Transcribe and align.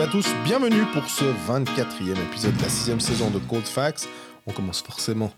à 0.00 0.06
tous, 0.06 0.26
bienvenue 0.44 0.84
pour 0.92 1.10
ce 1.10 1.24
24e 1.24 2.12
épisode 2.30 2.56
de 2.56 2.62
la 2.62 2.68
sixième 2.68 3.00
saison 3.00 3.30
de 3.30 3.40
Cold 3.40 3.64
Facts. 3.64 4.08
On 4.46 4.52
commence 4.52 4.80
forcément 4.80 5.32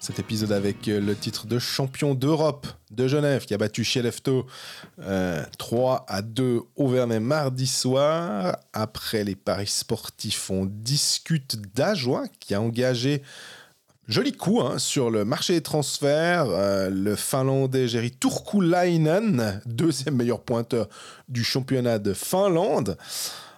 cet 0.00 0.18
épisode 0.18 0.52
avec 0.52 0.88
euh, 0.88 1.00
le 1.00 1.14
titre 1.14 1.46
de 1.46 1.58
champion 1.58 2.14
d'Europe 2.14 2.66
de 2.90 3.08
Genève 3.08 3.44
qui 3.44 3.52
a 3.52 3.58
battu 3.58 3.84
Chelefto 3.84 4.46
3 5.58 6.06
à 6.08 6.22
2 6.22 6.62
au 6.76 6.88
Vernet 6.88 7.20
mardi 7.20 7.66
soir. 7.66 8.56
Après 8.72 9.22
les 9.22 9.34
paris 9.34 9.66
sportifs, 9.66 10.50
on 10.50 10.64
discute 10.64 11.56
d'Ajoie 11.74 12.24
qui 12.40 12.54
a 12.54 12.60
engagé 12.62 13.22
Joli 14.08 14.32
coup 14.32 14.60
hein, 14.62 14.78
sur 14.78 15.10
le 15.10 15.26
marché 15.26 15.54
des 15.54 15.62
transferts. 15.62 16.46
Euh, 16.48 16.88
le 16.88 17.16
Finlandais 17.16 17.86
Jerry 17.88 18.12
Turkulainen, 18.12 19.60
deuxième 19.66 20.16
meilleur 20.16 20.40
pointeur 20.40 20.88
du 21.28 21.44
championnat 21.44 21.98
de 21.98 22.14
Finlande. 22.14 22.96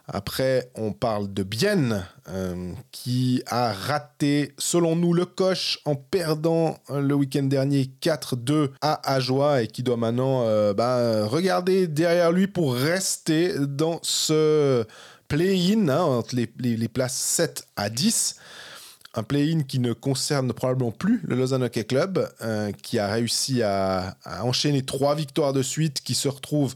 Après, 0.08 0.70
on 0.74 0.92
parle 0.92 1.32
de 1.32 1.42
Bienne, 1.42 2.04
euh, 2.28 2.72
qui 2.92 3.42
a 3.46 3.72
raté, 3.72 4.54
selon 4.58 4.96
nous, 4.96 5.12
le 5.12 5.26
coche 5.26 5.78
en 5.84 5.94
perdant 5.94 6.78
euh, 6.90 7.00
le 7.00 7.14
week-end 7.14 7.42
dernier 7.42 7.90
4-2 8.00 8.70
à 8.80 9.12
Ajoie 9.12 9.62
et 9.62 9.66
qui 9.66 9.82
doit 9.82 9.96
maintenant 9.96 10.44
bah, 10.72 11.26
regarder 11.26 11.86
derrière 11.86 12.32
lui 12.32 12.46
pour 12.46 12.74
rester 12.74 13.54
dans 13.58 14.00
ce 14.02 14.84
play-in 15.28 15.88
hein, 15.88 16.00
entre 16.00 16.34
les, 16.34 16.88
places 16.88 17.16
7 17.16 17.66
à 17.76 17.90
10 17.90 18.36
un 19.14 19.22
play-in 19.22 19.62
qui 19.62 19.78
ne 19.78 19.92
concerne 19.92 20.52
probablement 20.52 20.92
plus 20.92 21.20
le 21.24 21.34
Lausanne 21.34 21.64
Hockey 21.64 21.84
Club, 21.84 22.30
euh, 22.42 22.72
qui 22.82 22.98
a 22.98 23.08
réussi 23.08 23.62
à, 23.62 24.16
enchaîner 24.42 24.82
trois 24.82 25.14
victoires 25.14 25.52
de 25.52 25.62
suite, 25.62 26.02
qui 26.02 26.14
se 26.14 26.28
retrouve 26.28 26.74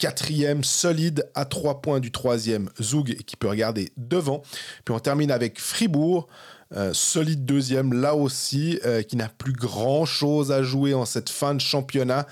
quatrième 0.00 0.64
solide 0.64 1.30
à 1.34 1.44
trois 1.44 1.82
points 1.82 2.00
du 2.00 2.10
troisième 2.10 2.70
Zoug 2.80 3.10
et 3.10 3.22
qui 3.22 3.36
peut 3.36 3.48
regarder 3.48 3.92
devant. 3.98 4.42
Puis 4.84 4.94
on 4.94 4.98
termine 4.98 5.30
avec 5.30 5.60
Fribourg, 5.60 6.26
euh, 6.74 6.92
solide 6.94 7.44
deuxième 7.44 7.92
là 7.92 8.14
aussi, 8.14 8.80
euh, 8.86 9.02
qui 9.02 9.16
n'a 9.16 9.28
plus 9.28 9.52
grand 9.52 10.06
chose 10.06 10.52
à 10.52 10.62
jouer 10.62 10.94
en 10.94 11.04
cette 11.04 11.28
fin 11.28 11.54
de 11.54 11.60
championnat. 11.60 12.26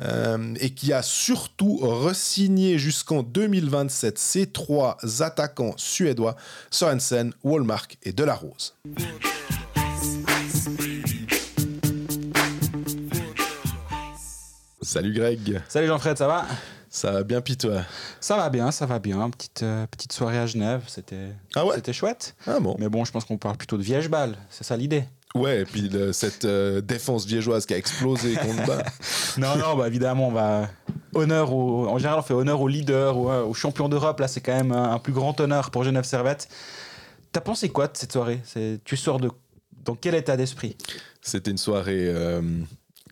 Euh, 0.00 0.54
et 0.58 0.70
qui 0.70 0.92
a 0.92 1.00
surtout 1.00 1.76
resigné 1.76 2.76
jusqu'en 2.76 3.22
2027 3.22 4.18
ses 4.18 4.46
trois 4.46 4.96
attaquants 5.20 5.74
suédois, 5.76 6.34
Sorensen, 6.72 7.32
Wallmark 7.44 7.98
et 8.02 8.12
Delarose. 8.12 8.74
Salut 14.80 15.12
Greg. 15.14 15.62
Salut 15.68 15.86
Jean-Fred, 15.86 16.18
ça 16.18 16.26
va? 16.26 16.46
Ça 16.94 17.10
va 17.10 17.22
bien, 17.22 17.40
pis 17.40 17.56
toi? 17.56 17.84
Ça 18.20 18.36
va 18.36 18.50
bien, 18.50 18.70
ça 18.70 18.84
va 18.84 18.98
bien. 18.98 19.30
Petite, 19.30 19.62
euh, 19.62 19.86
petite 19.86 20.12
soirée 20.12 20.36
à 20.36 20.44
Genève, 20.44 20.82
c'était 20.88 21.30
ah 21.54 21.64
ouais? 21.64 21.76
c'était 21.76 21.94
chouette. 21.94 22.36
Ah 22.46 22.60
bon 22.60 22.76
Mais 22.78 22.90
bon, 22.90 23.06
je 23.06 23.10
pense 23.10 23.24
qu'on 23.24 23.38
parle 23.38 23.56
plutôt 23.56 23.78
de 23.78 23.82
vieille 23.82 24.08
balle, 24.08 24.36
c'est 24.50 24.62
ça 24.62 24.76
l'idée. 24.76 25.04
Ouais, 25.34 25.62
et 25.62 25.64
puis 25.64 25.90
cette 26.12 26.44
euh, 26.44 26.82
défense 26.82 27.24
viégeoise 27.24 27.64
qui 27.64 27.72
a 27.72 27.78
explosé 27.78 28.34
contre 28.34 28.66
bas. 28.66 28.82
non, 29.38 29.56
non, 29.56 29.74
bah 29.74 29.86
évidemment, 29.86 30.28
on 30.28 30.32
va 30.32 30.68
honneur 31.14 31.54
au, 31.54 31.88
en 31.88 31.96
général, 31.96 32.18
on 32.18 32.22
fait 32.22 32.34
honneur 32.34 32.60
aux 32.60 32.68
leaders, 32.68 33.16
aux, 33.16 33.32
aux 33.32 33.54
champions 33.54 33.88
d'Europe. 33.88 34.20
Là, 34.20 34.28
c'est 34.28 34.42
quand 34.42 34.54
même 34.54 34.72
un, 34.72 34.98
plus 34.98 35.14
grand 35.14 35.40
honneur 35.40 35.70
pour 35.70 35.84
Genève 35.84 36.04
Servette. 36.04 36.46
T'as 37.32 37.40
pensé 37.40 37.70
quoi 37.70 37.86
de 37.86 37.96
cette 37.96 38.12
soirée? 38.12 38.42
Tu 38.84 38.98
sors 38.98 39.18
de 39.18 39.30
dans 39.82 39.94
quel 39.94 40.14
état 40.14 40.36
d'esprit? 40.36 40.76
C'était 41.22 41.50
une 41.50 41.58
soirée 41.58 42.06
euh, 42.08 42.42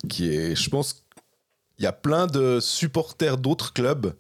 qui 0.09 0.29
est, 0.35 0.55
je 0.55 0.69
pense, 0.69 1.05
il 1.81 1.85
y 1.85 1.87
a 1.87 1.93
plein 1.93 2.27
de 2.27 2.61
supporters 2.61 3.39
d'autres 3.39 3.73
clubs 3.73 4.15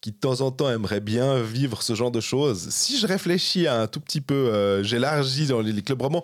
qui 0.00 0.12
de 0.12 0.16
temps 0.16 0.40
en 0.40 0.52
temps 0.52 0.70
aimeraient 0.70 1.00
bien 1.00 1.42
vivre 1.42 1.82
ce 1.82 1.96
genre 1.96 2.12
de 2.12 2.20
choses. 2.20 2.68
Si 2.70 2.98
je 3.00 3.08
réfléchis 3.08 3.66
un 3.66 3.88
tout 3.88 3.98
petit 3.98 4.20
peu, 4.20 4.34
euh, 4.34 4.84
j'élargis 4.84 5.48
dans 5.48 5.60
les 5.60 5.82
clubs 5.82 5.98
vraiment. 5.98 6.22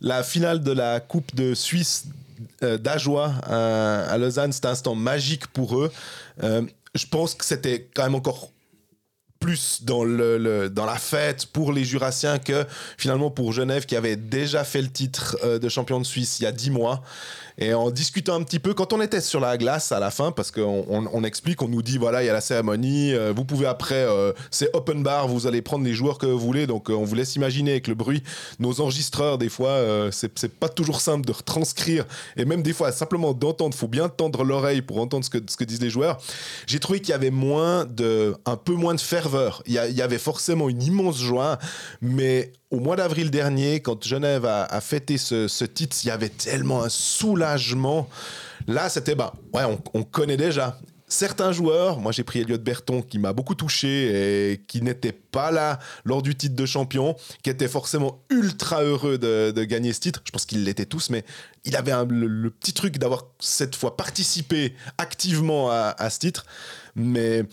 La 0.00 0.24
finale 0.24 0.64
de 0.64 0.72
la 0.72 0.98
Coupe 0.98 1.32
de 1.36 1.54
Suisse 1.54 2.06
euh, 2.64 2.76
d'Ajoie 2.76 3.34
à, 3.44 4.18
Lausanne, 4.18 4.50
c'était 4.52 4.66
un 4.66 4.72
instant 4.72 4.96
magique 4.96 5.46
pour 5.46 5.78
eux. 5.78 5.92
Euh, 6.42 6.62
je 6.96 7.06
pense 7.06 7.34
que 7.34 7.44
c'était 7.44 7.88
quand 7.94 8.02
même 8.02 8.16
encore 8.16 8.50
plus 9.40 9.80
dans, 9.82 10.04
le, 10.04 10.68
dans 10.68 10.84
la 10.86 10.96
fête 10.96 11.46
pour 11.46 11.72
les 11.72 11.84
Jurassiens 11.84 12.38
que 12.38 12.66
finalement 12.98 13.30
pour 13.30 13.52
Genève 13.52 13.86
qui 13.86 13.96
avait 13.96 14.16
déjà 14.16 14.64
fait 14.64 14.82
le 14.82 14.90
titre 14.90 15.36
de 15.58 15.68
champion 15.68 15.98
de 15.98 16.04
Suisse 16.04 16.38
il 16.40 16.44
y 16.44 16.46
a 16.46 16.52
dix 16.52 16.70
mois. 16.70 17.02
Et 17.60 17.74
en 17.74 17.90
discutant 17.90 18.36
un 18.36 18.42
petit 18.42 18.58
peu, 18.58 18.72
quand 18.72 18.94
on 18.94 19.02
était 19.02 19.20
sur 19.20 19.38
la 19.38 19.58
glace 19.58 19.92
à 19.92 20.00
la 20.00 20.10
fin, 20.10 20.32
parce 20.32 20.50
qu'on 20.50 20.84
on, 20.88 21.24
explique, 21.24 21.60
on 21.60 21.68
nous 21.68 21.82
dit 21.82 21.98
voilà, 21.98 22.22
il 22.22 22.26
y 22.26 22.30
a 22.30 22.32
la 22.32 22.40
cérémonie, 22.40 23.12
euh, 23.12 23.34
vous 23.36 23.44
pouvez 23.44 23.66
après, 23.66 23.96
euh, 23.96 24.32
c'est 24.50 24.74
open 24.74 25.02
bar, 25.02 25.28
vous 25.28 25.46
allez 25.46 25.60
prendre 25.60 25.84
les 25.84 25.92
joueurs 25.92 26.16
que 26.16 26.24
vous 26.24 26.38
voulez, 26.38 26.66
donc 26.66 26.88
euh, 26.88 26.94
on 26.94 27.04
vous 27.04 27.14
laisse 27.14 27.36
imaginer 27.36 27.72
avec 27.72 27.86
le 27.86 27.94
bruit. 27.94 28.22
Nos 28.60 28.80
enregistreurs, 28.80 29.36
des 29.36 29.50
fois, 29.50 29.78
c'est 30.10 30.48
pas 30.48 30.70
toujours 30.70 31.02
simple 31.02 31.26
de 31.26 31.32
retranscrire, 31.32 32.06
et 32.36 32.46
même 32.46 32.62
des 32.62 32.72
fois, 32.72 32.92
simplement 32.92 33.34
d'entendre, 33.34 33.74
faut 33.74 33.88
bien 33.88 34.08
tendre 34.08 34.42
l'oreille 34.42 34.80
pour 34.80 34.98
entendre 34.98 35.24
ce 35.24 35.30
que, 35.30 35.38
ce 35.46 35.58
que 35.58 35.64
disent 35.64 35.82
les 35.82 35.90
joueurs. 35.90 36.18
J'ai 36.66 36.78
trouvé 36.78 37.00
qu'il 37.00 37.10
y 37.10 37.14
avait 37.14 37.30
moins 37.30 37.84
de, 37.84 38.34
un 38.46 38.56
peu 38.56 38.72
moins 38.72 38.94
de 38.94 39.00
ferveur. 39.00 39.29
Il 39.66 39.72
y, 39.72 40.02
avait 40.02 40.18
forcément 40.18 40.68
une 40.68 40.82
immense 40.82 41.18
joie, 41.18 41.58
mais 42.00 42.52
au 42.70 42.80
mois 42.80 42.96
d'avril 42.96 43.30
dernier, 43.30 43.80
quand 43.80 44.04
Genève 44.04 44.44
a, 44.44 44.80
fêté 44.80 45.18
ce, 45.18 45.64
titre, 45.64 45.96
il 46.04 46.08
y 46.08 46.10
avait 46.10 46.28
tellement 46.28 46.82
un 46.82 46.88
soulagement. 46.88 48.08
Là, 48.66 48.88
c'était, 48.88 49.14
bah, 49.14 49.32
ouais, 49.52 49.62
on, 49.94 50.02
connaît 50.02 50.36
déjà. 50.36 50.78
Certains 51.08 51.50
joueurs, 51.50 51.98
moi 51.98 52.12
j'ai 52.12 52.22
pris 52.22 52.38
Elliot 52.38 52.58
Berton 52.58 53.02
qui 53.02 53.18
m'a 53.18 53.32
beaucoup 53.32 53.56
touché 53.56 54.52
et 54.52 54.58
qui 54.68 54.80
n'était 54.80 55.10
pas 55.10 55.50
là 55.50 55.80
lors 56.04 56.22
du 56.22 56.36
titre 56.36 56.54
de 56.54 56.66
champion, 56.66 57.16
qui 57.42 57.50
était 57.50 57.66
forcément 57.66 58.22
ultra 58.30 58.84
heureux 58.84 59.18
de, 59.18 59.64
gagner 59.64 59.92
ce 59.92 59.98
titre. 59.98 60.22
Je 60.24 60.30
pense 60.30 60.46
qu'ils 60.46 60.62
l'étaient 60.62 60.86
tous, 60.86 61.10
mais 61.10 61.24
il 61.64 61.74
avait 61.74 61.92
le, 62.08 62.50
petit 62.50 62.72
truc 62.72 62.98
d'avoir 62.98 63.26
cette 63.40 63.74
fois 63.74 63.96
participé 63.96 64.76
activement 64.98 65.68
à, 65.72 65.96
à 65.98 66.10
ce 66.10 66.20
titre. 66.20 66.46
Mais 66.94 67.44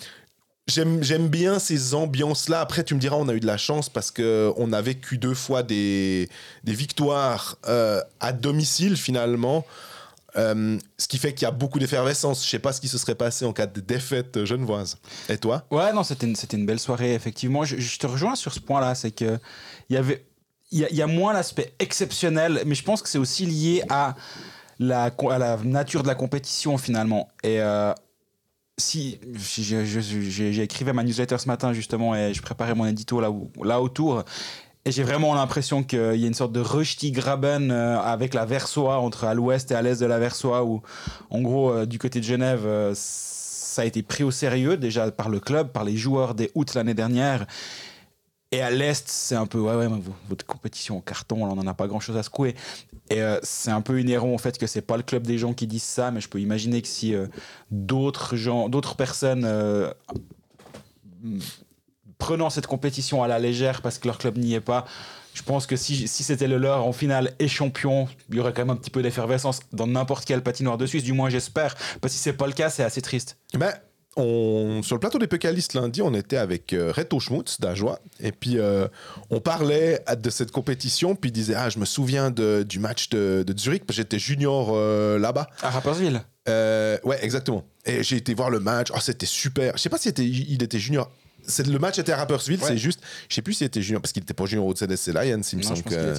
J'aime 0.67 1.29
bien 1.29 1.59
ces 1.59 1.93
ambiances-là. 1.93 2.59
Après, 2.59 2.83
tu 2.83 2.93
me 2.93 2.99
diras, 2.99 3.15
on 3.15 3.29
a 3.29 3.33
eu 3.33 3.39
de 3.39 3.47
la 3.47 3.57
chance 3.57 3.87
parce 3.87 4.11
qu'on 4.11 4.73
a 4.73 4.81
vécu 4.81 5.17
deux 5.17 5.33
fois 5.33 5.63
des, 5.63 6.27
des 6.65 6.73
victoires 6.73 7.57
euh, 7.67 8.01
à 8.19 8.33
domicile 8.33 8.97
finalement. 8.97 9.65
Euh, 10.35 10.77
ce 10.97 11.07
qui 11.07 11.17
fait 11.17 11.33
qu'il 11.33 11.43
y 11.43 11.47
a 11.47 11.51
beaucoup 11.51 11.79
d'effervescence. 11.79 12.43
Je 12.43 12.49
sais 12.49 12.59
pas 12.59 12.73
ce 12.73 12.81
qui 12.81 12.87
se 12.87 12.97
serait 12.97 13.15
passé 13.15 13.45
en 13.45 13.53
cas 13.53 13.65
de 13.65 13.79
défaite 13.79 14.43
genevoise. 14.45 14.97
Et 15.29 15.37
toi? 15.37 15.63
Ouais, 15.71 15.91
non, 15.93 16.03
c'était 16.03 16.27
une, 16.27 16.35
une, 16.53 16.65
belle 16.65 16.79
soirée, 16.79 17.13
effectivement. 17.13 17.63
Je, 17.63 17.97
te 17.97 18.05
rejoins 18.05 18.35
sur 18.35 18.53
ce 18.53 18.59
point-là. 18.59 18.93
C'est 18.93 19.11
que 19.11 19.39
il 19.89 19.95
y 19.95 19.97
avait. 19.97 20.25
Il 20.69 20.79
y, 20.79 21.01
a 21.01 21.07
moins 21.07 21.31
l'aspect 21.31 21.73
exceptionnel, 21.79 22.61
mais 22.65 22.75
je 22.75 22.83
pense 22.83 23.01
que 23.01 23.07
c'est 23.07 23.17
aussi 23.17 23.45
lié 23.45 23.83
à 23.87 24.15
la, 24.79 25.05
à 25.05 25.37
la 25.37 25.55
nature 25.63 26.03
de 26.03 26.09
la 26.09 26.15
compétition 26.15 26.77
finalement. 26.77 27.29
Et 27.41 27.61
euh, 27.61 27.93
si 28.77 29.19
j'ai 29.39 30.61
écrivé 30.61 30.93
ma 30.93 31.03
newsletter 31.03 31.37
ce 31.39 31.47
matin 31.47 31.73
justement 31.73 32.15
et 32.15 32.33
je 32.33 32.41
préparais 32.43 32.75
mon 32.75 32.85
édito 32.85 33.19
là, 33.19 33.31
là 33.63 33.81
autour 33.81 34.23
et 34.85 34.91
j'ai 34.91 35.03
vraiment 35.03 35.33
l'impression 35.33 35.83
qu'il 35.83 36.15
y 36.15 36.23
a 36.23 36.27
une 36.27 36.35
sorte 36.35 36.51
de 36.53 36.61
Rushdie-Graben 36.61 37.71
euh, 37.71 37.99
avec 37.99 38.35
la 38.35 38.45
Versoix 38.45 38.99
entre 38.99 39.25
à 39.25 39.33
l'ouest 39.33 39.71
et 39.71 39.75
à 39.75 39.81
l'est 39.81 39.99
de 39.99 40.05
la 40.05 40.19
Versoix 40.19 40.63
où 40.63 40.83
en 41.31 41.41
gros 41.41 41.71
euh, 41.71 41.85
du 41.87 41.97
côté 41.97 42.19
de 42.19 42.25
Genève 42.25 42.65
euh, 42.65 42.93
ça 42.95 43.81
a 43.81 43.85
été 43.85 44.03
pris 44.03 44.23
au 44.23 44.31
sérieux 44.31 44.77
déjà 44.77 45.09
par 45.11 45.29
le 45.29 45.39
club, 45.39 45.71
par 45.71 45.83
les 45.83 45.97
joueurs 45.97 46.35
des 46.35 46.51
août 46.53 46.75
l'année 46.75 46.93
dernière 46.93 47.47
et 48.51 48.61
à 48.61 48.69
l'Est, 48.69 49.09
c'est 49.09 49.35
un 49.35 49.45
peu, 49.45 49.59
ouais, 49.59 49.75
ouais, 49.75 49.89
votre 50.29 50.45
compétition 50.45 50.97
en 50.97 51.01
carton, 51.01 51.43
on 51.43 51.55
n'en 51.55 51.67
a 51.67 51.73
pas 51.73 51.87
grand 51.87 51.99
chose 51.99 52.15
à 52.15 52.23
secouer. 52.23 52.55
Et 53.09 53.21
euh, 53.21 53.39
c'est 53.43 53.71
un 53.71 53.81
peu 53.81 53.99
inhérent 53.99 54.33
au 54.33 54.37
fait 54.37 54.57
que 54.57 54.67
c'est 54.67 54.81
pas 54.81 54.97
le 54.97 55.03
club 55.03 55.25
des 55.25 55.37
gens 55.37 55.53
qui 55.53 55.67
disent 55.67 55.83
ça, 55.83 56.11
mais 56.11 56.21
je 56.21 56.27
peux 56.27 56.41
imaginer 56.41 56.81
que 56.81 56.87
si 56.87 57.15
euh, 57.15 57.27
d'autres 57.71 58.35
gens, 58.35 58.69
d'autres 58.69 58.95
personnes 58.95 59.45
euh, 59.45 59.91
prenant 62.17 62.49
cette 62.49 62.67
compétition 62.67 63.23
à 63.23 63.27
la 63.27 63.39
légère 63.39 63.81
parce 63.81 63.97
que 63.97 64.07
leur 64.07 64.17
club 64.17 64.37
n'y 64.37 64.53
est 64.53 64.61
pas, 64.61 64.85
je 65.33 65.43
pense 65.43 65.67
que 65.67 65.75
si, 65.75 66.07
si 66.07 66.23
c'était 66.23 66.47
le 66.47 66.57
leur 66.57 66.85
en 66.85 66.91
finale 66.91 67.33
et 67.39 67.47
champion, 67.47 68.07
il 68.29 68.35
y 68.35 68.39
aurait 68.39 68.53
quand 68.53 68.63
même 68.63 68.71
un 68.71 68.75
petit 68.75 68.89
peu 68.89 69.03
d'effervescence 69.03 69.59
dans 69.71 69.87
n'importe 69.87 70.25
quel 70.25 70.41
patinoire 70.41 70.77
de 70.77 70.85
Suisse, 70.85 71.03
du 71.03 71.13
moins 71.13 71.29
j'espère. 71.29 71.75
Parce 72.01 72.13
que 72.13 72.17
si 72.17 72.17
c'est 72.17 72.33
pas 72.33 72.47
le 72.47 72.53
cas, 72.53 72.69
c'est 72.69 72.83
assez 72.83 73.01
triste. 73.01 73.37
Mais 74.17 74.83
sur 74.83 74.95
le 74.95 74.99
plateau 74.99 75.19
des 75.19 75.27
Pécalistes 75.27 75.73
lundi, 75.73 76.01
on 76.01 76.13
était 76.13 76.37
avec 76.37 76.73
euh, 76.73 76.91
Reto 76.91 77.19
Schmutz 77.19 77.59
d'Ajoie. 77.59 77.99
Et 78.19 78.31
puis, 78.31 78.57
euh, 78.57 78.87
on 79.29 79.39
parlait 79.39 80.03
de 80.17 80.29
cette 80.29 80.51
compétition. 80.51 81.15
Puis 81.15 81.29
il 81.29 81.33
disait 81.33 81.55
Ah, 81.55 81.69
je 81.69 81.79
me 81.79 81.85
souviens 81.85 82.31
du 82.31 82.79
match 82.79 83.09
de, 83.09 83.45
Zurich, 83.57 83.85
parce 83.85 83.97
que 83.97 84.03
j'étais 84.03 84.19
junior 84.19 84.71
euh, 84.73 85.19
là-bas. 85.19 85.47
À 85.61 85.69
Rapperswil 85.69 86.21
Ouais, 86.47 87.19
exactement. 87.21 87.63
Et 87.85 88.03
j'ai 88.03 88.17
été 88.17 88.33
voir 88.33 88.49
le 88.49 88.59
match. 88.59 88.89
Oh, 88.93 88.99
c'était 88.99 89.25
super. 89.25 89.77
Je 89.77 89.81
sais 89.81 89.89
pas 89.89 89.97
si 89.97 90.09
était, 90.09 90.25
il 90.25 90.61
était 90.63 90.79
junior. 90.79 91.09
Le 91.65 91.77
match 91.77 91.97
était 91.97 92.11
à 92.11 92.17
Rapperswil, 92.17 92.59
c'est 92.61 92.77
juste. 92.77 92.99
Je 93.29 93.35
sais 93.35 93.41
plus 93.41 93.53
s'il 93.53 93.67
était 93.67 93.81
junior, 93.81 94.01
parce 94.01 94.11
qu'il 94.11 94.23
était 94.23 94.33
pas 94.33 94.45
junior 94.45 94.65
au 94.65 94.75
CDC 94.75 95.13
Lions, 95.13 95.41
il 95.53 95.57
me 95.59 95.63
semble 95.63 95.83
que. 95.83 96.13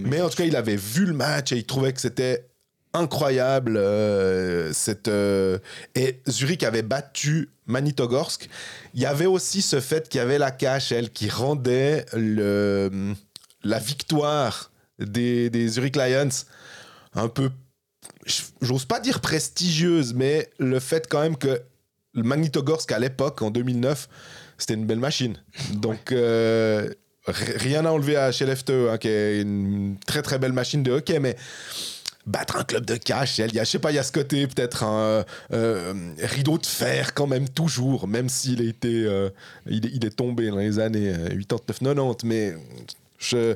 mais... 0.00 0.08
mais 0.08 0.20
en 0.20 0.28
tout 0.28 0.36
cas, 0.36 0.44
il 0.44 0.56
avait 0.56 0.76
vu 0.76 1.06
le 1.06 1.14
match 1.14 1.52
et 1.52 1.58
il 1.58 1.64
trouvait 1.64 1.92
que 1.92 2.00
c'était 2.00 2.48
incroyable. 2.94 3.76
euh, 3.76 4.72
cette, 4.72 5.08
euh, 5.08 5.58
et 5.94 6.20
Zurich 6.28 6.62
avait 6.62 6.82
battu 6.82 7.50
Magnitogorsk. 7.66 8.48
Il 8.94 9.00
y 9.00 9.06
avait 9.06 9.26
aussi 9.26 9.62
ce 9.62 9.80
fait 9.80 10.08
qu'il 10.08 10.18
y 10.18 10.22
avait 10.22 10.38
la 10.38 10.50
KHL 10.50 11.10
qui 11.10 11.28
rendait 11.28 12.04
le, 12.12 13.14
la 13.62 13.78
victoire 13.78 14.70
des, 14.98 15.50
des 15.50 15.68
Zurich 15.68 15.96
Lions 15.96 16.28
un 17.14 17.28
peu, 17.28 17.50
j'ose 18.60 18.84
pas 18.84 19.00
dire 19.00 19.20
prestigieuse, 19.20 20.14
mais 20.14 20.50
le 20.58 20.80
fait 20.80 21.06
quand 21.08 21.20
même 21.20 21.36
que 21.36 21.60
Magnitogorsk 22.14 22.90
à 22.92 22.98
l'époque, 22.98 23.42
en 23.42 23.50
2009, 23.50 24.08
c'était 24.58 24.74
une 24.74 24.86
belle 24.86 24.98
machine. 24.98 25.36
Donc, 25.74 26.12
euh, 26.12 26.88
rien 27.26 27.84
à 27.84 27.90
enlever 27.90 28.16
à 28.16 28.32
Skellefteå, 28.32 28.90
hein, 28.90 28.98
qui 28.98 29.08
est 29.08 29.40
une 29.40 29.96
très 30.06 30.22
très 30.22 30.38
belle 30.38 30.52
machine 30.52 30.82
de 30.82 30.92
hockey, 30.92 31.18
mais 31.20 31.36
battre 32.26 32.56
un 32.56 32.62
club 32.64 32.84
de 32.86 32.96
cash, 32.96 33.38
il 33.38 33.52
y 33.54 33.58
a, 33.58 33.64
je 33.64 33.68
sais 33.70 33.78
pas, 33.80 33.90
il 33.90 33.96
y 33.96 33.98
a 33.98 34.02
ce 34.04 34.12
côté 34.12 34.46
peut-être 34.46 34.84
un 34.84 35.24
euh, 35.52 35.92
rideau 36.18 36.56
de 36.56 36.66
fer 36.66 37.14
quand 37.14 37.26
même 37.26 37.48
toujours, 37.48 38.06
même 38.06 38.28
s'il 38.28 38.60
a 38.60 38.64
été, 38.64 39.04
euh, 39.06 39.28
il, 39.68 39.86
est- 39.86 39.90
il 39.92 40.04
est 40.04 40.16
tombé 40.16 40.48
dans 40.50 40.56
les 40.58 40.78
années 40.78 41.12
89-90, 41.12 42.18
mais 42.24 42.54
je, 43.18 43.54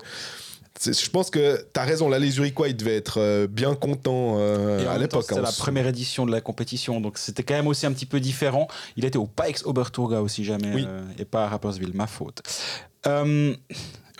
je 0.84 1.10
pense 1.10 1.30
que 1.30 1.64
tu 1.72 1.80
as 1.80 1.84
raison, 1.84 2.08
là 2.08 2.18
les 2.18 2.30
Zurichois 2.32 2.68
ils 2.68 2.76
devaient 2.76 2.96
être 2.96 3.20
euh, 3.20 3.46
bien 3.46 3.74
contents 3.76 4.36
euh, 4.40 4.82
Et 4.82 4.88
en 4.88 4.90
à 4.90 4.98
l'époque. 4.98 5.22
C'était 5.28 5.38
hein, 5.38 5.42
la 5.42 5.52
première 5.52 5.86
édition 5.86 6.26
de 6.26 6.32
la 6.32 6.40
compétition, 6.40 7.00
donc 7.00 7.18
c'était 7.18 7.44
quand 7.44 7.54
même 7.54 7.68
aussi 7.68 7.86
un 7.86 7.92
petit 7.92 8.04
peu 8.06 8.18
différent. 8.20 8.66
Il 8.96 9.04
était 9.04 9.16
au 9.18 9.26
Pikes 9.26 9.64
Oberturga 9.64 10.20
aussi 10.22 10.44
jamais, 10.44 10.74
Oui. 10.74 10.84
euh, 10.88 11.02
et 11.18 11.24
pas 11.24 11.44
à 11.44 11.48
Rapperswil, 11.48 11.92
ma 11.94 12.06
faute. 12.08 12.42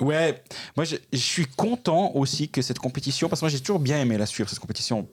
Ouais, 0.01 0.43
moi 0.77 0.85
je, 0.85 0.97
je 1.13 1.19
suis 1.19 1.47
content 1.47 2.13
aussi 2.15 2.49
que 2.51 2.61
cette 2.63 2.79
compétition, 2.79 3.29
parce 3.29 3.41
que 3.41 3.47
moi 3.47 3.51
j'ai 3.51 3.61
toujours 3.61 3.79
bien 3.81 4.01
aimé 4.01 4.19
la 4.19 4.27
suivre, 4.27 4.49
cette 4.49 4.59
compétition 4.59 5.09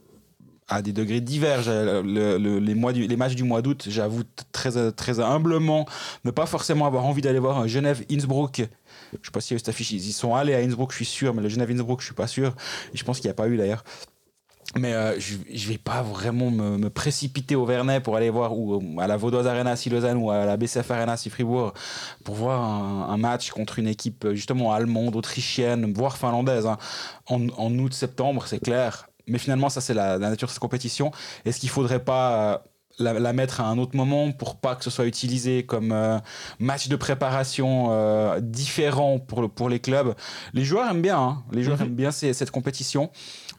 à 0.67 0.81
des 0.81 0.91
degrés 0.93 1.21
divers. 1.21 1.61
Les, 2.03 2.75
mois 2.75 2.93
du- 2.93 3.07
les 3.07 3.15
matchs 3.17 3.35
du 3.35 3.43
mois 3.43 3.61
d'août, 3.61 3.85
j'avoue 3.89 4.23
très, 4.51 4.91
très 4.91 5.19
humblement 5.19 5.85
ne 6.25 6.31
pas 6.31 6.45
forcément 6.45 6.85
avoir 6.85 7.05
envie 7.05 7.21
d'aller 7.21 7.39
voir 7.39 7.67
Genève-Innsbruck. 7.67 8.57
Je 8.57 9.17
sais 9.25 9.31
pas 9.31 9.41
s'il 9.41 9.51
y 9.51 9.55
a 9.55 9.57
eu 9.57 9.59
cette 9.59 9.69
affiche, 9.69 9.91
ils 9.91 10.07
y 10.07 10.11
sont 10.13 10.35
allés 10.35 10.53
à 10.53 10.59
Innsbruck, 10.59 10.91
je 10.91 10.97
suis 10.97 11.05
sûr, 11.05 11.33
mais 11.33 11.41
le 11.41 11.49
Genève-Innsbruck, 11.49 11.99
je 12.01 12.05
suis 12.05 12.15
pas 12.15 12.27
sûr. 12.27 12.55
Et 12.93 12.97
je 12.97 13.03
pense 13.03 13.19
qu'il 13.19 13.27
n'y 13.27 13.31
a 13.31 13.35
pas 13.35 13.47
eu 13.47 13.57
d'ailleurs. 13.57 13.83
Mais 14.75 14.93
euh, 14.93 15.19
je, 15.19 15.35
je 15.53 15.67
vais 15.69 15.77
pas 15.77 16.01
vraiment 16.01 16.49
me, 16.49 16.77
me 16.77 16.89
précipiter 16.89 17.55
au 17.55 17.63
Vernet 17.65 17.99
pour 18.01 18.15
aller 18.15 18.31
voir 18.31 18.57
ou 18.57 18.75
euh, 18.75 19.01
à 19.01 19.05
la 19.07 19.17
Vaudoise 19.17 19.45
Arena 19.45 19.75
si 19.75 19.89
Lausanne 19.89 20.17
ou 20.17 20.31
à 20.31 20.45
la 20.45 20.57
BCF 20.57 20.89
Arena 20.89 21.15
si 21.15 21.29
Fribourg 21.29 21.73
pour 22.23 22.33
voir 22.35 22.59
un, 22.63 23.09
un 23.13 23.17
match 23.17 23.51
contre 23.51 23.77
une 23.77 23.87
équipe 23.87 24.25
euh, 24.25 24.33
justement 24.33 24.73
allemande, 24.73 25.15
autrichienne, 25.15 25.93
voire 25.93 26.17
finlandaise 26.17 26.65
hein, 26.65 26.77
en, 27.27 27.47
en 27.57 27.71
août-septembre, 27.77 28.45
c'est 28.47 28.59
clair. 28.59 29.07
Mais 29.27 29.37
finalement, 29.37 29.69
ça 29.69 29.79
c'est 29.79 29.93
la, 29.93 30.17
la 30.17 30.29
nature 30.31 30.47
de 30.47 30.51
cette 30.53 30.59
compétition. 30.59 31.11
Est-ce 31.45 31.59
qu'il 31.59 31.69
faudrait 31.69 32.03
pas 32.03 32.53
euh, 32.53 32.57
la, 32.99 33.13
la 33.19 33.31
mettre 33.33 33.61
à 33.61 33.65
un 33.65 33.77
autre 33.77 33.95
moment 33.95 34.31
pour 34.31 34.55
pas 34.59 34.75
que 34.75 34.83
ce 34.83 34.89
soit 34.89 35.05
utilisé 35.05 35.65
comme 35.65 35.91
euh, 35.91 36.17
match 36.59 36.87
de 36.89 36.95
préparation 36.95 37.87
euh, 37.91 38.39
différent 38.41 39.19
pour, 39.19 39.41
le- 39.43 39.47
pour 39.47 39.69
les 39.69 39.79
clubs? 39.79 40.13
Les 40.53 40.63
joueurs 40.65 40.89
aiment 40.89 41.01
bien, 41.01 41.19
hein. 41.19 41.43
les 41.51 41.63
joueurs 41.63 41.77
Mhm. 41.79 41.85
aiment 41.85 41.95
bien 41.95 42.11
ces- 42.11 42.33
cette 42.33 42.51
compétition 42.51 43.11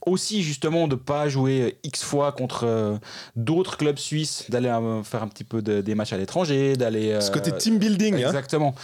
aussi 0.06 0.42
justement 0.42 0.88
de 0.88 0.94
pas 0.96 1.28
jouer 1.28 1.78
X 1.84 2.02
fois 2.02 2.32
contre 2.32 2.64
euh, 2.64 2.96
d'autres 3.36 3.76
clubs 3.76 3.98
suisses, 3.98 4.44
d'aller 4.50 4.68
euh, 4.68 5.02
faire 5.02 5.22
un 5.22 5.28
petit 5.28 5.44
peu 5.44 5.62
de- 5.62 5.80
des 5.80 5.94
matchs 5.94 6.12
à 6.12 6.16
l'étranger, 6.18 6.76
d'aller... 6.76 7.18
Ce 7.20 7.30
euh, 7.30 7.32
côté 7.32 7.52
team 7.52 7.78
building, 7.78 8.14
hein. 8.14 8.26
Exactement. 8.28 8.74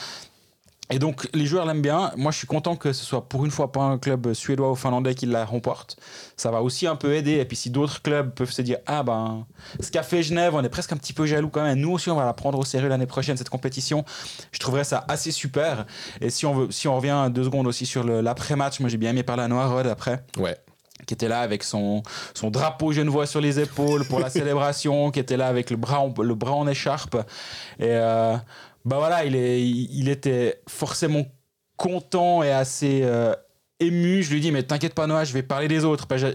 Et 0.93 0.99
donc 0.99 1.28
les 1.34 1.46
joueurs 1.46 1.67
l'aiment 1.67 1.82
bien. 1.82 2.11
Moi 2.17 2.32
je 2.32 2.38
suis 2.38 2.49
content 2.49 2.75
que 2.75 2.93
ce 2.93 3.05
soit 3.05 3.28
pour 3.28 3.44
une 3.44 3.52
fois 3.52 3.70
pas 3.70 3.82
un 3.82 3.96
club 3.96 4.32
suédois 4.32 4.72
ou 4.72 4.75
finlandais 4.75 5.14
qui 5.14 5.25
la 5.26 5.44
remporte. 5.44 5.96
Ça 6.37 6.50
va 6.50 6.62
aussi 6.62 6.88
un 6.88 6.96
peu 6.96 7.14
aider. 7.14 7.34
Et 7.34 7.44
puis 7.44 7.56
si 7.56 7.70
d'autres 7.70 8.02
clubs 8.02 8.31
peuvent 8.34 8.50
se 8.50 8.61
dire 8.61 8.78
ah 8.87 9.05
ben 9.05 9.46
ce 9.78 9.93
qu'a 9.93 10.02
fait 10.02 10.25
Genève, 10.25 10.52
on 10.56 10.64
est 10.64 10.69
presque 10.69 10.93
un 10.93 10.96
petit 10.96 11.12
peu 11.12 11.26
jaloux 11.26 11.49
quand 11.49 11.62
même. 11.62 11.78
Nous 11.78 11.93
aussi 11.93 12.11
on 12.11 12.16
va 12.16 12.25
la 12.25 12.32
prendre 12.32 12.58
au 12.58 12.64
sérieux 12.64 12.88
l'année 12.88 13.06
prochaine 13.06 13.37
cette 13.37 13.50
compétition. 13.50 14.05
Je 14.50 14.58
trouverais 14.58 14.82
ça 14.82 15.05
assez 15.06 15.31
super. 15.31 15.87
Et 16.20 16.28
si 16.28 16.44
on 16.44 16.55
veut, 16.55 16.73
si 16.73 16.88
on 16.88 16.96
revient 16.96 17.28
deux 17.32 17.44
secondes 17.44 17.69
aussi 17.69 17.87
sur 17.87 18.02
le- 18.02 18.20
l'après-match, 18.20 18.81
moi 18.81 18.88
j'ai 18.88 18.96
bien 18.96 19.11
aimé 19.11 19.23
parler 19.23 19.44
à 19.44 19.49
Noah 19.49 19.69
Rod 19.69 19.87
après 19.87 20.25
Ouais. 20.38 20.56
Qui 21.06 21.14
était 21.14 21.29
là 21.29 21.41
avec 21.41 21.62
son, 21.62 22.02
son 22.35 22.50
drapeau 22.50 22.93
genevois 22.93 23.26
sur 23.26 23.41
les 23.41 23.61
épaules 23.61 24.05
pour 24.06 24.20
la 24.20 24.31
célébration, 24.31 25.11
qui 25.11 25.20
était 25.20 25.37
là 25.37 25.47
avec 25.47 25.70
le 25.70 25.76
bras 25.76 26.00
en, 26.00 26.12
le 26.23 26.35
bras 26.35 26.55
en 26.55 26.67
écharpe. 26.67 27.17
Et 27.79 27.87
euh, 27.88 28.37
bah 28.85 28.97
voilà, 28.99 29.25
il, 29.25 29.37
est, 29.37 29.62
il, 29.62 30.08
était 30.08 30.61
forcément 30.69 31.26
content 31.76 32.43
et 32.43 32.50
assez 32.50 33.00
euh, 33.02 33.35
ému. 33.81 34.23
Je 34.23 34.32
lui 34.32 34.41
dis, 34.41 34.53
mais 34.53 34.62
t'inquiète 34.62 34.94
pas, 34.94 35.06
Noah, 35.06 35.25
je 35.25 35.32
vais 35.32 35.43
parler 35.43 35.67
des 35.69 35.85
autres. 35.85 36.06
Je, 36.17 36.27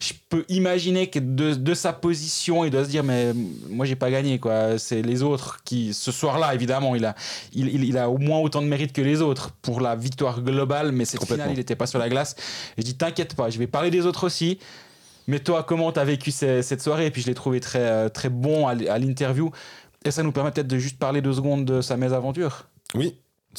je 0.00 0.12
peux 0.28 0.44
imaginer 0.48 1.08
que 1.08 1.18
de, 1.18 1.54
de 1.54 1.74
sa 1.74 1.92
position, 1.92 2.64
il 2.64 2.70
doit 2.70 2.84
se 2.84 2.88
dire, 2.90 3.04
mais 3.04 3.32
moi, 3.68 3.86
j'ai 3.86 3.96
pas 3.96 4.10
gagné. 4.10 4.38
quoi. 4.38 4.78
C'est 4.78 5.02
les 5.02 5.22
autres 5.22 5.60
qui, 5.64 5.94
ce 5.94 6.10
soir-là, 6.12 6.54
évidemment, 6.54 6.94
il 6.94 7.04
a, 7.04 7.14
il, 7.52 7.68
il- 7.68 7.84
il 7.84 7.98
a 7.98 8.08
au 8.10 8.18
moins 8.18 8.38
autant 8.40 8.62
de 8.62 8.66
mérite 8.66 8.92
que 8.92 9.02
les 9.02 9.20
autres 9.22 9.50
pour 9.62 9.80
la 9.80 9.94
victoire 9.94 10.40
globale, 10.42 10.92
mais 10.92 11.04
cette 11.04 11.20
Complètement. 11.20 11.44
finale, 11.44 11.56
il 11.56 11.58
n'était 11.58 11.76
pas 11.76 11.86
sur 11.86 11.98
la 11.98 12.08
glace. 12.08 12.34
Et 12.76 12.80
je 12.82 12.86
dis, 12.86 12.96
t'inquiète 12.96 13.34
pas, 13.34 13.50
je 13.50 13.58
vais 13.58 13.66
parler 13.66 13.90
des 13.90 14.06
autres 14.06 14.24
aussi. 14.24 14.58
Mais 15.26 15.38
toi, 15.38 15.62
comment 15.62 15.90
t'as 15.92 16.04
vécu 16.04 16.30
ce- 16.30 16.60
cette 16.62 16.82
soirée? 16.82 17.06
Et 17.06 17.10
puis 17.10 17.22
je 17.22 17.26
l'ai 17.28 17.34
trouvé 17.34 17.60
très, 17.60 17.78
euh, 17.80 18.08
très 18.08 18.28
bon 18.28 18.66
à 18.66 18.74
l'interview. 18.98 19.50
Et 20.04 20.10
ça 20.10 20.22
nous 20.22 20.32
permet 20.32 20.50
peut-être 20.50 20.66
de 20.68 20.76
juste 20.78 20.98
parler 20.98 21.22
deux 21.22 21.32
secondes 21.32 21.64
de 21.64 21.80
sa 21.80 21.96
mésaventure. 21.96 22.66
Oui. 22.94 23.16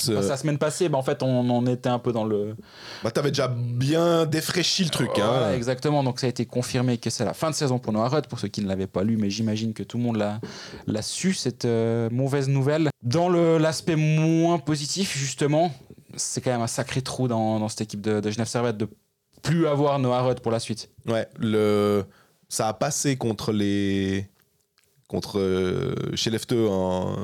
Enfin, 0.10 0.22
sa 0.22 0.38
semaine 0.38 0.58
passée, 0.58 0.90
bah, 0.90 0.98
en 0.98 1.04
fait, 1.04 1.24
on 1.24 1.50
en 1.50 1.66
était 1.68 1.90
un 1.90 2.00
peu 2.00 2.12
dans 2.12 2.26
le. 2.26 2.56
Bah, 3.04 3.12
t'avais 3.12 3.32
déjà 3.32 3.48
bien 3.48 4.26
défraîchi 4.26 4.84
le 4.84 4.90
truc. 4.90 5.10
hein. 5.18 5.28
Voilà, 5.28 5.56
exactement. 5.56 6.04
Donc 6.04 6.20
ça 6.20 6.28
a 6.28 6.30
été 6.30 6.46
confirmé 6.46 6.98
que 6.98 7.10
c'est 7.10 7.26
la 7.26 7.34
fin 7.34 7.50
de 7.50 7.56
saison 7.56 7.80
pour 7.80 7.94
Noah 7.94 8.10
Rudd, 8.10 8.28
pour 8.28 8.40
ceux 8.40 8.48
qui 8.48 8.62
ne 8.62 8.68
l'avaient 8.68 8.88
pas 8.88 9.04
lu, 9.04 9.18
mais 9.18 9.30
j'imagine 9.30 9.74
que 9.74 9.84
tout 9.84 9.98
le 9.98 10.04
monde 10.04 10.18
l'a, 10.18 10.40
l'a 10.88 11.02
su, 11.02 11.34
cette 11.34 11.66
euh, 11.66 12.10
mauvaise 12.12 12.48
nouvelle. 12.50 12.90
Dans 13.04 13.30
l'aspect 13.30 13.96
moins 13.96 14.58
positif, 14.58 15.18
justement, 15.18 15.72
c'est 16.16 16.42
quand 16.42 16.52
même 16.52 16.62
un 16.62 16.68
sacré 16.68 17.02
trou 17.02 17.28
dans, 17.28 17.60
dans 17.60 17.70
cette 17.70 17.82
équipe 17.82 18.02
de, 18.02 18.20
de 18.20 18.32
Genève 18.32 18.48
Servette 18.48 18.78
de 18.78 18.88
plus 19.44 19.68
avoir 19.68 20.00
Noah 20.00 20.22
Rudd 20.22 20.40
pour 20.40 20.52
la 20.52 20.60
suite. 20.60 20.90
Ouais, 21.08 21.28
le... 21.40 22.04
ça 22.50 22.68
a 22.68 22.74
passé 22.74 23.16
contre 23.16 23.52
les. 23.52 24.28
Contre 25.08 25.40
euh, 25.40 25.94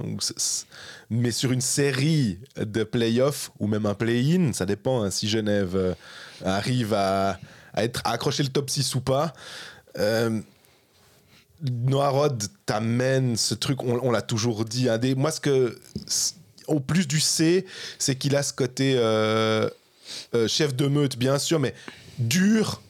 où 0.06 0.20
c'est- 0.22 0.38
c'est- 0.38 0.66
mais 1.10 1.32
sur 1.32 1.52
une 1.52 1.62
série 1.62 2.40
de 2.58 2.84
playoffs 2.84 3.52
ou 3.60 3.68
même 3.68 3.86
un 3.86 3.96
play-in, 3.96 4.54
ça 4.54 4.66
dépend 4.66 5.02
hein, 5.04 5.12
si 5.12 5.28
Genève 5.28 5.76
euh, 5.76 5.94
arrive 6.46 6.94
à, 6.94 7.40
à 7.74 7.84
être, 7.84 8.02
à 8.06 8.12
accrocher 8.12 8.44
le 8.44 8.50
top 8.50 8.70
6 8.70 8.94
ou 8.96 9.02
pas. 9.02 9.34
Euh, 9.98 10.40
Noah 11.64 12.10
Rod 12.10 12.44
t'amène 12.66 13.36
ce 13.36 13.54
truc, 13.54 13.84
on, 13.84 14.00
on 14.04 14.12
l'a 14.12 14.22
toujours 14.22 14.66
dit. 14.66 14.90
des, 14.98 15.16
moi, 15.16 15.32
ce 15.32 15.40
que. 15.40 15.80
Au 16.68 16.80
plus 16.80 17.08
du 17.08 17.20
C, 17.20 17.66
c'est 18.00 18.16
qu'il 18.16 18.36
a 18.36 18.44
ce 18.44 18.54
côté 18.54 18.94
euh, 18.96 19.68
euh, 20.36 20.48
chef 20.48 20.74
de 20.76 20.88
meute, 20.88 21.18
bien 21.18 21.38
sûr, 21.38 21.60
mais 21.60 21.74
dur, 22.18 22.82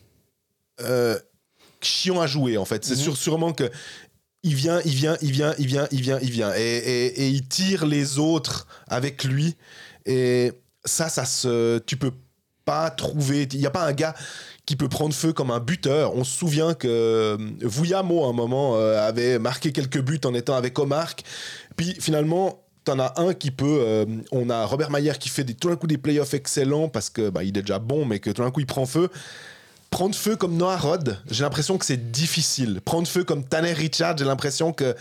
chiant 1.81 2.21
à 2.21 2.27
jouer 2.27 2.57
en 2.57 2.65
fait. 2.65 2.85
C'est 2.85 2.93
Mhm. 2.95 2.99
sûr, 2.99 3.17
sûrement 3.17 3.53
que 3.53 3.69
il 4.43 4.55
vient, 4.55 4.81
il 4.85 4.91
vient, 4.93 5.17
il 5.21 5.31
vient, 5.31 5.53
il 5.59 5.67
vient, 5.67 5.87
il 5.91 6.01
vient, 6.01 6.19
il 6.21 6.31
vient, 6.31 6.51
et, 6.55 6.61
et- 6.77 7.27
il 7.29 7.47
tire 7.47 7.85
les 7.85 8.17
autres 8.19 8.67
avec 8.87 9.23
lui. 9.23 9.55
Et 10.05 10.51
ça, 10.83 11.09
ça 11.09 11.25
se, 11.25 11.77
tu 11.79 11.97
peux 11.97 12.11
pas 12.65 12.89
trouver. 12.89 13.43
Il 13.53 13.59
y 13.59 13.65
a 13.67 13.71
pas 13.71 13.85
un 13.85 13.93
gars 13.93 14.15
qui 14.65 14.75
peut 14.75 14.89
prendre 14.89 15.13
feu 15.13 15.33
comme 15.33 15.51
un 15.51 15.59
buteur. 15.59 16.15
On 16.15 16.23
se 16.23 16.37
souvient 16.37 16.73
que 16.73 16.87
euh, 16.87 17.37
Vouillamo, 17.61 18.25
à 18.25 18.29
un 18.29 18.33
moment, 18.33 18.77
euh, 18.77 18.99
avait 19.07 19.37
marqué 19.39 19.71
quelques 19.71 19.99
buts 20.01 20.19
en 20.25 20.33
étant 20.33 20.55
avec 20.55 20.77
Omar. 20.79 21.13
Puis 21.77 21.95
finalement, 21.99 22.63
t'en 22.83 22.99
as 22.99 23.13
un 23.19 23.33
qui 23.33 23.51
peut. 23.51 23.79
euh, 23.81 24.05
on 24.31 24.49
a 24.49 24.65
Robert 24.65 24.89
Mayer 24.91 25.13
qui 25.19 25.29
fait 25.29 25.43
des, 25.43 25.53
tout 25.53 25.69
d'un 25.69 25.75
coup 25.75 25.87
des 25.87 25.97
playoffs 25.99 26.33
excellents 26.33 26.89
parce 26.89 27.09
que 27.09 27.29
bah, 27.29 27.43
il 27.43 27.57
est 27.57 27.61
déjà 27.61 27.79
bon, 27.79 28.05
mais 28.05 28.19
que 28.19 28.29
tout 28.31 28.41
d'un 28.43 28.51
coup 28.51 28.59
il 28.59 28.65
prend 28.67 28.85
feu. 28.85 29.09
Prendre 29.91 30.15
feu 30.15 30.37
comme 30.37 30.55
Noah 30.55 30.77
Rod, 30.77 31.21
j'ai 31.29 31.43
l'impression 31.43 31.77
que 31.77 31.85
c'est 31.85 32.11
difficile. 32.11 32.79
Prendre 32.83 33.07
feu 33.07 33.23
comme 33.25 33.43
Tanner 33.43 33.73
Richard, 33.73 34.17
j'ai 34.17 34.25
l'impression 34.25 34.71
que 34.71 34.95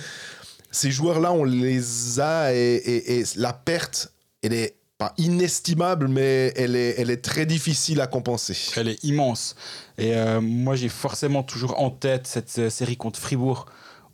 ces 0.73 0.91
joueurs-là, 0.91 1.33
on 1.33 1.45
les 1.45 2.21
a 2.21 2.53
et, 2.53 3.25
la 3.37 3.53
perte, 3.53 4.13
elle 4.43 4.53
est 4.53 4.77
pas 4.99 5.15
inestimable, 5.17 6.09
mais 6.09 6.53
elle 6.57 6.77
est, 6.77 6.97
elle 6.99 7.09
est 7.09 7.23
très 7.25 7.47
difficile 7.47 8.01
à 8.01 8.09
compenser. 8.09 8.57
Elle 8.77 8.89
est 8.89 9.03
immense. 9.05 9.55
Et 9.97 10.15
euh, 10.15 10.41
moi, 10.41 10.75
j'ai 10.75 10.91
forcément 10.91 11.45
toujours 11.45 11.81
en 11.81 11.91
tête 11.91 12.27
cette 12.27 12.59
euh, 12.59 12.69
série 12.69 12.97
contre 12.97 13.19
Fribourg 13.19 13.67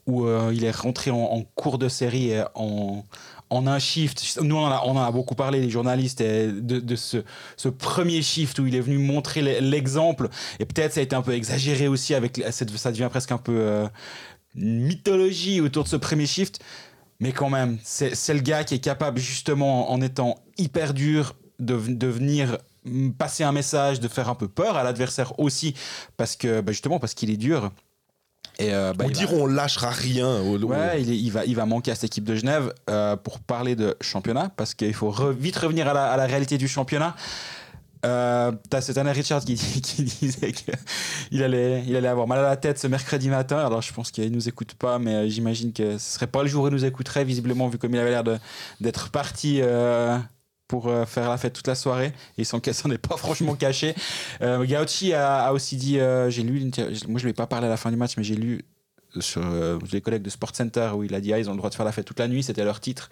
où 0.07 0.27
euh, 0.27 0.53
il 0.55 0.63
est 0.63 0.77
rentré 0.77 1.11
en, 1.11 1.17
en 1.17 1.43
cours 1.43 1.79
de 1.79 1.89
série 1.89 2.33
en, 2.55 3.05
en 3.51 3.67
un 3.67 3.79
shift. 3.79 4.39
Nous, 4.43 4.57
on 4.57 4.65
en 4.65 4.97
a, 4.97 5.11
beaucoup 5.11 5.35
parlé, 5.35 5.61
les 5.61 5.71
journalistes, 5.71 6.23
de, 6.23 6.97
ce, 6.97 7.69
premier 7.69 8.23
shift 8.23 8.59
où 8.59 8.67
il 8.67 8.75
est 8.75 8.81
venu 8.81 8.99
montrer 8.99 9.43
l'e- 9.43 9.61
l'exemple. 9.61 10.29
Et 10.59 10.65
peut-être 10.65 10.95
ça 10.95 11.01
a 11.01 11.03
été 11.03 11.15
un 11.15 11.23
peu 11.23 11.33
exagéré 11.33 11.89
aussi, 11.89 12.15
avec 12.15 12.43
ça 12.51 12.65
devient 12.65 13.09
presque 13.11 13.33
un 13.33 13.39
peu 13.39 13.57
euh, 13.57 13.87
mythologie 14.55 15.61
autour 15.61 15.85
de 15.85 15.89
ce 15.89 15.97
premier 15.97 16.27
shift. 16.27 16.61
Mais 17.21 17.33
quand 17.33 17.49
même, 17.49 17.79
c'est 17.83 18.35
le 18.35 18.41
gars 18.41 18.65
qui 18.65 18.75
est 18.75 18.79
capable, 18.79 19.19
justement, 19.19 19.91
en 19.91 20.03
étant 20.03 20.37
hyper 20.59 20.93
dur, 20.93 21.35
de, 21.59 21.75
venir 21.75 22.59
passer 23.19 23.43
un 23.43 23.53
message, 23.53 24.01
de 24.01 24.09
faire 24.09 24.29
un 24.29 24.35
peu 24.35 24.49
peur 24.49 24.77
à 24.77 24.85
l'adversaire 24.85 25.39
aussi, 25.39 25.75
parce 26.17 26.37
que, 26.37 26.61
bah, 26.61 26.73
justement, 26.73 26.99
parce 26.99 27.15
qu'il 27.15 27.31
est 27.31 27.37
dur. 27.37 27.73
Et 28.59 28.73
euh, 28.73 28.93
bah, 28.95 29.05
On 29.05 29.09
va- 29.09 29.15
dirait 29.15 29.35
on 29.39 29.47
lâchera 29.47 29.91
rien. 29.91 30.41
au- 30.41 30.59
Ouais, 30.59 31.03
il, 31.03 31.11
est- 31.13 31.17
il 31.19 31.31
va, 31.31 31.45
il 31.45 31.55
va 31.55 31.67
manquer 31.67 31.91
à 31.91 31.95
cette 31.95 32.05
équipe 32.05 32.25
de 32.25 32.35
Genève 32.35 32.73
euh, 32.89 33.15
pour 33.17 33.39
parler 33.41 33.77
de 33.77 33.97
championnat, 34.01 34.51
parce 34.57 34.75
qu'il 34.75 34.95
faut 34.95 35.11
re- 35.13 35.33
vite 35.35 35.57
revenir 35.57 35.89
à 35.89 35.93
la, 35.95 36.07
à 36.11 36.17
la 36.17 36.25
réalité 36.27 36.57
du 36.59 36.67
championnat. 36.69 37.15
Euh, 38.05 38.53
T'as 38.71 38.81
cette 38.83 38.99
année 38.99 39.11
Richard 39.11 39.41
qui, 39.45 39.55
qui 39.83 40.03
disait 40.05 40.53
qu'il 40.53 41.43
allait, 41.43 41.83
il 41.87 41.97
allait 41.97 42.09
avoir 42.09 42.27
mal 42.29 42.39
à 42.39 42.43
la 42.43 42.57
tête 42.57 42.79
ce 42.79 42.87
mercredi 42.87 43.29
matin. 43.29 43.59
Alors 43.59 43.83
je 43.83 43.93
pense 43.93 44.11
qu'il 44.11 44.31
nous 44.31 44.49
écoute 44.49 44.75
pas, 44.75 44.99
mais 44.99 45.15
euh, 45.15 45.29
j'imagine 45.29 45.73
que 45.73 45.99
ce 45.99 46.15
serait 46.15 46.27
pas 46.27 46.43
le 46.43 46.49
jour 46.49 46.65
où 46.65 46.69
il 46.69 46.73
nous 46.73 46.85
écouterait, 46.85 47.25
visiblement, 47.25 47.69
vu 47.69 47.79
comme 47.79 47.95
il 47.95 47.99
avait 47.99 48.11
l'air 48.11 48.23
d'être 48.81 49.11
parti. 49.11 49.61
Pour 50.69 50.89
euh, 50.89 51.07
faire 51.07 51.29
la 51.29 51.39
fête 51.39 51.53
toute 51.53 51.67
la 51.67 51.75
soirée 51.75 52.13
et 52.39 52.45
son 52.45 52.61
s'en 52.73 52.91
est 52.91 52.99
pas 52.99 53.17
franchement 53.17 53.55
caché. 53.55 53.95
Euh, 54.43 54.65
Gauchi 54.67 55.15
a, 55.15 55.47
a 55.47 55.53
aussi 55.53 55.77
dit, 55.77 55.99
euh, 55.99 56.29
j'ai 56.31 56.43
lu, 56.43 56.71
moi 57.09 57.19
je 57.19 57.25
lui 57.25 57.31
ai 57.31 57.33
pas 57.33 57.47
parlé 57.47 57.67
à 57.67 57.71
la 57.71 57.77
fin 57.77 57.91
du 57.91 57.97
match, 57.97 58.17
mais 58.17 58.25
j'ai 58.25 58.35
lu 58.35 58.65
sur 59.19 59.43
euh, 59.45 59.79
les 59.93 60.01
collègues 60.01 60.23
de 60.23 60.31
Sport 60.31 60.55
Center 60.55 60.91
où 60.95 61.05
il 61.05 61.15
a 61.15 61.21
dit 61.21 61.33
ah, 61.33 61.39
ils 61.39 61.49
ont 61.49 61.53
le 61.53 61.59
droit 61.59 61.71
de 61.71 61.75
faire 61.75 61.87
la 61.87 61.93
fête 61.93 62.05
toute 62.05 62.19
la 62.19 62.29
nuit, 62.29 62.43
c'était 62.43 62.65
leur 62.65 62.81
titre. 62.81 63.09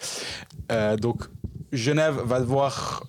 Donc 1.01 1.25
Genève 1.73 2.21
va 2.25 2.41
devoir 2.41 3.05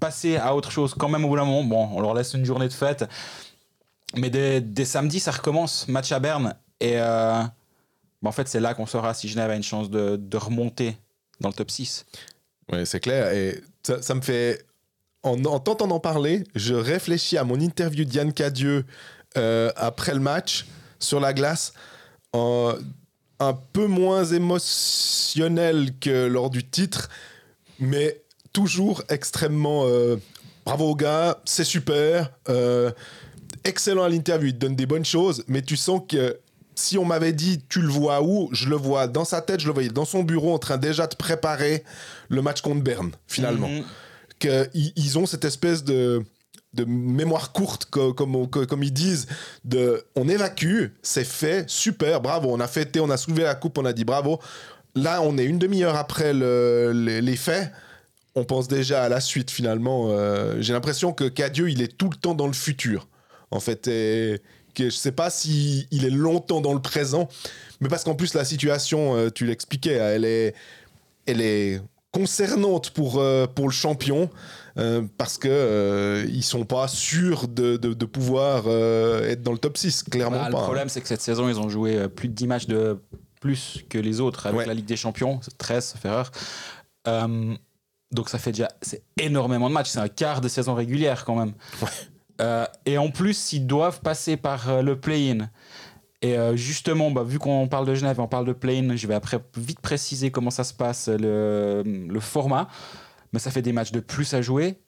passer 0.00 0.36
à 0.36 0.54
autre 0.56 0.72
chose 0.72 0.94
quand 0.94 1.08
même 1.08 1.24
au 1.24 1.28
bout 1.28 1.36
d'un 1.36 1.44
moment. 1.44 1.64
Bon, 1.64 1.88
on 1.96 2.00
leur 2.00 2.14
laisse 2.14 2.34
une 2.34 2.44
journée 2.44 2.68
de 2.68 2.72
fête, 2.72 3.04
mais 4.16 4.30
dès, 4.30 4.60
dès 4.60 4.84
samedi 4.84 5.20
ça 5.20 5.30
recommence, 5.30 5.86
match 5.88 6.10
à 6.10 6.18
Berne 6.18 6.54
et 6.80 6.96
bah, 6.96 7.52
en 8.24 8.32
fait 8.32 8.48
c'est 8.48 8.60
là 8.60 8.74
qu'on 8.74 8.86
saura 8.86 9.14
si 9.14 9.28
Genève 9.28 9.50
a 9.50 9.56
une 9.56 9.62
chance 9.62 9.88
de, 9.88 10.16
de 10.16 10.36
remonter 10.36 10.96
dans 11.40 11.48
le 11.48 11.54
top 11.54 11.70
6. 11.70 12.06
Ouais, 12.72 12.84
c'est 12.84 13.00
clair. 13.00 13.32
Et 13.32 13.60
ça, 13.82 14.14
me 14.14 14.20
fait. 14.20 14.64
En, 15.22 15.42
en 15.44 15.58
t'entendant 15.60 16.00
parler, 16.00 16.44
je 16.54 16.74
réfléchis 16.74 17.36
à 17.36 17.44
mon 17.44 17.58
interview 17.60 18.04
d'Yann 18.04 18.32
Cadieux 18.32 18.84
euh, 19.36 19.70
après 19.76 20.14
le 20.14 20.20
match 20.20 20.66
sur 20.98 21.20
la 21.20 21.32
glace. 21.32 21.72
un 22.32 23.52
peu 23.72 23.86
moins 23.86 24.24
émotionnel 24.24 25.90
que 26.00 26.26
lors 26.26 26.50
du 26.50 26.64
titre, 26.68 27.08
mais 27.78 28.22
toujours 28.52 29.02
extrêmement. 29.08 29.84
euh, 29.86 30.16
bravo 30.64 30.90
au 30.90 30.96
gars, 30.96 31.38
c'est 31.44 31.64
super. 31.64 32.30
euh, 32.48 32.90
excellent 33.64 34.04
à 34.04 34.08
l'interview, 34.08 34.48
il 34.48 34.54
te 34.54 34.58
donne 34.58 34.76
des 34.76 34.86
bonnes 34.86 35.04
choses, 35.04 35.44
mais 35.48 35.62
tu 35.62 35.76
sens 35.76 36.00
que 36.08 36.38
si 36.76 36.96
on 36.98 37.04
m'avait 37.04 37.32
dit 37.32 37.60
tu 37.68 37.80
le 37.80 37.88
vois 37.88 38.22
où, 38.22 38.48
je 38.52 38.68
le 38.68 38.76
vois 38.76 39.08
dans 39.08 39.24
sa 39.24 39.40
tête, 39.40 39.60
je 39.60 39.66
le 39.66 39.72
voyais 39.72 39.88
dans 39.88 40.04
son 40.04 40.22
bureau 40.22 40.54
en 40.54 40.58
train 40.58 40.76
déjà 40.76 41.06
de 41.08 41.16
préparer 41.16 41.82
le 42.28 42.42
match 42.42 42.60
contre 42.60 42.82
Berne, 42.82 43.10
finalement. 43.26 43.68
Mhm. 43.68 43.84
Que 44.38 44.68
i- 44.74 44.92
ils 44.96 45.18
ont 45.18 45.26
cette 45.26 45.44
espèce 45.44 45.82
de 45.84 46.22
de 46.74 46.84
mémoire 46.84 47.52
courte, 47.52 47.86
co- 47.86 48.12
comme, 48.12 48.82
ils 48.82 48.92
disent, 48.92 49.26
de 49.64 50.04
on 50.14 50.28
évacue, 50.28 50.88
c'est 51.02 51.24
fait, 51.24 51.64
super, 51.70 52.20
bravo, 52.20 52.50
on 52.52 52.60
a 52.60 52.66
fêté, 52.68 53.00
on 53.00 53.08
a 53.08 53.16
soulevé 53.16 53.44
la 53.44 53.54
coupe, 53.54 53.78
on 53.78 53.86
a 53.86 53.94
dit 53.94 54.04
bravo. 54.04 54.38
Là, 54.94 55.22
on 55.22 55.38
est 55.38 55.44
une 55.46 55.58
demi-heure 55.58 55.96
après 55.96 56.34
le- 56.34 56.92
les, 56.94 57.22
les 57.22 57.36
faits, 57.36 57.72
on 58.34 58.44
pense 58.44 58.68
déjà 58.68 59.04
à 59.04 59.08
la 59.08 59.20
suite 59.20 59.50
finalement. 59.50 60.08
Euh, 60.10 60.56
J'ai 60.60 60.74
l'impression 60.74 61.14
que 61.14 61.24
Cadieux, 61.24 61.70
il 61.70 61.80
est 61.80 61.96
tout 61.96 62.10
le 62.10 62.16
temps 62.16 62.34
dans 62.34 62.46
le 62.46 62.52
futur, 62.52 63.08
en 63.50 63.60
fait, 63.60 63.88
et 63.88 64.42
je 64.84 64.90
sais 64.90 65.12
pas 65.12 65.30
si 65.30 65.86
il 65.90 66.04
est 66.04 66.10
longtemps 66.10 66.60
dans 66.60 66.74
le 66.74 66.80
présent, 66.82 67.28
mais 67.80 67.88
parce 67.88 68.04
qu'en 68.04 68.14
plus 68.14 68.34
la 68.34 68.44
situation, 68.44 69.14
euh, 69.16 69.30
tu 69.30 69.46
l'expliquais, 69.46 69.94
elle 69.94 70.24
est, 70.24 70.54
elle 71.26 71.40
est 71.40 71.80
concernante 72.12 72.90
pour, 72.90 73.18
euh, 73.20 73.46
pour 73.46 73.66
le 73.68 73.72
champion 73.72 74.30
euh, 74.78 75.02
parce 75.18 75.36
que 75.38 75.48
euh, 75.50 76.24
ils 76.28 76.42
sont 76.42 76.64
pas 76.64 76.88
sûrs 76.88 77.46
de, 77.48 77.76
de, 77.76 77.92
de 77.94 78.04
pouvoir 78.06 78.64
euh, 78.66 79.28
être 79.28 79.42
dans 79.42 79.52
le 79.52 79.58
top 79.58 79.76
6, 79.76 80.04
clairement 80.04 80.38
Bah, 80.44 80.50
pas. 80.50 80.58
Le 80.58 80.64
problème, 80.64 80.88
c'est 80.88 81.00
que 81.02 81.08
cette 81.08 81.20
saison, 81.20 81.48
ils 81.48 81.58
ont 81.60 81.68
joué 81.68 82.08
plus 82.08 82.28
de 82.28 82.34
10 82.34 82.46
matchs 82.46 82.66
de 82.66 82.98
plus 83.40 83.84
que 83.90 83.98
les 83.98 84.20
autres 84.20 84.46
avec 84.46 84.60
Ouais. 84.60 84.66
la 84.66 84.72
Ligue 84.74 84.86
des 84.86 84.96
Champions, 84.96 85.40
c'est 85.42 85.56
13, 85.58 85.84
sauf 85.92 86.04
erreur. 86.06 86.30
Euh, 87.06 87.54
donc 88.12 88.28
ça 88.30 88.38
fait 88.38 88.52
déjà 88.52 88.68
c'est 88.82 89.02
énormément 89.18 89.68
de 89.68 89.74
matchs, 89.74 89.90
c'est 89.90 89.98
un 89.98 90.08
quart 90.08 90.40
de 90.40 90.48
saison 90.48 90.74
régulière 90.74 91.24
quand 91.24 91.34
même. 91.36 91.52
Et 92.84 92.98
en 92.98 93.10
plus, 93.10 93.52
ils 93.52 93.66
doivent 93.66 94.00
passer 94.00 94.36
par 94.36 94.68
euh, 94.68 94.82
le 94.82 94.98
play-in. 94.98 95.48
Et 96.22 96.36
euh, 96.36 96.56
justement, 96.56 97.10
bah, 97.10 97.22
vu 97.22 97.38
qu'on 97.38 97.68
parle 97.68 97.86
de 97.86 97.94
Genève, 97.94 98.20
on 98.20 98.26
parle 98.26 98.46
de 98.46 98.52
play-in, 98.52 98.96
je 98.96 99.06
vais 99.06 99.14
après 99.14 99.38
vite 99.56 99.80
préciser 99.80 100.30
comment 100.30 100.50
ça 100.50 100.64
se 100.64 100.74
passe, 100.74 101.08
le, 101.08 102.18
format. 102.20 102.68
Mais 103.32 103.38
ça 103.38 103.50
fait 103.50 103.62
des 103.62 103.72
matchs 103.72 103.92
de 103.92 104.00
plus 104.00 104.34
à 104.34 104.42
jouer, 104.42 104.80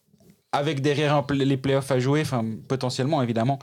avec 0.53 0.81
derrière 0.81 1.25
play- 1.27 1.45
les 1.45 1.57
playoffs 1.57 1.91
à 1.91 1.99
jouer, 1.99 2.23
potentiellement 2.67 3.23
évidemment. 3.23 3.59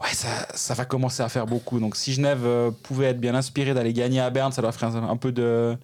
Ouais, 0.00 0.12
ça, 0.12 0.74
va 0.74 0.84
commencer 0.84 1.22
à 1.22 1.28
faire 1.28 1.46
beaucoup. 1.46 1.80
Donc 1.80 1.96
si 1.96 2.12
Genève 2.12 2.44
euh, 2.44 2.70
pouvait 2.70 3.06
être 3.06 3.20
bien 3.20 3.34
inspiré 3.34 3.74
d'aller 3.74 3.92
gagner 3.92 4.20
à 4.20 4.30
Berne, 4.30 4.52
ça 4.52 4.72
ferait 4.72 4.86
un, 4.86 5.08
un 5.08 5.16
peu 5.16 5.32
de 5.32 5.76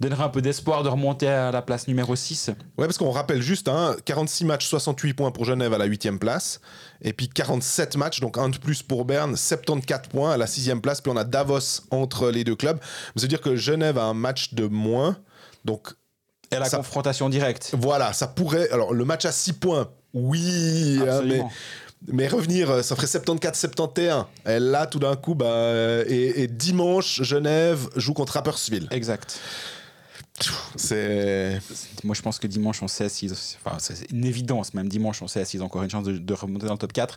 donnerait 0.00 0.24
un 0.24 0.28
peu 0.28 0.42
d'espoir 0.42 0.82
de 0.82 0.88
remonter 0.88 1.26
à 1.28 1.50
la 1.50 1.62
place 1.62 1.88
numéro 1.88 2.14
6. 2.16 2.48
Ouais, 2.78 2.86
parce 2.86 2.98
qu'on 2.98 3.10
rappelle 3.10 3.40
juste, 3.42 3.68
hein, 3.68 3.96
46 4.04 4.44
matchs, 4.44 4.66
68 4.68 5.14
points 5.14 5.30
pour 5.30 5.44
Genève 5.44 5.72
à 5.72 5.78
la 5.78 5.86
8 5.86 6.18
place. 6.18 6.60
Et 7.02 7.12
puis 7.12 7.28
47 7.28 7.96
matchs, 7.96 8.20
donc 8.20 8.38
un 8.38 8.48
de 8.48 8.58
plus 8.58 8.82
pour 8.82 9.04
Berne, 9.04 9.36
74 9.36 10.08
points 10.08 10.32
à 10.32 10.36
la 10.36 10.46
6 10.46 10.70
place. 10.82 11.00
Puis 11.00 11.10
on 11.12 11.16
a 11.16 11.24
Davos 11.24 11.82
entre 11.90 12.30
les 12.30 12.44
deux 12.44 12.56
clubs. 12.56 12.78
Ça 13.16 13.22
veut 13.22 13.28
dire 13.28 13.40
que 13.40 13.56
Genève 13.56 13.98
a 13.98 14.04
un 14.04 14.14
match 14.14 14.54
de 14.54 14.66
moins. 14.66 15.16
Donc 15.64 15.94
Et 16.52 16.56
la 16.58 16.66
Ça- 16.66 16.76
confrontation 16.76 17.28
directe. 17.28 17.72
voilà, 17.78 18.12
ça 18.12 18.26
pourrait. 18.26 18.70
Alors 18.70 18.92
le 18.94 19.04
match 19.04 19.24
à 19.24 19.32
6 19.32 19.54
points, 19.54 19.88
oui, 20.14 21.00
hein, 21.08 21.22
mais 22.08 22.28
revenir, 22.28 22.70
euh, 22.70 22.82
ça 22.82 22.94
ferait 22.94 23.06
74-71. 23.06 24.26
Et 24.46 24.58
là, 24.60 24.86
tout 24.86 24.98
d'un 24.98 25.16
coup, 25.16 25.34
bah, 25.34 25.46
euh, 25.46 26.04
et, 26.06 26.42
et 26.42 26.46
dimanche, 26.46 27.22
Genève 27.22 27.88
joue 27.96 28.12
contre 28.12 28.34
Rapperswil. 28.34 28.86
Exact. 28.90 29.40
C'est. 30.76 31.60
Moi, 32.04 32.14
je 32.14 32.22
pense 32.22 32.38
que 32.38 32.46
dimanche, 32.46 32.82
on 32.82 32.88
sait 32.88 33.08
s'ils. 33.08 33.32
Enfin, 33.32 33.76
c'est 33.78 34.10
une 34.10 34.24
évidence, 34.24 34.74
même 34.74 34.88
dimanche, 34.88 35.22
on 35.22 35.28
sait 35.28 35.44
ont 35.60 35.64
encore 35.64 35.82
une 35.82 35.90
chance 35.90 36.04
de, 36.04 36.18
de 36.18 36.34
remonter 36.34 36.66
dans 36.66 36.72
le 36.72 36.78
top 36.78 36.92
4. 36.92 37.16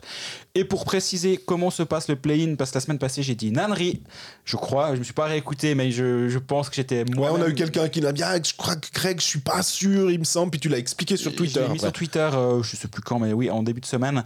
Et 0.54 0.64
pour 0.64 0.84
préciser 0.84 1.36
comment 1.36 1.70
se 1.70 1.82
passe 1.82 2.08
le 2.08 2.16
play-in, 2.16 2.54
parce 2.54 2.70
que 2.70 2.76
la 2.76 2.80
semaine 2.80 2.98
passée, 2.98 3.22
j'ai 3.22 3.34
dit 3.34 3.48
une 3.48 3.58
ânerie, 3.58 4.02
je 4.44 4.56
crois. 4.56 4.94
Je 4.94 5.00
me 5.00 5.04
suis 5.04 5.12
pas 5.12 5.26
réécouté, 5.26 5.74
mais 5.74 5.90
je, 5.90 6.28
je 6.28 6.38
pense 6.38 6.70
que 6.70 6.76
j'étais 6.76 7.00
Ouais, 7.00 7.14
moi. 7.16 7.32
on 7.32 7.42
a 7.42 7.48
eu 7.48 7.54
quelqu'un 7.54 7.88
qui 7.88 8.00
l'a 8.00 8.12
bien. 8.12 8.34
Je 8.42 8.54
crois 8.56 8.76
que 8.76 8.88
Craig, 8.90 9.20
je 9.20 9.26
suis 9.26 9.40
pas 9.40 9.62
sûr, 9.62 10.10
il 10.10 10.18
me 10.18 10.24
semble. 10.24 10.50
Puis 10.50 10.60
tu 10.60 10.68
l'as 10.68 10.78
expliqué 10.78 11.16
sur 11.16 11.34
Twitter. 11.34 11.64
Je 11.66 11.72
mis 11.72 11.78
sur. 11.78 11.92
Twitter, 11.92 12.30
euh, 12.32 12.62
je 12.62 12.76
sais 12.76 12.88
plus 12.88 13.02
quand, 13.02 13.18
mais 13.18 13.32
oui, 13.32 13.50
en 13.50 13.62
début 13.62 13.80
de 13.80 13.86
semaine. 13.86 14.24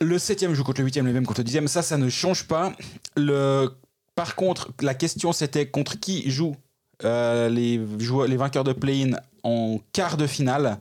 Le 0.00 0.18
septième 0.18 0.54
joue 0.54 0.64
contre 0.64 0.80
le 0.80 0.86
huitième, 0.86 1.06
le 1.06 1.12
même 1.12 1.26
contre 1.26 1.40
le 1.40 1.44
dixième. 1.44 1.68
Ça, 1.68 1.82
ça 1.82 1.96
ne 1.96 2.08
change 2.08 2.44
pas. 2.44 2.72
Le... 3.16 3.70
Par 4.14 4.36
contre, 4.36 4.72
la 4.80 4.94
question, 4.94 5.32
c'était 5.32 5.66
contre 5.66 5.98
qui 5.98 6.30
jouent 6.30 6.56
euh, 7.04 7.48
les, 7.48 7.80
joueurs, 7.98 8.26
les 8.26 8.36
vainqueurs 8.36 8.64
de 8.64 8.72
play-in 8.72 9.16
en 9.42 9.78
quart 9.92 10.16
de 10.16 10.26
finale. 10.26 10.78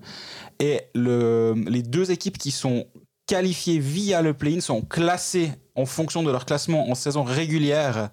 Et 0.59 0.81
le... 0.95 1.53
les 1.67 1.83
deux 1.83 2.11
équipes 2.11 2.37
qui 2.37 2.51
sont 2.51 2.85
qualifiées 3.25 3.79
via 3.79 4.21
le 4.21 4.33
play-in 4.33 4.61
sont 4.61 4.81
classées 4.81 5.51
en 5.75 5.85
fonction 5.85 6.23
de 6.23 6.31
leur 6.31 6.45
classement 6.45 6.89
en 6.89 6.95
saison 6.95 7.23
régulière. 7.23 8.09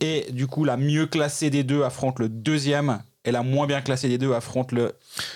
Et 0.00 0.26
du 0.32 0.46
coup, 0.46 0.64
la 0.64 0.76
mieux 0.76 1.06
classée 1.06 1.50
des 1.50 1.62
deux 1.62 1.82
affronte 1.82 2.18
le 2.18 2.28
deuxième 2.28 3.00
et 3.24 3.30
la 3.30 3.42
moins 3.42 3.66
bien 3.66 3.80
classée 3.80 4.08
des 4.08 4.18
deux 4.18 4.32
affronte 4.32 4.72
le 4.72 4.92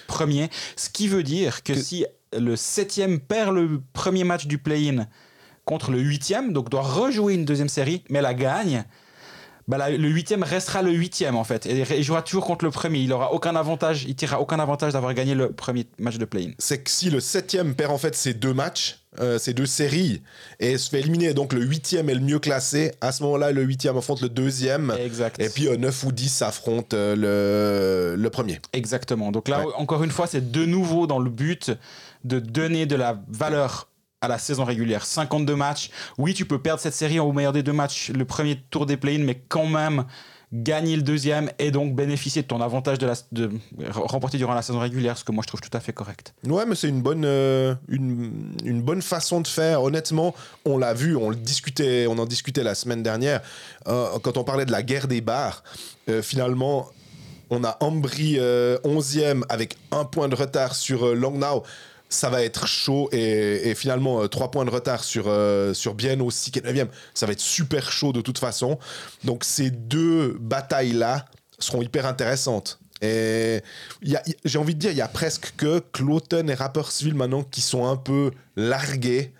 premier. 0.09 0.51
Ce 0.77 0.91
qui 0.91 1.09
veut 1.09 1.23
dire 1.23 1.63
que, 1.63 1.73
Que- 1.73 1.81
si 1.81 2.05
le 2.37 2.57
septième 2.57 3.21
perd 3.21 3.55
le 3.55 3.81
premier 3.93 4.25
match 4.25 4.47
du 4.47 4.59
play-in 4.59 5.07
contre 5.65 5.91
le 5.91 6.01
huitième, 6.01 6.53
donc 6.53 6.69
doit 6.69 6.83
rejouer 6.83 7.35
une 7.35 7.45
deuxième 7.45 7.69
série, 7.69 8.03
mais 8.11 8.21
la 8.21 8.35
gagne, 8.35 8.85
bah 9.69 9.79
la- 9.79 9.91
le 9.91 10.09
huitième 10.09 10.43
restera 10.43 10.83
le 10.83 10.91
huitième 10.93 11.37
en 11.37 11.45
fait. 11.45 11.67
Et 11.67 11.85
il 11.97 12.03
jouera 12.03 12.23
toujours 12.23 12.45
contre 12.47 12.65
le 12.65 12.71
premier. 12.71 12.99
Il 13.01 13.13
aura 13.13 13.33
aucun 13.33 13.55
avantage, 13.55 14.05
il 14.09 14.15
tirera 14.17 14.41
aucun 14.41 14.59
avantage 14.59 14.95
d'avoir 14.95 15.15
gagné 15.15 15.35
le 15.35 15.53
premier 15.53 15.87
match 15.99 16.17
de 16.17 16.25
play-in. 16.25 16.53
C'est 16.59 16.83
que 16.83 16.91
si 16.91 17.11
le 17.11 17.21
septième 17.21 17.75
perd 17.75 17.93
en 17.93 17.99
fait 17.99 18.15
ces 18.15 18.35
deux 18.35 18.55
matchs, 18.55 18.99
euh, 19.21 19.39
ces 19.39 19.53
deux 19.53 19.67
séries, 19.67 20.23
et 20.61 20.79
se 20.79 20.89
fait 20.91 21.01
éliminer, 21.01 21.35
donc 21.35 21.53
le 21.53 21.61
huitième 21.63 22.09
est 22.09 22.15
le 22.15 22.21
mieux 22.21 22.39
classé, 22.39 22.93
à 23.01 23.11
ce 23.13 23.23
moment-là, 23.25 23.53
le 23.53 23.63
huitième 23.63 23.97
affronte 23.97 24.21
le 24.23 24.29
deuxième. 24.29 24.95
Exact. 24.99 25.41
Et 25.41 25.49
puis 25.49 25.67
euh, 25.69 25.77
9 25.77 26.05
ou 26.05 26.13
10 26.13 26.43
affrontent 26.43 26.97
euh, 26.97 28.15
le, 28.17 28.23
le 28.23 28.31
premier. 28.31 28.61
Exactement. 28.73 29.31
Donc 29.33 29.49
là, 29.49 29.67
Ouais. 29.67 29.73
encore 29.77 30.03
une 30.03 30.11
fois, 30.11 30.27
c'est 30.27 30.51
de 30.51 30.65
nouveau 30.65 31.07
dans 31.07 31.19
le 31.19 31.31
but 31.31 31.73
de 32.25 32.39
donner 32.39 32.87
de 32.87 32.97
la 32.97 33.21
valeur 33.29 33.89
à 34.21 34.29
la 34.29 34.39
saison 34.39 34.65
régulière. 34.65 35.05
52 35.05 35.55
matchs. 35.55 35.91
Oui, 36.19 36.35
tu 36.35 36.45
peux 36.45 36.61
perdre 36.61 36.81
cette 36.81 36.95
série 36.95 37.19
au 37.19 37.33
meilleur 37.33 37.53
des 37.53 37.63
deux 37.63 37.73
matchs, 37.73 38.11
le 38.11 38.25
premier 38.25 38.61
tour 38.71 38.87
des 38.87 38.97
play-in, 38.97 39.25
mais 39.25 39.41
quand 39.49 39.67
même 39.67 40.05
gagner 40.53 40.97
le 40.97 41.03
deuxième 41.03 41.51
et 41.59 41.71
donc 41.71 41.95
bénéficier 41.95 42.43
de 42.43 42.47
ton 42.47 42.61
avantage 42.61 42.99
de, 42.99 43.51
remporter 43.91 44.39
durant 44.39 44.55
la 44.55 44.63
saison 44.63 44.79
régulière, 44.79 45.19
ce 45.19 45.25
que 45.25 45.33
moi 45.33 45.43
je 45.43 45.49
trouve 45.49 45.61
tout 45.61 45.77
à 45.77 45.81
fait 45.81 45.93
correct. 45.93 46.33
Ouais, 46.47 46.65
mais 46.65 46.75
c'est 46.75 46.89
une 46.89 47.03
bonne, 47.03 47.25
euh, 47.25 47.75
une, 47.89 48.83
bonne 48.83 49.03
façon 49.03 49.41
de 49.41 49.47
faire. 49.47 49.83
Honnêtement, 49.83 50.35
on 50.65 50.79
l'a 50.79 50.95
vu, 50.95 51.17
on 51.17 51.33
discutait, 51.33 52.07
on 52.09 52.19
en 52.19 52.25
discutait 52.25 52.63
la 52.63 52.75
semaine 52.75 53.03
dernière 53.03 53.43
euh, 53.89 54.19
quand 54.23 54.37
on 54.39 54.45
parlait 54.45 54.65
de 54.65 54.73
la 54.73 54.83
guerre 54.83 55.07
des 55.07 55.21
bars. 55.21 55.63
euh, 56.09 56.23
finalement, 56.23 56.89
on 57.51 57.65
a 57.65 57.77
Ambry 57.81 58.37
euh, 58.39 58.79
11e 58.85 59.43
avec 59.49 59.77
un 59.91 60.05
point 60.05 60.29
de 60.29 60.35
retard 60.35 60.75
sur 60.75 61.15
Langnau. 61.15 61.63
Ça 62.09 62.31
va 62.31 62.43
être 62.43 62.67
chaud 62.67 63.09
et, 63.13 63.75
finalement 63.75 64.27
3 64.27 64.51
points 64.51 64.65
de 64.65 64.71
retard 64.71 65.05
sur, 65.05 65.31
sur 65.75 65.95
Bienne 65.95 66.23
aussi 66.23 66.51
qui 66.51 66.59
est 66.59 66.73
9 66.73 66.89
ça 67.15 67.27
va 67.27 67.33
être 67.33 67.41
super 67.41 67.93
chaud 67.93 68.13
de 68.13 68.21
toute 68.21 68.39
façon 68.39 68.79
donc 69.25 69.45
ces 69.45 69.71
deux 69.71 70.37
batailles 70.41 70.93
là 70.93 71.27
seront 71.59 71.83
hyper 71.83 72.07
intéressantes 72.07 72.81
et 73.01 73.63
j'ai 74.45 74.59
envie 74.59 74.75
de 74.75 74.81
dire, 74.81 74.91
il 74.91 74.97
y 74.97 75.03
a 75.03 75.09
presque 75.09 75.55
que 75.57 75.81
Cloton 75.93 76.49
et 76.49 76.55
Rappersville 76.55 77.15
maintenant 77.15 77.43
qui 77.45 77.61
sont 77.61 77.87
un 77.87 77.97
peu 77.97 78.33
largués 78.57 79.33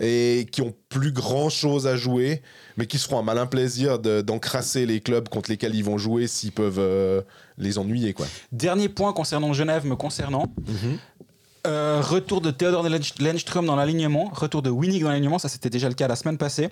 et 0.00 0.46
qui 0.52 0.62
ont 0.62 0.74
plus 0.88 1.10
grand 1.10 1.48
chose 1.48 1.86
à 1.86 1.96
jouer, 1.96 2.42
mais 2.76 2.86
qui 2.86 2.98
se 2.98 3.06
feront 3.06 3.18
un 3.18 3.22
malin 3.22 3.46
plaisir 3.46 3.98
d'encrasser 3.98 4.86
les 4.86 5.00
clubs 5.00 5.28
contre 5.28 5.50
lesquels 5.50 5.74
ils 5.74 5.84
vont 5.84 5.98
jouer 5.98 6.28
s'ils 6.28 6.52
peuvent 6.52 6.78
euh, 6.78 7.22
les 7.56 7.78
ennuyer. 7.78 8.12
Quoi. 8.12 8.26
Dernier 8.52 8.88
point 8.88 9.12
concernant 9.12 9.52
Genève, 9.52 9.84
me 9.86 9.96
concernant. 9.96 10.52
Mhm. 10.66 10.98
Euh, 11.68 12.00
retour 12.00 12.40
de 12.40 12.50
Theodor 12.50 12.88
Lenström 13.20 13.66
dans 13.66 13.76
l'alignement, 13.76 14.30
retour 14.32 14.62
de 14.62 14.70
Winnig 14.70 15.02
dans 15.02 15.10
l'alignement, 15.10 15.38
ça 15.38 15.50
c'était 15.50 15.68
déjà 15.68 15.88
le 15.88 15.94
cas 15.94 16.08
la 16.08 16.16
semaine 16.16 16.38
passée. 16.38 16.70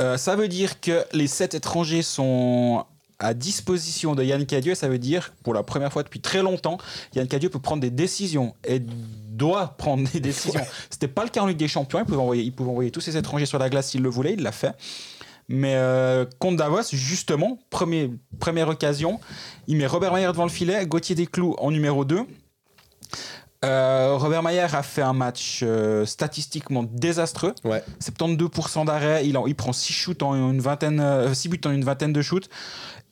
Euh, 0.00 0.16
ça 0.16 0.34
veut 0.34 0.48
dire 0.48 0.80
que 0.80 1.04
les 1.12 1.28
sept 1.28 1.54
étrangers 1.54 2.02
sont 2.02 2.84
à 3.20 3.32
disposition 3.32 4.16
de 4.16 4.24
Yann 4.24 4.44
Cadieux, 4.44 4.74
ça 4.74 4.88
veut 4.88 4.98
dire, 4.98 5.32
pour 5.44 5.54
la 5.54 5.62
première 5.62 5.92
fois 5.92 6.02
depuis 6.02 6.18
très 6.18 6.42
longtemps, 6.42 6.78
Yann 7.14 7.28
Cadieux 7.28 7.48
peut 7.48 7.60
prendre 7.60 7.80
des 7.80 7.90
décisions 7.90 8.54
et 8.64 8.80
doit 8.80 9.76
prendre 9.78 10.08
des 10.10 10.18
décisions. 10.18 10.66
C'était 10.90 11.06
pas 11.06 11.22
le 11.22 11.30
cas 11.30 11.42
en 11.42 11.46
Ligue 11.46 11.56
des 11.56 11.68
Champions, 11.68 12.00
il 12.00 12.04
pouvait 12.04 12.18
envoyer, 12.18 12.42
il 12.42 12.52
pouvait 12.52 12.70
envoyer 12.70 12.90
tous 12.90 13.00
ses 13.00 13.16
étrangers 13.16 13.46
sur 13.46 13.60
la 13.60 13.70
glace 13.70 13.90
s'il 13.90 14.02
le 14.02 14.08
voulait, 14.08 14.32
il 14.32 14.42
l'a 14.42 14.52
fait. 14.52 14.72
Mais 15.48 15.74
euh, 15.76 16.26
contre 16.40 16.56
Davos, 16.56 16.82
justement, 16.92 17.60
premier, 17.70 18.10
première 18.40 18.68
occasion, 18.68 19.20
il 19.68 19.76
met 19.76 19.86
Robert 19.86 20.12
Mayer 20.12 20.26
devant 20.26 20.44
le 20.44 20.50
filet, 20.50 20.84
Gauthier 20.86 21.14
Desclous 21.14 21.54
en 21.58 21.70
numéro 21.70 22.04
2. 22.04 22.26
Euh, 23.64 24.14
Robert 24.16 24.42
Mayer 24.42 24.66
a 24.72 24.82
fait 24.82 25.02
un 25.02 25.12
match 25.12 25.60
euh, 25.62 26.06
statistiquement 26.06 26.84
désastreux. 26.84 27.54
72% 27.64 28.86
d'arrêt, 28.86 29.26
il, 29.26 29.36
il 29.46 29.54
prend 29.54 29.72
6 29.72 29.92
shoots 29.92 30.22
en 30.22 30.34
une 30.34 30.60
vingtaine, 30.60 31.34
6 31.34 31.48
buts 31.48 31.60
en 31.64 31.70
une 31.70 31.84
vingtaine 31.84 32.12
de 32.12 32.22
shoots. 32.22 32.48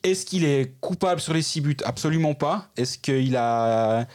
Est-ce 0.03 0.25
qu'il 0.25 0.45
est 0.45 0.79
coupable 0.81 1.21
sur 1.21 1.35
les 1.35 1.43
six 1.43 1.61
buts? 1.61 1.77
Absolument 1.85 2.35
pas. 2.35 2.69
Est-ce 2.77 2.97
qu'il 2.97 3.37
a 3.37 4.07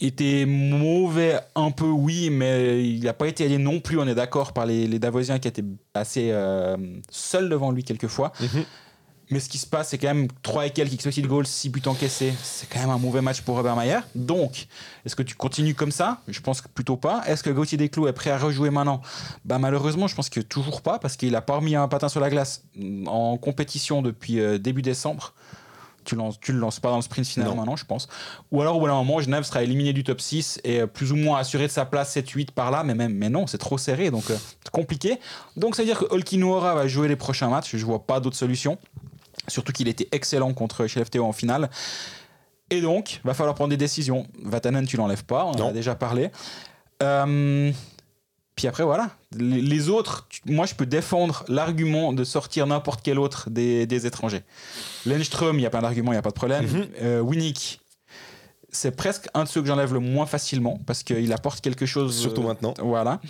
été 0.00 0.46
mauvais? 0.46 1.38
Un 1.54 1.70
peu 1.70 1.84
Oui, 1.84 2.30
mais 2.30 2.82
il 2.88 3.04
n'a 3.04 3.12
pas 3.12 3.28
été 3.28 3.44
allé 3.44 3.58
non 3.58 3.80
plus, 3.80 3.98
on 3.98 4.06
est 4.06 4.14
d'accord, 4.14 4.52
par 4.52 4.64
les, 4.64 4.86
les, 4.86 4.98
Davosiens 4.98 5.38
qui 5.38 5.48
étaient 5.48 5.64
assez 5.92 6.30
euh, 6.30 6.76
seuls 7.10 7.48
devant 7.48 7.70
lui 7.70 7.84
quelquefois. 7.84 8.32
Mhm. 8.40 8.64
Mais 9.30 9.40
ce 9.40 9.48
qui 9.48 9.58
se 9.58 9.66
passe, 9.66 9.88
c'est 9.88 9.98
quand 9.98 10.08
même 10.08 10.28
3 10.42 10.66
et 10.66 10.70
quelques 10.70 10.94
expected 10.94 11.26
goals, 11.26 11.46
6 11.46 11.68
buts 11.68 11.82
encaissés. 11.86 12.32
C'est 12.42 12.68
quand 12.68 12.80
même 12.80 12.90
un 12.90 12.98
mauvais 12.98 13.20
match 13.20 13.42
pour 13.42 13.56
Robert 13.56 13.76
Mayer. 13.76 13.98
Donc, 14.14 14.66
est-ce 15.04 15.14
que 15.14 15.22
tu 15.22 15.34
continues 15.34 15.74
comme 15.74 15.92
ça? 15.92 16.22
Je 16.28 16.40
pense 16.40 16.62
que 16.62 16.68
plutôt 16.68 16.96
pas. 16.96 17.22
Est-ce 17.26 17.42
que 17.42 17.50
Gauthier 17.50 17.76
Desclous 17.76 18.08
est 18.08 18.12
prêt 18.14 18.30
à 18.30 18.38
rejouer 18.38 18.70
maintenant? 18.70 19.02
Bah, 19.44 19.58
Malheureusement, 19.58 20.06
je 20.06 20.14
pense 20.14 20.30
que 20.30 20.40
toujours 20.40 20.80
pas, 20.80 20.98
parce 20.98 21.16
qu'il 21.16 21.34
a 21.36 21.42
pas 21.42 21.56
remis 21.56 21.74
un 21.74 21.88
patin 21.88 22.08
sur 22.08 22.20
la 22.20 22.30
glace 22.30 22.62
en 23.06 23.36
compétition 23.36 24.00
depuis 24.00 24.40
euh, 24.40 24.58
début 24.58 24.82
décembre. 24.82 25.34
Tu, 26.04 26.16
tu 26.40 26.52
le 26.52 26.58
lances 26.58 26.80
pas 26.80 26.88
dans 26.88 26.96
le 26.96 27.02
sprint 27.02 27.26
final 27.26 27.54
maintenant, 27.54 27.76
je 27.76 27.84
pense. 27.84 28.08
Ou 28.50 28.62
alors, 28.62 28.76
au 28.76 28.80
bout 28.80 28.86
d'un 28.86 28.94
moment, 28.94 29.20
Genève 29.20 29.42
sera 29.42 29.62
éliminé 29.62 29.92
du 29.92 30.04
top 30.04 30.22
6 30.22 30.60
et 30.64 30.80
euh, 30.80 30.86
plus 30.86 31.12
ou 31.12 31.16
moins 31.16 31.38
assuré 31.38 31.66
de 31.66 31.72
sa 31.72 31.84
place 31.84 32.16
7-8 32.16 32.52
par 32.52 32.70
là, 32.70 32.82
mais, 32.82 32.94
même, 32.94 33.12
mais 33.12 33.28
non, 33.28 33.46
c'est 33.46 33.58
trop 33.58 33.76
serré, 33.76 34.10
donc 34.10 34.30
euh, 34.30 34.36
c'est 34.64 34.70
compliqué. 34.70 35.18
Donc, 35.58 35.76
ça 35.76 35.82
veut 35.82 35.86
dire 35.86 35.98
que 35.98 36.06
Olkinuora 36.08 36.74
va 36.74 36.88
jouer 36.88 37.08
les 37.08 37.16
prochains 37.16 37.50
matchs. 37.50 37.76
Je 37.76 37.84
vois 37.84 38.06
pas 38.06 38.20
d'autre 38.20 38.36
solution. 38.36 38.78
Surtout 39.48 39.72
qu'il 39.72 39.88
était 39.88 40.08
excellent 40.12 40.52
contre 40.54 40.86
FTO 40.86 41.24
en 41.24 41.32
finale. 41.32 41.70
Et 42.70 42.80
donc, 42.80 43.20
va 43.24 43.34
falloir 43.34 43.54
prendre 43.54 43.70
des 43.70 43.76
décisions. 43.76 44.26
Vatanen, 44.42 44.86
tu 44.86 44.96
l'enlèves 44.96 45.24
pas, 45.24 45.44
on 45.44 45.52
en 45.52 45.68
a 45.68 45.72
déjà 45.72 45.94
parlé. 45.94 46.30
Euh, 47.02 47.72
puis 48.54 48.66
après, 48.66 48.84
voilà. 48.84 49.10
Les, 49.36 49.88
autres, 49.88 50.28
moi, 50.44 50.66
je 50.66 50.74
peux 50.74 50.84
défendre 50.84 51.44
l'argument 51.48 52.12
de 52.12 52.24
sortir 52.24 52.66
n'importe 52.66 53.00
quel 53.02 53.18
autre 53.18 53.48
des, 53.50 54.06
étrangers. 54.06 54.42
Lenström, 55.06 55.56
il 55.56 55.60
n'y 55.60 55.66
a 55.66 55.70
pas 55.70 55.80
d'argument, 55.80 56.12
il 56.12 56.16
n'y 56.16 56.18
a 56.18 56.22
pas 56.22 56.30
de 56.30 56.34
problème. 56.34 56.66
Mm 56.66 57.20
Winnick, 57.22 57.80
c'est 58.70 58.94
presque 58.94 59.28
un 59.34 59.44
de 59.44 59.48
ceux 59.48 59.60
que 59.60 59.66
j'enlève 59.66 59.94
le 59.94 60.00
moins 60.00 60.26
facilement 60.26 60.78
parce 60.86 61.02
qu'il 61.02 61.32
apporte 61.32 61.60
quelque 61.60 61.86
chose. 61.86 62.16
Surtout 62.16 62.42
euh, 62.42 62.48
maintenant. 62.48 62.74
Voilà. 62.78 63.20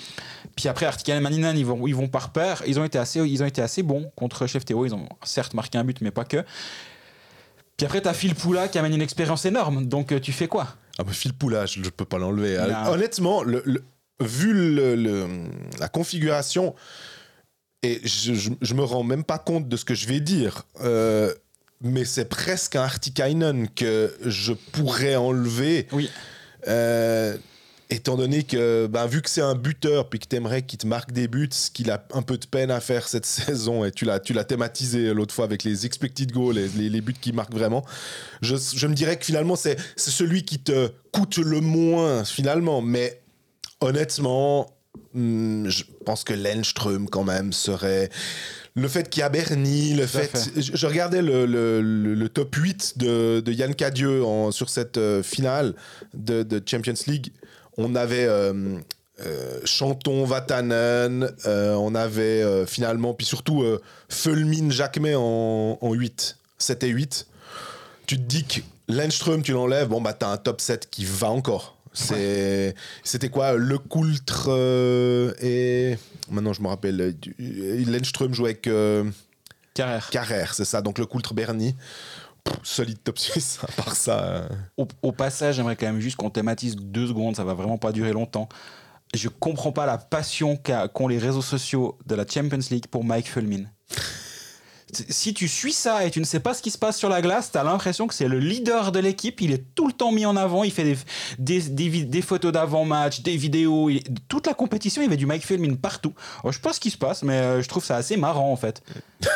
Puis 0.57 0.68
après, 0.68 0.87
Artikel 0.87 1.16
et 1.16 1.20
Maninen, 1.20 1.57
ils 1.57 1.66
vont, 1.66 1.87
ils 1.87 1.94
vont 1.94 2.09
par 2.09 2.33
paire. 2.33 2.62
Ils 2.66 2.79
ont, 2.81 2.85
été 2.85 2.98
assez, 2.98 3.20
ils 3.20 3.42
ont 3.42 3.46
été 3.46 3.62
assez 3.62 3.83
bons 3.83 4.11
contre 4.16 4.46
Chef 4.46 4.64
Théo. 4.64 4.85
Ils 4.85 4.94
ont 4.94 5.09
certes 5.24 5.55
marqué 5.55 5.79
un 5.79 5.85
but, 5.85 6.01
mais 6.01 6.11
pas 6.11 6.24
que. 6.24 6.44
Puis 7.77 7.87
après, 7.87 8.03
tu 8.03 8.09
as 8.09 8.14
Phil 8.14 8.35
Poula 8.35 8.66
qui 8.68 8.79
amène 8.79 8.94
une 8.94 9.03
expérience 9.03 9.44
énorme. 9.44 9.87
Donc, 9.87 10.11
euh, 10.11 10.18
tu 10.18 10.33
fais 10.33 10.48
quoi? 10.48 10.66
Ah, 10.98 11.05
bah, 11.05 11.12
Phil 11.12 11.33
Poula, 11.33 11.66
je 11.66 11.81
ne 11.81 11.88
peux 11.88 12.05
pas 12.05 12.18
l'enlever. 12.18 12.59
Honnêtement, 12.88 13.44
le, 13.44 13.62
vu 14.20 14.53
le, 14.53 15.29
la 15.79 15.88
configuration, 15.88 16.74
et 17.85 18.01
je, 18.03 18.35
je, 18.61 18.74
me 18.74 18.83
rends 18.83 19.05
même 19.05 19.22
pas 19.22 19.38
compte 19.38 19.68
de 19.68 19.77
ce 19.77 19.85
que 19.85 19.94
je 19.94 20.09
vais 20.09 20.18
dire. 20.18 20.64
Euh, 20.81 21.33
mais 21.81 22.05
c'est 22.05 22.29
presque 22.29 22.77
un 22.77 22.83
Artikainen 22.83 23.69
que 23.69 24.17
je 24.25 24.53
pourrais 24.53 25.17
enlever. 25.17 25.87
Oui. 25.93 26.11
Euh, 26.67 27.37
étant 27.91 28.17
donné 28.17 28.43
que, 28.43 28.87
ben, 28.87 29.07
vu 29.07 29.23
que 29.23 29.31
c'est 29.31 29.41
un 29.41 29.55
buteur, 29.55 30.09
puis 30.09 30.19
que 30.19 30.27
t'aimerais 30.27 30.62
qu'il 30.62 30.79
te 30.79 30.87
marque 30.87 31.12
des 31.12 31.29
buts, 31.29 31.49
ce 31.51 31.71
qu'il 31.71 31.91
a 31.91 32.07
un 32.12 32.23
peu 32.23 32.37
de 32.37 32.47
peine 32.47 32.71
à 32.71 32.81
faire 32.81 33.09
cette 33.09 33.27
saison, 33.27 33.85
et 33.85 33.93
tu 33.93 34.05
l'as, 34.05 34.21
tu 34.21 34.33
l'as 34.33 34.45
thématisé 34.45 35.14
l'autre 35.14 35.35
fois 35.35 35.45
avec 35.45 35.64
les 35.64 35.87
expected 35.87 36.31
goals, 36.33 36.57
les, 36.57 36.91
les, 36.91 37.01
buts 37.01 37.14
qui 37.19 37.33
marquent 37.33 37.55
vraiment, 37.55 37.85
je, 38.43 38.57
je 38.57 38.87
me 38.87 38.95
dirais 38.95 39.17
que 39.17 39.25
finalement, 39.25 39.57
c'est, 39.57 39.77
c'est 39.97 40.11
celui 40.11 40.45
qui 40.45 40.59
te 40.59 40.91
coûte 41.12 41.38
le 41.38 41.61
moins, 41.61 42.25
finalement. 42.25 42.83
Mais 42.83 43.23
honnêtement, 43.81 44.71
hmm, 45.14 45.69
je 45.69 45.85
pense 46.05 46.25
que 46.25 46.35
Lenström, 46.35 47.09
quand 47.09 47.25
même, 47.25 47.53
serait 47.53 48.11
le 48.79 48.88
fait 48.88 49.09
qu'il 49.09 49.21
y 49.21 49.23
a 49.25 49.29
Bernie, 49.29 49.95
le 49.95 50.07
fait, 50.07 50.51
Je, 50.57 50.87
regardais 50.87 51.23
le, 51.23 51.47
le, 51.47 52.29
top 52.29 52.55
8 52.55 52.95
de, 52.97 53.41
de 53.41 53.53
Yann 53.53 53.75
Cadieux 53.75 54.25
en, 54.25 54.51
sur 54.51 54.69
cette 54.71 54.99
euh, 54.99 55.23
finale 55.23 55.75
de, 56.14 56.43
de, 56.43 56.62
Champions 56.64 56.95
League. 57.07 57.33
On 57.77 57.95
avait 57.95 58.27
euh, 58.27 58.79
euh, 59.21 59.61
Chanton, 59.64 60.25
Vatanen, 60.25 61.31
on 61.45 61.95
avait 61.95 62.67
finalement, 62.67 63.14
puis 63.14 63.27
surtout 63.27 63.64
Fulmin, 64.09 64.71
Jacquemet 64.71 65.14
en, 65.14 65.79
en 65.81 65.93
8, 65.93 66.38
7 66.59 66.85
et 66.85 66.88
8. 66.88 67.27
Tu 68.07 68.17
te 68.17 68.23
dis 68.23 68.45
que 68.45 68.61
Lenström, 68.88 69.43
tu 69.43 69.53
l'enlèves, 69.53 69.88
bon, 69.88 70.01
bah, 70.01 70.14
t'as 70.14 70.29
un 70.29 70.38
top 70.38 70.61
7 70.61 70.88
qui 70.91 71.05
va 71.05 71.31
encore. 71.31 71.78
C'est, 71.99 72.75
C'était 73.03 73.29
quoi 73.29 73.55
Le 73.55 73.79
Coultre 73.79 74.49
et 75.41 75.97
Maintenant, 76.31 76.53
je 76.53 76.63
me 76.63 76.69
rappelle. 76.69 77.01
Euh, 77.01 77.85
Lenström 77.87 78.35
jouait 78.35 78.51
avec. 78.51 78.67
Euh, 78.67 79.05
Carrère. 79.75 80.11
Carrère, 80.11 80.55
c'est 80.55 80.65
ça. 80.65 80.83
Donc 80.83 80.99
le 80.99 81.07
Coultre 81.07 81.35
Bernie. 81.35 81.75
solide 82.63 82.99
top 83.03 83.19
6, 83.19 83.61
à 83.63 83.73
part 83.73 83.95
ça. 83.95 84.25
Euh. 84.25 84.49
Au, 85.03 85.13
passage, 85.13 85.57
j'aimerais 85.57 85.77
quand 85.77 85.87
même 85.87 86.01
juste 86.01 86.17
qu'on 86.17 86.31
thématise 86.31 86.77
deux 86.77 87.07
secondes, 87.07 87.37
ça 87.37 87.45
va 87.45 87.55
vraiment 87.55 87.79
pas 87.79 87.93
durer 87.93 88.13
longtemps. 88.13 88.49
Je 89.15 89.29
comprends 89.29 89.73
pas 89.73 89.87
la 89.87 89.97
passion 89.97 90.59
qu'ont 90.93 91.09
les 91.09 91.19
réseaux 91.19 91.43
sociaux 91.43 91.99
de 92.07 92.15
la 92.15 92.27
Champions 92.27 92.59
League 92.71 92.87
pour 92.89 93.05
Mike 93.05 93.29
Fulmin 93.29 93.65
si 94.92 95.35
tu 95.35 95.48
suis 95.48 95.72
ça 95.72 96.05
et 96.05 96.11
tu 96.11 96.20
ne 96.20 96.24
sais 96.24 96.40
pas 96.40 96.55
ce 96.55 96.62
qui 96.62 96.70
se 96.70 96.79
passe 96.79 96.96
sur 96.96 97.09
la 97.09 97.20
glace, 97.20 97.51
tu 97.53 97.59
as 97.59 97.64
l'impression 97.64 98.07
que 98.07 98.14
c'est 98.14 98.29
le 98.29 98.38
leader 98.38 98.92
de 98.92 98.98
l'équipe. 98.98 99.40
Il 99.40 99.53
est 99.53 99.64
tout 99.74 99.87
le 99.87 99.92
temps 99.92 100.12
mis 100.12 100.27
en 100.27 100.37
avant. 100.37 100.64
Il 100.64 100.72
fait 100.72 100.96
des, 101.38 101.61
des, 101.61 102.22
photos 102.22 102.53
d'avant-match, 102.53 103.22
des 103.22 103.37
vidéos. 103.37 103.90
toute 104.29 104.46
la 104.46 104.55
compétition, 104.55 105.03
il 105.03 105.07
y 105.07 105.09
avait 105.09 105.16
du 105.16 105.27
Mike 105.27 105.44
Filmin 105.44 105.74
partout. 105.74 106.14
je 106.44 106.53
sais 106.53 106.61
pas 106.61 106.72
ce 106.72 106.81
qui 106.81 106.90
se 106.90 106.98
passe, 106.98 107.22
mais 107.22 107.35
euh, 107.35 107.62
je 107.62 107.68
trouve 107.68 107.85
ça 107.85 107.96
assez 107.96 108.16
marrant 108.16 108.51
en 108.51 108.57
fait. 108.57 108.83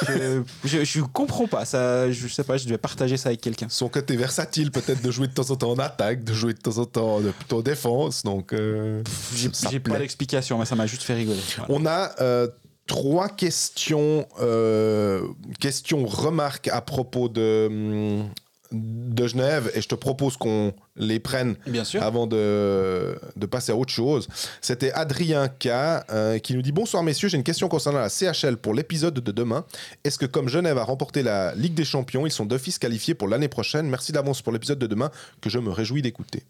je, 0.08 0.42
je, 0.64 1.00
comprends 1.00 1.46
pas. 1.46 1.64
Ça, 1.64 2.10
je 2.10 2.28
sais 2.28 2.44
pas, 2.44 2.56
je 2.56 2.64
devais 2.64 2.78
partager 2.78 3.16
ça 3.16 3.30
avec 3.30 3.40
quelqu'un. 3.40 3.66
Son 3.68 3.88
côté 3.88 4.16
versatile, 4.16 4.70
peut-être 4.70 5.02
de 5.02 5.10
jouer 5.10 5.26
de 5.26 5.32
temps 5.32 5.50
en 5.50 5.56
temps 5.56 5.70
en 5.72 5.78
attaque, 5.78 6.24
de 6.24 6.32
jouer 6.32 6.54
de 6.54 6.58
temps 6.58 6.78
en 6.78 6.84
temps 6.84 7.20
de, 7.20 7.30
plutôt 7.30 7.58
en 7.58 7.62
défense. 7.62 8.22
Donc, 8.22 8.52
euh, 8.52 9.02
j'ai 9.34 9.80
pas 9.80 9.98
d'explication, 9.98 10.58
mais 10.58 10.64
ça 10.64 10.76
m'a 10.76 10.86
juste 10.86 11.02
fait 11.02 11.14
rigoler. 11.14 11.40
On 11.68 11.84
a 11.86 12.12
euh, 12.20 12.48
trois 12.86 13.28
questions, 13.28 14.26
euh, 14.40 15.26
questions 15.60 16.06
remarques 16.06 16.68
à 16.68 16.80
propos 16.80 17.28
de, 17.28 17.68
hum, 17.70 18.30
de 18.72 19.26
Genève 19.26 19.70
et 19.74 19.82
je 19.82 19.88
te 19.88 19.94
propose 19.94 20.36
qu'on 20.36 20.72
les 20.96 21.20
prenne 21.20 21.56
avant 22.00 22.26
de, 22.26 23.18
de, 23.36 23.46
passer 23.46 23.72
à 23.72 23.76
autre 23.76 23.92
chose. 23.92 24.28
C'était 24.60 24.92
Adrien 24.92 25.48
K 25.48 25.68
euh, 25.68 26.38
qui 26.38 26.54
nous 26.54 26.62
dit 26.62 26.72
Bonsoir 26.72 27.02
messieurs, 27.02 27.28
j'ai 27.28 27.36
une 27.36 27.44
question 27.44 27.68
concernant 27.68 28.00
la 28.00 28.08
CHL 28.08 28.56
pour 28.56 28.74
l'épisode 28.74 29.14
de 29.14 29.32
demain. 29.32 29.64
Est-ce 30.04 30.18
que 30.18 30.26
comme 30.26 30.48
Genève 30.48 30.78
a 30.78 30.84
remporté 30.84 31.22
la 31.22 31.54
Ligue 31.54 31.74
des 31.74 31.84
Champions, 31.84 32.26
ils 32.26 32.32
sont 32.32 32.46
d'office 32.46 32.78
qualifiés 32.78 33.14
pour 33.14 33.28
l'année 33.28 33.48
prochaine? 33.48 33.88
Merci 33.88 34.12
d'avance 34.12 34.42
pour 34.42 34.52
l'épisode 34.52 34.78
de 34.78 34.86
demain 34.86 35.10
que 35.40 35.50
je 35.50 35.58
me 35.58 35.70
réjouis 35.70 36.02
d'écouter. 36.02 36.44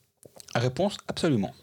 Réponse 0.54 0.96
absolument. 1.08 1.54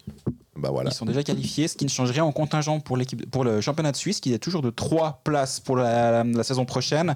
Bah 0.60 0.70
voilà. 0.72 0.90
Ils 0.92 0.94
sont 0.94 1.06
déjà 1.06 1.24
qualifiés, 1.24 1.68
ce 1.68 1.76
qui 1.76 1.86
ne 1.86 1.90
change 1.90 2.12
rien 2.12 2.24
en 2.24 2.32
contingent 2.32 2.80
pour, 2.80 2.98
l'équipe, 2.98 3.30
pour 3.32 3.44
le 3.44 3.62
championnat 3.62 3.92
de 3.92 3.98
Suisse, 3.98 4.20
qui 4.20 4.34
est 4.34 4.40
toujours 4.40 4.62
de 4.62 4.70
3 4.70 5.22
places 5.24 5.60
pour 5.60 5.78
la, 5.78 6.24
la 6.24 6.44
saison 6.44 6.66
prochaine. 6.66 7.16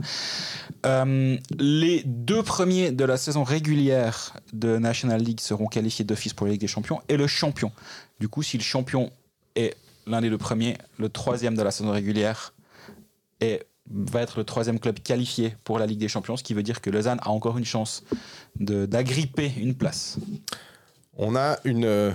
Euh, 0.86 1.38
les 1.60 2.04
deux 2.06 2.44
premiers 2.44 2.92
de 2.92 3.06
la 3.06 3.18
saison 3.18 3.44
régulière 3.44 4.34
de 4.54 4.78
National 4.78 5.22
League 5.22 5.40
seront 5.40 5.68
qualifiés 5.68 6.06
d'office 6.06 6.34
pour 6.34 6.46
la 6.48 6.54
Ligue 6.54 6.62
des 6.62 6.68
Champions, 6.68 7.02
et 7.10 7.18
le 7.18 7.28
champion. 7.28 7.72
Du 8.20 8.28
coup, 8.30 8.44
si 8.44 8.58
le 8.58 8.64
champion 8.64 9.12
est 9.56 9.76
l'un 10.08 10.22
des 10.22 10.30
deux 10.30 10.38
premiers, 10.38 10.78
le 10.98 11.10
troisième 11.10 11.56
de 11.56 11.62
la 11.62 11.72
saison 11.72 11.92
régulière 11.92 12.54
est 13.40 13.66
va 13.92 14.22
être 14.22 14.38
le 14.38 14.46
troisième 14.46 14.80
club 14.80 15.00
qualifié 15.00 15.56
pour 15.66 15.78
la 15.78 15.86
Ligue 15.86 16.00
des 16.00 16.08
Champions, 16.08 16.38
ce 16.38 16.44
qui 16.44 16.54
veut 16.54 16.64
dire 16.64 16.80
que 16.80 16.90
Lausanne 16.90 17.20
a 17.22 17.30
encore 17.30 17.58
une 17.58 17.66
chance 17.66 18.04
de- 18.58 18.86
d'agripper 18.86 19.52
une 19.58 19.76
place. 19.76 20.18
On 21.18 21.36
a 21.36 21.58
une. 21.66 22.14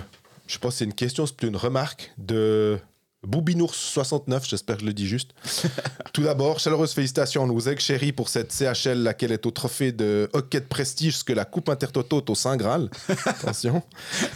Je 0.49 0.57
pense 0.57 0.73
que 0.73 0.77
c'est 0.79 0.85
une 0.85 0.93
question, 0.93 1.27
c'est 1.27 1.35
plutôt 1.35 1.51
une 1.51 1.57
remarque 1.57 2.11
de 2.17 2.79
Boubinours69, 3.27 4.47
j'espère 4.47 4.77
que 4.77 4.81
je 4.81 4.87
le 4.87 4.93
dis 4.93 5.07
juste. 5.07 5.31
Tout 6.13 6.23
d'abord, 6.23 6.59
chaleureuse 6.59 6.93
félicitations 6.93 7.43
à 7.43 7.47
nos 7.47 7.59
ex 7.59 7.83
chéris 7.83 8.13
pour 8.13 8.29
cette 8.29 8.53
CHL, 8.53 9.03
laquelle 9.03 9.33
est 9.33 9.45
au 9.45 9.51
trophée 9.51 9.91
de 9.91 10.29
hockey 10.31 10.61
de 10.61 10.65
prestige, 10.65 11.17
ce 11.17 11.23
que 11.25 11.33
la 11.33 11.43
Coupe 11.43 11.67
Intertoto 11.67 12.19
est 12.19 12.29
au 12.29 12.35
Saint 12.35 12.55
Graal. 12.55 12.89
Attention. 13.25 13.83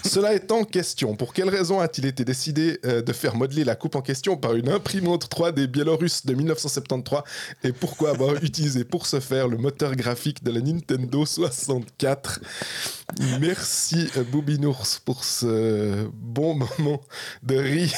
Cela 0.03 0.33
étant, 0.33 0.65
question 0.65 1.15
pour 1.15 1.33
quelle 1.33 1.49
raison 1.49 1.79
a-t-il 1.79 2.07
été 2.07 2.25
décidé 2.25 2.79
euh, 2.85 3.01
de 3.01 3.13
faire 3.13 3.35
modeler 3.35 3.63
la 3.63 3.75
coupe 3.75 3.95
en 3.95 4.01
question 4.01 4.35
par 4.35 4.55
une 4.55 4.69
imprimante 4.69 5.29
3D 5.29 5.67
biélorusse 5.67 6.25
de 6.25 6.33
1973 6.33 7.21
et 7.63 7.71
pourquoi 7.71 8.11
avoir 8.11 8.35
utilisé 8.43 8.83
pour 8.83 9.07
ce 9.07 9.21
faire 9.21 9.47
le 9.47 9.57
moteur 9.57 9.95
graphique 9.95 10.43
de 10.43 10.51
la 10.51 10.59
Nintendo 10.59 11.25
64 11.25 12.41
Merci 13.39 14.09
euh, 14.17 14.23
Boubinours 14.23 14.99
pour 15.05 15.23
ce 15.23 16.07
bon 16.13 16.55
moment 16.55 17.01
de 17.43 17.55
rire. 17.55 17.91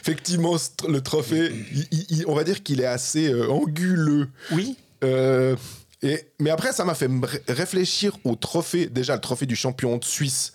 Effectivement, 0.00 0.27
le 0.36 0.98
trophée, 1.00 1.50
il- 1.72 1.86
il- 1.90 2.06
il- 2.10 2.24
on 2.26 2.34
va 2.34 2.44
dire 2.44 2.62
qu'il 2.62 2.80
est 2.80 2.86
assez 2.86 3.32
euh, 3.32 3.48
anguleux. 3.50 4.28
Oui, 4.52 4.76
Euh, 5.04 5.54
et, 6.02 6.26
mais 6.40 6.50
après, 6.50 6.72
ça 6.72 6.84
m'a 6.84 6.94
fait 6.94 7.08
réfléchir 7.48 8.16
au 8.24 8.34
trophée. 8.34 8.86
Déjà, 8.86 9.14
le 9.14 9.20
trophée 9.20 9.46
du 9.46 9.56
champion 9.56 9.96
de 9.96 10.04
Suisse. 10.04 10.52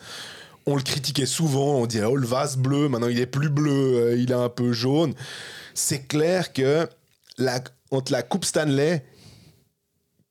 On 0.65 0.75
le 0.75 0.81
critiquait 0.81 1.25
souvent, 1.25 1.79
on 1.79 1.85
disait 1.85 2.03
oh 2.05 2.15
le 2.15 2.25
vase 2.27 2.55
bleu, 2.57 2.87
maintenant 2.87 3.07
il 3.09 3.19
est 3.19 3.25
plus 3.25 3.49
bleu, 3.49 3.71
euh, 3.95 4.15
il 4.17 4.31
est 4.31 4.35
un 4.35 4.49
peu 4.49 4.71
jaune. 4.73 5.13
C'est 5.73 6.07
clair 6.07 6.53
que 6.53 6.87
la, 7.37 7.61
entre 7.91 8.11
la 8.13 8.21
Coupe 8.21 8.45
Stanley, 8.45 9.03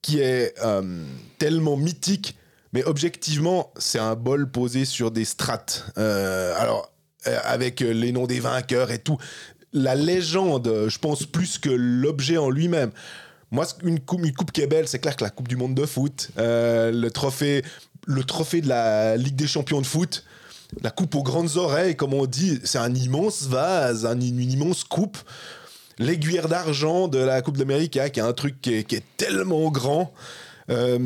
qui 0.02 0.20
est 0.20 0.54
euh, 0.64 1.04
tellement 1.38 1.76
mythique, 1.76 2.36
mais 2.72 2.84
objectivement, 2.84 3.72
c'est 3.78 3.98
un 3.98 4.14
bol 4.14 4.50
posé 4.50 4.84
sur 4.84 5.10
des 5.10 5.24
strates. 5.24 5.84
Euh, 5.98 6.54
alors, 6.58 6.91
avec 7.24 7.82
euh, 7.82 7.92
les 7.92 8.12
noms 8.12 8.26
des 8.26 8.40
vainqueurs 8.40 8.90
et 8.90 8.98
tout. 8.98 9.18
La 9.72 9.94
légende, 9.94 10.68
euh, 10.68 10.88
je 10.88 10.98
pense, 10.98 11.24
plus 11.24 11.58
que 11.58 11.70
l'objet 11.70 12.36
en 12.36 12.50
lui-même. 12.50 12.90
Moi, 13.50 13.66
une 13.84 14.00
coupe, 14.00 14.50
qui 14.50 14.62
est 14.62 14.66
belle, 14.66 14.88
c'est 14.88 14.98
clair 14.98 15.14
que 15.14 15.24
la 15.24 15.30
Coupe 15.30 15.48
du 15.48 15.56
Monde 15.56 15.74
de 15.74 15.84
foot, 15.84 16.30
euh, 16.38 16.90
le, 16.90 17.10
trophée, 17.10 17.62
le 18.06 18.24
trophée 18.24 18.62
de 18.62 18.68
la 18.68 19.16
Ligue 19.18 19.36
des 19.36 19.46
Champions 19.46 19.82
de 19.82 19.86
foot, 19.86 20.24
la 20.80 20.90
coupe 20.90 21.14
aux 21.14 21.22
grandes 21.22 21.56
oreilles, 21.56 21.94
comme 21.94 22.14
on 22.14 22.24
dit, 22.24 22.60
c'est 22.64 22.78
un 22.78 22.94
immense 22.94 23.42
vase, 23.42 24.06
un- 24.06 24.18
une, 24.18 24.40
immense 24.40 24.84
coupe. 24.84 25.18
L'aiguillère 25.98 26.48
d'argent 26.48 27.08
de 27.08 27.18
la 27.18 27.42
Coupe 27.42 27.58
d'Amérique, 27.58 27.98
hein, 27.98 28.08
qui 28.08 28.20
est 28.20 28.22
un 28.22 28.32
truc 28.32 28.60
qui 28.62 28.72
est, 28.72 29.04
tellement 29.18 29.70
grand. 29.70 30.14
Euh, 30.70 30.98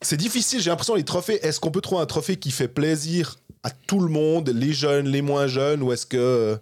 c'est 0.00 0.16
difficile, 0.16 0.62
j'ai 0.62 0.70
l'impression, 0.70 0.94
les 0.94 1.04
trophées. 1.04 1.44
Est-ce 1.46 1.60
qu'on 1.60 1.70
peut 1.70 1.82
trouver 1.82 2.00
un 2.00 2.06
trophée 2.06 2.36
qui 2.36 2.50
fait 2.50 2.68
plaisir 2.68 3.36
à 3.62 3.70
tout 3.70 4.00
le 4.00 4.08
monde, 4.08 4.48
les 4.50 4.72
jeunes, 4.72 5.06
les 5.08 5.22
moins 5.22 5.46
jeunes, 5.46 5.82
ou 5.82 5.92
est-ce 5.92 6.06
que 6.06 6.16
euh, 6.16 6.56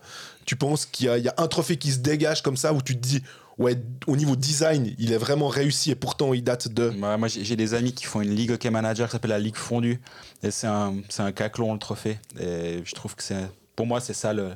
tu 0.45 0.57
penses 0.57 0.87
qu'il 0.87 1.07
y, 1.07 1.29
a- 1.29 1.35
un 1.39 1.47
trophée 1.49 1.77
qui 1.77 1.91
se 1.93 1.99
dégage 1.99 2.43
comme 2.43 2.57
ça 2.57 2.73
où 2.75 2.83
tu 2.83 2.95
te 2.95 3.01
dis, 3.01 3.23
ouais, 3.59 3.77
au 4.07 4.17
niveau 4.17 4.37
design, 4.37 4.95
il 4.99 5.13
est 5.13 5.17
vraiment 5.19 5.49
réussi 5.49 5.91
et 5.91 5.95
pourtant 5.95 6.35
il 6.35 6.43
date 6.45 6.69
de. 6.69 6.91
Moi, 6.91 7.17
moi, 7.17 7.29
j'ai 7.29 7.57
des 7.57 7.75
amis 7.75 7.93
qui 7.95 8.05
font 8.05 8.21
une 8.21 8.35
ligue 8.35 8.51
hockey 8.53 8.71
manager 8.71 9.07
qui 9.09 9.13
s'appelle 9.13 9.31
la 9.31 9.39
Ligue 9.39 9.57
Fondue. 9.57 10.01
Et 10.43 10.51
c'est 10.51 10.67
un, 10.67 10.95
un 11.19 11.33
caclon, 11.33 11.73
le 11.73 11.79
trophée. 11.79 12.19
Et 12.39 12.81
je 12.85 12.95
trouve 12.95 13.15
que 13.15 13.23
c'est. 13.23 13.49
Pour 13.77 13.87
moi, 13.87 14.01
c'est 14.01 14.13
ça 14.15 14.35
le, 14.35 14.51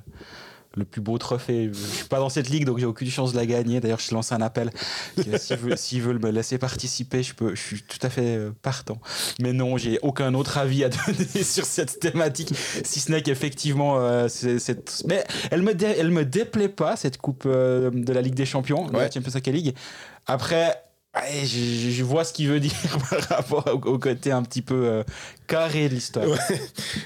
le 0.77 0.85
plus 0.85 1.01
beau 1.01 1.17
trophée. 1.19 1.71
Je 1.73 1.79
suis 1.79 2.05
pas 2.07 2.19
dans 2.19 2.29
cette 2.29 2.49
ligue, 2.49 2.65
donc 2.65 2.79
j'ai 2.79 2.87
aucune 2.87 3.09
chance 3.11 3.33
de 3.33 3.37
la 3.39 3.47
gagner. 3.47 3.81
D'ailleurs, 3.81 4.01
je 4.01 4.13
lance 4.15 4.33
un 4.33 4.41
appel. 4.41 4.71
S'ils 5.77 6.03
veulent, 6.03 6.19
me 6.21 6.31
laisser 6.31 6.59
participer, 6.59 7.23
je, 7.23 7.35
peux, 7.35 7.55
je 7.55 7.61
suis 7.63 7.83
tout 7.83 7.99
à 8.03 8.11
fait 8.11 8.37
euh, 8.37 8.51
partant. 8.63 8.99
Mais 9.41 9.53
non, 9.53 9.77
j'ai 9.77 9.99
aucun 10.03 10.35
autre 10.35 10.59
avis 10.59 10.85
à 10.85 10.89
donner 11.07 11.43
sur 11.43 11.65
cette 11.65 12.01
thématique, 12.01 12.53
si 12.85 13.01
ce 13.01 13.13
n'est 13.13 13.23
qu'effectivement, 13.23 13.99
euh, 14.01 14.29
mais 15.07 15.25
elle 15.51 15.63
me, 15.63 15.75
dé- 15.75 15.95
elle 15.99 16.11
me 16.11 16.25
déplaît 16.25 16.69
pas, 16.69 16.97
cette 16.97 17.19
coupe 17.19 17.45
euh, 17.47 17.91
de 17.93 18.13
la 18.13 18.21
Ligue 18.23 18.35
des 18.35 18.47
Champions, 18.47 18.87
Ouais. 18.89 19.05
la 19.05 19.11
Champions 19.11 19.33
Hockey 19.35 19.53
League. 19.53 19.75
Après, 20.27 20.75
ouais, 21.15 21.45
je, 21.45 21.59
je- 21.59 21.91
je 21.91 22.03
vois 22.05 22.25
ce 22.25 22.33
qu'il 22.33 22.49
veut 22.49 22.61
dire 22.61 22.73
par 23.11 23.21
rapport 23.39 23.67
au, 23.67 23.89
au 23.91 23.99
côté 23.99 24.33
un 24.33 24.43
petit 24.43 24.63
peu 24.63 24.87
euh, 24.87 25.03
carré 25.47 25.89
de 25.89 25.95
l'histoire. 25.95 26.27
Ouais. 26.29 26.61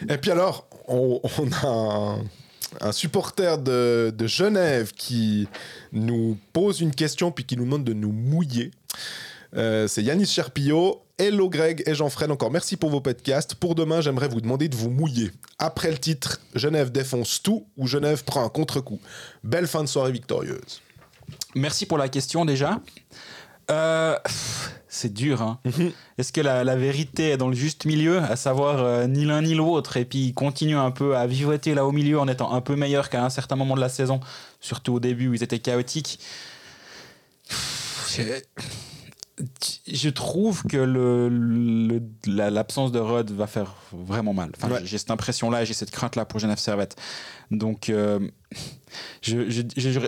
Et 0.09 0.17
puis 0.19 0.31
alors, 0.31 0.69
on, 0.87 1.21
on 1.39 1.53
a 1.53 1.67
un, 1.67 2.19
un 2.81 2.93
supporter 2.93 3.59
de, 3.59 4.13
Genève 4.27 4.93
qui 4.93 5.49
nous 5.93 6.39
pose 6.53 6.81
une 6.81 6.95
question 6.95 7.31
puis 7.31 7.45
qui 7.45 7.57
nous 7.57 7.65
demande 7.65 7.85
de 7.85 7.93
nous 7.93 8.13
mouiller. 8.13 8.71
Euh, 9.57 9.89
c'est 9.89 10.03
Yanis 10.03 10.27
Cherpillot. 10.27 11.03
Hello 11.21 11.49
Greg 11.49 11.83
et 11.87 11.95
Jean-Fred 11.95 12.31
encore. 12.31 12.51
Merci 12.51 12.77
pour 12.77 12.91
vos 12.91 13.01
podcasts. 13.01 13.55
Pour 13.55 13.75
demain, 13.75 14.01
j'aimerais 14.01 14.29
vous 14.29 14.41
demander 14.41 14.69
de 14.69 14.77
vous 14.77 14.91
mouiller. 14.91 15.33
Après 15.59 15.91
le 15.91 15.99
titre, 15.99 16.41
Genève 16.55 16.93
défonce 16.93 17.43
tout 17.43 17.67
ou 17.77 17.89
Genève 17.89 18.23
prend 18.23 18.45
un 18.45 18.49
contre-coup. 18.49 19.01
Belle 19.43 19.67
fin 19.67 19.83
de 19.83 19.89
soirée 19.89 20.13
victorieuse. 20.13 20.81
Merci 21.55 21.87
pour 21.87 21.99
la 21.99 22.09
question 22.09 22.45
déjà. 22.45 22.81
Euh, 23.71 24.19
c'est 24.89 25.13
dur. 25.13 25.43
Hein. 25.43 25.61
Est-ce 26.19 26.33
que 26.33 26.41
la, 26.41 26.65
la 26.65 26.77
vérité 26.77 27.31
est 27.31 27.37
dans 27.37 27.49
le 27.49 27.55
juste 27.55 27.85
milieu, 27.85 28.19
à 28.19 28.37
savoir 28.37 28.81
euh, 28.81 29.07
ni 29.07 29.25
l'un 29.25 29.43
ni 29.43 29.55
l'autre, 29.55 29.97
et 29.97 30.05
puis 30.05 30.27
ils 30.27 30.35
continuent 30.35 30.79
un 30.79 30.91
peu 30.91 31.17
à 31.17 31.27
vivoter 31.27 31.75
là 31.75 31.85
au 31.87 31.93
milieu 31.93 32.19
en 32.19 32.29
étant 32.29 32.53
un 32.53 32.61
peu 32.61 32.77
meilleurs 32.77 33.11
qu'à 33.11 33.25
un 33.25 33.31
certain 33.31 33.57
moment 33.57 33.75
de 33.75 33.81
la 33.81 33.89
saison, 33.89 34.21
surtout 34.61 34.95
au 34.95 35.01
début 35.01 35.29
où 35.29 35.35
ils 35.35 35.43
étaient 35.43 35.59
chaotiques. 35.59 36.19
Je- 39.87 40.09
trouve 40.11 40.62
que 40.64 40.77
le, 40.77 41.29
le- 41.29 42.03
la- 42.27 42.51
l'absence 42.51 42.90
de 42.92 42.98
Rod 42.98 43.31
va 43.31 43.46
faire 43.46 43.74
vraiment 43.92 44.35
mal. 44.35 44.51
Enfin, 44.57 44.68
Ouais. 44.72 44.81
J'ai 44.85 44.98
cette 44.98 45.11
impression-là, 45.11 45.64
j'ai 45.64 45.74
cette 45.74 45.90
crainte-là 45.90 46.24
pour 46.24 46.40
Genève 46.40 46.59
Servette. 46.59 46.96
Donc, 47.51 47.88
euh, 47.88 48.18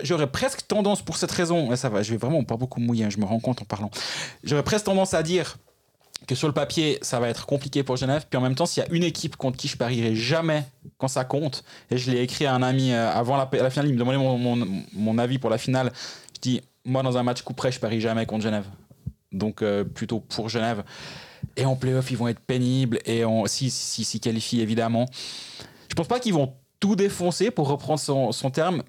j'aurais 0.03 0.31
presque 0.31 0.67
tendance, 0.67 1.01
pour 1.01 1.17
cette 1.17 1.31
raison, 1.31 1.71
et 1.71 1.75
ça 1.77 1.89
va, 1.89 2.03
je 2.03 2.11
vais 2.11 2.17
vraiment 2.17 2.43
pas 2.43 2.57
beaucoup 2.57 2.79
mouiller, 2.79 3.05
hein, 3.05 3.09
je 3.09 3.17
me 3.17 3.25
rends 3.25 3.39
compte 3.39 3.61
en 3.61 3.65
parlant, 3.65 3.89
j'aurais 4.43 4.63
presque 4.63 4.85
tendance 4.85 5.13
à 5.13 5.23
dire 5.23 5.57
que 6.27 6.35
sur 6.35 6.47
le 6.47 6.53
papier, 6.53 6.99
ça 7.01 7.19
va 7.19 7.29
être 7.29 7.45
compliqué 7.47 7.81
pour 7.83 7.97
Genève, 7.97 8.25
puis 8.29 8.37
en 8.37 8.41
même 8.41 8.53
temps, 8.55 8.65
s'il 8.67 8.83
y 8.83 8.85
a 8.85 8.89
une 8.91 9.03
équipe 9.03 9.37
contre 9.37 9.57
qui 9.57 9.67
je 9.67 9.75
parierai 9.75 10.15
jamais 10.15 10.63
quand 10.99 11.07
ça 11.07 11.23
compte, 11.25 11.63
et 11.89 11.97
je 11.97 12.11
l'ai 12.11 12.21
écrit 12.21 12.45
à 12.45 12.53
un 12.53 12.61
ami 12.61 12.91
euh, 12.93 13.11
avant 13.11 13.37
la, 13.37 13.49
la 13.51 13.69
finale, 13.71 13.87
il 13.87 13.93
me 13.93 13.99
demandait 13.99 14.17
mon, 14.19 14.37
mon- 14.37 14.83
mon 14.93 15.17
avis 15.17 15.39
pour 15.39 15.49
la 15.49 15.57
finale, 15.57 15.91
je 16.35 16.41
dis, 16.41 16.61
moi 16.85 17.01
dans 17.01 17.17
un 17.17 17.23
match 17.23 17.41
coup 17.41 17.53
près, 17.53 17.71
je 17.71 17.79
parie 17.79 18.01
jamais 18.01 18.25
contre 18.27 18.43
Genève. 18.43 18.65
Donc 19.31 19.61
euh, 19.61 19.83
plutôt 19.83 20.19
pour 20.19 20.49
Genève. 20.49 20.83
Et 21.57 21.65
en 21.65 21.75
playoff, 21.75 22.11
ils 22.11 22.17
vont 22.17 22.27
être 22.27 22.39
pénibles, 22.39 22.99
et 23.05 23.25
on, 23.25 23.45
si, 23.47 23.71
si, 23.71 24.03
s'y 24.03 24.19
qualifient 24.19 24.61
évidemment. 24.61 25.07
Je 25.89 25.95
pense 25.95 26.07
pas 26.07 26.19
qu'ils 26.19 26.33
vont 26.33 26.53
tout 26.79 26.95
défoncer 26.95 27.51
pour 27.51 27.67
reprendre 27.67 27.99
son, 27.99 28.31
son 28.31 28.51
terme, 28.51 28.83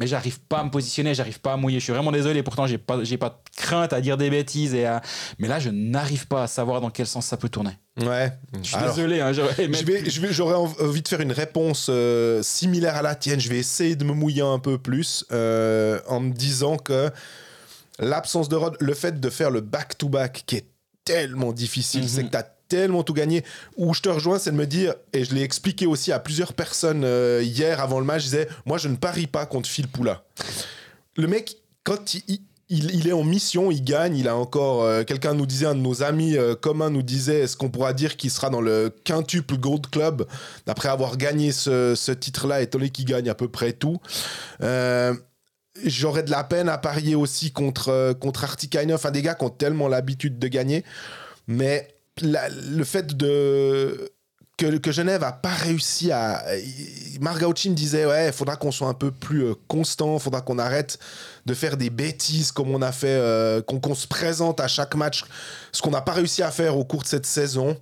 mais 0.00 0.06
j'arrive 0.08 0.40
pas 0.40 0.58
à 0.58 0.64
me 0.64 0.70
positionner, 0.70 1.14
j'arrive 1.14 1.40
pas 1.40 1.52
à 1.52 1.56
mouiller. 1.56 1.78
Je 1.78 1.84
suis 1.84 1.92
vraiment 1.92 2.10
désolé, 2.10 2.42
pourtant 2.42 2.66
j'ai 2.66 2.78
pas, 2.78 3.04
j'ai 3.04 3.16
pas 3.16 3.28
de 3.28 3.56
crainte 3.56 3.92
à 3.92 4.00
dire 4.00 4.16
des 4.16 4.28
bêtises, 4.28 4.74
et 4.74 4.86
à... 4.86 5.02
mais 5.38 5.46
là 5.46 5.60
je 5.60 5.70
n'arrive 5.70 6.26
pas 6.26 6.42
à 6.42 6.46
savoir 6.48 6.80
dans 6.80 6.90
quel 6.90 7.06
sens 7.06 7.26
ça 7.26 7.36
peut 7.36 7.48
tourner. 7.48 7.78
Ouais. 8.00 8.32
Je 8.60 8.66
suis 8.66 8.76
Alors, 8.76 8.94
désolé, 8.94 9.20
hein, 9.20 9.32
j'aurais 9.32 9.54
Je 9.54 9.84
vais, 9.84 10.10
je 10.10 10.20
vais, 10.20 10.32
j'aurais 10.32 10.56
env- 10.56 10.74
envie 10.80 11.00
de 11.00 11.08
faire 11.08 11.20
une 11.20 11.32
réponse 11.32 11.86
euh, 11.90 12.42
similaire 12.42 12.96
à 12.96 13.02
la 13.02 13.14
tienne. 13.14 13.38
Je 13.38 13.48
vais 13.48 13.58
essayer 13.58 13.94
de 13.94 14.04
me 14.04 14.12
mouiller 14.14 14.42
un 14.42 14.58
peu 14.58 14.78
plus 14.78 15.24
euh, 15.30 16.00
en 16.08 16.18
me 16.18 16.32
disant 16.32 16.76
que 16.76 17.10
l'absence 17.98 18.48
de 18.48 18.56
Rod, 18.56 18.76
le 18.80 18.94
fait 18.94 19.20
de 19.20 19.30
faire 19.30 19.50
le 19.50 19.60
back-to-back 19.60 20.44
qui 20.46 20.56
est 20.56 20.66
tellement 21.04 21.52
difficile, 21.52 22.02
Mhm. 22.02 22.08
c'est 22.08 22.24
que 22.24 22.30
tu 22.30 22.36
as 22.36 22.42
tellement 22.68 23.02
tout 23.02 23.12
gagné. 23.14 23.44
Où 23.76 23.92
je 23.94 24.00
te 24.00 24.08
rejoins, 24.08 24.38
c'est 24.38 24.50
de 24.50 24.56
me 24.56 24.66
dire, 24.66 24.94
et 25.12 25.24
je 25.24 25.34
l'ai 25.34 25.42
expliqué 25.42 25.86
aussi 25.86 26.12
à 26.12 26.18
plusieurs 26.18 26.54
personnes 26.54 27.02
euh, 27.04 27.42
hier 27.44 27.80
avant 27.80 28.00
le 28.00 28.06
match, 28.06 28.20
je 28.22 28.26
disais, 28.26 28.48
moi 28.64 28.78
je 28.78 28.88
ne 28.88 28.96
parie 28.96 29.26
pas 29.26 29.44
contre 29.46 29.68
Phil 29.68 29.86
Poula. 29.86 30.24
Le 31.16 31.26
mec, 31.28 31.56
quand 31.84 32.14
il, 32.14 32.22
il- 32.28 32.40
il- 32.70 32.94
il 32.94 33.06
est 33.06 33.12
en 33.12 33.22
mission, 33.22 33.70
il 33.70 33.84
gagne, 33.84 34.16
il 34.16 34.26
a 34.26 34.34
encore... 34.34 34.82
euh, 34.82 35.04
Quelqu'un 35.04 35.34
nous 35.34 35.44
disait, 35.44 35.66
un 35.66 35.74
de 35.74 35.80
nos 35.80 36.02
amis 36.02 36.38
euh, 36.38 36.54
communs 36.56 36.88
nous 36.88 37.02
disait, 37.02 37.40
est-ce 37.40 37.58
qu'on 37.58 37.68
pourra 37.68 37.92
dire 37.92 38.16
qu'il 38.16 38.30
sera 38.30 38.48
dans 38.48 38.62
le 38.62 38.90
quintuple 39.04 39.58
Gold 39.58 39.88
Club 39.90 40.26
après 40.66 40.88
avoir 40.88 41.18
gagné 41.18 41.52
ce, 41.52 41.94
ce 41.94 42.10
titre-là, 42.12 42.62
étant 42.62 42.78
donné 42.78 42.90
qu'il 42.90 43.04
gagne 43.04 43.28
à 43.28 43.34
peu 43.34 43.48
près 43.48 43.74
tout 43.74 43.98
Euh, 44.62 45.14
J'aurais 45.82 46.22
de 46.22 46.30
la 46.30 46.44
peine 46.44 46.68
à 46.68 46.78
parier 46.78 47.16
aussi 47.16 47.50
contre, 47.50 47.88
euh, 47.88 48.14
contre 48.14 48.44
Artikainen, 48.44 48.94
enfin 48.94 49.10
des 49.10 49.22
gars 49.22 49.34
qui 49.34 49.44
ont 49.44 49.50
tellement 49.50 49.88
l'habitude 49.88 50.38
de 50.38 50.48
gagner. 50.48 50.84
Mais 51.48 51.88
le 52.22 52.84
fait 52.84 53.16
que, 53.16 54.92
Genève 54.92 55.24
a 55.24 55.32
pas 55.32 55.54
réussi 55.54 56.12
à. 56.12 56.44
Margaucci 57.20 57.70
me 57.70 57.74
disait 57.74 58.06
ouais, 58.06 58.28
il 58.28 58.32
faudra 58.32 58.56
qu'on 58.56 58.70
soit 58.70 58.88
un 58.88 58.94
peu 58.94 59.10
plus 59.10 59.44
euh, 59.44 59.54
constant, 59.66 60.14
il 60.14 60.20
faudra 60.20 60.40
qu'on 60.40 60.58
arrête 60.58 60.98
de 61.46 61.54
faire 61.54 61.76
des 61.76 61.90
bêtises 61.90 62.52
comme 62.52 62.70
on 62.70 62.82
a 62.82 62.92
fait, 62.92 63.08
euh, 63.08 63.60
qu'on 63.62 63.94
se 63.94 64.06
présente 64.06 64.60
à 64.60 64.68
chaque 64.68 64.94
match, 64.94 65.24
ce 65.72 65.82
qu'on 65.82 65.90
n'a 65.90 66.02
pas 66.02 66.12
réussi 66.12 66.42
à 66.42 66.50
faire 66.50 66.76
au 66.76 66.84
cours 66.84 67.02
de 67.02 67.08
cette 67.08 67.26
saison. 67.26 67.76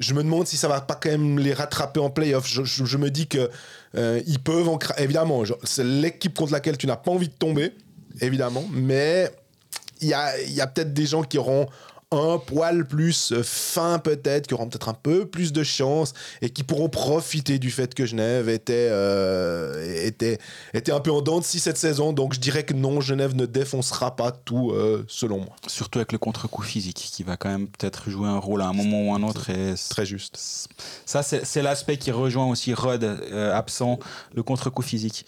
Je 0.00 0.14
me 0.14 0.22
demande 0.24 0.46
si 0.48 0.56
ça 0.56 0.66
va 0.66 0.80
pas 0.80 0.94
quand 1.00 1.10
même 1.10 1.38
les 1.38 1.52
rattraper 1.54 2.00
en 2.00 2.10
playoff. 2.10 2.48
Je, 2.48 2.64
je- 2.64 2.84
me 2.96 3.10
dis 3.10 3.26
que 3.28 3.48
euh, 3.96 4.20
peuvent 4.40 4.68
évidemment. 4.98 5.42
C'est 5.64 5.84
l'équipe 5.84 6.36
contre 6.36 6.52
laquelle 6.52 6.76
tu 6.78 6.86
n'as 6.86 6.96
pas 6.96 7.10
envie 7.12 7.28
de 7.28 7.34
tomber, 7.34 7.72
évidemment, 8.20 8.64
mais 8.72 9.30
il 10.00 10.08
y 10.08 10.14
a, 10.14 10.40
y 10.42 10.60
a 10.62 10.66
peut-être 10.66 10.94
des 10.94 11.04
gens 11.06 11.22
qui 11.22 11.36
auront 11.38 11.68
un 12.12 12.38
poil 12.38 12.86
plus 12.86 13.34
fin 13.42 13.98
peut-être, 13.98 14.46
qui 14.46 14.54
auront 14.54 14.68
peut-être 14.68 14.88
un 14.88 14.94
peu 14.94 15.26
plus 15.26 15.52
de 15.52 15.62
chance 15.62 16.12
et 16.42 16.50
qui 16.50 16.64
pourront 16.64 16.88
profiter 16.88 17.58
du 17.58 17.70
fait 17.70 17.94
que 17.94 18.04
Genève 18.04 18.48
était, 18.48 18.88
euh, 18.90 20.04
était, 20.04 20.38
était 20.74 20.92
un 20.92 21.00
peu 21.00 21.12
en 21.12 21.22
dents 21.22 21.38
de 21.38 21.44
scie 21.44 21.60
cette 21.60 21.78
saison. 21.78 22.12
Donc 22.12 22.34
je 22.34 22.40
dirais 22.40 22.64
que 22.64 22.74
non, 22.74 23.00
Genève 23.00 23.36
ne 23.36 23.46
défoncera 23.46 24.16
pas 24.16 24.32
tout 24.32 24.72
euh, 24.72 25.04
selon 25.08 25.38
moi. 25.38 25.56
Surtout 25.66 25.98
avec 25.98 26.12
le 26.12 26.18
contre-coup 26.18 26.62
physique 26.62 27.10
qui 27.12 27.22
va 27.22 27.36
quand 27.36 27.48
même 27.48 27.68
peut-être 27.68 28.10
jouer 28.10 28.28
un 28.28 28.38
rôle 28.38 28.62
à 28.62 28.66
un 28.66 28.72
moment 28.72 29.08
ou 29.08 29.14
un 29.14 29.22
autre. 29.22 29.50
Et 29.50 29.74
Très 29.88 30.06
juste. 30.06 30.36
Ça, 31.06 31.22
c'est 31.22 31.44
c'est 31.44 31.62
l'aspect 31.62 31.96
qui 31.96 32.10
rejoint 32.10 32.46
aussi 32.46 32.74
Rod, 32.74 33.02
euh, 33.02 33.56
absent, 33.56 33.98
le 34.34 34.42
contre-coup 34.42 34.82
physique. 34.82 35.26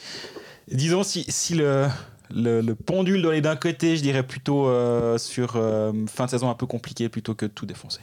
Disons, 0.70 1.02
si, 1.02 1.24
si 1.28 1.54
le, 1.54 1.88
le, 2.34 2.60
le 2.60 2.74
pendule 2.74 3.22
doit 3.22 3.32
aller 3.32 3.40
d'un 3.40 3.56
côté, 3.56 3.96
je 3.96 4.02
dirais 4.02 4.22
plutôt 4.22 4.66
euh, 4.68 5.18
sur 5.18 5.54
euh, 5.56 5.92
fin 6.08 6.24
de 6.26 6.30
saison 6.30 6.50
un 6.50 6.54
peu 6.54 6.66
compliqué 6.66 7.08
plutôt 7.08 7.34
que 7.34 7.46
tout 7.46 7.66
défoncer. 7.66 8.00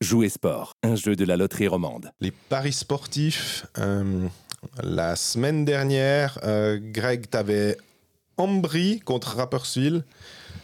Jouer 0.00 0.28
sport, 0.28 0.72
un 0.82 0.94
jeu 0.96 1.14
de 1.16 1.24
la 1.24 1.36
loterie 1.36 1.68
romande. 1.68 2.10
Les 2.20 2.30
paris 2.30 2.72
sportifs, 2.72 3.66
euh, 3.78 4.26
la 4.82 5.14
semaine 5.16 5.64
dernière, 5.64 6.38
euh, 6.44 6.78
Greg, 6.80 7.28
t'avais 7.28 7.76
Ambry 8.38 9.00
contre 9.00 9.36
Rapperswil. 9.36 10.02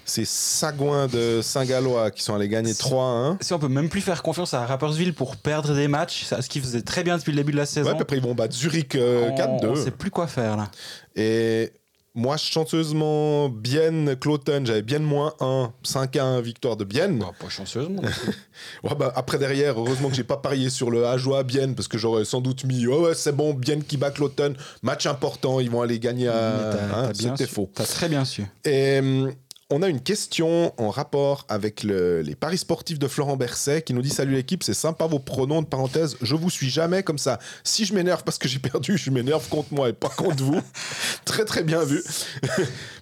C'est 0.09 0.25
Sagouin 0.25 1.09
de 1.09 1.41
Saint-Gallois 1.43 2.11
qui 2.13 2.23
sont 2.23 2.35
allés 2.35 2.49
gagner 2.49 2.73
3-1. 2.73 3.39
Si 3.41 3.53
on 3.53 3.59
peut 3.59 3.69
même 3.69 3.89
plus 3.89 4.01
faire 4.01 4.23
confiance 4.23 4.55
à 4.55 4.65
Rapperswil 4.65 5.13
pour 5.13 5.37
perdre 5.37 5.75
des 5.75 5.89
matchs, 5.89 6.25
ça- 6.25 6.41
ce 6.43 6.49
qu'ils 6.49 6.63
faisaient 6.63 6.83
très 6.83 7.03
bien 7.03 7.19
depuis 7.19 7.33
le 7.33 7.37
début 7.39 7.51
de 7.53 7.57
la 7.57 7.67
saison. 7.67 7.89
Ouais, 7.89 7.95
puis 7.95 8.03
après 8.03 8.17
ils 8.19 8.23
vont 8.23 8.35
battre 8.35 8.55
Zurich 8.55 8.95
euh, 8.95 9.29
on, 9.31 9.35
on 9.67 9.75
4-2. 9.75 9.85
sait 9.85 9.91
plus 9.91 10.11
quoi 10.13 10.29
faire 10.29 10.57
là. 10.57 10.71
Et 11.17 11.73
moi, 12.17 12.39
chanceusement, 12.39 13.51
Bienne, 13.51 14.17
Cloton, 14.17 14.63
j'avais 14.65 14.81
Bienne 14.83 15.03
moins 15.03 15.35
1, 15.39 15.71
5-1, 15.85 16.41
victoire 16.41 16.77
de 16.77 16.85
Bienne. 16.85 17.19
Bah, 17.19 17.33
pas 17.39 17.49
chanceusement. 17.49 18.03
Ouais, 18.83 18.95
bah, 18.99 19.13
après, 19.15 19.37
derrière, 19.39 19.79
heureusement 19.79 20.09
que 20.09 20.15
j'ai 20.15 20.25
pas 20.25 20.39
parié 20.39 20.71
sur 20.71 20.91
le 20.91 21.07
Ajoie 21.07 21.43
Bienne, 21.43 21.75
parce 21.75 21.89
que 21.89 21.99
j'aurais 21.99 22.25
sans 22.25 22.41
doute 22.41 22.65
mis, 22.65 22.87
oh 22.87 23.07
ouais, 23.07 23.15
c'est 23.15 23.33
bon, 23.33 23.53
Bienne 23.53 23.85
qui 23.85 23.99
bat 23.99 24.11
Cloton, 24.11 24.55
match 24.83 25.05
important, 25.07 25.61
ils 25.61 25.71
vont 25.71 25.83
aller 25.83 25.99
gagner 25.99 26.29
à. 26.29 26.71
hein, 26.95 27.11
C'était 27.13 27.47
faux. 27.47 27.71
T'as 27.75 27.85
très 27.85 28.09
bien 28.09 28.25
su. 28.25 28.45
Et 28.65 28.99
hum, 28.99 29.31
on 29.71 29.83
a 29.83 29.89
une 29.89 30.01
question 30.01 30.73
en 30.81 30.91
rapport 30.91 31.45
avec 31.49 31.83
le- 31.83 32.21
les 32.23 32.37
paris 32.37 32.59
sportifs 32.59 33.01
de 33.01 33.09
Florent 33.09 33.37
Berset 33.37 33.83
qui 33.83 33.95
nous 33.95 34.03
dit 34.03 34.11
Salut 34.11 34.35
l'équipe, 34.35 34.63
c'est 34.63 34.75
sympa 34.75 35.07
vos 35.07 35.19
pronoms 35.19 35.61
de 35.61 35.67
parenthèse. 35.67 36.17
Je 36.23 36.37
vous 36.37 36.51
suis 36.51 36.71
jamais 36.71 37.03
comme 37.03 37.19
ça. 37.19 37.41
Si 37.65 37.85
je 37.85 37.93
m'énerve 37.93 38.23
parce 38.23 38.39
que 38.39 38.47
j'ai 38.47 38.61
perdu, 38.61 38.97
je 38.97 39.11
m'énerve 39.11 39.49
contre 39.49 39.75
moi 39.75 39.89
et 39.89 39.93
pas 39.93 40.09
contre 40.09 40.45
vous. 40.45 40.61
très 41.25 41.45
très 41.45 41.65
bien 41.65 41.83
vu. 41.83 42.01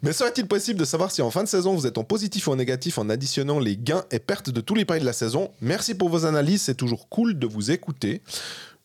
Mais 0.03 0.15
serait-il 0.15 0.47
possible 0.47 0.81
de 0.81 0.87
savoir 0.87 1.11
si 1.11 1.21
en 1.21 1.31
fin 1.31 1.43
de 1.45 1.49
saison 1.49 1.75
vous 1.75 1.87
êtes 1.87 1.99
en 1.99 2.05
positif 2.05 2.47
ou 2.47 2.53
en 2.53 2.57
négatif 2.57 2.97
en 2.97 3.11
additionnant 3.11 3.59
les 3.59 3.77
gains 3.77 4.05
et 4.11 4.19
pertes 4.19 4.49
de 4.49 4.63
tous 4.63 4.75
les 4.75 4.87
paris 4.87 5.01
de 5.01 5.05
la 5.07 5.13
saison? 5.13 5.51
Merci 5.61 5.95
pour 5.95 6.09
vos 6.09 6.25
analyses, 6.25 6.63
c'est 6.63 6.75
toujours 6.77 7.11
cool 7.11 7.39
de 7.39 7.47
vous 7.47 7.73
écouter. 7.73 8.23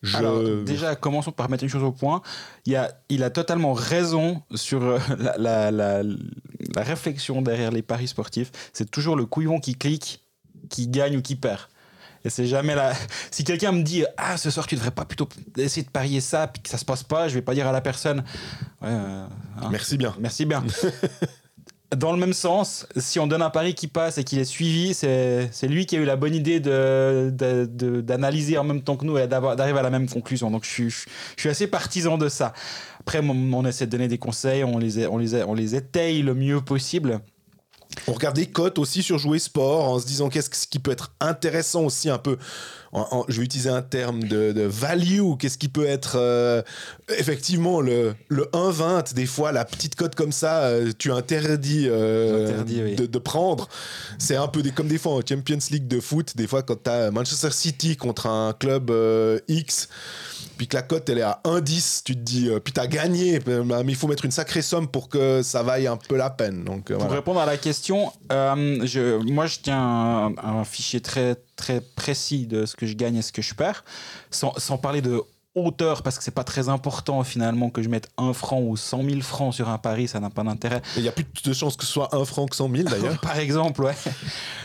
Je... 0.02 0.16
Alors, 0.16 0.42
déjà, 0.64 0.96
commençons 0.96 1.32
par 1.32 1.50
mettre 1.50 1.64
une 1.64 1.70
chose 1.70 1.84
au 1.84 1.92
point. 1.92 2.22
Il, 2.66 2.76
a, 2.76 2.92
il 3.10 3.22
a 3.24 3.30
totalement 3.30 3.74
raison 3.74 4.42
sur 4.56 4.82
euh, 4.84 5.00
la, 5.18 5.38
la- 5.38 5.72
la- 5.72 6.04
la 6.04 6.84
réflexion 6.84 7.42
derrière 7.42 7.72
les 7.72 7.82
paris 7.82 8.08
sportifs. 8.08 8.52
C'est 8.74 8.90
toujours 8.90 9.16
le 9.16 9.26
couillon 9.26 9.60
qui 9.60 9.76
clique, 9.76 10.24
qui 10.70 10.88
gagne 10.88 11.18
ou 11.18 11.22
qui 11.22 11.36
perd. 11.36 11.62
Et 12.26 12.30
c'est 12.30 12.48
jamais 12.48 12.76
là. 12.76 12.94
Si 13.32 13.44
quelqu'un 13.44 13.72
me 13.72 13.82
dit 13.82 14.04
Ah, 14.18 14.38
ce 14.38 14.50
soir, 14.52 14.68
tu 14.68 14.76
devrais 14.76 14.92
pas 14.92 15.06
plutôt 15.06 15.28
essayer 15.58 15.86
de 15.86 15.90
parier 15.92 16.20
ça, 16.22 16.48
puis 16.48 16.62
que 16.62 16.70
ça 16.70 16.78
se 16.78 16.86
passe 16.86 17.04
pas, 17.04 17.28
je 17.30 17.34
vais 17.34 17.42
pas 17.42 17.54
dire 17.54 17.68
à 17.68 17.72
la 17.72 17.82
personne 17.82 18.20
Ouais, 18.82 18.88
euh, 18.90 19.26
hein, 19.62 19.68
Merci 19.72 19.98
bien. 19.98 20.14
Merci 20.20 20.46
bien. 20.46 20.64
Dans 21.96 22.12
le 22.12 22.20
même 22.20 22.34
sens, 22.34 22.86
si 22.98 23.20
on 23.20 23.26
donne 23.26 23.42
un 23.42 23.50
pari 23.50 23.74
qui 23.74 23.88
passe 23.88 24.20
et 24.20 24.24
qu'il 24.24 24.38
est 24.38 24.44
suivi, 24.46 24.94
c'est 24.94 25.50
lui 25.68 25.88
qui 25.88 25.96
a 25.98 26.00
eu 26.00 26.06
la 26.06 26.16
bonne 26.18 26.36
idée 26.36 26.60
de- 26.60 27.32
de- 27.34 27.66
de- 27.66 28.02
d'analyser 28.02 28.60
en 28.60 28.64
même 28.64 28.84
temps 28.84 28.96
que 28.96 29.06
nous 29.06 29.18
et 29.18 29.28
d'arriver 29.28 29.80
à 29.80 29.82
la 29.82 29.90
même 29.90 30.08
conclusion. 30.08 30.52
Donc 30.52 30.66
je 30.66 30.70
suis, 30.70 30.90
je 30.92 31.06
suis 31.40 31.50
assez 31.50 31.66
partisan 31.66 32.20
de 32.20 32.30
ça. 32.30 32.54
Après, 33.00 33.22
on, 33.24 33.54
on 33.54 33.66
essaie 33.66 33.88
de 33.88 33.92
donner 33.92 34.08
des 34.08 34.20
conseils, 34.20 34.64
on 34.64 34.78
les, 34.78 35.08
on 35.08 35.18
les, 35.18 35.44
on 35.44 35.56
les 35.56 35.74
étaye 35.76 36.22
le 36.22 36.36
mieux 36.36 36.62
possible. 36.62 37.22
On 38.08 38.14
regarde 38.14 38.36
des 38.36 38.46
cotes 38.48 38.80
aussi 38.80 39.04
sur 39.04 39.18
Jouer 39.18 39.40
Sport 39.40 39.90
en 39.90 40.00
se 40.00 40.06
disant 40.06 40.30
qu'est-ce 40.30 40.68
qui 40.68 40.80
peut 40.80 40.92
être 40.92 41.12
intéressant 41.20 41.84
aussi 41.84 42.10
un 42.10 42.18
peu. 42.18 42.38
en- 42.92 43.08
en- 43.12 43.26
je 43.28 43.38
vais 43.40 43.46
utiliser 43.46 43.70
un 43.70 43.84
terme 43.84 44.24
de, 44.24 44.52
de 44.52 44.62
value. 44.64 45.22
Qu'est-ce 45.38 45.60
qui 45.60 45.68
peut 45.68 45.86
être 45.86 46.14
euh, 46.16 46.64
effectivement 47.18 47.82
le, 47.82 48.16
le 48.30 48.46
1,20 48.54 49.14
des 49.14 49.28
fois 49.28 49.52
la 49.52 49.64
petite 49.64 49.94
cote 49.96 50.16
comme 50.16 50.32
ça 50.32 50.62
euh, 50.64 50.92
tu 50.98 51.12
interdis, 51.12 51.86
euh, 51.88 52.64
oui. 52.68 52.96
de, 52.96 53.06
de 53.06 53.20
prendre. 53.20 53.70
C'est 54.18 54.36
un 54.38 54.48
peu 54.48 54.64
des, 54.64 54.72
comme 54.72 54.88
des 54.88 54.98
fois 54.98 55.14
en 55.14 55.22
Champions 55.28 55.60
League 55.70 55.88
de 55.88 56.00
foot. 56.00 56.36
Des 56.36 56.48
fois 56.48 56.64
quand 56.64 56.84
tu 56.84 56.90
as 56.90 57.12
Manchester 57.12 57.52
City 57.52 57.96
contre 57.96 58.26
un 58.26 58.54
club 58.54 58.92
X 59.48 59.88
puis 60.60 60.68
que 60.68 60.76
la 60.76 60.82
cote 60.82 61.08
elle 61.08 61.20
est 61.20 61.22
à 61.22 61.40
1,10, 61.46 62.02
tu 62.04 62.16
te 62.16 62.20
dis, 62.20 62.50
euh, 62.50 62.60
puis 62.60 62.74
t'as 62.74 62.86
gagné, 62.86 63.40
euh, 63.48 63.64
mais 63.64 63.94
il 63.94 63.96
faut 63.96 64.10
mettre 64.10 64.26
une 64.26 64.32
sacrée 64.32 64.62
somme 64.62 64.90
pour 64.90 65.08
que 65.08 65.42
ça 65.42 65.64
vaille 65.64 65.88
un 65.88 65.96
peu 65.96 66.18
la 66.18 66.30
peine. 66.30 66.66
Donc 66.66 66.92
euh, 66.92 66.96
Pour 66.96 67.04
voilà. 67.06 67.16
répondre 67.16 67.40
à 67.40 67.46
la 67.46 67.56
question, 67.56 68.12
euh, 68.34 68.86
je, 68.86 69.16
moi 69.32 69.48
je 69.48 69.60
tiens 69.64 69.80
un, 69.80 70.36
un 70.38 70.66
fichier 70.66 71.00
très, 71.00 71.38
très 71.56 71.80
précis 71.80 72.46
de 72.46 72.66
ce 72.66 72.76
que 72.76 72.88
je 72.88 72.96
gagne 72.96 73.16
et 73.16 73.22
ce 73.22 73.32
que 73.32 73.42
je 73.42 73.56
perds, 73.56 73.86
sans, 74.32 74.54
sans 74.58 74.78
parler 74.78 75.02
de 75.02 75.22
hauteur, 75.56 76.04
parce 76.04 76.18
que 76.18 76.26
c'est 76.26 76.32
pas 76.36 76.44
très 76.44 76.68
important 76.68 77.24
finalement 77.24 77.70
que 77.70 77.82
je 77.82 77.88
mette 77.88 78.10
1 78.18 78.34
franc 78.34 78.60
ou 78.60 78.76
100 78.76 79.04
000 79.10 79.22
francs 79.22 79.54
sur 79.54 79.70
un 79.70 79.78
pari, 79.78 80.10
ça 80.10 80.20
n'a 80.20 80.30
pas 80.30 80.44
d'intérêt. 80.44 80.82
Il 80.98 81.04
y 81.04 81.08
a 81.08 81.14
plus 81.14 81.26
de 81.42 81.54
chances 81.54 81.78
que 81.78 81.86
ce 81.86 81.92
soit 81.92 82.14
1 82.14 82.26
franc 82.26 82.48
que 82.48 82.56
100 82.58 82.70
000 82.70 82.84
d'ailleurs. 82.90 83.18
Par 83.22 83.38
exemple, 83.40 83.82
ouais. 83.82 83.96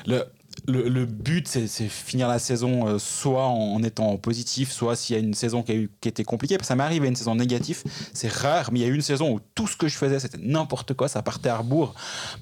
Le, 0.07 0.25
le, 0.67 0.89
le 0.89 1.05
but, 1.07 1.47
c'est 1.49 1.67
finir 1.89 2.27
la 2.29 2.39
saison 2.39 2.87
euh, 2.89 2.99
soit 2.99 3.47
en 3.47 3.83
étant 3.83 4.17
positif, 4.17 4.73
soit 4.73 4.97
s'il 4.97 5.15
y 5.15 5.19
a 5.19 5.23
une 5.23 5.35
saison 5.35 5.63
qui, 5.63 5.73
a 5.73 5.75
eu, 5.75 5.91
qui 6.01 6.09
était 6.09 6.25
compliquée. 6.25 6.57
Parce 6.57 6.67
que 6.67 6.69
ça 6.69 6.77
m'arrive 6.77 7.03
à 7.05 7.07
une 7.07 7.17
saison 7.17 7.35
négative. 7.35 7.83
C'est 8.13 8.33
rare, 8.33 8.71
mais 8.73 8.81
il 8.81 8.83
y 8.83 8.87
a 8.87 8.89
eu 8.89 8.95
une 8.95 9.03
saison 9.03 9.31
où 9.35 9.41
tout 9.55 9.67
ce 9.67 9.77
que 9.77 9.89
je 9.89 9.97
faisais, 9.97 10.19
c'était 10.21 10.39
n'importe 10.41 10.95
quoi. 10.95 11.09
Ça 11.09 11.23
partait 11.23 11.51
à 11.51 11.59
rebours. 11.59 11.95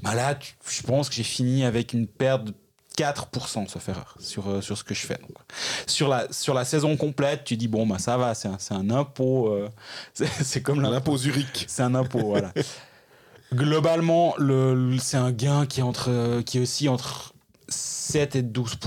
Bah 0.03 0.15
là, 0.15 0.35
tu- 0.37 0.55
je 0.69 0.83
pense 0.83 1.09
que 1.09 1.15
j'ai 1.17 1.23
fini 1.25 1.65
avec 1.65 1.93
une 1.93 2.07
perte 2.07 2.45
de 2.45 2.55
4%, 2.97 3.67
sauf 3.69 3.89
erreur, 3.89 4.15
sur, 4.21 4.49
euh, 4.49 4.61
sur 4.61 4.77
ce 4.77 4.85
que 4.85 4.93
je 4.95 5.07
fais. 5.07 5.17
Donc, 5.17 5.31
sur, 5.87 6.09
la, 6.09 6.31
sur 6.31 6.53
la 6.55 6.65
saison 6.67 6.97
complète, 6.99 7.43
tu 7.45 7.57
dis, 7.57 7.67
bon, 7.67 7.87
bah 7.87 7.99
ça 7.99 8.19
va, 8.19 8.35
c'est 8.35 8.49
un, 8.49 8.59
un 8.71 8.91
impôt. 8.91 9.49
euh, 9.49 9.69
c'est 10.15 10.63
comme 10.63 10.81
l'impôt 10.83 11.17
Zurich. 11.17 11.65
c'est 11.69 11.83
un 11.83 11.95
impôt, 11.95 12.21
voilà. 12.21 12.53
Globalement, 13.55 14.35
le, 14.39 14.75
le- 14.75 14.99
c'est 14.99 15.17
un 15.19 15.31
gain 15.31 15.67
qui 15.67 15.81
est, 15.81 15.83
entre, 15.83 16.41
qui 16.43 16.59
est 16.59 16.61
aussi 16.61 16.89
entre 16.89 17.32
7 18.03 18.37
et 18.37 18.43
12 18.43 18.79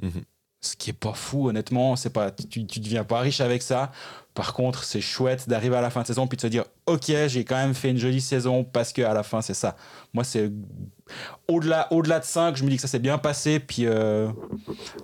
Mhm. 0.00 0.22
Ce 0.60 0.74
qui 0.74 0.90
est 0.90 0.92
pas 0.92 1.12
fou, 1.12 1.48
honnêtement. 1.48 1.94
C'est 1.96 2.10
pas, 2.10 2.30
tu, 2.32 2.66
tu 2.66 2.80
deviens 2.80 3.04
pas 3.04 3.20
riche 3.20 3.40
avec 3.40 3.62
ça. 3.62 3.92
Par 4.34 4.54
contre, 4.54 4.84
c'est 4.84 5.00
chouette 5.00 5.48
d'arriver 5.48 5.76
à 5.76 5.80
la 5.80 5.90
fin 5.90 6.02
de 6.02 6.06
saison 6.06 6.26
puis 6.26 6.36
de 6.36 6.42
se 6.42 6.46
dire 6.48 6.64
Ok, 6.86 7.12
j'ai 7.28 7.44
quand 7.44 7.56
même 7.56 7.74
fait 7.74 7.90
une 7.90 7.98
jolie 7.98 8.20
saison 8.20 8.64
parce 8.64 8.92
que 8.92 9.02
à 9.02 9.14
la 9.14 9.22
fin, 9.22 9.40
c'est 9.40 9.54
ça. 9.54 9.76
Moi, 10.14 10.24
c'est 10.24 10.50
au-delà 11.48 11.86
au 11.92 12.02
-delà 12.02 12.18
de 12.20 12.24
5, 12.24 12.56
je 12.56 12.64
me 12.64 12.70
dis 12.70 12.76
que 12.76 12.82
ça 12.82 12.88
s'est 12.88 12.98
bien 12.98 13.18
passé. 13.18 13.60
Puis 13.60 13.86
euh, 13.86 14.28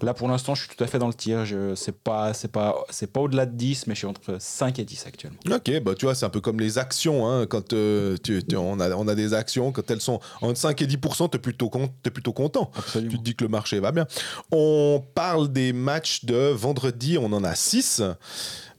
là, 0.03 0.13
pour 0.15 0.29
l'instant, 0.29 0.55
je 0.55 0.65
suis 0.65 0.75
tout 0.77 0.83
à 0.83 0.87
fait 0.87 0.99
dans 0.99 1.07
le 1.09 1.15
tir. 1.15 1.45
Je, 1.45 1.75
c'est 1.75 1.97
pas, 1.97 2.33
c'est 2.35 2.51
pas, 2.51 2.75
c'est 2.91 3.07
pas 3.13 3.21
au-delà 3.21 3.47
de 3.47 3.55
10, 3.55 3.87
mais 3.87 3.95
je 3.95 3.99
suis 4.01 4.07
entre 4.07 4.37
5 4.39 4.79
et 4.79 4.85
10 4.85 5.07
actuellement. 5.07 5.39
Ok, 5.51 5.71
bah 5.83 5.95
tu 5.95 6.07
vois, 6.07 6.15
c'est 6.15 6.25
un 6.27 6.31
peu 6.31 6.41
comme 6.41 6.59
les 6.59 6.79
actions. 6.79 7.29
Hein, 7.29 7.47
quand 7.47 7.73
euh, 7.75 8.17
tu, 8.23 8.43
tu- 8.45 8.57
on, 8.57 8.81
a, 8.81 8.91
on 8.97 9.07
a 9.09 9.15
des 9.15 9.35
actions, 9.35 9.73
quand 9.73 9.91
elles 9.91 10.01
sont 10.01 10.21
entre 10.41 10.59
5 10.59 10.81
et 10.83 10.87
10%, 10.87 11.31
tu 11.31 11.37
es 11.37 11.41
plutôt, 11.41 11.69
con- 11.71 11.91
t'es 12.03 12.11
plutôt 12.11 12.33
content. 12.33 12.71
Absolument. 12.77 13.11
Tu 13.13 13.19
te 13.19 13.23
dis 13.23 13.35
que 13.37 13.45
le 13.45 13.51
marché 13.51 13.79
va 13.81 13.93
bien. 13.93 14.07
On 14.53 15.03
parle 15.15 15.53
des 15.53 15.73
matchs 15.73 16.25
de 16.25 16.49
vendredi, 16.51 17.19
on 17.19 17.33
en 17.33 17.45
a 17.45 17.55
6. 17.55 18.03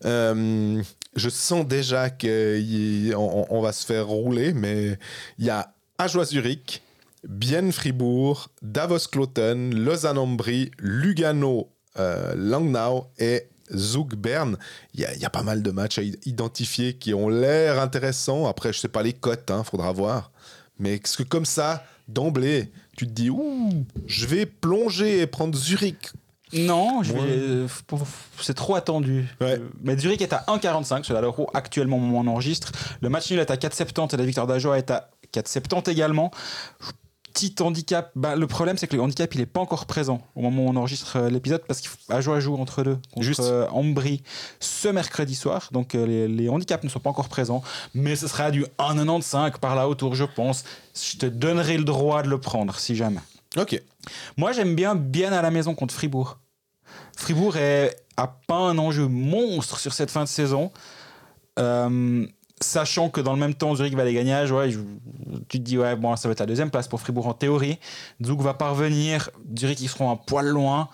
je 0.03 1.29
sens 1.29 1.65
déjà 1.65 2.09
qu'on 2.09 3.45
on 3.49 3.61
va 3.61 3.71
se 3.71 3.85
faire 3.85 4.07
rouler, 4.07 4.53
mais 4.53 4.97
il 5.39 5.45
y 5.45 5.49
a 5.49 5.71
Ajoie 5.97 6.25
Zurich, 6.25 6.81
Bienne 7.27 7.71
Fribourg, 7.71 8.49
Davos 8.62 9.08
Cloten, 9.12 9.73
Lausanne 9.73 10.17
Ambry, 10.17 10.71
Lugano 10.79 11.69
euh, 11.97 12.34
Langnau 12.36 13.05
et 13.17 13.47
Zug 13.73 14.15
Bern. 14.15 14.58
Il 14.93 14.99
y, 15.01 15.05
a- 15.05 15.13
il 15.13 15.19
y 15.21 15.25
a 15.25 15.29
pas 15.29 15.43
mal 15.43 15.63
de 15.63 15.71
matchs 15.71 15.97
à 15.97 16.01
identifier 16.25 16.93
qui 16.95 17.13
ont 17.13 17.29
l'air 17.29 17.79
intéressants. 17.79 18.45
Après, 18.47 18.73
je 18.73 18.79
sais 18.79 18.89
pas 18.89 19.01
les 19.03 19.13
cotes, 19.13 19.49
hein, 19.49 19.63
faudra 19.63 19.91
voir. 19.93 20.31
Mais 20.77 20.95
est-ce 20.95 21.17
que 21.17 21.23
comme 21.23 21.45
ça, 21.45 21.84
d'emblée, 22.10 22.69
tu 22.97 23.08
te 23.08 23.12
dis, 23.12 23.29
ouh, 23.29 23.86
je 24.05 24.25
vais 24.25 24.45
plonger 24.45 25.21
et 25.21 25.27
prendre 25.27 25.58
Zurich 25.58 26.12
Non, 26.53 26.99
Ouais. 26.99 27.08
euh, 27.17 27.67
c'est 28.41 28.53
trop 28.53 28.75
attendu. 28.75 29.25
Ouais. 29.39 29.53
Euh, 29.58 29.69
Mais 29.81 29.97
Zurich 29.97 30.21
est 30.21 30.34
à 30.34 30.43
1,45 30.49 31.03
sur 31.05 31.13
la 31.13 31.21
l'euro 31.21 31.49
actuellement 31.53 31.95
au 31.95 31.99
moment 32.01 32.19
où 32.19 32.23
on 32.23 32.27
enregistre. 32.27 32.71
Le 33.01 33.08
match 33.10 33.31
nul 33.31 33.39
est 33.39 33.49
à 33.49 33.55
4,70 33.55 34.13
et 34.13 34.17
la 34.17 34.25
victoire 34.25 34.45
d'Ajoa 34.47 34.77
est 34.77 34.91
à 34.91 35.10
4,70 35.39 35.89
également. 35.89 36.31
Petit 37.33 37.53
handicap, 37.59 38.11
bah, 38.15 38.37
le 38.37 38.47
problème 38.47 38.77
c'est 38.77 38.87
que 38.87 38.95
le 38.95 39.01
handicap 39.01 39.35
il 39.35 39.41
est 39.41 39.45
pas 39.45 39.59
encore 39.59 39.85
présent 39.87 40.21
au 40.35 40.41
moment 40.41 40.63
où 40.63 40.69
on 40.69 40.75
enregistre 40.77 41.17
euh, 41.17 41.29
l'épisode 41.29 41.61
parce 41.67 41.81
qu'Ajoa 41.81 42.39
joue 42.39 42.55
entre 42.55 42.81
deux 42.83 42.97
contre 43.11 43.25
Juste. 43.25 43.41
euh, 43.41 43.67
Ambry 43.71 44.23
ce 44.61 44.87
mercredi 44.87 45.35
soir. 45.35 45.67
Donc 45.73 45.95
euh, 45.95 46.05
les, 46.05 46.29
les 46.29 46.47
handicaps 46.47 46.85
ne 46.85 46.89
sont 46.89 47.01
pas 47.01 47.09
encore 47.09 47.27
présents, 47.27 47.61
mais 47.93 48.15
ce 48.15 48.29
sera 48.29 48.51
du 48.51 48.63
1,95 48.79 49.59
par 49.59 49.75
là 49.75 49.89
autour 49.89 50.15
je 50.15 50.23
pense. 50.23 50.63
Je 50.95 51.17
te 51.17 51.25
donnerai 51.25 51.77
le 51.77 51.83
droit 51.83 52.23
de 52.23 52.29
le 52.29 52.39
prendre 52.39 52.79
si 52.79 52.95
jamais. 52.95 53.19
Ok. 53.57 53.81
Moi, 54.37 54.51
j'aime 54.53 54.75
bien 54.75 54.95
bien 54.95 55.33
à 55.33 55.41
la 55.41 55.51
maison 55.51 55.75
contre 55.75 55.93
Fribourg. 55.93 56.37
Fribourg 57.17 57.57
est, 57.57 57.95
a 58.17 58.27
pas 58.47 58.55
un 58.55 58.77
enjeu 58.77 59.07
monstre 59.07 59.79
sur 59.79 59.93
cette 59.93 60.11
fin 60.11 60.23
de 60.23 60.29
saison. 60.29 60.71
Euh, 61.57 62.25
sachant 62.61 63.09
que 63.09 63.21
dans 63.21 63.33
le 63.33 63.39
même 63.39 63.53
temps, 63.53 63.75
Zurich 63.75 63.95
va 63.95 64.03
les 64.05 64.13
gagner, 64.13 64.33
ouais, 64.51 64.71
je- 64.71 64.79
tu 65.49 65.59
te 65.59 65.63
dis, 65.63 65.77
ouais, 65.77 65.95
bon, 65.95 66.15
ça 66.15 66.27
va 66.27 66.31
être 66.33 66.39
la 66.39 66.45
deuxième 66.45 66.71
place 66.71 66.87
pour 66.87 66.99
Fribourg 67.01 67.27
en 67.27 67.33
théorie. 67.33 67.77
Zug 68.23 68.39
va 68.41 68.53
parvenir, 68.53 69.29
Zurich, 69.57 69.81
ils 69.81 69.89
seront 69.89 70.09
un 70.11 70.15
poil 70.15 70.47
loin. 70.47 70.87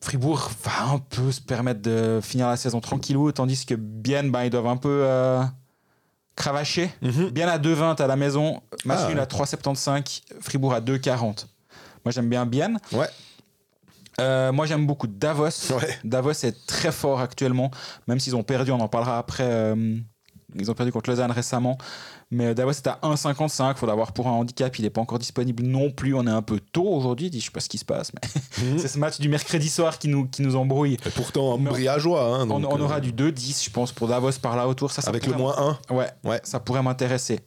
Fribourg 0.00 0.50
va 0.64 0.92
un 0.94 0.98
peu 0.98 1.32
se 1.32 1.40
permettre 1.40 1.80
de 1.82 2.20
finir 2.22 2.46
la 2.48 2.56
saison 2.56 2.80
tranquillou, 2.80 3.32
tandis 3.32 3.66
que 3.66 3.74
Bienne, 3.74 4.30
ben, 4.30 4.44
ils 4.44 4.50
doivent 4.50 4.66
un 4.68 4.76
peu 4.76 5.00
euh, 5.02 5.42
cravacher. 6.36 6.90
Mhm. 7.02 7.30
Bien 7.30 7.48
à 7.48 7.58
2,20 7.58 8.00
à 8.00 8.06
la 8.06 8.14
maison, 8.16 8.62
match 8.84 9.00
Ah, 9.04 9.08
nul 9.08 9.18
à 9.18 9.26
3,75, 9.26 10.22
Fribourg 10.40 10.74
à 10.74 10.80
2,40. 10.80 11.46
Moi 12.04 12.12
j'aime 12.12 12.28
bien 12.28 12.46
Bienne. 12.46 12.78
Ouais. 12.92 13.08
Euh, 14.20 14.52
moi 14.52 14.66
j'aime 14.66 14.86
beaucoup 14.86 15.06
Davos. 15.08 15.48
Ouais. 15.72 15.98
Davos 16.04 16.30
est 16.30 16.66
très 16.66 16.92
fort 16.92 17.20
actuellement, 17.20 17.70
même 18.06 18.20
s'ils 18.20 18.36
ont 18.36 18.42
perdu, 18.44 18.70
on 18.70 18.80
en 18.80 18.88
parlera 18.88 19.18
après. 19.18 19.44
euh, 19.46 19.96
ils 20.58 20.70
ont 20.70 20.74
perdu 20.74 20.92
contre 20.92 21.10
Lausanne 21.10 21.30
récemment. 21.30 21.78
Mais 22.30 22.54
Davos 22.54 22.70
est 22.72 22.86
à 22.86 22.98
1,55. 23.02 23.72
Il 23.72 23.76
faut 23.78 23.86
l'avoir 23.86 24.12
pour 24.12 24.26
un 24.28 24.32
handicap. 24.32 24.76
Il 24.78 24.82
n'est 24.82 24.90
pas 24.90 25.00
encore 25.00 25.18
disponible 25.18 25.62
non 25.62 25.90
plus. 25.90 26.14
On 26.14 26.26
est 26.26 26.30
un 26.30 26.42
peu 26.42 26.58
tôt 26.60 26.88
aujourd'hui. 26.88 27.30
Je 27.32 27.38
sais 27.40 27.50
pas 27.50 27.60
ce 27.60 27.68
qui 27.68 27.78
se 27.78 27.84
passe. 27.84 28.12
Mais 28.14 28.28
Mhm. 28.72 28.78
c'est 28.78 28.88
ce 28.88 28.98
match 28.98 29.18
du 29.20 29.28
mercredi 29.28 29.68
soir 29.68 29.98
qui 29.98 30.08
nous, 30.08 30.26
qui 30.26 30.42
nous 30.42 30.56
embrouille. 30.56 30.94
Et 31.06 31.10
pourtant, 31.10 31.54
on- 31.54 31.58
briageois. 31.58 32.22
Hein, 32.40 32.48
on, 32.50 32.64
on 32.64 32.78
euh, 32.80 32.84
aura 32.84 33.00
du 33.00 33.12
2-10, 33.12 33.64
je 33.64 33.70
pense, 33.70 33.92
pour 33.92 34.08
Davos 34.08 34.32
par 34.42 34.56
là 34.56 34.66
autour. 34.68 34.90
Ça, 34.90 35.02
ça 35.02 35.10
Avec 35.10 35.26
le 35.26 35.34
moins 35.34 35.78
1. 35.88 35.94
Ouais, 35.94 36.10
Ouais. 36.24 36.40
ça 36.44 36.58
pourrait 36.60 36.82
m'intéresser. 36.82 37.40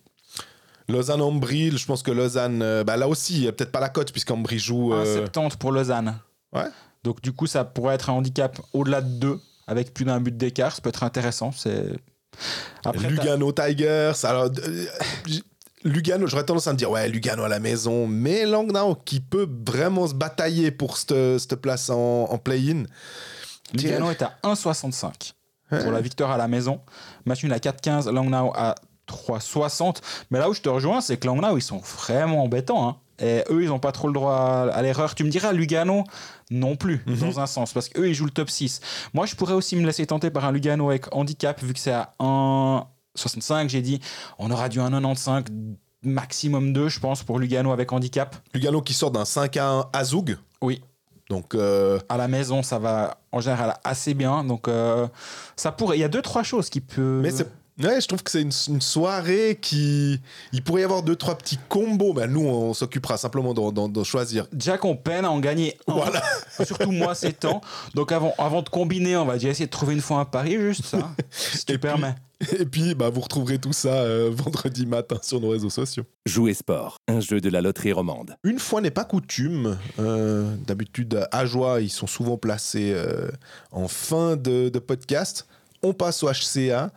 Lausanne-Ambry, 0.88 1.72
je 1.78 1.86
pense 1.86 2.02
que 2.02 2.12
Lausanne, 2.12 2.62
euh, 2.64 2.84
bah 2.84 2.98
là 2.98 3.08
aussi, 3.08 3.34
il 3.36 3.44
y 3.44 3.48
a 3.48 3.52
peut-être 3.52 3.72
pas 3.72 3.80
la 3.80 3.90
cote 3.90 4.12
puisqu'Ambry 4.12 4.58
joue. 4.58 4.94
euh, 4.94 5.28
1,70 5.28 5.58
pour 5.58 5.72
Lausanne. 5.72 6.18
Ouais. 6.52 6.66
Donc 7.04 7.22
du 7.22 7.32
coup, 7.32 7.46
ça 7.48 7.64
pourrait 7.64 7.96
être 7.96 8.10
un 8.10 8.14
handicap 8.14 8.60
au-delà 8.74 9.02
de 9.02 9.08
2, 9.20 9.40
avec 9.68 9.94
plus 9.94 10.06
d'un 10.06 10.20
but 10.20 10.36
d'écart. 10.36 10.74
Ça 10.76 10.82
peut 10.82 10.90
être 10.90 11.04
intéressant. 11.04 11.52
C'est 11.52 11.86
Après, 12.86 13.10
Lugano 13.10 13.52
Tigers. 13.52 14.12
Alors, 14.24 14.46
euh, 14.46 14.86
Lugano, 15.84 16.28
j'aurais 16.28 16.46
tendance 16.46 16.68
à 16.68 16.74
me 16.74 16.78
dire, 16.78 16.92
ouais, 16.92 17.08
Lugano 17.08 17.44
à 17.44 17.48
la 17.50 17.60
maison, 17.60 18.06
mais 18.08 18.46
Langnau 18.46 18.96
qui 18.96 19.20
peut 19.20 19.48
vraiment 19.66 20.08
se 20.08 20.14
batailler 20.14 20.72
pour 20.72 20.98
cette, 20.98 21.38
cette 21.40 21.56
place 21.56 21.90
en, 21.90 21.96
en 22.30 22.38
play-in. 22.38 22.84
Lugano 23.74 24.12
est 24.12 24.22
à 24.22 24.38
1,65 24.44 25.34
Ouais. 25.72 25.84
pour 25.84 25.92
la 25.92 26.02
victoire 26.02 26.32
à 26.32 26.38
la 26.38 26.48
maison. 26.48 26.82
Match 27.26 27.44
nul 27.44 27.54
à 27.54 27.60
4,15. 27.60 28.10
Langnau 28.10 28.52
à 28.56 28.74
3,60. 29.08 29.98
Mais 30.32 30.40
là 30.40 30.50
où 30.50 30.54
je 30.54 30.62
te 30.62 30.70
rejoins, 30.70 31.00
c'est 31.00 31.18
que 31.18 31.28
Langnau, 31.28 31.58
ils 31.58 31.62
sont 31.62 31.78
vraiment 31.78 32.44
embêtants. 32.44 32.90
hein. 32.90 32.98
Et 33.22 33.44
eux, 33.50 33.64
ils 33.64 33.68
n'ont 33.68 33.80
pas 33.80 33.92
trop 33.92 34.08
le 34.08 34.14
droit 34.14 34.34
à, 34.36 34.70
à 34.74 34.82
l'erreur. 34.82 35.14
Tu 35.16 35.24
me 35.24 35.30
diras, 35.30 35.52
Lugano, 35.52 36.04
non 36.52 36.76
plus, 36.76 37.02
Mhm. 37.06 37.18
dans 37.20 37.40
un 37.40 37.48
sens, 37.48 37.74
parce 37.74 37.90
qu'eux, 37.90 38.08
ils 38.08 38.14
jouent 38.14 38.26
le 38.26 38.32
top 38.32 38.50
6. 38.50 38.80
Moi, 39.14 39.26
je 39.26 39.36
pourrais 39.36 39.54
aussi 39.54 39.76
me 39.76 39.86
laisser 39.86 40.06
tenter 40.06 40.30
par 40.30 40.46
un 40.46 40.52
Lugano 40.52 40.90
avec 40.90 41.14
handicap, 41.16 41.62
vu 41.62 41.74
que 41.74 41.80
c'est 41.80 41.92
à 41.92 42.14
1,65. 42.20 43.70
J'ai 43.70 43.82
dit, 43.82 44.00
on 44.38 44.50
aura 44.52 44.70
du 44.70 44.80
1,95, 44.80 45.46
maximum 46.04 46.72
2, 46.74 46.88
je 46.90 47.00
pense, 47.00 47.24
pour 47.24 47.40
Lugano 47.40 47.72
avec 47.72 47.92
handicap. 47.92 48.36
Lugano 48.54 48.82
qui 48.82 48.94
sort 48.94 49.12
d'un 49.12 49.26
5 49.26 49.58
à 49.58 49.70
1 49.70 49.90
à 49.94 50.04
Zug. 50.04 50.38
Oui. 50.62 50.82
Donc, 51.30 51.54
euh, 51.56 52.00
À 52.10 52.18
la 52.18 52.28
maison, 52.28 52.64
ça 52.64 52.80
va 52.80 53.18
en 53.32 53.40
général 53.40 53.76
assez 53.84 54.14
bien. 54.14 54.44
Donc, 54.44 54.68
euh, 54.68 55.08
ça 55.56 55.72
pourrait. 55.72 55.98
Il 55.98 56.02
y 56.02 56.04
a 56.04 56.08
deux, 56.08 56.22
trois 56.24 56.42
choses 56.44 56.70
qui 56.70 56.82
peuvent. 56.82 57.22
mais 57.22 57.32
c'est. 57.32 57.48
Ouais, 57.82 58.02
je 58.02 58.08
trouve 58.08 58.22
que 58.24 58.30
c'est 58.32 58.42
une, 58.42 58.52
une 58.68 58.82
soirée 58.82 59.58
qui. 59.62 60.20
Il 60.54 60.64
pourrait 60.64 60.82
y 60.82 60.84
avoir 60.84 61.02
deux, 61.04 61.16
trois 61.16 61.38
petits 61.38 61.58
combos, 61.70 62.14
mais 62.14 62.28
nous, 62.28 62.42
on 62.46 62.74
s'occupera 62.74 63.18
simplement 63.18 63.54
d'en- 63.54 64.04
choisir. 64.04 64.48
Jack, 64.58 64.84
on 64.86 64.96
peine 64.96 65.26
à 65.26 65.32
en 65.32 65.40
gagner 65.40 65.78
un. 65.88 65.94
Voilà. 65.94 66.22
Surtout 66.66 66.92
moi, 66.92 67.16
ces 67.16 67.34
temps. 67.34 67.62
Donc, 67.96 68.12
avant, 68.12 68.34
avant 68.38 68.62
de 68.62 68.70
combiner, 68.70 69.16
on 69.18 69.26
va 69.26 69.34
déjà 69.34 69.50
essayer 69.50 69.66
de 69.68 69.72
trouver 69.72 69.94
une 69.94 70.02
fois 70.02 70.20
un 70.20 70.26
pari, 70.26 70.58
juste 70.60 70.86
ça. 70.86 71.10
si 71.32 71.66
tu 71.66 71.74
Et 71.74 71.78
puis- 71.78 71.88
permets. 71.90 72.16
Et 72.58 72.66
puis, 72.66 72.96
bah, 72.96 73.10
vous 73.10 73.20
retrouverez 73.20 73.60
tout 73.60 73.74
ça 73.74 73.90
euh, 73.96 74.30
vendredi 74.34 74.86
matin 74.86 75.18
sur 75.22 75.42
nos 75.42 75.50
réseaux 75.50 75.70
sociaux. 75.70 76.06
Jouer 76.26 76.54
sport, 76.54 76.96
un 77.10 77.20
jeu 77.20 77.42
de 77.42 77.50
la 77.50 77.60
loterie 77.60 77.92
romande. 77.92 78.36
Une 78.46 78.60
fois 78.60 78.80
n'est 78.80 78.92
pas 78.92 79.04
coutume. 79.04 79.78
euh, 80.00 80.56
D'habitude, 80.66 81.28
à 81.34 81.46
joie, 81.46 81.82
ils 81.82 81.90
sont 81.90 82.08
souvent 82.08 82.38
placés 82.38 82.94
euh, 82.94 83.30
en 83.74 83.90
fin 83.90 84.38
de, 84.38 84.70
de 84.70 84.80
podcast. 84.80 85.48
On 85.84 85.92
passe 85.94 86.24
au 86.24 86.30
HCA 86.30 86.92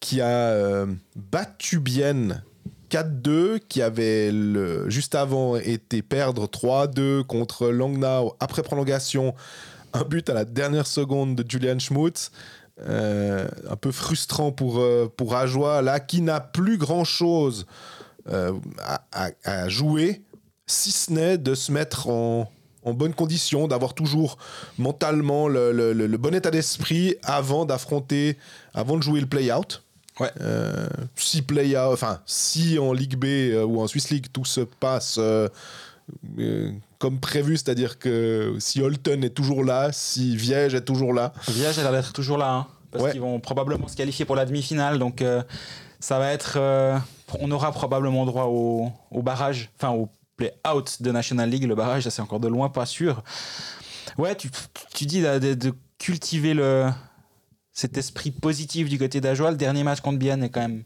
qui 0.00 0.20
a 0.20 0.26
euh, 0.28 0.86
battu 1.16 1.78
Bienne 1.78 2.42
4-2, 2.90 3.60
qui 3.60 3.82
avait 3.82 4.30
juste 4.88 5.14
avant 5.14 5.56
été 5.56 6.02
perdre 6.02 6.46
3-2 6.46 7.22
contre 7.24 7.68
Langnau 7.68 8.34
après 8.40 8.62
prolongation. 8.62 9.34
Un 9.92 10.02
but 10.04 10.28
à 10.30 10.34
la 10.34 10.44
dernière 10.44 10.86
seconde 10.86 11.36
de 11.36 11.48
Julian 11.48 11.78
Schmutz. 11.78 12.30
Euh, 12.88 13.46
un 13.68 13.76
peu 13.76 13.92
frustrant 13.92 14.52
pour, 14.52 14.78
euh, 14.78 15.06
pour 15.14 15.34
là, 15.34 16.00
qui 16.00 16.22
n'a 16.22 16.40
plus 16.40 16.78
grand-chose 16.78 17.66
euh, 18.30 18.54
à, 19.12 19.68
jouer, 19.68 20.22
si 20.66 20.90
ce 20.90 21.12
n'est 21.12 21.36
de 21.36 21.54
se 21.54 21.72
mettre 21.72 22.08
en, 22.08 22.50
en 22.84 22.94
bonne 22.94 23.12
condition, 23.12 23.68
d'avoir 23.68 23.92
toujours 23.92 24.38
mentalement 24.78 25.46
le, 25.46 25.72
le- 25.72 25.92
le- 25.92 26.06
le 26.06 26.16
bon 26.16 26.34
état 26.34 26.50
d'esprit 26.50 27.16
avant 27.22 27.66
d'affronter, 27.66 28.38
avant 28.72 28.96
de 28.96 29.02
jouer 29.02 29.20
le 29.20 29.26
play-out. 29.26 29.82
Ouais. 30.20 30.30
Euh, 30.40 30.86
si 31.16 31.42
play 31.42 31.76
enfin 31.78 32.20
si 32.26 32.78
en 32.78 32.92
Ligue 32.92 33.16
B 33.16 33.24
euh, 33.24 33.64
ou 33.64 33.80
en 33.80 33.86
Swiss 33.88 34.10
League 34.10 34.26
tout 34.32 34.44
se 34.44 34.60
passe 34.60 35.16
euh, 35.18 35.48
euh, 36.38 36.70
comme 36.98 37.18
prévu, 37.18 37.56
c'est-à-dire 37.56 37.98
que 37.98 38.54
si 38.58 38.82
Holton 38.82 39.22
est 39.24 39.30
toujours 39.30 39.64
là, 39.64 39.90
si 39.92 40.36
Viège 40.36 40.74
est 40.74 40.84
toujours 40.84 41.14
là, 41.14 41.32
Viage 41.48 41.78
a 41.78 41.82
l'air 41.82 41.92
d'être 41.92 42.12
toujours 42.12 42.36
là. 42.38 42.50
hein, 42.52 42.66
parce 42.90 43.04
Ouais. 43.04 43.12
qu'ils 43.12 43.20
vont 43.20 43.40
probablement 43.40 43.88
se 43.88 43.96
qualifier 43.96 44.24
pour 44.24 44.36
la 44.36 44.44
demi-finale. 44.44 44.98
Donc, 44.98 45.22
euh, 45.22 45.42
ça 46.00 46.18
va 46.18 46.32
être. 46.32 46.54
euh, 46.56 46.98
on 47.38 47.50
aura 47.52 47.70
probablement 47.72 48.26
droit 48.26 48.44
au, 48.46 48.90
au 49.12 49.22
barrage. 49.22 49.70
Enfin, 49.78 49.94
au 49.94 50.08
play-out 50.36 51.00
de 51.00 51.12
National 51.12 51.48
League. 51.48 51.64
Le 51.64 51.74
barrage, 51.76 52.02
ça, 52.02 52.10
c'est 52.10 52.20
encore 52.22 52.40
de 52.40 52.48
loin 52.48 52.68
pas 52.68 52.84
sûr. 52.86 53.22
Ouais, 54.18 54.34
tu, 54.34 54.50
tu 54.92 55.06
dis 55.06 55.22
de, 55.22 55.38
de- 55.38 55.54
de 55.54 55.72
cultiver 55.98 56.52
le, 56.54 56.90
cet 57.72 57.96
esprit 57.96 58.30
positif 58.30 58.88
du 58.88 58.98
côté 58.98 59.20
d'Ajoie. 59.20 59.50
Le 59.50 59.56
dernier 59.56 59.84
match 59.84 60.00
contre 60.00 60.18
Bienne 60.18 60.42
est 60.44 60.50
quand 60.50 60.60
même 60.60 60.82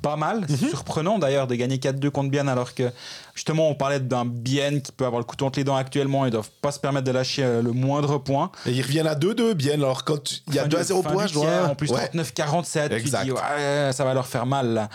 pas 0.00 0.16
mal. 0.16 0.44
C'est 0.48 0.56
surprenant 0.56 1.18
d'ailleurs 1.18 1.46
de 1.46 1.54
gagner 1.54 1.76
4-2 1.76 2.10
contre 2.10 2.30
Bienne 2.30 2.48
alors 2.48 2.74
que 2.74 2.90
justement 3.34 3.68
on 3.68 3.74
parlait 3.74 4.00
d'un 4.00 4.24
Bienne 4.24 4.82
qui 4.82 4.90
peut 4.90 5.06
avoir 5.06 5.20
le 5.20 5.24
couteau 5.24 5.46
entre 5.46 5.58
les 5.60 5.64
dents 5.64 5.76
actuellement. 5.76 6.24
Ils 6.26 6.32
doivent 6.32 6.50
pas 6.60 6.72
se 6.72 6.80
permettre 6.80 7.04
de 7.06 7.12
lâcher 7.12 7.44
euh, 7.44 7.62
le 7.62 7.70
moindre 7.72 8.18
point. 8.18 8.50
et 8.66 8.70
ils 8.72 8.82
reviennent 8.82 9.06
à 9.06 9.14
2-2 9.14 9.52
bien. 9.54 9.74
Alors 9.74 10.04
quand 10.04 10.32
il 10.48 10.54
y 10.54 10.58
a 10.58 10.62
Fin 10.62 10.68
2 10.68 10.76
du- 10.76 10.80
à 10.80 10.84
0 10.84 11.02
fin 11.02 11.10
points, 11.12 11.26
du 11.26 11.34
je 11.34 11.38
tiers, 11.38 11.70
En 11.70 11.74
plus, 11.76 11.90
Ouais. 11.92 12.08
39-47, 12.14 12.88
tu 12.96 13.04
dis, 13.24 13.30
ouais, 13.32 13.90
ça 13.92 14.04
va 14.04 14.14
leur 14.14 14.26
faire 14.26 14.46
mal. 14.46 14.74
Là. 14.74 14.88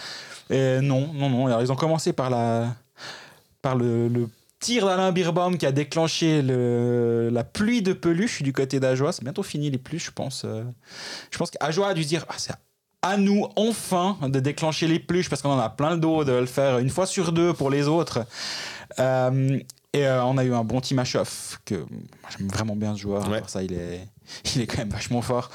Et 0.49 0.79
non, 0.81 1.09
non, 1.13 1.29
non. 1.29 1.47
Alors, 1.47 1.61
ils 1.61 1.71
ont 1.71 1.75
commencé 1.75 2.11
par, 2.13 2.29
la, 2.29 2.73
par 3.61 3.75
le, 3.75 4.07
le 4.09 4.27
tir 4.59 4.85
d'Alain 4.85 5.11
Birbaum 5.11 5.57
qui 5.57 5.65
a 5.65 5.71
déclenché 5.71 6.41
le, 6.41 7.29
la 7.31 7.43
pluie 7.43 7.81
de 7.81 7.93
peluche 7.93 8.41
du 8.41 8.53
côté 8.53 8.79
d'Ajoie. 8.79 9.11
C'est 9.11 9.23
bientôt 9.23 9.43
fini 9.43 9.69
les 9.69 9.77
pluies, 9.77 9.99
je 9.99 10.11
pense. 10.11 10.43
Euh, 10.45 10.63
Je 11.31 11.37
pense 11.37 11.51
qu'Ajoie 11.51 11.89
a 11.89 11.93
dû 11.93 12.03
dire, 12.05 12.25
ah, 12.29 12.35
c'est 12.37 12.53
à 13.03 13.15
nous, 13.17 13.45
enfin, 13.55 14.17
de 14.23 14.39
déclencher 14.39 14.87
les 14.87 14.99
pluches 14.99 15.29
parce 15.29 15.41
qu'on 15.43 15.51
en 15.51 15.59
a 15.59 15.69
plein 15.69 15.91
le 15.91 15.97
dos 15.99 16.23
de 16.23 16.31
le 16.31 16.45
faire 16.47 16.79
une 16.79 16.89
fois 16.89 17.05
sur 17.05 17.31
deux 17.31 17.53
pour 17.53 17.69
les 17.69 17.87
autres. 17.87 18.25
Euh, 18.99 19.59
et 19.93 20.05
euh, 20.05 20.23
on 20.25 20.37
a 20.37 20.43
eu 20.43 20.53
un 20.53 20.63
bon 20.63 20.81
Timashov 20.81 21.59
que 21.65 21.85
j'aime 22.37 22.47
vraiment 22.49 22.75
bien 22.75 22.95
ce 22.95 23.01
joueur. 23.01 23.29
Ouais. 23.29 23.41
Ça, 23.47 23.63
il 23.63 23.73
est, 23.73 24.07
il 24.55 24.61
est 24.61 24.67
quand 24.67 24.79
même 24.79 24.89
vachement 24.89 25.21
fort. 25.21 25.49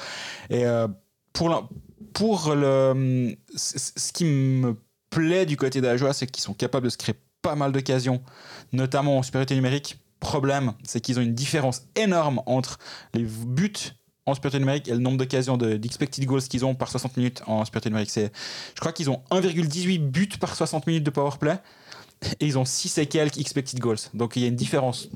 Et 0.49 0.65
euh, 0.65 0.87
pour, 1.33 1.49
la- 1.49 1.63
pour 2.13 2.53
le, 2.55 3.35
ce 3.55 4.11
qui 4.13 4.25
me 4.25 4.75
plaît 5.09 5.45
du 5.45 5.57
côté 5.57 5.81
d'Ajoa, 5.81 6.13
c'est 6.13 6.27
qu'ils 6.27 6.43
sont 6.43 6.53
capables 6.53 6.85
de 6.85 6.89
se 6.91 6.97
créer 6.97 7.15
pas 7.41 7.55
mal 7.55 7.73
d'occasions, 7.73 8.23
notamment 8.73 9.17
en 9.17 9.23
supériorité 9.23 9.55
numérique. 9.55 9.99
Problème, 10.19 10.73
c'est 10.83 11.01
qu'ils 11.01 11.19
ont 11.19 11.21
une 11.21 11.33
différence 11.35 11.83
énorme 11.95 12.41
entre 12.45 12.79
les 13.13 13.23
buts 13.23 13.73
en 14.25 14.33
supériorité 14.33 14.59
numérique 14.59 14.87
et 14.87 14.91
le 14.91 14.99
nombre 14.99 15.17
d'occasions 15.17 15.57
de- 15.57 15.75
d'expected 15.75 16.25
goals 16.25 16.43
qu'ils 16.43 16.63
ont 16.63 16.75
par 16.75 16.89
60 16.89 17.17
minutes 17.17 17.41
en 17.45 17.65
supériorité 17.65 17.89
numérique. 17.89 18.11
Je 18.15 18.79
crois 18.79 18.93
qu'ils 18.93 19.09
ont 19.09 19.21
1,18 19.31 19.99
buts 19.99 20.29
par 20.39 20.55
60 20.55 20.87
minutes 20.87 21.03
de 21.03 21.09
powerplay 21.09 21.59
et 22.39 22.45
ils 22.45 22.57
ont 22.57 22.63
6 22.63 22.97
et 22.99 23.05
quelques 23.05 23.37
expected 23.37 23.79
goals. 23.79 23.97
Donc 24.13 24.37
il 24.37 24.43
y 24.43 24.45
a 24.45 24.47
une 24.47 24.55
différence 24.55 25.09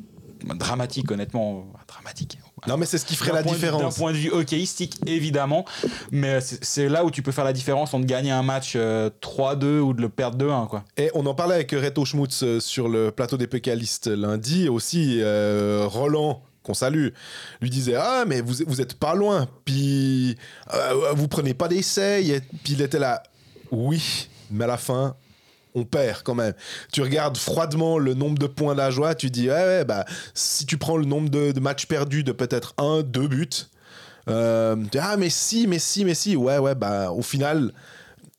dramatique, 0.44 1.10
honnêtement, 1.10 1.68
dramatique, 1.88 2.38
Non, 2.68 2.78
mais 2.78 2.86
c'est 2.88 2.98
ce 2.98 3.06
qui 3.06 3.16
ferait 3.16 3.34
la 3.34 3.44
de- 3.44 3.48
D'un 3.48 3.54
différence. 3.54 3.98
point 3.98 4.12
de 4.12 4.18
vue 4.18 4.32
hockeyistique, 4.32 4.96
évidemment. 5.06 5.64
Mais 6.12 6.40
c'est 6.42 6.90
là 6.90 7.06
où 7.06 7.12
tu 7.12 7.22
peux 7.22 7.32
faire 7.32 7.44
la 7.46 7.54
différence 7.54 7.94
entre 7.94 8.06
gagner 8.06 8.32
un 8.32 8.42
match 8.42 8.74
euh, 8.76 9.10
3-2 9.22 9.80
ou 9.80 9.94
de 9.94 10.02
le 10.02 10.10
perdre 10.10 10.38
2-1. 10.38 10.68
Quoi. 10.68 10.84
Et 10.98 11.12
on 11.14 11.26
en 11.28 11.36
parlait 11.36 11.56
avec 11.56 11.72
Reto 11.72 12.04
Schmutz 12.04 12.42
euh, 12.44 12.60
sur 12.60 12.90
le 12.90 13.12
plateau 13.12 13.38
des 13.38 13.48
pécalistes 13.48 14.08
lundi. 14.08 14.70
Aussi, 14.70 15.20
euh, 15.22 15.86
Roland, 15.88 16.42
qu'on 16.64 16.74
salue, 16.74 17.10
lui 17.62 17.70
disait 17.70 17.96
Ah, 17.96 18.24
mais 18.28 18.42
vous, 18.42 18.56
vous 18.66 18.82
êtes 18.82 18.96
pas 18.96 19.14
loin. 19.14 19.48
Puis, 19.64 20.36
euh, 20.74 21.12
vous 21.16 21.28
prenez 21.28 21.54
pas 21.54 21.68
d'essai. 21.68 22.42
Puis 22.64 22.74
il 22.74 22.82
était 22.82 23.00
là 23.00 23.22
Oui, 23.72 24.30
mais 24.50 24.64
à 24.64 24.68
la 24.68 24.78
fin, 24.78 25.16
on 25.78 25.86
perd 25.86 26.24
quand 26.24 26.36
même. 26.36 26.54
Tu 26.92 27.02
regardes 27.02 27.38
froidement 27.38 27.98
le 27.98 28.14
nombre 28.14 28.38
de 28.38 28.48
points 28.48 28.76
d'Ajoie, 28.76 29.16
tu 29.16 29.30
dis 29.30 29.50
Ouais, 29.50 29.56
ouais, 29.56 29.86
bah, 29.86 30.06
si 30.34 30.66
tu 30.66 30.78
prends 30.78 30.98
le 30.98 31.06
nombre 31.06 31.30
de, 31.30 31.52
de 31.52 31.60
matchs 31.60 31.86
perdus 31.86 32.24
de 32.24 32.32
peut-être 32.32 32.74
un, 32.78 33.02
deux 33.04 33.28
buts, 33.28 33.50
euh, 34.30 34.76
ah, 35.00 35.16
mais 35.18 35.30
si, 35.30 35.68
mais 35.68 35.80
si, 35.80 36.04
mais 36.04 36.16
si. 36.16 36.36
Ouais, 36.36 36.58
ouais, 36.58 36.76
bah, 36.76 37.12
au 37.12 37.22
final 37.22 37.72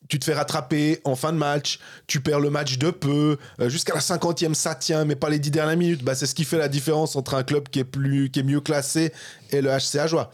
tu 0.09 0.17
te 0.17 0.25
fais 0.25 0.33
rattraper 0.33 0.99
en 1.05 1.15
fin 1.15 1.31
de 1.31 1.37
match, 1.37 1.79
tu 2.07 2.19
perds 2.19 2.39
le 2.39 2.49
match 2.49 2.79
de 2.79 2.89
peu, 2.89 3.37
euh, 3.61 3.69
jusqu'à 3.69 3.93
la 3.93 3.99
50e 3.99 4.55
ça 4.55 4.73
tient, 4.73 5.05
mais 5.05 5.15
pas 5.15 5.29
les 5.29 5.37
10 5.39 5.51
dernières 5.51 5.77
minutes. 5.77 6.03
Bah, 6.03 6.15
c'est 6.15 6.25
ce 6.25 6.35
qui 6.35 6.43
fait 6.43 6.57
la 6.57 6.67
différence 6.67 7.15
entre 7.15 7.35
un 7.35 7.43
club 7.43 7.69
qui 7.69 7.79
est, 7.79 7.83
plus, 7.83 8.29
qui 8.31 8.39
est 8.39 8.43
mieux 8.43 8.59
classé 8.59 9.13
et 9.51 9.61
le 9.61 9.69
HC 9.69 9.99
Ajoie. 9.99 10.31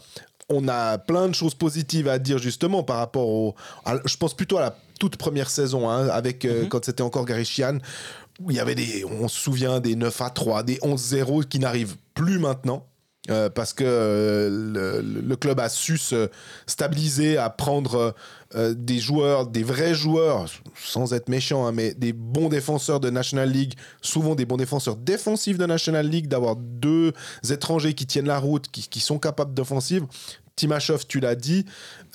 On 0.48 0.68
a 0.68 0.98
plein 0.98 1.28
de 1.28 1.34
choses 1.34 1.54
positives 1.54 2.06
à 2.08 2.18
dire 2.18 2.38
justement 2.38 2.82
par 2.84 2.98
rapport 2.98 3.28
au... 3.28 3.54
à- 3.84 3.96
je 4.04 4.16
pense 4.16 4.34
plutôt 4.34 4.58
à 4.58 4.60
la 4.60 4.76
toute 5.00 5.16
première 5.16 5.50
saison, 5.50 5.90
hein, 5.90 6.08
avec, 6.08 6.44
euh, 6.44 6.66
quand 6.68 6.84
c'était 6.84 7.02
encore 7.02 7.24
Gary 7.26 7.44
Sheehan, 7.44 7.78
où 8.40 8.50
il 8.52 8.56
y 8.56 8.60
avait 8.60 8.74
des... 8.76 9.04
On 9.04 9.26
se 9.28 9.38
souvient 9.40 9.80
des 9.80 9.96
9 9.96 10.20
à 10.22 10.30
3, 10.30 10.62
des 10.62 10.76
11-0 10.76 11.44
qui 11.46 11.58
n'arrivent 11.58 11.96
plus 12.14 12.38
maintenant. 12.38 12.86
euh, 13.28 13.50
parce 13.50 13.72
que 13.72 13.82
euh, 13.84 14.48
le, 15.02 15.20
le 15.20 15.36
club 15.36 15.58
a 15.58 15.68
su 15.68 15.98
se 15.98 16.30
stabiliser, 16.68 17.38
à 17.38 17.50
prendre 17.50 18.14
euh, 18.54 18.74
des 18.76 19.00
joueurs, 19.00 19.48
des 19.48 19.64
vrais 19.64 19.94
joueurs, 19.94 20.46
sans 20.76 21.12
être 21.14 21.28
méchant, 21.28 21.66
hein, 21.66 21.72
mais 21.72 21.94
des 21.94 22.12
bons 22.12 22.48
défenseurs 22.48 23.00
de 23.00 23.10
National 23.10 23.50
League, 23.50 23.74
souvent 24.02 24.36
des 24.36 24.44
bons 24.44 24.56
défenseurs 24.56 24.94
défensifs 24.94 25.58
de 25.58 25.66
National 25.66 26.08
League, 26.08 26.28
d'avoir 26.28 26.54
deux 26.54 27.12
étrangers 27.50 27.94
qui 27.94 28.06
tiennent 28.06 28.26
la 28.26 28.38
route, 28.38 28.68
qui, 28.70 29.00
sont 29.00 29.18
capables 29.18 29.52
d'offensive. 29.52 30.06
Timashov, 30.54 31.06
tu 31.06 31.18
l'as 31.18 31.34
dit. 31.34 31.66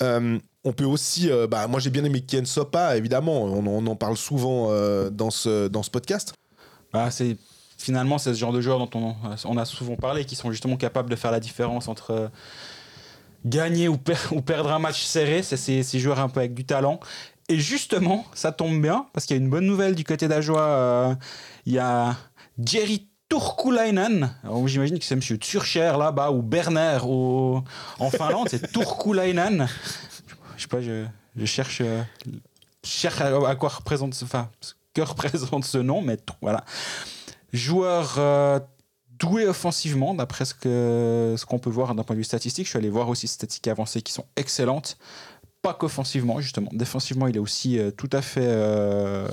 Euh, 0.01 0.39
on 0.63 0.71
peut 0.71 0.85
aussi, 0.85 1.29
euh, 1.29 1.47
bah, 1.47 1.67
moi 1.67 1.79
j'ai 1.81 1.89
bien 1.89 2.05
aimé 2.05 2.21
Ken 2.21 2.45
Sopa, 2.45 2.95
évidemment, 2.95 3.43
on, 3.43 3.85
en 3.85 3.95
parle 3.97 4.15
souvent 4.15 4.67
dans, 5.09 5.31
ce, 5.31 5.67
dans 5.67 5.83
ce 5.83 5.89
podcast. 5.89 6.33
Bah, 6.93 7.11
c'est 7.11 7.35
finalement 7.77 8.19
c'est 8.19 8.33
ce 8.33 8.39
genre 8.39 8.53
de 8.53 8.61
joueurs 8.61 8.77
dont 8.77 8.89
on, 8.93 9.15
on 9.45 9.57
a 9.57 9.65
souvent 9.65 9.95
parlé 9.95 10.23
qui 10.23 10.35
sont 10.35 10.51
justement 10.51 10.77
capables 10.77 11.09
de 11.09 11.15
faire 11.15 11.31
la 11.31 11.39
différence 11.39 11.87
entre 11.87 12.29
gagner 13.45 13.87
ou, 13.87 13.97
per- 13.97 14.15
ou 14.31 14.41
perdre 14.41 14.71
un 14.71 14.79
match 14.79 15.03
serré 15.03 15.43
c'est 15.43 15.57
ces, 15.57 15.99
joueurs 15.99 16.19
un 16.19 16.29
peu 16.29 16.39
avec 16.39 16.53
du 16.53 16.65
talent 16.65 16.99
et 17.49 17.59
justement 17.59 18.25
ça 18.33 18.51
tombe 18.51 18.81
bien 18.81 19.07
parce 19.13 19.25
qu'il 19.25 19.35
y 19.37 19.39
a 19.39 19.43
une 19.43 19.49
bonne 19.49 19.65
nouvelle 19.65 19.95
du 19.95 20.03
côté 20.03 20.27
d'Ajoie 20.27 20.61
euh, 20.61 21.15
il 21.65 21.73
y 21.73 21.79
a 21.79 22.15
Jerry 22.63 23.07
Turkulainen, 23.29 24.35
j'imagine 24.65 24.99
que 24.99 25.05
c'est 25.05 25.15
monsieur 25.15 25.37
Turcher 25.37 25.93
là-bas 25.97 26.31
ou 26.31 26.41
Berner 26.41 26.97
au, 27.03 27.63
en 27.97 28.09
Finlande, 28.11 28.49
c'est 28.49 28.69
Turkulainen. 28.73 29.69
Je 30.57 30.61
sais 30.63 30.67
pas, 30.67 30.81
je, 30.81 31.05
cherche, 31.45 31.79
euh, 31.79 32.03
cherche 32.83 33.21
à, 33.21 33.55
quoi 33.55 33.69
représente, 33.69 34.13
ce- 34.15 34.25
que 34.93 35.01
représente 35.01 35.63
ce 35.63 35.77
nom, 35.77 36.01
mais 36.01 36.17
voilà 36.41 36.65
joueur 37.53 38.15
euh, 38.17 38.59
doué 39.21 39.45
offensivement, 39.47 40.13
d'après 40.15 40.45
ce 40.45 41.45
qu'on 41.45 41.59
peut 41.59 41.69
voir 41.69 41.93
d'un 41.95 42.03
point 42.03 42.15
de 42.15 42.19
vue 42.19 42.23
statistique. 42.25 42.65
Je 42.65 42.69
suis 42.71 42.77
allé 42.79 42.89
voir 42.89 43.07
aussi 43.07 43.27
des 43.27 43.31
statistiques 43.31 43.67
avancées 43.67 44.01
qui 44.01 44.11
sont 44.11 44.25
excellentes. 44.35 44.97
Pas 45.61 45.73
qu'offensivement, 45.75 46.41
justement. 46.41 46.69
Défensivement, 46.73 47.27
il 47.27 47.35
est 47.35 47.39
aussi 47.39 47.77
euh, 47.77 47.91
tout 47.91 48.09
à 48.13 48.21
fait 48.23 48.41
euh, 48.43 49.27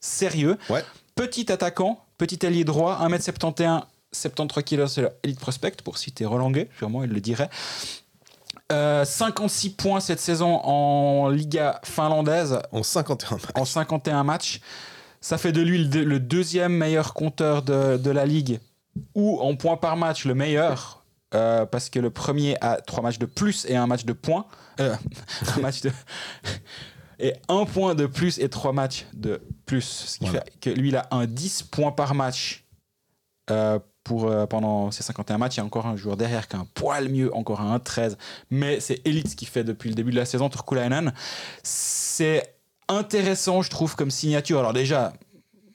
sérieux. 0.00 0.56
Ouais. 0.70 0.84
Petit 1.16 1.50
attaquant, 1.50 2.04
petit 2.18 2.46
allié 2.46 2.62
droit, 2.64 2.98
1m71, 3.08 3.82
73 4.12 4.64
kg, 4.64 4.86
c'est 4.86 5.02
l'élite 5.24 5.40
prospect, 5.40 5.72
pour 5.84 5.98
citer 5.98 6.24
Roland 6.24 6.52
sûrement 6.78 7.02
il 7.02 7.10
le 7.10 7.20
dirait. 7.20 7.50
Euh, 8.70 9.04
56 9.04 9.70
points 9.70 10.00
cette 10.00 10.20
saison 10.20 10.60
en 10.64 11.28
Liga 11.28 11.80
finlandaise 11.84 12.58
En 12.70 12.82
51 12.82 13.36
matchs. 13.36 13.44
en 13.54 13.64
51 13.64 14.24
matchs. 14.24 14.60
Ça 15.20 15.36
fait 15.36 15.52
de 15.52 15.60
lui 15.60 15.78
le, 15.78 15.84
deux- 15.86 16.04
le 16.04 16.18
deuxième 16.20 16.72
meilleur 16.72 17.12
compteur 17.12 17.62
de, 17.62 17.96
de 17.96 18.10
la 18.10 18.24
ligue, 18.24 18.60
ou 19.14 19.40
en 19.40 19.56
points 19.56 19.76
par 19.76 19.96
match 19.96 20.24
le 20.24 20.34
meilleur, 20.34 21.04
euh, 21.34 21.64
parce 21.66 21.88
que 21.90 21.98
le 21.98 22.10
premier 22.10 22.56
a 22.60 22.80
trois 22.80 23.02
matchs 23.02 23.18
de 23.18 23.26
plus 23.26 23.64
et 23.66 23.76
un 23.76 23.86
match 23.86 24.04
de 24.04 24.12
points. 24.12 24.46
Euh, 24.80 24.94
un 25.56 25.60
match 25.60 25.80
de. 25.82 25.90
Et 27.18 27.34
un 27.48 27.66
point 27.66 27.94
de 27.94 28.06
plus 28.06 28.40
et 28.40 28.48
trois 28.48 28.72
matchs 28.72 29.06
de 29.12 29.40
plus. 29.64 29.82
Ce 29.82 30.18
qui 30.18 30.24
Voilà. 30.24 30.40
fait 30.40 30.58
que 30.60 30.70
lui, 30.70 30.88
il 30.88 30.96
a 30.96 31.06
un 31.12 31.26
10 31.26 31.62
points 31.64 31.92
par 31.92 32.16
match 32.16 32.64
euh, 33.48 33.78
pour, 34.02 34.24
euh, 34.24 34.44
pendant 34.46 34.90
ces 34.90 35.04
51 35.04 35.38
matchs. 35.38 35.54
Il 35.54 35.58
y 35.58 35.60
a 35.60 35.64
encore 35.64 35.86
un 35.86 35.94
joueur 35.94 36.16
derrière 36.16 36.48
qui 36.48 36.56
a 36.56 36.58
un 36.58 36.66
poil 36.74 37.08
mieux, 37.10 37.32
encore 37.36 37.60
un 37.60 37.78
13. 37.78 38.18
Mais 38.50 38.80
c'est 38.80 39.06
Elite 39.06 39.28
ce 39.28 39.36
qui 39.36 39.46
fait 39.46 39.62
depuis 39.62 39.88
le 39.88 39.94
début 39.94 40.10
de 40.10 40.16
la 40.16 40.24
saison, 40.24 40.48
Turkulainen. 40.48 41.12
C'est 41.62 42.56
intéressant, 42.88 43.62
je 43.62 43.70
trouve, 43.70 43.94
comme 43.94 44.10
signature. 44.10 44.58
Alors 44.58 44.72
déjà, 44.72 45.12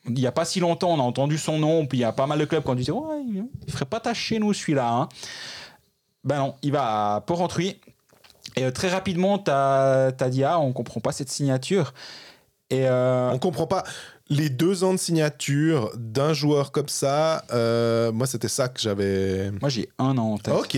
il 0.07 0.13
n'y 0.13 0.27
a 0.27 0.31
pas 0.31 0.45
si 0.45 0.59
longtemps, 0.59 0.91
on 0.93 0.99
a 0.99 1.03
entendu 1.03 1.37
son 1.37 1.59
nom, 1.59 1.85
puis 1.85 1.99
il 1.99 2.01
y 2.01 2.05
a 2.05 2.11
pas 2.11 2.27
mal 2.27 2.39
de 2.39 2.45
clubs 2.45 2.63
qui 2.63 2.69
ont 2.69 2.75
dit 2.75 2.91
ouais, 2.91 3.21
il 3.27 3.45
ne 3.67 3.71
ferait 3.71 3.85
pas 3.85 3.99
tâche 3.99 4.19
chez 4.19 4.39
nous 4.39 4.53
celui-là. 4.53 4.89
hein. 4.89 5.09
Ben 6.23 6.37
non, 6.39 6.55
il 6.61 6.71
va 6.71 7.15
à 7.15 7.21
Port-Rentruy. 7.21 7.79
Et 8.55 8.63
euh, 8.63 8.71
très 8.71 8.89
rapidement, 8.89 9.37
tu 9.37 9.51
as, 9.51 10.11
dit 10.29 10.43
ah, 10.43 10.59
on 10.59 10.73
comprend 10.73 10.99
pas 10.99 11.11
cette 11.11 11.29
signature. 11.29 11.93
Et 12.69 12.87
euh, 12.87 13.31
On 13.31 13.39
comprend 13.39 13.67
pas. 13.67 13.83
Les 14.29 14.49
deux 14.49 14.83
ans 14.83 14.91
de 14.93 14.97
signature 14.97 15.91
d'un 15.95 16.33
joueur 16.33 16.71
comme 16.73 16.89
ça, 16.89 17.45
euh, 17.53 18.11
moi 18.11 18.27
c'était 18.27 18.49
ça 18.49 18.67
que 18.67 18.79
j'avais. 18.81 19.51
moi, 19.61 19.69
j'ai 19.69 19.87
un 19.99 20.17
an 20.17 20.33
en 20.33 20.37
tête. 20.37 20.53
Ok. 20.53 20.77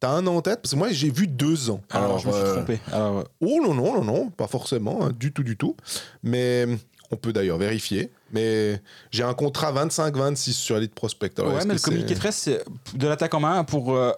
T'as 0.00 0.10
un 0.10 0.26
an 0.26 0.36
en 0.36 0.42
tête? 0.42 0.60
Parce 0.60 0.72
que 0.72 0.78
moi 0.78 0.90
j'ai 0.90 1.10
vu 1.10 1.28
deux 1.28 1.70
ans. 1.70 1.80
Alors, 1.90 2.18
je 2.18 2.26
me 2.26 2.32
suis 2.32 2.42
euh, 2.42 2.54
trompé. 2.54 2.80
Alors, 2.92 3.18
euh, 3.18 3.24
Oh 3.40 3.60
non, 3.64 3.74
non, 3.74 3.94
non, 3.94 4.04
non, 4.04 4.30
pas 4.30 4.48
forcément, 4.48 5.04
hein, 5.04 5.12
du 5.16 5.32
tout, 5.32 5.44
du 5.44 5.56
tout. 5.56 5.76
Mais 6.24 6.66
on 7.12 7.16
peut 7.16 7.32
d'ailleurs 7.32 7.58
vérifier. 7.58 8.10
Mais 8.34 8.82
j'ai 9.10 9.22
un 9.22 9.32
contrat 9.34 9.72
25-26 9.72 10.52
sur 10.52 10.76
Elite 10.76 10.94
Prospect. 10.94 11.30
Alors, 11.38 11.54
ouais, 11.54 11.64
mais 11.64 11.74
le 11.74 11.80
communiqué 11.80 12.14
de 12.14 12.18
presse, 12.18 12.36
c'est 12.36 12.64
de 12.94 13.06
l'attaque 13.08 13.32
en 13.34 13.40
main 13.40 13.64
pour 13.64 13.94
euh, 13.94 14.10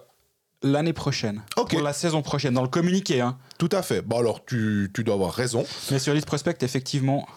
l'année 0.63 0.93
prochaine. 0.93 1.41
Ok. 1.55 1.69
Pour 1.71 1.81
la 1.81 1.93
saison 1.93 2.21
prochaine, 2.21 2.53
dans 2.55 2.63
le 2.63 2.67
communiqué. 2.67 3.21
Hein. 3.21 3.37
Tout 3.59 3.69
à 3.71 3.81
fait. 3.83 4.01
Bon, 4.01 4.17
alors 4.19 4.43
tu, 4.45 4.89
tu 4.93 5.03
dois 5.03 5.13
avoir 5.15 5.33
raison. 5.33 5.65
Mais 5.91 5.99
sur 5.99 6.13
Elite 6.13 6.25
Prospect, 6.25 6.57
effectivement, 6.61 7.27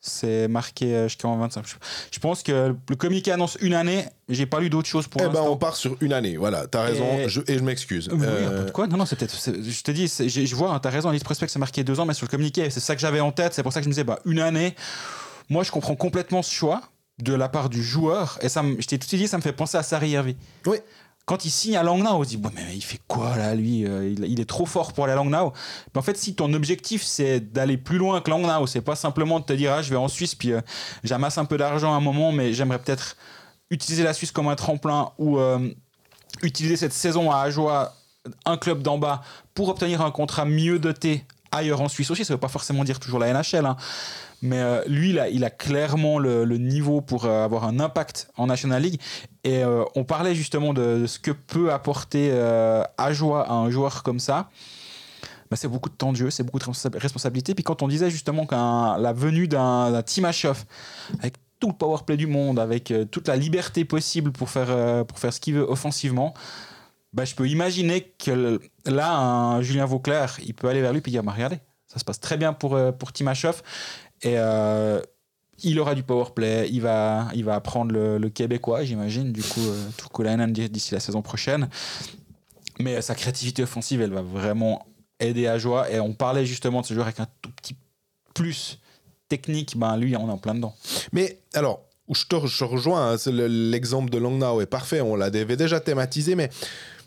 c'est 0.00 0.46
marqué 0.48 0.94
euh, 0.94 1.08
jusqu'en 1.08 1.36
25. 1.36 1.64
Je- 2.12 2.18
pense 2.20 2.42
que 2.42 2.74
le 2.88 2.96
communiqué 2.96 3.32
annonce 3.32 3.56
une 3.60 3.74
année. 3.74 4.04
J'ai 4.28 4.46
pas 4.46 4.60
lu 4.60 4.68
d'autre 4.70 4.88
chose 4.88 5.06
pour 5.08 5.20
eh 5.20 5.24
ben, 5.24 5.32
l'instant. 5.32 5.52
on 5.52 5.56
part 5.56 5.76
sur 5.76 5.96
une 6.00 6.12
année. 6.12 6.36
Voilà, 6.36 6.66
t'as 6.66 6.82
raison. 6.82 7.18
Et- 7.18 7.28
Je, 7.28 7.40
et 7.46 7.58
je 7.58 7.62
m'excuse. 7.64 8.08
Oui, 8.12 8.18
Euh, 8.22 8.48
un 8.48 8.60
peu 8.62 8.66
de 8.66 8.70
quoi 8.72 8.86
Non, 8.88 8.96
non, 8.98 9.06
c'est 9.06 9.16
peut-être. 9.16 9.34
Je 9.36 9.82
te 9.82 9.90
dis, 9.92 10.06
je 10.08 10.54
vois, 10.56 10.72
hein, 10.74 10.78
t'as 10.80 10.90
raison, 10.90 11.10
Elite 11.10 11.24
Prospect, 11.24 11.48
c'est 11.48 11.58
marqué 11.58 11.82
deux 11.84 11.98
ans, 12.00 12.04
mais 12.06 12.14
sur 12.14 12.26
le 12.26 12.30
communiqué, 12.30 12.68
c'est 12.70 12.80
ça 12.80 12.94
que 12.94 13.00
j'avais 13.00 13.20
en 13.20 13.32
tête. 13.32 13.54
C'est 13.54 13.62
pour 13.62 13.72
ça 13.72 13.80
que 13.80 13.84
je 13.84 13.88
me 13.88 13.92
disais, 13.94 14.04
bah, 14.04 14.18
une 14.24 14.40
année. 14.40 14.74
Moi, 15.48 15.62
je 15.64 15.70
comprends 15.70 15.96
complètement 15.96 16.42
ce 16.42 16.52
choix 16.52 16.82
de 17.18 17.32
la 17.34 17.48
part 17.48 17.68
du 17.70 17.82
joueur. 17.82 18.38
Et 18.42 18.48
ça, 18.48 18.62
me- 18.62 18.80
je 18.80 18.86
t'ai 18.86 18.98
tout 18.98 19.06
dit, 19.16 19.28
ça 19.28 19.36
me 19.36 19.42
fait 19.42 19.52
penser 19.52 19.76
à 19.78 19.82
Sari 19.82 20.12
Hervé. 20.14 20.36
Oui. 20.66 20.78
Quand 21.24 21.44
il 21.44 21.50
signe 21.50 21.76
à 21.76 21.82
Langnau, 21.82 22.06
on 22.10 22.22
se 22.22 22.28
dit, 22.28 22.36
bon, 22.36 22.50
mais 22.54 22.76
il 22.76 22.82
fait 22.82 23.00
quoi 23.08 23.36
là, 23.36 23.54
lui 23.54 23.84
Euh, 23.84 24.08
il, 24.08 24.24
il 24.26 24.38
est 24.40 24.44
trop 24.48 24.64
fort 24.66 24.92
pour 24.92 25.04
aller 25.04 25.12
à 25.12 25.16
Langnau. 25.16 25.52
Mais 25.94 25.98
en 25.98 26.02
fait, 26.02 26.16
si 26.16 26.34
ton 26.36 26.52
objectif, 26.54 27.02
c'est 27.02 27.40
d'aller 27.40 27.76
plus 27.78 27.98
loin 27.98 28.20
que 28.20 28.30
Langnau, 28.30 28.66
c'est 28.68 28.80
pas 28.80 28.94
simplement 28.94 29.40
de 29.40 29.44
te 29.44 29.52
dire, 29.52 29.72
ah, 29.72 29.82
je 29.82 29.90
vais 29.90 29.96
en 29.96 30.06
Suisse, 30.08 30.34
puis 30.36 30.52
euh, 30.52 30.60
j'amasse 31.02 31.36
un 31.38 31.44
peu 31.44 31.56
d'argent 31.56 31.92
à 31.92 31.96
un 31.96 32.00
moment, 32.00 32.30
mais 32.30 32.52
j'aimerais 32.52 32.78
peut-être 32.78 33.16
utiliser 33.70 34.04
la 34.04 34.12
Suisse 34.12 34.30
comme 34.30 34.46
un 34.46 34.54
tremplin 34.54 35.10
ou 35.18 35.38
euh, 35.38 35.68
utiliser 36.42 36.76
cette 36.76 36.92
saison 36.92 37.32
à 37.32 37.38
Ajoie, 37.38 37.94
un 38.44 38.56
club 38.56 38.82
d'en 38.82 38.98
bas, 38.98 39.22
pour 39.54 39.68
obtenir 39.68 40.02
un 40.02 40.12
contrat 40.12 40.44
mieux 40.44 40.78
doté 40.78 41.24
ailleurs 41.50 41.80
en 41.80 41.88
Suisse 41.88 42.10
aussi. 42.12 42.24
Ça 42.24 42.34
veut 42.34 42.40
pas 42.40 42.46
forcément 42.48 42.84
dire 42.84 43.00
toujours 43.00 43.18
la 43.18 43.32
NHL, 43.32 43.66
hein. 43.66 43.76
Mais 44.42 44.58
euh, 44.60 44.82
lui, 44.86 45.10
il 45.10 45.18
a, 45.18 45.28
il 45.28 45.44
a 45.44 45.50
clairement 45.50 46.18
le, 46.18 46.44
niveau 46.56 47.00
pour 47.00 47.24
euh, 47.24 47.44
avoir 47.44 47.64
un 47.64 47.80
impact 47.80 48.30
en 48.36 48.46
National 48.46 48.82
League. 48.82 49.00
Et 49.44 49.62
euh, 49.62 49.84
on 49.94 50.04
parlait 50.04 50.34
justement 50.34 50.74
de, 50.74 51.06
ce 51.06 51.18
que 51.18 51.30
peut 51.30 51.72
apporter 51.72 52.32
à 52.32 52.88
un 52.98 53.70
joueur 53.70 54.02
comme 54.02 54.20
ça. 54.20 54.50
Bah, 55.50 55.56
c'est 55.56 55.68
beaucoup 55.68 55.88
de 55.88 55.94
temps 55.94 56.10
de 56.10 56.16
jeu, 56.16 56.30
c'est 56.30 56.42
beaucoup 56.42 56.58
de 56.58 56.64
responsa- 56.64 56.96
responsabilité. 56.98 57.54
Puis 57.54 57.62
quand 57.62 57.82
on 57.82 57.88
disait 57.88 58.10
justement 58.10 58.46
que 58.46 58.54
la 58.54 59.12
venue 59.12 59.46
d'un 59.46 60.02
Timashov, 60.02 60.64
avec 61.20 61.34
tout 61.60 61.68
le 61.68 61.74
power 61.74 61.98
play 62.04 62.16
du 62.16 62.26
monde, 62.26 62.58
avec 62.58 62.92
toute 63.10 63.28
la 63.28 63.36
liberté 63.36 63.84
possible 63.84 64.32
pour 64.32 64.50
faire, 64.50 65.06
pour 65.06 65.18
faire 65.18 65.32
ce 65.32 65.40
qu'il 65.40 65.54
veut 65.54 65.68
offensivement, 65.68 66.34
bah, 67.12 67.24
je 67.24 67.34
peux 67.36 67.48
imaginer 67.48 68.12
que 68.18 68.60
là, 68.84 69.16
un 69.16 69.62
Julien 69.62 69.86
Vauclair, 69.86 70.36
il 70.44 70.52
peut 70.52 70.68
aller 70.68 70.80
vers 70.80 70.92
lui 70.92 71.00
et 71.06 71.10
dire 71.10 71.22
bah, 71.22 71.32
Regardez, 71.32 71.60
ça 71.86 72.00
se 72.00 72.04
passe 72.04 72.18
très 72.18 72.36
bien 72.36 72.52
pour, 72.52 72.76
pour 72.98 73.12
Timashov. 73.12 73.62
Et 74.26 74.34
euh, 74.38 75.00
il 75.62 75.78
aura 75.78 75.94
du 75.94 76.02
power 76.02 76.26
play, 76.34 76.68
il 76.70 76.82
va, 76.82 77.28
il 77.32 77.44
va 77.44 77.54
apprendre 77.54 77.92
le, 77.92 78.28
québécois, 78.28 78.84
j'imagine, 78.84 79.32
du 79.32 79.42
coup, 79.42 79.60
euh, 79.60 79.88
Turkulainen 79.96 80.52
d'ici 80.52 80.94
la 80.94 81.00
saison 81.00 81.22
prochaine. 81.22 81.68
Mais 82.80 83.00
sa 83.02 83.14
créativité 83.14 83.62
offensive, 83.62 84.02
elle 84.02 84.12
va 84.12 84.22
vraiment 84.22 84.84
aider 85.20 85.46
à 85.46 85.58
Joie. 85.58 85.90
Et 85.92 86.00
on 86.00 86.12
parlait 86.12 86.44
justement 86.44 86.80
de 86.80 86.86
ce 86.86 86.92
joueur 86.92 87.06
avec 87.06 87.20
un 87.20 87.28
tout 87.40 87.52
petit 87.52 87.76
plus 88.34 88.80
technique. 89.28 89.78
Ben 89.78 89.96
lui, 89.96 90.16
on 90.16 90.28
est 90.28 90.32
en 90.32 90.38
plein 90.38 90.56
dedans. 90.56 90.74
Mais 91.12 91.38
alors, 91.54 91.86
je 92.12 92.24
te 92.26 92.64
rejoins, 92.64 93.12
hein, 93.12 93.30
l'exemple 93.30 94.10
de 94.10 94.18
Langnau 94.18 94.60
est 94.60 94.66
parfait, 94.66 95.00
on 95.00 95.14
l'avait 95.14 95.56
déjà 95.56 95.78
thématisé, 95.78 96.34
mais 96.34 96.50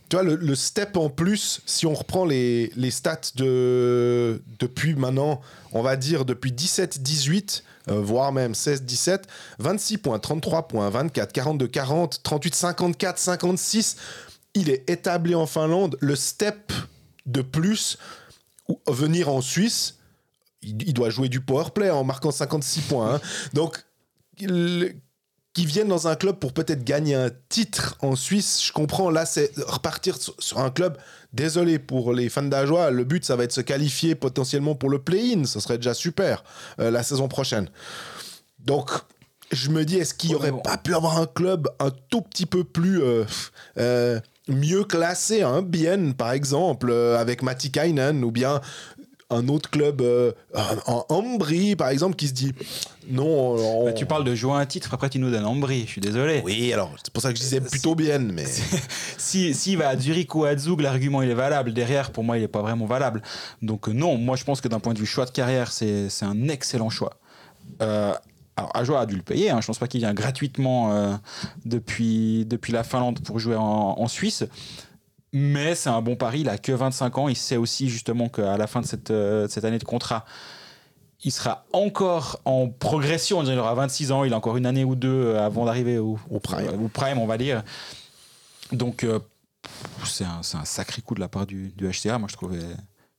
tu 0.10 0.16
vois, 0.16 0.24
le, 0.24 0.55
step 0.55 0.97
en 0.97 1.10
plus, 1.10 1.62
si 1.66 1.86
on 1.86 1.93
reprend 1.93 2.26
les, 2.26 2.72
stats 2.89 3.22
de, 3.36 4.41
depuis 4.57 4.95
maintenant, 4.95 5.39
on 5.72 5.84
va 5.84 5.95
dire 5.95 6.26
depuis 6.26 6.51
17-18, 6.51 7.62
euh, 7.89 8.01
voire 8.01 8.32
même 8.32 8.53
16-17, 8.53 9.24
26 9.60 9.97
points, 9.99 10.20
33 10.20 10.68
points, 10.68 10.89
24, 10.89 11.32
42, 11.32 11.68
40, 11.68 12.24
38, 12.24 12.55
54, 12.55 13.20
56, 13.20 13.97
il 14.55 14.70
est 14.72 14.89
établi 14.89 15.36
en 15.36 15.45
Finlande. 15.45 15.95
Le 15.99 16.16
step 16.16 16.74
de 17.28 17.41
plus, 17.41 17.97
ou- 18.68 18.80
venir 18.88 19.30
en 19.30 19.41
Suisse, 19.41 19.99
il, 20.64 20.93
doit 20.93 21.10
jouer 21.10 21.30
du 21.30 21.39
power 21.39 21.70
play 21.74 21.89
en 21.89 22.03
marquant 22.03 22.32
56 22.32 22.82
points. 22.82 23.16
hein. 23.16 23.22
Donc, 23.53 23.86
qui 25.53 25.65
viennent 25.65 25.87
dans 25.87 26.07
un 26.07 26.15
club 26.15 26.37
pour 26.37 26.53
peut-être 26.53 26.83
gagner 26.83 27.15
un 27.15 27.29
titre 27.49 27.97
en 28.01 28.15
Suisse, 28.15 28.63
je 28.63 28.71
comprends. 28.71 29.09
Là, 29.09 29.25
c'est 29.25 29.51
repartir 29.65 30.17
sur, 30.17 30.59
un 30.59 30.69
club. 30.69 30.97
Désolé 31.33 31.79
pour 31.79 32.13
les 32.13 32.29
fans 32.29 32.43
d'Ajoie, 32.43 32.91
le 32.91 33.03
but, 33.03 33.25
ça 33.25 33.35
va 33.35 33.43
être 33.43 33.51
se 33.51 33.61
qualifier 33.61 34.15
potentiellement 34.15 34.75
pour 34.75 34.89
le 34.89 34.99
play-in. 34.99 35.45
Ce 35.45 35.59
serait 35.59 35.77
déjà 35.77 35.93
super 35.93 36.43
euh, 36.79 36.91
la 36.91 37.03
saison 37.03 37.27
prochaine. 37.27 37.69
Donc, 38.59 38.91
je 39.51 39.69
me 39.69 39.85
dis, 39.85 39.97
est-ce 39.97 40.13
qu'il 40.13 40.31
n'y 40.31 40.35
aurait 40.35 40.53
pas 40.63 40.77
pu 40.77 40.93
avoir 40.93 41.17
un 41.17 41.25
club 41.25 41.67
un 41.79 41.91
tout 42.09 42.21
petit 42.21 42.45
peu 42.45 42.63
plus 42.63 43.01
euh, 43.01 43.25
euh, 43.77 44.19
mieux 44.47 44.83
classé, 44.83 45.41
un 45.41 45.61
Bien 45.61 46.11
par 46.11 46.31
exemple, 46.31 46.89
euh, 46.91 47.17
avec 47.17 47.41
Matti 47.41 47.71
Kainen, 47.71 48.23
ou 48.23 48.31
bien 48.31 48.61
un 49.32 49.47
autre 49.47 49.69
club 49.69 50.01
euh, 50.01 50.32
en 50.88 51.05
Ambry 51.09 51.75
par 51.75 51.89
exemple, 51.89 52.15
qui 52.15 52.27
se 52.27 52.34
dit 52.34 52.53
non. 53.09 53.25
on- 53.55 53.86
Bah, 53.86 53.93
tu 53.93 54.05
parles 54.05 54.23
de 54.23 54.34
jouer 54.36 54.53
un 54.53 54.65
titre, 54.65 54.93
après 54.93 55.09
tu 55.09 55.19
nous 55.19 55.30
donnes 55.32 55.45
Ambry. 55.45 55.84
Je 55.86 55.91
suis 55.91 56.01
désolé. 56.01 56.41
oui, 56.43 56.73
alors 56.73 56.91
c'est 57.03 57.11
pour 57.13 57.21
ça 57.21 57.32
que 57.32 57.38
je 57.38 57.43
disais 57.43 57.61
plutôt 57.61 57.95
bien, 57.95 58.19
mais 58.19 58.45
Si, 59.17 59.53
s'il 59.53 59.77
va 59.77 59.89
à 59.89 59.97
Zurich 59.97 60.34
ou 60.36 60.45
à 60.45 60.57
Zug, 60.57 60.82
l'argument 60.82 61.21
il 61.21 61.30
est 61.30 61.34
valable. 61.36 61.73
Derrière, 61.73 62.11
pour 62.11 62.23
moi, 62.23 62.38
il 62.38 62.41
n'est 62.41 62.47
pas 62.47 62.61
vraiment 62.61 62.86
valable. 62.86 63.21
Donc 63.61 63.88
euh, 63.88 63.91
non, 63.93 64.17
moi 64.17 64.36
je 64.36 64.43
pense 64.43 64.61
que 64.61 64.67
d'un 64.67 64.80
point 64.80 64.93
de 64.93 64.99
vue 64.99 65.05
choix 65.05 65.25
de 65.25 65.32
carrière, 65.32 65.71
c'est 65.71 66.09
c'est 66.09 66.25
un 66.25 66.47
excellent 66.49 66.89
choix. 66.89 67.13
Euh, 67.82 68.13
alors 68.57 68.71
Ajoa 68.75 69.01
a 69.01 69.05
dû 69.05 69.15
le 69.15 69.21
payer, 69.21 69.51
hein. 69.51 69.59
je 69.61 69.67
pense 69.67 69.77
pas 69.80 69.88
qu'il 69.88 70.01
vient 70.01 70.13
gratuitement 70.13 70.91
euh, 70.91 71.13
depuis, 71.65 72.45
depuis 72.45 72.73
la 72.73 72.84
Finlande 72.84 73.19
pour 73.21 73.39
jouer 73.39 73.55
en, 73.55 73.95
en 73.97 74.07
Suisse. 74.07 74.43
Mais 75.32 75.75
c'est 75.75 75.89
un 75.89 76.01
bon 76.01 76.15
pari, 76.15 76.41
il 76.41 76.49
a 76.49 76.57
que 76.57 76.71
25 76.71 77.17
ans, 77.17 77.27
il 77.27 77.36
sait 77.36 77.57
aussi 77.57 77.88
justement 77.89 78.30
qu'à 78.30 78.57
la 78.57 78.67
fin 78.67 78.82
de 78.82 78.86
cette, 78.86 79.11
euh, 79.11 79.47
cette 79.47 79.63
année 79.63 79.77
de 79.77 79.84
contrat, 79.84 80.25
il 81.23 81.32
sera 81.32 81.65
encore 81.73 82.39
en 82.45 82.69
progression, 82.69 83.43
il 83.43 83.59
aura 83.59 83.73
26 83.75 84.11
ans, 84.11 84.23
il 84.23 84.34
a 84.34 84.38
encore 84.38 84.57
une 84.57 84.65
année 84.65 84.84
ou 84.86 84.95
deux 84.95 85.09
euh, 85.09 85.45
avant 85.45 85.65
d'arriver 85.65 85.97
au, 85.97 86.17
Au 86.30 86.39
prime. 86.39 86.67
euh, 86.67 86.77
au 86.77 86.88
prime, 86.88 87.17
on 87.19 87.27
va 87.27 87.38
dire. 87.38 87.63
Donc, 88.71 89.03
euh, 89.03 89.19
c'est 90.05 90.23
un, 90.23 90.41
c'est 90.41 90.57
un 90.57 90.65
sacré 90.65 91.01
coup 91.01 91.15
de 91.15 91.19
la 91.19 91.27
part 91.27 91.45
du, 91.45 91.73
du 91.75 91.88
HCA. 91.89 92.17
Moi, 92.17 92.27
je 92.32 92.36
trouvais. 92.36 92.59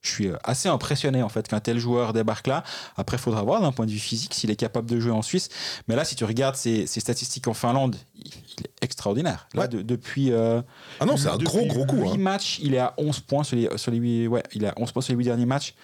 Je 0.01 0.09
suis 0.09 0.27
euh, 0.27 0.35
assez 0.43 0.67
impressionné 0.67 1.21
en 1.21 1.29
fait 1.29 1.47
qu'un 1.47 1.59
tel 1.59 1.77
joueur 1.77 2.11
débarque 2.13 2.47
là. 2.47 2.63
Après, 2.97 3.17
il 3.17 3.19
faudra 3.19 3.43
voir 3.43 3.61
d'un 3.61 3.71
point 3.71 3.85
de 3.85 3.91
vue 3.91 3.99
physique 3.99 4.33
s'il 4.33 4.49
est 4.49 4.55
capable 4.55 4.89
de 4.89 4.99
jouer 4.99 5.11
en 5.11 5.21
Suisse. 5.21 5.49
Mais 5.87 5.95
là, 5.95 6.03
si 6.05 6.15
tu 6.15 6.23
regardes 6.25 6.55
ses, 6.55 6.87
ses 6.87 6.99
statistiques 6.99 7.47
en 7.47 7.53
Finlande, 7.53 7.95
il, 8.15 8.27
il 8.27 8.65
est 8.65 8.71
extraordinaire. 8.83 9.47
Là, 9.53 9.61
Ouais. 9.63 9.67
de- 9.67 9.81
depuis. 9.83 10.31
euh, 10.31 10.61
ah 10.99 11.05
non, 11.05 11.17
c'est 11.17 11.27
un 11.29 11.37
gros 11.37 11.65
gros 11.67 11.85
coup. 11.85 12.01
8 12.01 12.09
hein. 12.09 12.17
matchs, 12.17 12.59
il 12.63 12.73
est 12.73 12.79
à 12.79 12.93
11 12.97 13.19
points 13.19 13.43
sur 13.43 13.55
les, 13.57 13.69
sur 13.77 13.91
les 13.91 13.97
8, 13.97 14.27
ouais, 14.27 14.43
il 14.53 14.63
est 14.63 14.67
à 14.69 14.73
11 14.77 14.91
points 14.91 15.01
sur 15.03 15.13
les 15.13 15.17
8 15.17 15.25
derniers 15.25 15.45
matchs, 15.45 15.75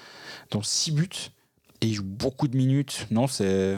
dont 0.51 0.63
6 0.63 0.91
buts. 0.91 1.09
Et 1.82 1.86
il 1.88 1.93
joue 1.93 2.03
beaucoup 2.03 2.47
de 2.47 2.57
minutes. 2.57 3.05
Non, 3.11 3.28
c'est. 3.28 3.78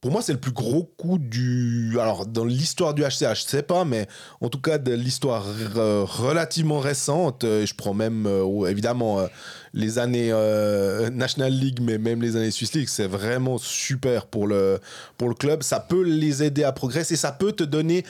Pour 0.00 0.10
moi, 0.10 0.22
c'est 0.22 0.32
le 0.32 0.40
plus 0.40 0.52
gros 0.52 0.84
coup 0.96 1.18
du. 1.18 1.98
Alors, 2.00 2.24
dans 2.24 2.46
l'histoire 2.46 2.94
du 2.94 3.02
HCA, 3.02 3.34
je 3.34 3.42
sais 3.42 3.62
pas, 3.62 3.84
mais 3.84 4.06
en 4.40 4.48
tout 4.48 4.60
cas, 4.60 4.78
de 4.78 4.92
l'histoire 4.94 5.44
euh, 5.76 6.04
relativement 6.06 6.78
récente, 6.78 7.44
euh, 7.44 7.66
je 7.66 7.74
prends 7.74 7.92
même, 7.92 8.24
euh, 8.26 8.66
évidemment, 8.66 9.20
euh, 9.20 9.26
les 9.74 9.98
années 9.98 10.32
euh, 10.32 11.10
National 11.10 11.52
League, 11.52 11.80
mais 11.82 11.98
même 11.98 12.22
les 12.22 12.36
années 12.36 12.50
Swiss 12.50 12.72
League, 12.72 12.88
c'est 12.88 13.06
vraiment 13.06 13.58
super 13.58 14.24
pour 14.24 14.46
le, 14.46 14.80
pour 15.18 15.28
le 15.28 15.34
club. 15.34 15.62
Ça 15.62 15.80
peut 15.80 16.02
les 16.02 16.42
aider 16.42 16.64
à 16.64 16.72
progresser, 16.72 17.16
ça 17.16 17.32
peut 17.32 17.52
te 17.52 17.64
donner. 17.64 18.04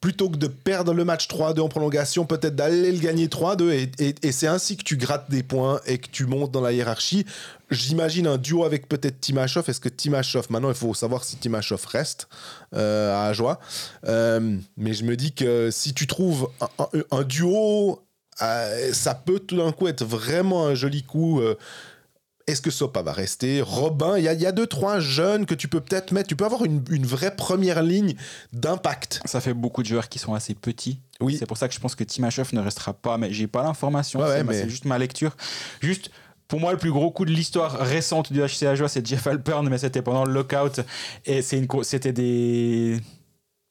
Plutôt 0.00 0.30
que 0.30 0.36
de 0.36 0.46
perdre 0.46 0.94
le 0.94 1.04
match 1.04 1.26
3-2 1.28 1.60
en 1.60 1.68
prolongation, 1.68 2.24
peut-être 2.24 2.54
d'aller 2.54 2.92
le 2.92 2.98
gagner 2.98 3.26
3-2 3.26 3.88
et, 3.98 4.32
c'est 4.32 4.46
ainsi 4.46 4.76
que 4.76 4.84
tu 4.84 4.96
grattes 4.96 5.30
des 5.30 5.42
points 5.42 5.80
et 5.86 5.98
que 5.98 6.08
tu 6.08 6.26
montes 6.26 6.52
dans 6.52 6.60
la 6.60 6.72
hiérarchie. 6.72 7.26
J'imagine 7.70 8.26
un 8.26 8.38
duo 8.38 8.64
avec 8.64 8.88
peut-être 8.88 9.20
Timashov. 9.20 9.68
Est-ce 9.68 9.80
que 9.80 9.88
Timashov, 9.88 10.46
maintenant 10.50 10.68
il 10.68 10.76
faut 10.76 10.94
savoir 10.94 11.24
si 11.24 11.36
Timashov 11.36 11.84
reste 11.86 12.28
euh, 12.74 13.14
à 13.14 13.26
Ajoie. 13.26 13.58
Euh, 14.06 14.56
mais 14.76 14.94
je 14.94 15.04
me 15.04 15.16
dis 15.16 15.32
que 15.32 15.70
si 15.70 15.94
tu 15.94 16.06
trouves 16.06 16.48
un 17.10 17.22
duo, 17.24 18.00
euh, 18.40 18.92
ça 18.92 19.14
peut 19.14 19.40
tout 19.40 19.56
d'un 19.56 19.72
coup 19.72 19.88
être 19.88 20.04
vraiment 20.04 20.66
un 20.66 20.74
joli 20.74 21.02
coup. 21.02 21.42
Est-ce 22.48 22.60
que 22.62 22.70
Sopa 22.70 23.02
va 23.02 23.12
rester? 23.12 23.60
Robin, 23.62 24.16
il 24.18 24.24
y, 24.24 24.28
a- 24.28 24.32
il 24.32 24.40
y 24.40 24.46
a 24.46 24.52
deux, 24.52 24.66
trois 24.66 24.98
jeunes 25.00 25.46
que 25.46 25.54
tu 25.54 25.68
peux 25.68 25.80
peut-être 25.80 26.12
mettre. 26.12 26.28
Tu 26.28 26.36
peux 26.36 26.44
avoir 26.44 26.64
une, 26.64 26.82
une 26.90 27.06
vraie 27.06 27.34
première 27.36 27.82
ligne 27.82 28.14
d'impact. 28.52 29.20
Ça 29.24 29.40
fait 29.40 29.54
beaucoup 29.54 29.82
de 29.82 29.88
joueurs 29.88 30.08
qui 30.08 30.18
sont 30.18 30.34
assez 30.34 30.54
petits. 30.54 30.98
Oui. 31.20 31.36
C'est 31.38 31.46
pour 31.46 31.56
ça 31.58 31.68
que 31.68 31.74
je 31.74 31.80
pense 31.80 31.94
que 31.94 32.04
Timashov 32.04 32.54
ne 32.54 32.60
restera 32.60 32.92
pas. 32.94 33.18
Mais 33.18 33.32
j'ai 33.32 33.46
pas 33.46 33.62
l'information. 33.62 34.20
Ouais, 34.20 34.38
c'est 34.38 34.44
mais- 34.44 34.68
juste 34.68 34.84
ma 34.84 34.98
lecture. 34.98 35.36
Juste. 35.80 36.10
Pour 36.48 36.60
moi, 36.60 36.72
le 36.72 36.78
plus 36.78 36.90
gros 36.92 37.10
coup 37.10 37.26
de 37.26 37.30
l'histoire 37.30 37.72
récente 37.78 38.32
du 38.32 38.40
HCA 38.40 38.74
Joie, 38.74 38.88
c'est 38.88 39.06
Jeff 39.06 39.26
Alpern, 39.26 39.68
mais 39.68 39.76
c'était 39.76 40.00
pendant 40.00 40.24
le 40.24 40.32
lockout. 40.32 40.80
Et 41.26 41.42
c'est 41.42 41.58
une, 41.58 41.66
co- 41.66 41.82
c'était 41.82 42.12
des. 42.14 42.98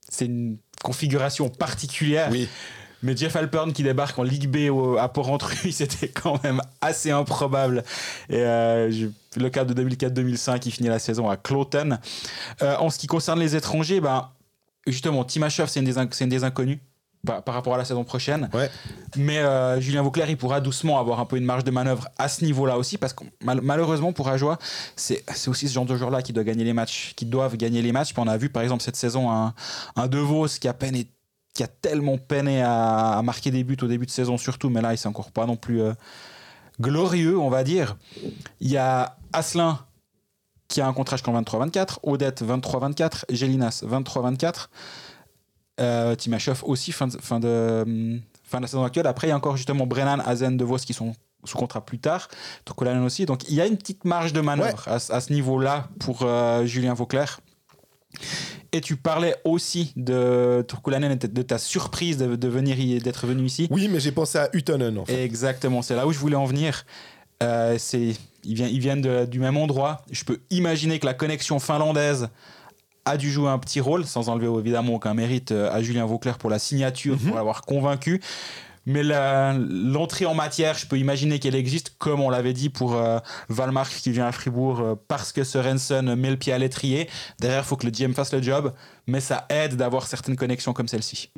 C'est 0.09 0.25
une 0.25 0.57
configuration 0.83 1.49
particulière. 1.49 2.29
Oui. 2.31 2.47
Mais 3.03 3.15
Jeff 3.15 3.35
Alpern 3.35 3.71
qui 3.73 3.83
débarque 3.83 4.17
en 4.19 4.23
Ligue 4.23 4.49
B 4.49 4.71
au- 4.71 4.97
à 4.97 5.07
Port-Rentruy, 5.09 5.71
c'était 5.71 6.07
quand 6.09 6.43
même 6.43 6.61
assez 6.81 7.11
improbable. 7.11 7.83
Et 8.29 8.37
euh, 8.39 9.09
le 9.35 9.49
cas 9.49 9.65
de 9.65 9.73
2004-2005, 9.83 10.61
il 10.65 10.71
finit 10.71 10.89
la 10.89 10.99
saison 10.99 11.29
à 11.29 11.37
Cloten. 11.37 11.99
Euh, 12.61 12.75
en 12.77 12.89
ce 12.89 12.97
qui 12.97 13.07
concerne 13.07 13.39
les 13.39 13.55
étrangers, 13.55 14.01
ben, 14.01 14.29
justement, 14.87 15.23
Timashov, 15.23 15.67
c'est 15.69 15.79
une, 15.79 15.87
une 16.21 16.29
des 16.29 16.43
inconnus 16.43 16.79
par, 17.25 17.43
rapport 17.55 17.73
à 17.75 17.77
la 17.77 17.83
saison 17.83 18.03
prochaine. 18.05 18.49
Ouais. 18.53 18.69
Mais 19.17 19.39
euh, 19.39 19.81
Julien 19.81 20.01
Vauclair, 20.01 20.29
il 20.29 20.37
pourra 20.37 20.61
doucement 20.61 20.97
avoir 20.99 21.19
un 21.19 21.25
peu 21.25 21.35
une 21.37 21.43
marge 21.45 21.63
de 21.65 21.71
manœuvre 21.71 22.07
à 22.17 22.29
ce 22.29 22.45
niveau-là 22.45 22.77
aussi, 22.77 22.97
parce 22.97 23.11
que 23.13 23.25
mal- 23.43 23.59
malheureusement 23.61 24.13
pour 24.13 24.29
Ajoie, 24.29 24.57
c'est 24.95 25.23
aussi 25.47 25.67
ce 25.67 25.73
genre 25.73 25.85
de 25.85 25.95
joueur-là 25.97 26.21
qui 26.21 26.31
doit 26.31 26.43
gagner 26.45 26.63
les 26.63 26.73
matchs, 26.73 27.13
qui 27.15 27.25
doivent 27.25 27.57
gagner 27.57 27.81
les 27.81 27.91
matchs. 27.91 28.13
Puis 28.13 28.23
on 28.25 28.27
a 28.29 28.37
vu 28.37 28.49
par 28.49 28.63
exemple 28.63 28.81
cette 28.81 28.95
saison 28.95 29.29
un, 29.29 29.53
un 29.97 30.07
De 30.07 30.19
Vos 30.19 30.47
qui 30.47 30.67
a 30.69 30.73
peiné 30.73 31.07
qui 31.57 31.63
a 31.63 31.67
tellement 31.67 32.17
peiné 32.19 32.61
à, 32.61 33.17
à 33.17 33.21
marquer 33.23 33.49
des 33.51 33.63
buts 33.63 33.77
au 33.81 33.87
début 33.87 34.05
de 34.05 34.11
saison 34.11 34.37
surtout, 34.37 34.69
mais 34.69 34.81
là 34.81 34.93
il 34.93 34.97
s'est 34.97 35.07
encore 35.07 35.31
pas 35.31 35.45
non 35.47 35.55
plus 35.55 35.81
euh, 35.81 35.93
glorieux, 36.79 37.37
on 37.37 37.49
va 37.49 37.63
dire. 37.63 37.97
Il 38.59 38.69
y 38.69 38.77
a 38.77 39.17
Asselin 39.33 39.79
qui 40.67 40.81
a 40.81 40.87
un 40.87 40.93
contrat 40.93 41.15
jusqu'en 41.17 41.39
23-24, 41.41 41.99
Odette 42.03 42.43
23-24, 42.43 43.23
Gélinas 43.29 43.83
23-24, 43.85 44.67
euh, 45.79 46.15
Timashov 46.15 46.63
aussi 46.65 46.91
fin 46.91 47.07
de, 47.07 47.17
fin, 47.19 47.39
de, 47.39 47.83
hum, 47.85 48.21
fin 48.43 48.57
de 48.57 48.63
la 48.63 48.67
saison 48.67 48.83
actuelle. 48.83 49.07
Après 49.07 49.27
il 49.27 49.29
y 49.29 49.33
a 49.33 49.35
encore 49.37 49.57
justement 49.57 49.87
Brennan, 49.87 50.21
Azen, 50.25 50.57
De 50.57 50.63
Vos 50.65 50.77
qui 50.77 50.93
sont 50.93 51.13
sous 51.43 51.57
contrat 51.57 51.85
plus 51.85 51.99
tard, 51.99 52.27
Turkolainen 52.65 53.03
aussi. 53.03 53.25
Donc 53.25 53.47
il 53.49 53.55
y 53.55 53.61
a 53.61 53.65
une 53.65 53.77
petite 53.77 54.05
marge 54.05 54.33
de 54.33 54.41
manœuvre 54.41 54.87
à, 54.87 54.99
ce- 54.99 55.13
à 55.13 55.21
ce 55.21 55.31
niveau-là 55.33 55.87
pour 55.99 56.19
euh, 56.23 56.65
Julien 56.65 56.93
Vauclair. 56.93 57.39
Et 58.73 58.81
tu 58.81 58.95
parlais 58.97 59.35
aussi 59.45 59.93
de 59.95 60.63
Turkulainen 60.67 61.11
et 61.11 61.15
de 61.15 61.41
ta 61.41 61.57
surprise 61.57 62.17
de, 62.17 62.35
de 62.35 62.47
venir 62.47 62.75
d'être 63.01 63.25
venu 63.25 63.45
ici. 63.45 63.67
Oui, 63.71 63.87
mais 63.89 63.99
j'ai 63.99 64.11
pensé 64.11 64.37
à 64.37 64.49
Utonen 64.53 64.97
en 64.97 65.05
fait. 65.05 65.23
Exactement, 65.23 65.81
c'est 65.81 65.95
là 65.95 66.05
où 66.05 66.11
je 66.11 66.19
voulais 66.19 66.35
en 66.35 66.45
venir. 66.45 66.85
Euh, 67.43 67.75
c'est, 67.79 68.15
ils, 68.43 68.55
viennent, 68.55 68.69
ils 68.71 68.79
viennent 68.79 69.01
de- 69.01 69.25
du 69.25 69.39
même 69.39 69.57
endroit. 69.57 70.01
Je 70.11 70.23
peux 70.25 70.39
imaginer 70.49 70.99
que 70.99 71.05
la 71.05 71.13
connexion 71.13 71.59
finlandaise 71.59 72.29
a 73.05 73.15
dû 73.15 73.31
jouer 73.31 73.49
un 73.49 73.57
petit 73.59 73.79
rôle, 73.79 74.05
sans 74.05 74.27
enlever 74.27 74.47
évidemment 74.59 74.95
aucun 74.95 75.13
mérite 75.13 75.51
euh, 75.53 75.71
à 75.71 75.81
Julien 75.81 76.05
Vauclair 76.05 76.37
pour 76.37 76.49
la 76.49 76.59
signature, 76.59 77.17
pour 77.17 77.35
l'avoir 77.35 77.61
convaincu. 77.61 78.21
Mais 78.87 79.03
l'entrée 79.03 80.25
en 80.25 80.33
matière, 80.33 80.77
je 80.77 80.87
peux 80.87 80.97
imaginer 80.97 81.39
qu'elle 81.39 81.55
existe, 81.55 81.95
comme 81.97 82.21
on 82.21 82.29
l'avait 82.29 82.53
dit 82.53 82.69
pour 82.69 82.95
euh, 82.95 83.19
Valmark 83.49 83.91
qui 83.91 84.11
vient 84.11 84.27
à 84.27 84.31
Fribourg, 84.31 84.79
euh, 84.79 84.95
parce 85.09 85.33
que 85.33 85.43
Sorensen 85.43 86.15
met 86.15 86.29
le 86.29 86.37
pied 86.37 86.53
à 86.53 86.57
l'étrier. 86.57 87.09
Derrière, 87.37 87.63
il 87.63 87.65
faut 87.65 87.75
que 87.75 87.85
le 87.85 87.91
GM 87.91 88.13
fasse 88.13 88.31
le 88.31 88.41
job, 88.41 88.71
mais 89.05 89.19
ça 89.19 89.45
aide 89.49 89.75
d'avoir 89.75 90.07
certaines 90.07 90.37
connexions 90.37 90.71
comme 90.71 90.87
celle-ci. 90.87 91.29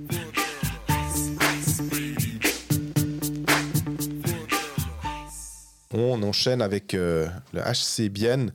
On 5.92 6.22
enchaîne 6.22 6.62
avec 6.62 6.94
euh, 6.94 7.28
le 7.54 7.62
HC 7.62 8.10
Bienne, 8.12 8.54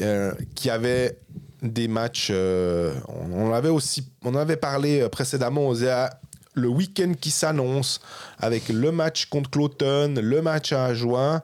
euh, 0.00 0.32
qui 0.56 0.70
avait 0.70 1.20
des 1.62 1.86
matchs. 1.86 2.32
on, 2.32 3.52
avait 3.52 3.68
aussi, 3.68 4.10
on 4.24 4.34
avait 4.34 4.56
parlé 4.56 5.08
précédemment. 5.08 5.72
Disait, 5.72 5.90
ah, 5.90 6.20
le 6.54 6.68
week-end 6.68 7.12
qui 7.20 7.30
s'annonce, 7.30 8.00
avec 8.38 8.68
le 8.68 8.92
match 8.92 9.26
contre 9.26 9.50
Cloton, 9.50 10.14
le 10.20 10.42
match 10.42 10.72
à 10.72 10.94
juin, 10.94 11.42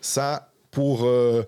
ça, 0.00 0.50
pour 0.70 1.04
euh, 1.04 1.44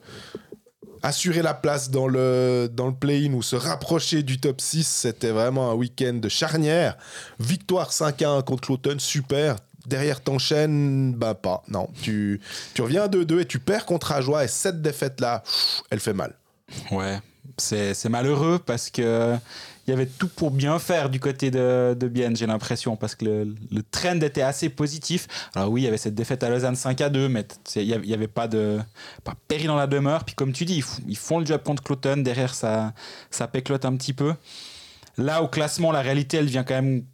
assurer 1.03 1.43
la 1.43 1.55
place 1.55 1.91
dans 1.91 2.09
le, 2.09 2.69
dans 2.73 2.89
le 2.89 2.95
play-in 2.95 3.33
ou 3.33 3.43
se 3.43 3.57
rapprocher 3.57 4.23
du 4.23 4.39
top 4.39 4.61
6, 4.61 4.87
c'était 4.87 5.31
vraiment 5.31 5.71
un 5.71 5.75
week-end 5.75 6.15
de 6.15 6.29
charnière. 6.29 6.97
Victoire 7.39 7.91
5-1 7.91 8.43
contre 8.45 8.67
Cloton, 8.67 8.97
super. 8.99 9.57
Derrière 9.87 10.21
t'enchaînes, 10.21 11.15
bah 11.15 11.35
pas. 11.35 11.63
Non, 11.69 11.89
tu, 12.03 12.41
tu 12.75 12.83
reviens 12.83 13.05
à 13.05 13.09
2-2 13.09 13.41
et 13.41 13.45
tu 13.45 13.61
perds 13.61 13.87
contre 13.87 14.13
Ajoie 14.13 14.45
et 14.45 14.49
cette 14.49 14.83
défaite-là, 14.83 15.45
elle 15.91 16.01
fait 16.01 16.13
mal. 16.13 16.35
Ouais, 16.91 17.21
c'est 17.57 18.09
malheureux 18.09 18.59
parce 18.59 18.91
que 18.91 19.37
il 19.87 19.91
y 19.91 19.93
avait 19.93 20.07
tout 20.07 20.29
pour 20.29 20.51
bien 20.51 20.79
faire 20.79 21.11
du 21.11 21.21
côté 21.21 21.51
de, 21.51 21.97
de 21.99 22.11
j'ai 22.35 22.47
l'impression, 22.47 22.97
parce 22.97 23.15
que 23.15 23.25
le, 23.25 23.83
trend 23.91 24.21
était 24.21 24.43
assez 24.43 24.69
positif. 24.69 25.29
Alors 25.55 25.71
oui, 25.71 25.83
il 25.83 25.85
y 25.85 25.89
avait 25.89 25.97
cette 25.97 26.15
défaite 26.15 26.43
à 26.43 26.51
Lausanne 26.51 26.75
5 26.75 27.01
à 27.01 27.09
2, 27.09 27.29
mais 27.29 27.47
il 27.77 28.01
n'y 28.01 28.15
avait 28.15 28.27
pas 28.27 28.49
de 28.49 28.79
pas 29.23 29.35
péril 29.47 29.69
dans 29.69 29.77
la 29.77 29.87
demeure. 29.87 30.25
Puis 30.25 30.35
comme 30.35 30.53
tu 30.53 30.65
dis, 30.65 30.83
ils, 31.07 31.17
font- 31.17 31.39
le 31.39 31.47
job 31.47 31.63
contre 31.65 31.83
Cloton, 31.85 32.17
derrière 32.19 32.55
ça, 32.55 32.95
ça 33.31 33.47
péclote 33.47 33.85
un 33.85 33.97
petit 33.97 34.13
peu. 34.13 34.35
Là, 35.19 35.43
au 35.43 35.49
classement, 35.49 35.93
la 35.93 36.03
réalité, 36.03 36.39
elle 36.39 36.47
vient 36.47 36.65
quand 36.65 36.75
même 36.75 37.05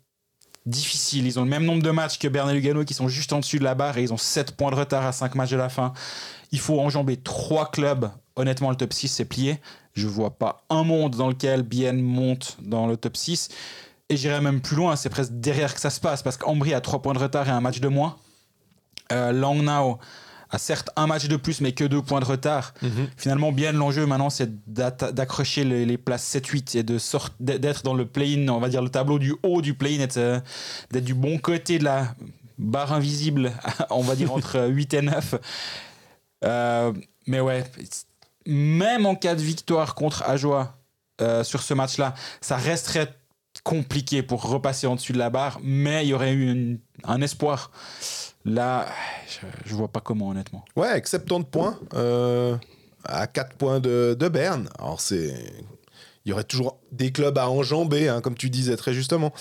difficile. 0.65 1.27
Ils 1.27 1.39
ont 1.39 1.45
le 1.45 1.51
même 1.51 1.65
nombre 1.65 1.83
de 1.83 1.91
matchs 1.91 2.19
que 2.19 2.29
Berne 2.29 2.49
et 2.51 2.55
Lugano 2.55 2.85
qui 2.85 2.95
sont 2.95 3.09
juste 3.09 3.33
en 3.33 3.41
dessus 3.41 3.59
de 3.59 3.65
la 3.65 3.75
barre 3.75 3.99
et 3.99 4.03
ils 4.03 4.13
ont 4.13 4.19
7 4.19 4.57
points 4.57 4.71
de 4.71 4.77
retard 4.77 5.05
à 5.05 5.13
5 5.13 5.35
matchs 5.35 5.51
de 5.51 5.57
la 5.57 5.69
fin. 5.69 5.93
Il 6.53 6.61
faut 6.61 6.81
enjamber 6.81 7.17
3 7.17 7.71
clubs. 7.71 8.11
Honnêtement, 8.37 8.71
le 8.71 8.77
top 8.77 8.93
6 8.93 9.09
c'est 9.09 9.25
plié. 9.25 9.61
Je 9.95 10.07
vois 10.07 10.31
pas 10.31 10.65
un 10.71 10.85
monde 10.85 11.17
dans 11.17 11.29
lequel 11.29 11.63
Bienne 11.63 12.01
monte 12.01 12.57
dans 12.63 12.87
le 12.87 12.97
top 12.97 13.17
6. 13.17 13.49
Et 14.09 14.17
j'irais 14.17 14.41
même 14.41 14.61
plus 14.61 14.77
loin, 14.77 14.97
c'est 14.97 15.09
presque 15.09 15.33
derrière 15.33 15.75
que 15.75 15.81
ça 15.81 15.91
se 15.91 16.01
passe 16.01 16.23
parce 16.23 16.37
qu'Ambry 16.37 16.75
a 16.75 16.81
3 16.81 17.03
points 17.03 17.15
de 17.15 17.19
retard 17.19 17.49
et 17.49 17.51
un 17.51 17.61
match 17.61 17.81
de 17.81 17.89
moins. 17.89 18.17
Euh, 19.11 19.33
Langnau 19.33 19.99
a 20.51 20.59
certes 20.59 20.91
un 20.97 21.07
match 21.07 21.29
de 21.29 21.37
plus 21.37 21.61
mais 21.63 21.73
que 21.73 21.85
2 21.85 22.03
points 22.03 22.21
de 22.21 22.27
retard. 22.27 22.75
Finalement, 23.17 23.53
bien 23.53 23.73
l'enjeu 23.73 24.07
maintenant, 24.07 24.29
c'est 24.29 24.51
d'accrocher 24.67 25.65
les, 25.65 25.87
les 25.87 25.99
places 25.99 26.35
7-8 26.35 26.79
et 26.79 26.83
d'être 27.59 27.83
dans 27.83 27.95
le 27.95 28.05
play-in, 28.05 28.49
on 28.49 28.61
va 28.61 28.69
dire 28.69 28.83
le 28.83 28.91
tableau 28.91 29.19
du 29.19 29.35
haut 29.43 29.63
du 29.63 29.75
play-in, 29.75 29.99
d'être 29.99 30.19
euh, 30.19 30.41
du 31.01 31.15
bon 31.15 31.39
côté 31.39 31.79
de 31.79 31.85
la 31.85 32.15
barre 32.59 32.93
invisible, 32.93 33.53
on 33.91 34.03
va 34.03 34.15
dire 34.15 34.33
entre 34.33 34.67
8 34.69 34.95
et 34.95 35.03
9. 35.03 35.35
Euh, 36.45 36.93
mais 37.27 37.41
ouais, 37.41 37.65
même 38.47 39.07
en 39.07 39.15
cas 39.15 39.35
de 39.35 39.43
victoire 39.43 39.95
contre 39.95 40.23
Ajoie 40.23 40.79
euh, 41.21 41.45
sur 41.45 41.63
ce 41.63 41.75
match-là, 41.75 42.15
ça 42.41 42.57
resterait 42.57 43.15
compliqué 43.65 44.23
pour 44.23 44.43
repasser 44.43 44.87
en 44.87 44.97
dessus 44.97 45.13
de 45.13 45.19
la 45.19 45.31
barre, 45.31 45.61
mais 45.63 46.05
il 46.05 46.09
y 46.09 46.15
aurait 46.15 46.33
eu 46.33 46.81
un 47.05 47.21
espoir. 47.21 47.71
Là, 48.45 48.87
je, 49.29 49.47
je 49.67 49.75
vois 49.75 49.89
pas 49.89 50.01
comment, 50.01 50.31
honnêtement. 50.31 50.65
Ouais, 50.75 50.89
avec 50.89 51.07
70 51.07 51.49
points, 51.51 51.79
euh, 51.95 52.57
à 53.05 53.27
4 53.27 53.57
points 53.57 53.81
de, 53.81 54.17
de 54.19 54.29
Berne. 54.29 54.69
Alors, 54.79 55.01
c'est. 55.01 55.35
Il 56.25 56.31
y 56.31 56.33
aurait 56.33 56.45
toujours 56.45 56.79
des 56.93 57.11
clubs 57.11 57.37
à 57.37 57.51
enjamber, 57.51 58.09
hein, 58.09 58.21
comme 58.21 58.37
tu 58.37 58.49
disais 58.49 58.77
très 58.77 58.95
justement. 58.95 59.33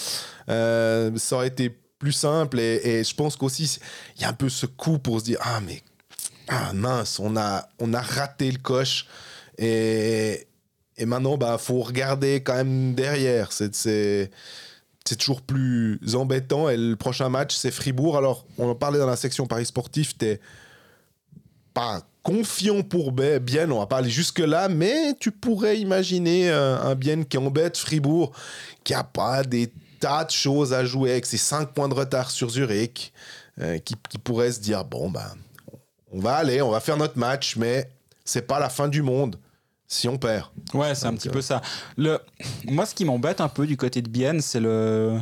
Euh, 0.49 1.11
ça 1.15 1.35
aurait 1.35 1.47
été 1.47 1.69
plus 1.99 2.11
simple 2.11 2.59
et, 2.59 2.81
et 2.83 3.03
je 3.03 3.13
pense 3.13 3.35
qu'aussi, 3.35 3.77
il 4.15 4.23
y 4.23 4.25
a 4.25 4.29
un 4.29 4.33
peu 4.33 4.49
ce 4.49 4.65
coup 4.65 4.97
pour 4.97 5.19
se 5.19 5.25
dire 5.25 5.37
Ah, 5.41 5.59
mais 5.63 5.83
ah, 6.51 6.73
mince, 6.73 7.19
on 7.19 7.37
a, 7.37 7.67
on 7.79 7.93
a 7.93 8.01
raté 8.01 8.51
le 8.51 8.59
coche. 8.59 9.07
Et, 9.57 10.47
et 10.97 11.05
maintenant, 11.05 11.33
il 11.33 11.39
bah, 11.39 11.57
faut 11.57 11.81
regarder 11.81 12.41
quand 12.43 12.55
même 12.55 12.93
derrière. 12.93 13.51
C'est. 13.51 13.73
c'est 13.75 14.29
toujours 15.17 15.41
plus 15.41 15.99
embêtant. 16.13 16.69
Et 16.69 16.77
le 16.77 16.95
prochain 16.95 17.29
match, 17.29 17.55
c'est 17.55 17.71
Fribourg. 17.71 18.17
Alors, 18.17 18.45
on 18.57 18.69
en 18.69 18.75
parlait 18.75 18.99
dans 18.99 19.07
la 19.07 19.15
section 19.15 19.47
Paris 19.47 19.65
Sportif. 19.65 20.17
T'es 20.17 20.39
pas 21.73 22.01
confiant 22.23 22.83
pour 22.83 23.11
Bienne, 23.13 23.71
on 23.71 23.79
va 23.79 23.87
pas 23.87 23.97
aller 23.97 24.09
jusque-là, 24.09 24.69
mais 24.69 25.15
tu 25.19 25.31
pourrais 25.31 25.79
imaginer 25.79 26.51
euh, 26.51 26.77
un 26.79 26.95
Bienne 26.95 27.25
qui 27.25 27.37
embête 27.37 27.77
Fribourg, 27.77 28.31
qui 28.83 28.93
a 28.93 29.03
pas 29.03 29.43
des 29.43 29.71
tas 29.99 30.25
de 30.25 30.31
choses 30.31 30.73
à 30.73 30.85
jouer 30.85 31.11
avec 31.11 31.25
ses 31.25 31.37
5 31.37 31.73
points 31.73 31.89
de 31.89 31.93
retard 31.93 32.29
sur 32.29 32.49
Zurich, 32.49 33.13
euh, 33.59 33.79
qui, 33.79 33.95
qui 34.09 34.17
pourrait 34.17 34.51
se 34.51 34.59
dire 34.59 34.85
bon, 34.85 35.09
ben, 35.09 35.33
on 36.11 36.19
va 36.19 36.35
aller, 36.35 36.61
on 36.61 36.69
va 36.69 36.79
faire 36.79 36.97
notre 36.97 37.17
match, 37.17 37.55
mais 37.55 37.89
c'est 38.23 38.47
pas 38.47 38.59
la 38.59 38.69
fin 38.69 38.87
du 38.87 39.01
monde 39.01 39.37
si 39.87 40.07
on 40.07 40.17
perd. 40.17 40.45
Ouais, 40.73 40.95
c'est 40.95 41.07
un 41.07 41.13
petit 41.15 41.29
euh, 41.29 41.33
peu 41.33 41.41
ça. 41.41 41.61
Le... 41.97 42.19
Moi, 42.65 42.85
ce 42.85 42.95
qui 42.95 43.03
m'embête 43.03 43.41
un 43.41 43.49
peu 43.49 43.67
du 43.67 43.75
côté 43.75 44.01
de 44.01 44.09
Bienne, 44.09 44.39
c'est 44.41 44.59
le... 44.59 45.19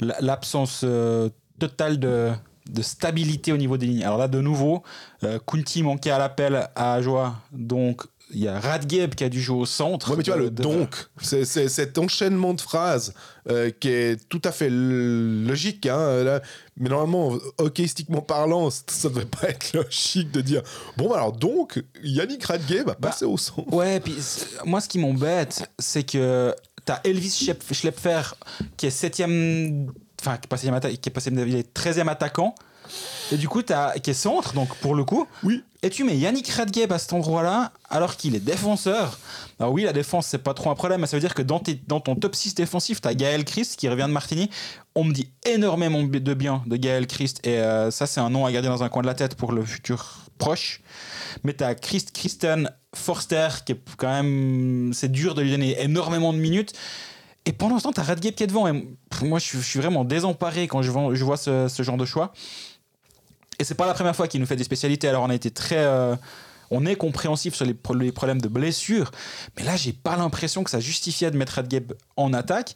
l'absence 0.00 0.80
euh, 0.84 1.28
totale 1.58 1.98
de... 2.00 2.32
de 2.68 2.82
stabilité 2.82 3.52
au 3.52 3.56
niveau 3.56 3.76
des 3.76 3.86
lignes. 3.86 4.04
Alors 4.04 4.18
là, 4.18 4.28
de 4.28 4.40
nouveau, 4.40 4.82
euh, 5.22 5.38
Kunti 5.46 5.82
manquait 5.82 6.10
à 6.10 6.18
l'appel 6.18 6.68
à 6.74 6.94
Ajoie, 6.94 7.36
donc 7.52 8.04
il 8.30 8.40
y 8.40 8.48
a 8.48 8.60
Radgeb 8.60 9.14
qui 9.14 9.24
a 9.24 9.28
dû 9.28 9.40
jouer 9.40 9.58
au 9.60 9.66
centre. 9.66 10.10
Ouais, 10.10 10.16
mais 10.18 10.22
tu 10.22 10.30
vois, 10.30 10.38
le 10.38 10.50
de- 10.50 10.62
donc, 10.62 11.06
c'est 11.22 11.44
cet 11.46 11.96
enchaînement 11.98 12.52
de 12.54 12.60
phrases 12.60 13.14
euh, 13.48 13.70
qui 13.70 13.88
est 13.88 14.28
tout 14.28 14.42
à 14.44 14.52
fait 14.52 14.68
logique. 14.70 15.86
Hein, 15.86 16.22
là. 16.24 16.40
mais 16.76 16.88
normalement, 16.88 17.36
hockeystiquement 17.58 18.20
parlant, 18.20 18.68
ça 18.70 19.08
devrait 19.08 19.24
pas 19.24 19.48
être 19.48 19.72
logique 19.72 20.30
de 20.30 20.40
dire 20.40 20.62
bon, 20.96 21.08
bah, 21.08 21.16
alors 21.16 21.32
donc, 21.32 21.82
Yannick 22.02 22.44
Radgeb 22.44 22.86
va 22.86 22.94
passer 22.94 23.24
au 23.24 23.36
centre. 23.36 23.72
Ouais, 23.72 24.00
puis 24.00 24.16
moi, 24.64 24.80
ce 24.80 24.88
qui 24.88 24.98
m'embête, 24.98 25.68
c'est 25.78 26.02
que 26.02 26.54
t'as 26.84 27.00
Elvis 27.04 27.30
Schlepp- 27.30 27.72
Schlepfer 27.74 28.22
qui 28.76 28.86
est 28.86 28.90
septième, 28.90 29.90
enfin 30.20 30.36
qui 30.36 30.46
est 30.46 30.48
pas 30.48 30.56
septième 30.56 30.74
atta- 30.78 30.96
qui 30.96 31.08
est 31.08 31.12
pas 31.12 31.20
il 31.26 31.56
est 31.56 31.74
13e 31.74 32.08
attaquant. 32.08 32.54
Et 33.32 33.36
du 33.36 33.48
coup, 33.48 33.60
t'as 33.62 33.98
qui 33.98 34.10
est 34.10 34.14
centre, 34.14 34.54
donc 34.54 34.74
pour 34.76 34.94
le 34.94 35.04
coup. 35.04 35.26
Oui. 35.42 35.62
Et 35.82 35.90
tu 35.90 36.02
mets 36.02 36.16
Yannick 36.16 36.48
Radgeb 36.48 36.92
à 36.92 36.98
cet 36.98 37.12
endroit-là, 37.12 37.70
alors 37.88 38.16
qu'il 38.16 38.34
est 38.34 38.40
défenseur? 38.40 39.16
Alors 39.60 39.72
oui, 39.72 39.84
la 39.84 39.92
défense, 39.92 40.26
c'est 40.26 40.38
pas 40.38 40.52
trop 40.52 40.70
un 40.70 40.74
problème, 40.74 41.00
mais 41.00 41.06
ça 41.06 41.16
veut 41.16 41.20
dire 41.20 41.34
que 41.34 41.42
dans, 41.42 41.60
ton 41.60 42.16
top 42.16 42.34
6 42.34 42.56
défensif, 42.56 43.00
t'as 43.00 43.14
Gaël 43.14 43.44
Christ 43.44 43.76
qui 43.76 43.88
revient 43.88 44.06
de 44.08 44.12
Martigny. 44.12 44.50
On 44.96 45.04
me 45.04 45.12
dit 45.12 45.30
énormément 45.46 46.02
de 46.02 46.34
bien 46.34 46.64
de 46.66 46.76
Gaël 46.76 47.06
Christ, 47.06 47.46
et 47.46 47.58
euh, 47.58 47.92
ça, 47.92 48.06
c'est 48.06 48.18
un 48.18 48.28
nom 48.28 48.44
à 48.44 48.50
garder 48.50 48.68
dans 48.68 48.82
un 48.82 48.88
coin 48.88 49.02
de 49.02 49.06
la 49.06 49.14
tête 49.14 49.36
pour 49.36 49.52
le 49.52 49.64
futur 49.64 50.24
proche. 50.38 50.80
Mais 51.44 51.52
t'as 51.52 51.76
Christ 51.76 52.10
Christen 52.12 52.72
Forster, 52.94 53.48
qui 53.64 53.72
est 53.72 53.80
quand 53.96 54.10
même. 54.10 54.90
C'est 54.94 55.12
dur 55.12 55.36
de 55.36 55.42
lui 55.42 55.52
donner 55.52 55.80
énormément 55.80 56.32
de 56.32 56.38
minutes. 56.38 56.72
Et 57.44 57.52
pendant 57.52 57.78
ce 57.78 57.84
temps, 57.84 57.92
t'as 57.92 58.02
Radgeb 58.02 58.34
qui 58.34 58.42
est 58.42 58.48
devant. 58.48 58.66
Et 58.66 58.88
moi, 59.22 59.38
je 59.38 59.58
suis, 59.58 59.78
vraiment 59.78 60.04
désemparé 60.04 60.66
quand 60.66 60.82
je 60.82 60.90
vois, 60.90 61.36
ce 61.36 61.82
genre 61.82 61.96
de 61.96 62.04
choix. 62.04 62.32
Et 63.58 63.64
c'est 63.64 63.74
pas 63.74 63.86
la 63.86 63.94
première 63.94 64.14
fois 64.14 64.28
qu'il 64.28 64.40
nous 64.40 64.46
fait 64.46 64.56
des 64.56 64.64
spécialités. 64.64 65.08
Alors, 65.08 65.22
on 65.24 65.30
a 65.30 65.34
été 65.34 65.50
très. 65.50 65.78
euh, 65.78 66.14
on 66.70 66.84
est 66.84 66.96
compréhensif 66.96 67.54
sur 67.54 67.64
les, 67.64 67.72
pro- 67.72 67.94
les 67.94 68.12
problèmes 68.12 68.42
de 68.42 68.48
blessure. 68.48 69.10
Mais 69.56 69.64
là, 69.64 69.74
j'ai 69.76 69.94
pas 69.94 70.16
l'impression 70.16 70.64
que 70.64 70.70
ça 70.70 70.80
justifiait 70.80 71.30
de 71.30 71.36
mettre 71.38 71.54
Radgeb 71.54 71.92
en 72.16 72.34
attaque. 72.34 72.74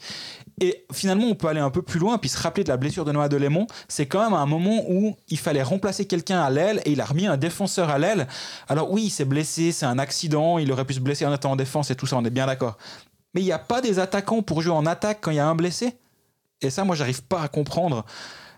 Et 0.60 0.86
finalement, 0.92 1.26
on 1.26 1.34
peut 1.34 1.48
aller 1.48 1.60
un 1.60 1.70
peu 1.70 1.82
plus 1.82 2.00
loin, 2.00 2.16
puis 2.16 2.30
se 2.30 2.40
rappeler 2.40 2.64
de 2.64 2.70
la 2.70 2.78
blessure 2.78 3.04
de 3.04 3.12
Noah 3.12 3.28
Delémont. 3.28 3.66
C'est 3.88 4.06
quand 4.06 4.24
même 4.24 4.32
un 4.32 4.46
moment 4.46 4.82
où 4.88 5.14
il 5.28 5.38
fallait 5.38 5.62
remplacer 5.62 6.06
quelqu'un 6.06 6.40
à 6.40 6.48
l'aile 6.48 6.80
et 6.86 6.92
il 6.92 7.00
a 7.00 7.04
remis 7.04 7.26
un 7.26 7.36
défenseur 7.36 7.90
à 7.90 7.98
l'aile. 7.98 8.26
Alors 8.66 8.90
oui, 8.90 9.04
il 9.04 9.10
s'est 9.10 9.26
blessé, 9.26 9.72
c'est 9.72 9.86
un 9.86 9.98
accident, 9.98 10.56
il 10.58 10.72
aurait 10.72 10.86
pu 10.86 10.94
se 10.94 11.00
blesser 11.00 11.26
en 11.26 11.34
étant 11.34 11.50
en 11.50 11.56
défense 11.56 11.90
et 11.90 11.94
tout 11.94 12.06
ça, 12.06 12.16
on 12.16 12.24
est 12.24 12.30
bien 12.30 12.46
d'accord. 12.46 12.78
Mais 13.34 13.42
il 13.42 13.44
n'y 13.44 13.52
a 13.52 13.58
pas 13.58 13.82
des 13.82 13.98
attaquants 13.98 14.40
pour 14.40 14.62
jouer 14.62 14.72
en 14.72 14.86
attaque 14.86 15.18
quand 15.20 15.32
il 15.32 15.36
y 15.36 15.40
a 15.40 15.46
un 15.46 15.54
blessé? 15.54 15.96
Et 16.62 16.70
ça, 16.70 16.84
moi, 16.84 16.96
j'arrive 16.96 17.22
pas 17.24 17.42
à 17.42 17.48
comprendre. 17.48 18.06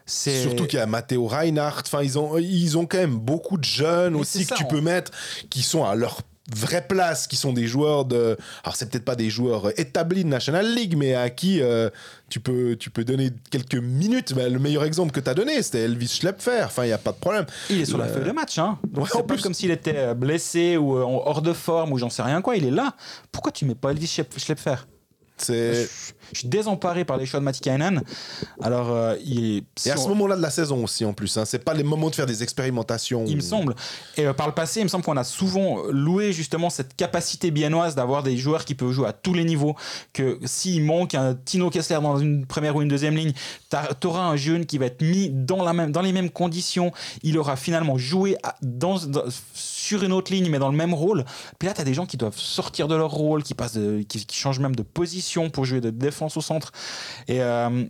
C'est 0.06 0.42
Surtout 0.42 0.66
qu'il 0.66 0.78
y 0.78 0.82
a 0.82 0.86
Matteo 0.86 1.26
Reinhardt. 1.26 1.82
Enfin, 1.86 2.02
ils 2.02 2.18
ont, 2.18 2.36
ils 2.38 2.76
ont 2.76 2.86
quand 2.86 2.98
même 2.98 3.16
beaucoup 3.16 3.56
de 3.56 3.64
jeunes 3.64 4.14
Mais 4.14 4.20
aussi 4.20 4.44
que 4.46 4.54
tu 4.54 4.64
on- 4.64 4.68
peux 4.68 4.80
mettre, 4.82 5.10
qui 5.48 5.62
sont 5.62 5.84
à 5.84 5.94
leur 5.94 6.20
vraie 6.54 6.86
place, 6.86 7.26
qui 7.26 7.36
sont 7.36 7.54
des 7.54 7.66
joueurs 7.66 8.04
de. 8.04 8.36
Alors, 8.64 8.76
c'est 8.76 8.90
peut-être 8.90 9.06
pas 9.06 9.16
des 9.16 9.30
joueurs 9.30 9.78
établis 9.80 10.24
de 10.24 10.28
National 10.28 10.74
League, 10.74 10.94
mais 10.94 11.14
à 11.14 11.30
qui 11.30 11.62
euh, 11.62 11.88
tu, 12.28 12.38
peux, 12.38 12.76
tu 12.76 12.90
peux 12.90 13.02
donner 13.02 13.30
quelques 13.50 13.76
minutes. 13.76 14.34
Ben, 14.34 14.52
le 14.52 14.58
meilleur 14.58 14.84
exemple 14.84 15.10
que 15.10 15.20
tu 15.20 15.30
as 15.30 15.32
donné, 15.32 15.62
c'était 15.62 15.80
Elvis 15.84 16.08
Schlepfer. 16.08 16.64
Enfin, 16.66 16.84
il 16.84 16.88
n'y 16.88 16.92
a 16.92 16.98
pas 16.98 17.12
de 17.12 17.16
problème. 17.16 17.46
Il 17.70 17.80
est 17.80 17.86
sur 17.86 17.96
la 17.96 18.06
Le- 18.06 18.12
feuille 18.12 18.26
de 18.26 18.32
match, 18.32 18.58
hein. 18.58 18.78
Donc 18.86 19.04
Ouais, 19.04 19.10
c'est 19.10 19.16
en 19.18 19.22
pas 19.22 19.34
plus. 19.34 19.42
comme 19.42 19.54
s'il 19.54 19.70
était 19.70 19.96
euh, 19.96 20.12
blessé 20.14 20.76
ou 20.76 20.98
euh, 20.98 21.00
hors 21.00 21.40
de 21.40 21.54
forme 21.54 21.92
ou 21.92 21.98
j'en 21.98 22.10
sais 22.10 22.20
rien 22.22 22.42
quoi. 22.42 22.56
Il 22.56 22.66
est 22.66 22.70
là. 22.70 22.92
Pourquoi 23.32 23.50
tu 23.52 23.64
mets 23.64 23.74
pas 23.74 23.92
Elvis 23.92 24.04
Schlep- 24.06 24.38
Schlepfer? 24.38 24.74
C'est. 25.38 25.88
Je, 26.32 26.38
suis 26.40 26.48
désemparé 26.48 27.04
par 27.04 27.16
les 27.16 27.26
choix 27.26 27.40
de 27.40 27.44
Matikainen. 27.44 28.02
Alors, 28.62 28.90
euh, 28.90 29.16
il 29.24 29.56
est. 29.58 29.64
si 29.76 29.88
Et 29.88 29.92
à 29.92 29.98
on- 29.98 30.02
ce 30.02 30.08
moment-là 30.08 30.36
de 30.36 30.42
la 30.42 30.50
saison 30.50 30.82
aussi, 30.84 31.04
en 31.04 31.12
plus. 31.12 31.36
Hein, 31.36 31.44
c'est 31.44 31.58
pas 31.64 31.74
les 31.74 31.82
moments 31.84 32.10
de 32.10 32.14
faire 32.14 32.26
des 32.26 32.42
expérimentations. 32.42 33.24
Il 33.26 33.36
me 33.36 33.40
semble. 33.40 33.74
Et 34.16 34.26
euh, 34.26 34.32
par 34.32 34.46
le 34.46 34.54
passé, 34.54 34.80
il 34.80 34.84
me 34.84 34.88
semble 34.88 35.04
qu'on 35.04 35.16
a 35.16 35.24
souvent 35.24 35.82
loué 35.90 36.32
justement 36.32 36.70
cette 36.70 36.96
capacité 36.96 37.50
biennoise 37.50 37.94
d'avoir 37.94 38.22
des 38.22 38.36
joueurs 38.36 38.64
qui 38.64 38.74
peuvent 38.74 38.90
jouer 38.92 39.08
à 39.08 39.12
tous 39.12 39.34
les 39.34 39.44
niveaux. 39.44 39.74
Que 40.12 40.38
s'il 40.44 40.84
manque 40.84 41.14
un 41.14 41.34
Tino 41.34 41.70
Kessler 41.70 41.98
dans 42.02 42.18
une 42.18 42.46
première 42.46 42.76
ou 42.76 42.82
une 42.82 42.88
deuxième 42.88 43.16
ligne, 43.16 43.32
tu 44.00 44.06
auras 44.06 44.22
un 44.22 44.36
jeune 44.36 44.66
qui 44.66 44.78
va 44.78 44.86
être 44.86 45.02
mis 45.02 45.30
dans, 45.30 45.62
la 45.62 45.72
même, 45.72 45.92
dans 45.92 46.02
les 46.02 46.12
mêmes 46.12 46.30
conditions. 46.30 46.92
Il 47.22 47.38
aura 47.38 47.56
finalement 47.56 47.98
joué 47.98 48.36
à- 48.42 48.54
dans, 48.62 48.98
dans- 49.06 49.24
sur 49.54 50.02
une 50.02 50.12
autre 50.12 50.32
ligne, 50.32 50.48
mais 50.50 50.58
dans 50.58 50.70
le 50.70 50.76
même 50.76 50.94
rôle. 50.94 51.24
Puis 51.58 51.68
là, 51.68 51.74
tu 51.74 51.80
as 51.80 51.84
des 51.84 51.94
gens 51.94 52.06
qui 52.06 52.16
doivent 52.16 52.36
sortir 52.38 52.88
de 52.88 52.94
leur 52.94 53.10
rôle, 53.10 53.42
qui, 53.42 53.54
passent 53.54 53.74
de- 53.74 54.02
qui, 54.08 54.24
qui 54.24 54.36
changent 54.36 54.58
même 54.60 54.74
de 54.76 54.82
position 54.82 55.50
pour 55.50 55.64
jouer 55.64 55.80
de 55.80 55.90
défense 55.90 56.13
au 56.22 56.40
centre. 56.40 56.72
Et. 57.28 57.42
euh, 57.42 57.84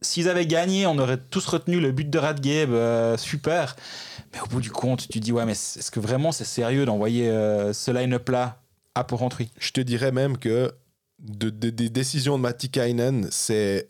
s'ils 0.00 0.28
avaient 0.28 0.44
gagné, 0.46 0.86
on 0.86 0.98
aurait 0.98 1.16
tous 1.16 1.46
retenu 1.46 1.80
le 1.80 1.90
but 1.90 2.10
de 2.10 2.18
Radgabe, 2.18 2.72
euh, 2.72 3.16
super. 3.16 3.74
Mais 4.34 4.40
au 4.40 4.46
bout 4.46 4.60
du 4.60 4.70
compte, 4.70 5.08
tu 5.08 5.18
dis, 5.18 5.32
ouais, 5.32 5.46
mais 5.46 5.52
est-ce 5.52 5.90
que 5.90 5.98
vraiment 5.98 6.30
c'est 6.30 6.44
sérieux 6.44 6.84
d'envoyer 6.84 7.30
euh, 7.30 7.72
ce 7.72 7.90
line-up 7.90 8.28
là 8.28 8.60
à 8.94 9.04
Porrentruy 9.04 9.48
Je 9.58 9.70
te 9.72 9.80
dirais 9.80 10.12
même 10.12 10.36
que 10.36 10.72
de- 11.20 11.48
de- 11.48 11.70
des 11.70 11.88
décisions 11.88 12.36
de 12.36 12.42
Matikainen, 12.42 13.28
c'est 13.30 13.88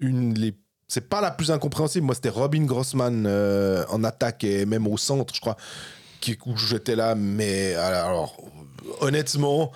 une 0.00 0.34
les 0.34 0.54
c'est 0.88 1.08
pas 1.08 1.20
la 1.20 1.30
plus 1.30 1.52
incompréhensible. 1.52 2.04
Moi, 2.04 2.16
c'était 2.16 2.28
Robin 2.28 2.64
Grossman 2.64 3.24
euh, 3.26 3.84
en 3.90 4.02
attaque 4.04 4.42
et 4.42 4.66
même 4.66 4.86
au 4.88 4.96
centre, 4.98 5.32
je 5.34 5.40
crois, 5.40 5.56
qui, 6.20 6.36
où 6.46 6.56
j'étais 6.56 6.96
là. 6.96 7.14
Mais 7.14 7.74
alors, 7.76 8.36
honnêtement, 9.00 9.70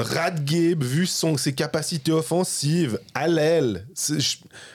Radgabe, 0.00 0.82
vu 0.82 1.06
son, 1.06 1.36
ses 1.36 1.54
capacités 1.54 2.12
offensives, 2.12 3.00
à 3.14 3.28
l'aile, 3.28 3.86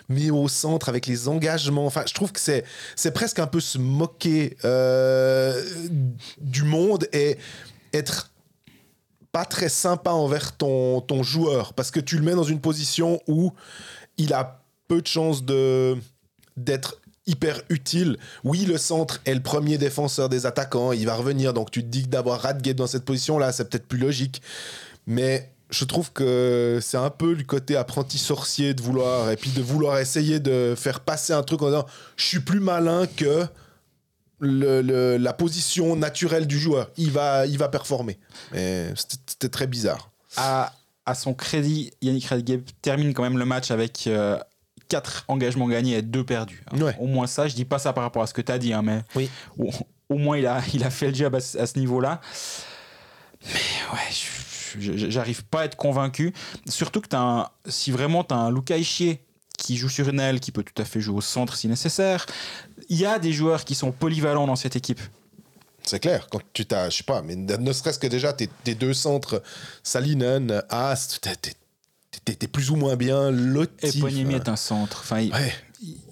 mis 0.09 0.31
au 0.31 0.47
centre 0.47 0.89
avec 0.89 1.07
les 1.07 1.27
engagements, 1.27 1.85
enfin, 1.85 2.03
je 2.07 2.13
trouve 2.13 2.31
que 2.31 2.39
c'est, 2.39 2.63
c'est 2.95 3.11
presque 3.11 3.39
un 3.39 3.47
peu 3.47 3.59
se 3.59 3.77
moquer 3.77 4.57
euh, 4.65 5.61
du 6.39 6.63
monde 6.63 7.07
et 7.13 7.37
être 7.93 8.31
pas 9.31 9.45
très 9.45 9.69
sympa 9.69 10.11
envers 10.11 10.55
ton, 10.55 11.01
ton 11.01 11.21
joueur 11.21 11.73
parce 11.73 11.91
que 11.91 11.99
tu 11.99 12.17
le 12.17 12.23
mets 12.23 12.35
dans 12.35 12.43
une 12.43 12.61
position 12.61 13.21
où 13.27 13.51
il 14.17 14.33
a 14.33 14.61
peu 14.87 15.01
de 15.01 15.07
chances 15.07 15.43
de 15.43 15.97
d'être 16.55 17.01
hyper 17.27 17.61
utile. 17.69 18.17
Oui, 18.43 18.65
le 18.65 18.77
centre 18.77 19.19
est 19.25 19.33
le 19.33 19.41
premier 19.41 19.77
défenseur 19.77 20.29
des 20.29 20.45
attaquants, 20.45 20.91
il 20.91 21.05
va 21.05 21.15
revenir, 21.15 21.53
donc 21.53 21.71
tu 21.71 21.81
te 21.81 21.87
dis 21.87 22.03
que 22.03 22.09
d'avoir 22.09 22.41
Radgate 22.41 22.75
dans 22.75 22.87
cette 22.87 23.03
position-là, 23.03 23.51
c'est 23.51 23.69
peut-être 23.69 23.87
plus 23.87 23.97
logique. 23.97 24.41
Mais 25.07 25.51
je 25.69 25.83
trouve 25.85 26.11
que 26.11 26.79
c'est 26.81 26.97
un 26.97 27.09
peu 27.09 27.33
le 27.33 27.43
côté 27.43 27.75
apprenti 27.75 28.17
sorcier 28.17 28.73
de 28.73 28.81
vouloir, 28.81 29.31
et 29.31 29.35
puis 29.35 29.49
de 29.51 29.61
vouloir 29.61 29.99
essayer 29.99 30.39
de 30.39 30.73
faire 30.77 30.99
passer 31.01 31.33
un 31.33 31.43
truc 31.43 31.61
en 31.61 31.67
disant 31.67 31.85
je 32.17 32.25
suis 32.25 32.39
plus 32.39 32.59
malin 32.59 33.07
que 33.07 33.45
le- 34.39 34.81
le- 34.81 35.17
la 35.17 35.33
position 35.33 35.95
naturelle 35.95 36.45
du 36.47 36.59
joueur. 36.59 36.89
Il 36.97 37.11
va, 37.11 37.45
il 37.45 37.57
va 37.57 37.69
performer. 37.69 38.19
Mais 38.51 38.93
c'était 38.95 39.49
très 39.49 39.67
bizarre. 39.67 40.11
à, 40.37 40.73
à 41.05 41.15
son 41.15 41.33
crédit, 41.33 41.91
Yannick 42.01 42.25
Radgabe 42.25 42.61
termine 42.81 43.13
quand 43.13 43.23
même 43.23 43.37
le 43.37 43.45
match 43.45 43.71
avec 43.71 44.09
4 44.89 45.25
engagements 45.29 45.67
gagnés 45.67 45.97
et 45.97 46.01
2 46.01 46.23
perdus. 46.25 46.63
hein. 46.71 46.79
Ouais. 46.81 46.95
Au 46.99 47.05
moins 47.07 47.27
ça, 47.27 47.47
je 47.47 47.55
dis 47.55 47.65
pas 47.65 47.79
ça 47.79 47.93
par 47.93 48.03
rapport 48.03 48.21
à 48.23 48.27
ce 48.27 48.33
que 48.33 48.41
tu 48.41 48.51
as 48.51 48.57
dit, 48.57 48.73
hein, 48.73 48.81
mais 48.83 49.01
Oui. 49.15 49.29
au, 49.57 49.71
au 50.09 50.17
moins 50.17 50.37
il 50.37 50.45
a, 50.45 50.61
il 50.73 50.83
a 50.83 50.89
fait 50.89 51.07
le 51.07 51.13
job 51.15 51.33
à, 51.35 51.39
ce- 51.39 51.57
à 51.57 51.65
ce 51.65 51.79
niveau-là. 51.79 52.21
Mais 53.45 53.51
ouais, 53.93 53.99
je- 54.11 54.44
j'arrive 54.79 55.43
pas 55.45 55.61
à 55.61 55.65
être 55.65 55.75
convaincu. 55.75 56.33
Surtout 56.67 57.01
que 57.01 57.13
as 57.15 57.19
un, 57.19 57.47
si 57.67 57.91
vraiment 57.91 58.23
tu 58.23 58.33
as 58.33 58.37
un 58.37 58.51
Luca 58.51 58.77
Ischier 58.77 59.21
qui 59.57 59.77
joue 59.77 59.89
sur 59.89 60.09
une 60.09 60.19
aile, 60.19 60.39
qui 60.39 60.51
peut 60.51 60.63
tout 60.63 60.81
à 60.81 60.85
fait 60.85 60.99
jouer 61.01 61.15
au 61.17 61.21
centre 61.21 61.55
si 61.55 61.67
nécessaire, 61.67 62.25
il 62.89 62.97
y 62.97 63.05
a 63.05 63.19
des 63.19 63.31
joueurs 63.33 63.63
qui 63.65 63.73
sont 63.75 63.91
polyvalents 63.91 64.47
dans 64.47 64.55
cette 64.57 64.75
équipe. 64.75 64.99
C'est 65.83 65.99
clair, 65.99 66.27
quand 66.31 66.41
tu 66.51 66.65
t'as, 66.65 66.89
je 66.89 66.97
sais 66.97 67.03
pas, 67.03 67.21
mais 67.21 67.35
ne 67.35 67.73
serait-ce 67.73 67.99
que 67.99 68.07
déjà 68.07 68.33
tes, 68.33 68.49
tes 68.63 68.73
deux 68.75 68.93
centres, 68.93 69.41
Salinen, 69.83 70.63
Ast, 70.69 71.21
t'es- 71.21 72.47
plus 72.47 72.71
ou 72.71 72.75
moins 72.75 72.95
bien 72.95 73.29
loti. 73.29 73.71
Et 73.97 73.99
Ponyemi 74.01 74.35
enfin. 74.35 74.43
est 74.43 74.49
un 74.49 74.55
centre. 74.55 75.01
Enfin, 75.03 75.19
il- 75.19 75.31
Ouais, 75.31 75.53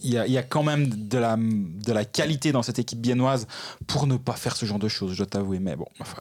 y, 0.03 0.17
a, 0.17 0.27
y 0.27 0.37
a 0.37 0.43
quand 0.43 0.61
même 0.63 0.87
de 1.07 1.17
la, 1.17 1.35
de 1.39 1.91
la 1.91 2.05
qualité 2.05 2.51
dans 2.51 2.61
cette 2.61 2.77
équipe 2.77 2.99
biennoise 3.01 3.47
pour 3.87 4.05
ne 4.05 4.15
pas 4.17 4.33
faire 4.33 4.55
ce 4.55 4.65
genre 4.67 4.77
de 4.79 4.87
choses, 4.89 5.13
je 5.13 5.17
dois 5.17 5.25
t'avouer. 5.25 5.57
Mais 5.59 5.75
bon, 5.75 5.87
enfin, 5.99 6.17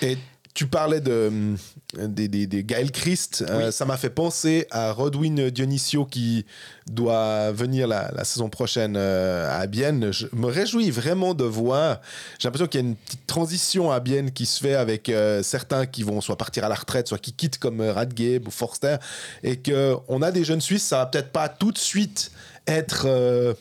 Et 0.00 0.18
tu 0.54 0.66
parlais 0.66 1.00
de, 1.00 1.28
hum, 1.28 1.56
des, 1.94 2.28
des, 2.28 2.46
des 2.46 2.62
Gaël 2.62 2.90
Christ. 2.90 3.42
euh, 3.48 3.70
ça 3.70 3.86
m'a 3.86 3.96
fait 3.96 4.10
penser 4.10 4.66
à 4.70 4.92
Rodwin 4.92 5.48
Dionisio 5.48 6.04
qui 6.04 6.44
doit 6.86 7.52
venir 7.52 7.86
la, 7.86 8.10
la 8.14 8.24
saison 8.24 8.50
prochaine 8.50 8.94
euh, 8.98 9.48
à 9.50 9.66
Bienne. 9.66 10.12
Je 10.12 10.26
me 10.34 10.46
réjouis 10.46 10.90
vraiment 10.90 11.32
de 11.32 11.44
voir. 11.44 12.00
J'ai 12.38 12.48
l'impression 12.48 12.66
qu'il 12.66 12.80
y 12.82 12.84
a 12.84 12.86
une 12.86 12.96
petite 12.96 13.26
transition 13.26 13.90
à 13.90 13.98
Bienne 14.00 14.30
qui 14.30 14.44
se 14.44 14.60
fait 14.60 14.74
avec 14.74 15.08
euh, 15.08 15.42
certains 15.42 15.86
qui 15.86 16.02
vont 16.02 16.20
soit 16.20 16.36
partir 16.36 16.64
à 16.64 16.68
la 16.68 16.74
retraite, 16.74 17.08
soit 17.08 17.18
qui 17.18 17.32
quittent 17.32 17.58
comme 17.58 17.80
euh, 17.80 17.92
Radgabe 17.92 18.46
ou 18.46 18.50
Forster. 18.50 18.96
Et 19.42 19.58
qu'on 19.62 20.20
a 20.20 20.30
des 20.30 20.44
jeunes 20.44 20.60
Suisses, 20.60 20.84
ça 20.86 20.98
va 20.98 21.06
peut-être 21.06 21.30
pas 21.32 21.48
tout 21.48 21.72
de 21.72 21.78
suite 21.78 22.30
être. 22.66 23.04
euh, 23.06 23.54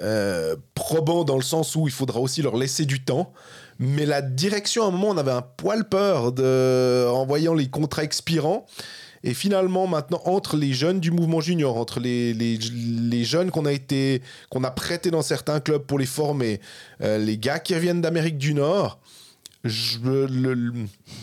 euh, 0.00 0.56
probant 0.74 1.22
dans 1.22 1.36
le 1.36 1.42
sens 1.44 1.76
où 1.76 1.86
il 1.86 1.92
faudra 1.92 2.18
aussi 2.18 2.42
leur 2.42 2.56
laisser 2.56 2.84
du 2.84 3.04
temps. 3.04 3.32
Mais 3.78 4.06
la 4.06 4.22
direction, 4.22 4.84
à 4.84 4.88
un 4.88 4.90
moment, 4.90 5.08
on 5.10 5.16
avait 5.16 5.32
un 5.32 5.42
poil 5.42 5.88
peur 5.88 6.32
de, 6.32 7.06
en 7.08 7.26
voyant 7.26 7.54
les 7.54 7.68
contrats 7.68 8.04
expirants. 8.04 8.66
Et 9.26 9.32
finalement, 9.32 9.86
maintenant, 9.86 10.20
entre 10.26 10.58
les 10.58 10.74
jeunes 10.74 11.00
du 11.00 11.10
mouvement 11.10 11.40
junior, 11.40 11.78
entre 11.78 11.98
les, 11.98 12.34
les, 12.34 13.24
jeunes 13.24 13.50
qu'on 13.50 13.64
a 13.64 13.72
été, 13.72 14.20
a 14.54 14.70
prêtés 14.70 15.10
dans 15.10 15.22
certains 15.22 15.60
clubs 15.60 15.82
pour 15.82 15.98
les 15.98 16.04
former, 16.06 16.60
euh, 17.00 17.16
les 17.16 17.38
gars 17.38 17.58
qui 17.58 17.74
reviennent 17.74 18.02
d'Amérique 18.02 18.36
du 18.36 18.52
Nord, 18.52 18.98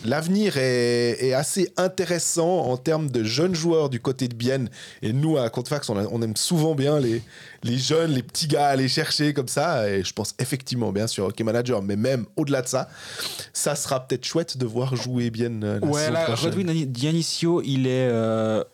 l'avenir 0.04 0.56
est, 0.56 1.24
est 1.24 1.32
assez 1.32 1.72
intéressant 1.76 2.60
en 2.66 2.76
termes 2.76 3.10
de 3.10 3.22
jeunes 3.24 3.54
joueurs 3.54 3.88
du 3.88 4.00
côté 4.00 4.28
de 4.28 4.34
Bienne. 4.34 4.68
Et 5.02 5.12
nous, 5.12 5.38
à 5.38 5.48
Contfax, 5.50 5.88
on, 5.90 5.96
a- 5.98 6.06
on 6.10 6.20
aime 6.22 6.36
souvent 6.36 6.74
bien 6.74 6.98
les, 6.98 7.22
les 7.62 7.78
jeunes, 7.78 8.10
les 8.12 8.22
petits 8.22 8.48
gars 8.48 8.66
à 8.66 8.70
aller 8.70 8.88
chercher 8.88 9.32
comme 9.32 9.48
ça. 9.48 9.88
Et 9.88 10.02
je 10.04 10.12
pense 10.12 10.34
effectivement, 10.38 10.92
bien 10.92 11.06
sûr, 11.06 11.26
Hockey 11.26 11.44
Manager, 11.44 11.82
mais 11.82 11.96
même 11.96 12.26
au-delà 12.36 12.62
de 12.62 12.68
ça, 12.68 12.88
ça 13.52 13.74
sera 13.76 14.06
peut-être 14.06 14.24
chouette 14.24 14.58
de 14.58 14.66
voir 14.66 14.96
jouer 14.96 15.30
Bienne 15.30 15.62
euh, 15.64 15.80
la 15.80 15.86
ouais, 15.86 16.10
là. 16.10 16.34
Rodwin 16.34 16.66
Dionisio, 16.86 17.62
il 17.62 17.86
est. 17.86 18.08
euh, 18.10 18.64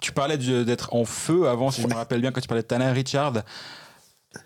tu 0.00 0.12
parlais 0.12 0.38
d'être 0.38 0.94
en 0.94 1.04
feu 1.04 1.46
avant, 1.48 1.70
si 1.70 1.82
je 1.82 1.86
me 1.86 1.92
rappelle 1.94 2.22
bien, 2.22 2.32
quand 2.32 2.40
tu 2.40 2.48
parlais 2.48 2.62
de 2.62 2.66
Tanner 2.66 2.90
Richard. 2.90 3.34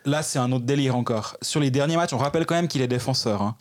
Là, 0.06 0.22
c'est 0.22 0.38
un 0.38 0.50
autre 0.50 0.64
délire 0.64 0.96
encore. 0.96 1.36
Sur 1.42 1.60
les 1.60 1.70
derniers 1.70 1.96
matchs, 1.96 2.12
on 2.14 2.18
rappelle 2.18 2.46
quand 2.46 2.54
même 2.54 2.68
qu'il 2.68 2.80
est 2.82 2.88
défenseur. 2.88 3.42
hein. 3.42 3.54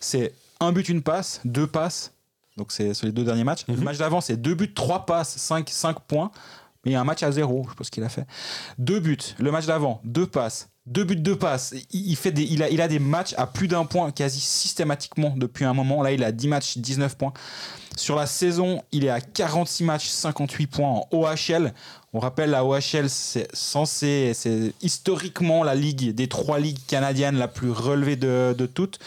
C'est 0.00 0.32
un 0.58 0.72
but, 0.72 0.88
une 0.88 1.02
passe, 1.02 1.40
deux 1.44 1.66
passes. 1.66 2.12
Donc, 2.56 2.72
c'est 2.72 2.92
sur 2.94 3.06
les 3.06 3.12
deux 3.12 3.24
derniers 3.24 3.44
matchs. 3.44 3.64
Le 3.68 3.76
match 3.76 3.98
d'avant, 3.98 4.20
c'est 4.20 4.36
deux 4.36 4.54
buts, 4.54 4.72
trois 4.74 5.06
passes, 5.06 5.36
cinq, 5.36 5.68
cinq 5.70 6.00
points. 6.00 6.30
Mais 6.84 6.92
il 6.92 6.94
y 6.94 6.96
a 6.96 7.00
un 7.00 7.04
match 7.04 7.22
à 7.22 7.30
zéro, 7.30 7.66
je 7.68 7.74
pense 7.74 7.90
qu'il 7.90 8.02
a 8.02 8.08
fait. 8.08 8.26
Deux 8.78 9.00
buts. 9.00 9.18
Le 9.38 9.50
match 9.50 9.66
d'avant, 9.66 10.00
deux 10.04 10.26
passes. 10.26 10.70
Deux 10.86 11.04
buts, 11.04 11.16
deux 11.16 11.36
passes. 11.36 11.74
Il, 11.92 12.10
il 12.10 12.16
fait 12.16 12.32
des, 12.32 12.42
il, 12.42 12.62
a, 12.62 12.70
il 12.70 12.80
a 12.80 12.88
des 12.88 12.98
matchs 12.98 13.34
à 13.36 13.46
plus 13.46 13.68
d'un 13.68 13.84
point 13.84 14.10
quasi 14.10 14.40
systématiquement 14.40 15.34
depuis 15.36 15.66
un 15.66 15.74
moment. 15.74 16.02
Là, 16.02 16.12
il 16.12 16.24
a 16.24 16.32
10 16.32 16.48
matchs, 16.48 16.78
19 16.78 17.16
points. 17.16 17.34
Sur 17.96 18.16
la 18.16 18.26
saison, 18.26 18.82
il 18.92 19.04
est 19.04 19.10
à 19.10 19.20
46 19.20 19.84
matchs, 19.84 20.08
58 20.08 20.66
points 20.68 20.88
en 20.88 21.08
OHL. 21.10 21.74
On 22.14 22.18
rappelle, 22.18 22.50
la 22.50 22.64
OHL, 22.64 23.08
c'est 23.08 23.54
censé, 23.54 24.32
c'est 24.34 24.72
historiquement 24.80 25.62
la 25.62 25.74
ligue 25.74 26.14
des 26.14 26.28
trois 26.28 26.58
ligues 26.58 26.84
canadiennes 26.86 27.36
la 27.36 27.48
plus 27.48 27.70
relevée 27.70 28.16
de, 28.16 28.54
de 28.56 28.66
toutes. 28.66 28.98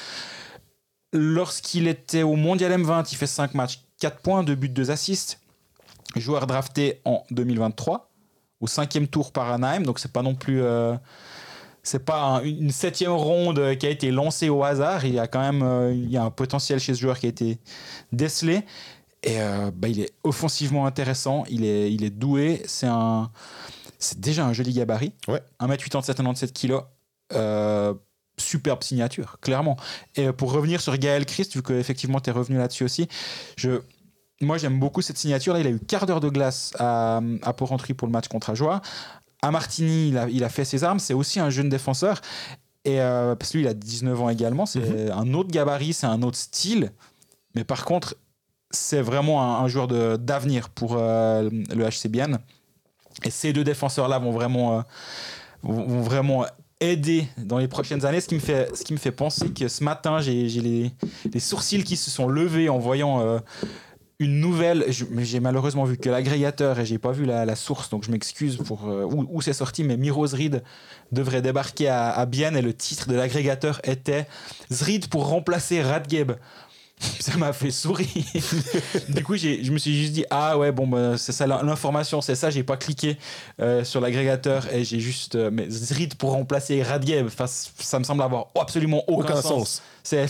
Lorsqu'il 1.13 1.87
était 1.87 2.23
au 2.23 2.35
Mondial 2.35 2.71
M20, 2.71 3.07
il 3.11 3.15
fait 3.15 3.27
5 3.27 3.53
matchs, 3.53 3.81
4 3.99 4.19
points, 4.21 4.43
2 4.43 4.55
buts, 4.55 4.69
2 4.69 4.91
assists. 4.91 5.39
Joueur 6.15 6.45
drafté 6.47 7.01
en 7.05 7.23
2023, 7.31 8.11
au 8.61 8.67
cinquième 8.67 9.07
tour 9.07 9.31
par 9.31 9.51
Anaheim, 9.51 9.83
donc 9.83 9.99
c'est 9.99 10.11
pas 10.11 10.21
non 10.21 10.35
plus. 10.35 10.61
euh, 10.61 10.95
c'est 11.81 12.05
pas 12.05 12.21
un- 12.21 12.43
une 12.43 12.71
septième 12.71 13.11
ronde 13.11 13.77
qui 13.77 13.85
a 13.85 13.89
été 13.89 14.09
lancée 14.11 14.49
au 14.49 14.63
hasard. 14.63 15.05
Il 15.05 15.13
y 15.15 15.19
a 15.19 15.27
quand 15.27 15.39
même 15.41 15.61
euh, 15.63 15.91
il 15.93 16.09
y 16.09 16.17
a 16.17 16.23
un 16.23 16.29
potentiel 16.31 16.79
chez 16.79 16.93
ce 16.93 16.99
joueur 17.01 17.17
qui 17.19 17.25
a 17.25 17.29
été 17.29 17.57
décelé. 18.11 18.63
Et 19.23 19.41
euh, 19.41 19.71
bah, 19.73 19.87
il 19.87 19.99
est 20.01 20.11
offensivement 20.23 20.85
intéressant, 20.85 21.43
il 21.49 21.65
est, 21.65 21.91
il 21.93 22.03
est 22.03 22.09
doué. 22.09 22.61
C'est 22.67 22.87
un, 22.87 23.31
c'est 23.99 24.19
déjà 24.19 24.45
un 24.45 24.53
joli 24.53 24.71
gabarit. 24.73 25.13
Ouais. 25.27 25.41
1m87, 25.59 26.05
97 26.15 26.53
kg. 26.53 26.81
Euh, 27.33 27.93
superbe 28.37 28.83
signature, 28.83 29.37
clairement. 29.41 29.77
Et 30.15 30.31
pour 30.31 30.51
revenir 30.51 30.81
sur 30.81 30.97
Gaël 30.97 31.25
Christ, 31.25 31.55
vu 31.55 31.61
qu'effectivement 31.61 32.19
tu 32.19 32.29
es 32.29 32.33
revenu 32.33 32.57
là-dessus 32.57 32.83
aussi, 32.83 33.07
je, 33.57 33.81
moi 34.41 34.57
j'aime 34.57 34.79
beaucoup 34.79 35.01
cette 35.01 35.17
signature. 35.17 35.53
Là, 35.53 35.59
il 35.59 35.67
a 35.67 35.71
eu 35.71 35.79
quart 35.79 36.05
d'heure 36.05 36.19
de 36.19 36.29
glace 36.29 36.73
à, 36.79 37.21
à 37.41 37.53
Porrentruy 37.53 37.93
pour 37.93 38.07
le 38.07 38.11
match 38.11 38.27
contre 38.27 38.49
Ajoie. 38.49 38.81
À 39.41 39.51
Martigny, 39.51 40.09
il 40.09 40.17
a, 40.17 40.29
il 40.29 40.43
a 40.43 40.49
fait 40.49 40.65
ses 40.65 40.83
armes. 40.83 40.99
C'est 40.99 41.13
aussi 41.13 41.39
un 41.39 41.49
jeune 41.49 41.69
défenseur. 41.69 42.21
Et 42.85 42.99
euh, 43.01 43.35
parce 43.35 43.51
que 43.51 43.57
lui, 43.57 43.65
il 43.65 43.67
a 43.67 43.73
19 43.73 44.21
ans 44.21 44.29
également. 44.29 44.65
C'est 44.65 45.11
un 45.11 45.33
autre 45.33 45.49
gabarit, 45.49 45.93
c'est 45.93 46.07
un 46.07 46.21
autre 46.21 46.37
style. 46.37 46.91
Mais 47.55 47.63
par 47.63 47.85
contre, 47.85 48.15
c'est 48.71 49.01
vraiment 49.01 49.43
un, 49.43 49.63
un 49.63 49.67
joueur 49.67 49.87
d'avenir 50.17 50.69
pour 50.69 50.95
euh, 50.97 51.49
le 51.51 51.85
HC 51.85 52.07
Bienne. 52.09 52.39
Et 53.23 53.29
ces 53.29 53.53
deux 53.53 53.63
défenseurs-là 53.63 54.17
vont 54.19 54.31
vraiment, 54.31 54.79
euh, 54.79 54.81
vont 55.61 56.01
vraiment 56.01 56.45
aider 56.83 57.27
dans 57.37 57.57
les 57.57 57.67
prochaines 57.67 58.05
années. 58.05 58.21
Ce 58.21 58.27
qui 58.27 58.35
me 58.35 58.39
fait, 58.39 58.75
ce 58.75 58.83
qui 58.83 58.93
me 58.93 58.97
fait 58.97 59.11
penser 59.11 59.49
que 59.49 59.67
ce 59.67 59.83
matin, 59.83 60.19
j'ai 60.19 60.43
les, 60.43 61.39
sourcils 61.39 61.83
qui 61.83 61.95
se 61.95 62.11
sont 62.11 62.27
levés 62.27 62.69
en 62.69 62.79
voyant 62.79 63.21
euh, 63.21 63.39
une 64.19 64.39
nouvelle. 64.39 64.85
J'ai 64.89 65.39
malheureusement 65.39 65.83
vu 65.85 65.97
que 65.97 66.09
l'agrégateur 66.09 66.79
et 66.79 66.85
j'ai 66.85 66.97
pas 66.97 67.11
vu 67.11 67.25
la, 67.25 67.55
source, 67.55 67.89
donc 67.89 68.03
je 68.05 68.11
m'excuse 68.11 68.57
pour 68.57 68.89
euh, 68.89 69.05
où, 69.05 69.41
c'est 69.41 69.53
sorti. 69.53 69.83
Mais 69.83 69.97
Miro 69.97 70.25
Zrid 70.27 70.63
devrait 71.11 71.41
débarquer 71.41 71.87
à, 71.87 72.09
à 72.09 72.25
et 72.25 72.61
le 72.61 72.73
titre 72.73 73.07
de 73.07 73.15
l'agrégateur 73.15 73.79
était 73.83 74.27
Zrid 74.71 75.07
pour 75.07 75.27
remplacer 75.27 75.81
Radgeb. 75.81 76.33
Ça 76.99 77.35
m'a 77.37 77.51
fait 77.53 77.71
sourire. 77.71 78.07
du 79.09 79.23
coup, 79.23 79.35
je 79.35 79.71
me 79.71 79.77
suis 79.77 79.97
juste 79.97 80.13
dit, 80.13 80.25
ah 80.29 80.57
ouais, 80.57 80.71
bon, 80.71 80.87
bah, 80.87 81.17
c'est 81.17 81.31
ça 81.31 81.45
l'information, 81.47 82.21
c'est 82.21 82.35
ça, 82.35 82.49
j'ai 82.49 82.63
pas 82.63 82.77
cliqué 82.77 83.17
euh, 83.59 83.83
sur 83.83 83.99
l'agrégateur 84.01 84.71
et 84.73 84.83
j'ai 84.83 84.99
juste. 84.99 85.35
euh, 85.35 85.49
mais 85.51 85.69
Zrid 85.69 86.15
pour 86.15 86.31
remplacer 86.31 86.81
Radiev, 86.83 87.27
enfin, 87.27 87.45
ça 87.47 87.99
me 87.99 88.03
semble 88.03 88.21
avoir 88.21 88.47
absolument 88.59 89.03
aucun, 89.07 89.25
Aucun 89.33 89.41
sens. 89.41 89.51
sens. 89.51 89.81
C'est. 90.03 90.27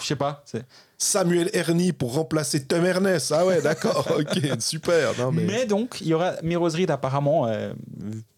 Je 0.00 0.06
sais 0.06 0.16
pas. 0.16 0.42
c'est- 0.46 0.64
Samuel 1.04 1.50
Ernie 1.52 1.92
pour 1.92 2.14
remplacer 2.14 2.64
Tom 2.64 2.84
Ernest. 2.84 3.32
Ah 3.36 3.44
ouais, 3.46 3.60
d'accord, 3.62 4.06
ok, 4.18 4.40
super. 4.60 5.16
Non, 5.18 5.30
mais... 5.30 5.44
Mais... 5.44 5.66
donc, 5.66 5.98
il 6.00 6.08
y 6.08 6.14
aura 6.14 6.32
Mirosrid 6.42 6.90
apparemment. 6.90 7.46
euh, 7.46 7.72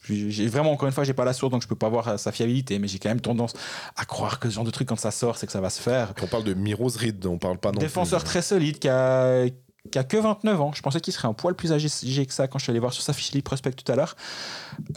j'ai 0.09 0.47
vraiment, 0.49 0.73
encore 0.73 0.87
une 0.87 0.95
fois, 0.95 1.05
j'ai 1.05 1.15
pas 1.15 1.25
la 1.25 1.33
source, 1.33 1.51
donc 1.53 1.63
je 1.63 1.69
peux 1.69 1.75
pas 1.77 1.89
voir 1.89 2.09
euh, 2.09 2.17
sa 2.17 2.33
fiabilité, 2.33 2.79
mais 2.79 2.89
j'ai 2.89 2.99
quand 2.99 3.09
même 3.09 3.21
tendance 3.21 3.55
à 3.97 4.05
croire 4.05 4.39
que 4.39 4.49
ce 4.49 4.55
genre 4.55 4.65
de 4.65 4.71
truc, 4.71 4.89
quand 4.89 4.99
ça 4.99 5.11
sort, 5.11 5.37
c'est 5.37 5.47
que 5.47 5.53
ça 5.53 5.61
va 5.61 5.71
se 5.71 5.81
faire. 5.81 6.13
On 6.23 6.27
parle 6.27 6.45
de 6.45 6.55
Miros 6.55 6.97
Reed, 6.97 7.25
on 7.27 7.39
parle 7.39 7.59
pas 7.59 7.73
non 7.73 7.79
Défenseur 7.81 8.21
plus. 8.21 8.29
très 8.29 8.43
solide 8.43 8.79
qui 8.79 8.89
a, 8.89 9.47
qui 9.91 9.99
a 9.99 10.05
que 10.05 10.17
29 10.17 10.61
ans. 10.61 10.73
Je 10.75 10.83
pensais 10.83 11.01
qu'il 11.01 11.13
serait 11.13 11.29
un 11.29 11.33
poil 11.35 11.55
plus 11.55 11.73
âgé 11.73 11.89
que 12.27 12.33
ça 12.33 12.49
quand 12.49 12.59
je 12.59 12.65
suis 12.65 12.71
allé 12.71 12.81
voir 12.81 12.93
sur 12.93 13.03
sa 13.03 13.13
fiche 13.13 13.43
Prospect 13.43 13.73
tout 13.73 13.91
à 13.91 13.97
l'heure. 13.97 14.17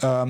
Euh, 0.04 0.26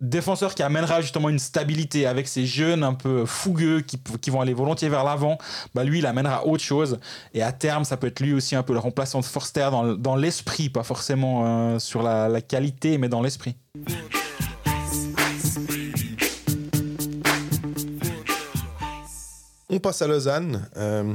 défenseur 0.00 0.54
qui 0.54 0.62
amènera 0.62 1.00
justement 1.00 1.28
une 1.28 1.38
stabilité 1.38 2.06
avec 2.06 2.28
ces 2.28 2.44
jeunes 2.44 2.82
un 2.82 2.94
peu 2.94 3.24
fougueux 3.24 3.80
qui, 3.80 3.98
qui 4.20 4.30
vont 4.30 4.40
aller 4.40 4.52
volontiers 4.52 4.88
vers 4.88 5.04
l'avant. 5.04 5.38
Bah 5.74 5.84
lui, 5.84 6.00
il 6.00 6.06
amènera 6.06 6.46
autre 6.46 6.62
chose. 6.62 6.98
Et 7.32 7.42
à 7.42 7.52
terme, 7.52 7.84
ça 7.84 7.96
peut 7.96 8.08
être 8.08 8.20
lui 8.20 8.32
aussi 8.32 8.56
un 8.56 8.62
peu 8.62 8.72
le 8.72 8.78
remplaçant 8.78 9.20
de 9.20 9.24
Forster 9.24 9.68
dans, 9.70 9.94
dans 9.94 10.16
l'esprit, 10.16 10.68
pas 10.68 10.82
forcément 10.82 11.44
euh, 11.46 11.78
sur 11.78 12.02
la, 12.02 12.28
la 12.28 12.40
qualité, 12.40 12.98
mais 12.98 13.08
dans 13.08 13.22
l'esprit. 13.22 13.56
On 19.68 19.80
passe 19.80 20.00
à 20.00 20.06
Lausanne, 20.06 20.68
euh, 20.76 21.14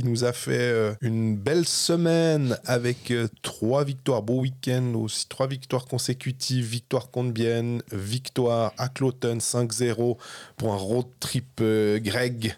qui 0.00 0.06
nous 0.06 0.24
a 0.24 0.32
fait 0.32 0.72
euh, 0.72 0.94
une 1.02 1.36
belle 1.36 1.66
semaine 1.66 2.56
avec 2.64 3.10
euh, 3.10 3.28
trois 3.42 3.84
victoires, 3.84 4.22
beau 4.22 4.40
week-end 4.40 4.94
aussi, 4.94 5.28
trois 5.28 5.46
victoires 5.46 5.84
consécutives, 5.84 6.64
victoire 6.64 7.10
contre 7.10 7.32
Bienne, 7.32 7.82
victoire 7.92 8.72
à 8.78 8.88
Cloton 8.88 9.36
5-0 9.36 10.16
pour 10.56 10.72
un 10.72 10.76
road 10.76 11.04
trip 11.20 11.44
euh, 11.60 11.98
grec. 11.98 12.56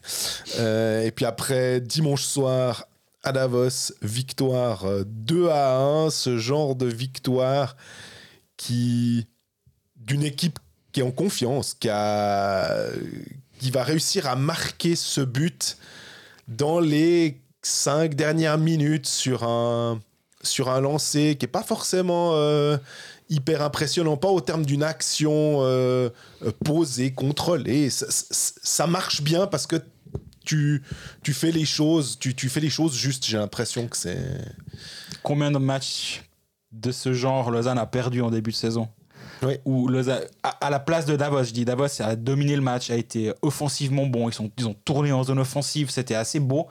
Euh, 0.61 1.03
et 1.03 1.11
puis 1.11 1.25
après, 1.25 1.81
dimanche 1.81 2.23
soir 2.23 2.87
à 3.25 3.33
Davos, 3.33 3.93
victoire 4.03 4.85
euh, 4.85 5.03
2 5.05 5.49
à 5.49 5.79
1, 5.79 6.11
ce 6.11 6.39
genre 6.39 6.77
de 6.77 6.87
victoire 6.87 7.77
qui 8.57 9.27
d'une 9.97 10.23
équipe 10.23 10.61
qui 10.93 11.01
est 11.01 11.05
en 11.05 11.11
confiance, 11.11 11.75
qui 11.75 11.89
va 11.89 12.93
réussir 13.83 14.29
à 14.29 14.37
marquer 14.37 14.95
ce 14.95 15.23
but 15.23 15.77
dans 16.49 16.81
les 16.81 17.41
cinq 17.63 18.15
dernières 18.15 18.59
minutes 18.59 19.07
sur 19.07 19.45
un, 19.45 20.01
sur 20.43 20.69
un 20.69 20.81
lancer 20.81 21.37
qui 21.39 21.45
n'est 21.45 21.53
pas 21.53 21.63
forcément 21.63 22.33
euh, 22.35 22.77
hyper 23.29 23.63
impressionnant, 23.63 24.17
pas 24.17 24.29
au 24.29 24.41
terme 24.41 24.65
d'une 24.65 24.83
action 24.83 25.59
euh, 25.61 26.11
posée, 26.65 27.13
contrôlée. 27.13 27.89
Ça 27.91 28.87
marche 28.87 29.23
bien 29.23 29.47
parce 29.47 29.67
que 29.67 29.77
tu, 30.45 30.83
tu 31.23 31.33
fais 31.33 31.53
les 31.53 31.65
choses, 31.65 32.19
tu, 32.19 32.35
tu 32.35 32.49
fais 32.49 32.61
les 32.61 32.71
choses 32.71 32.95
juste. 32.95 33.25
J'ai 33.25 33.39
l'impression 33.39 33.87
que 33.87 33.97
c'est 33.97 34.19
Combien 35.23 35.51
de 35.53 35.59
matchs 35.59 36.23
de 36.73 36.91
ce 36.91 37.13
genre 37.13 37.51
Lausanne 37.51 37.79
a 37.79 37.87
perdu 37.87 38.23
en 38.23 38.31
début 38.31 38.51
de 38.51 38.57
saison? 38.57 38.89
Oui. 39.45 39.55
Où 39.65 39.89
à, 40.43 40.49
à 40.49 40.71
la 40.71 40.79
place 40.81 41.07
de 41.07 41.17
Davos, 41.17 41.45
je 41.45 41.53
dis 41.53 41.65
Davos 41.65 42.01
a 42.01 42.17
dominé 42.17 42.55
le 42.57 42.63
match, 42.63 42.91
a 42.91 42.97
été 42.97 43.33
offensivement 43.43 44.07
bon, 44.07 44.29
ils, 44.29 44.35
sont, 44.35 44.51
ils 44.59 44.67
ont 44.69 44.75
tourné 44.85 45.13
en 45.13 45.25
zone 45.25 45.39
offensive, 45.39 45.91
c'était 45.91 46.15
assez 46.15 46.41
beau, 46.41 46.69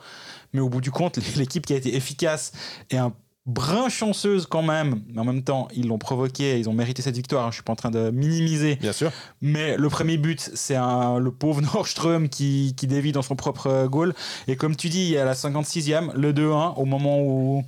mais 0.52 0.60
au 0.60 0.68
bout 0.68 0.80
du 0.80 0.90
compte, 0.90 1.18
l'équipe 1.36 1.66
qui 1.66 1.72
a 1.72 1.76
été 1.76 1.94
efficace 1.94 2.52
et 2.90 2.96
un 2.98 3.12
brin 3.44 3.88
chanceuse 3.88 4.46
quand 4.46 4.62
même, 4.62 5.02
mais 5.08 5.20
en 5.20 5.24
même 5.24 5.42
temps, 5.42 5.66
ils 5.74 5.88
l'ont 5.88 5.98
provoqué, 5.98 6.60
ils 6.60 6.68
ont 6.68 6.72
mérité 6.72 7.02
cette 7.02 7.16
victoire, 7.16 7.44
hein, 7.46 7.50
je 7.50 7.54
suis 7.56 7.64
pas 7.64 7.72
en 7.72 7.76
train 7.76 7.90
de 7.90 8.10
minimiser, 8.10 8.76
bien 8.76 8.92
sûr. 8.92 9.10
mais 9.40 9.76
le 9.76 9.88
premier 9.88 10.16
but, 10.16 10.38
c'est 10.54 10.76
le 10.76 11.28
pauvre 11.30 11.60
Nordström 11.74 12.28
qui, 12.28 12.74
qui 12.76 12.86
dévie 12.86 13.10
dans 13.10 13.22
son 13.22 13.34
propre 13.34 13.88
goal. 13.88 14.14
Et 14.46 14.54
comme 14.54 14.76
tu 14.76 14.88
dis, 14.88 15.00
il 15.06 15.10
y 15.10 15.18
a 15.18 15.24
la 15.24 15.34
56e, 15.34 16.12
le 16.14 16.32
2-1, 16.32 16.74
au 16.76 16.84
moment 16.84 17.20
où. 17.20 17.64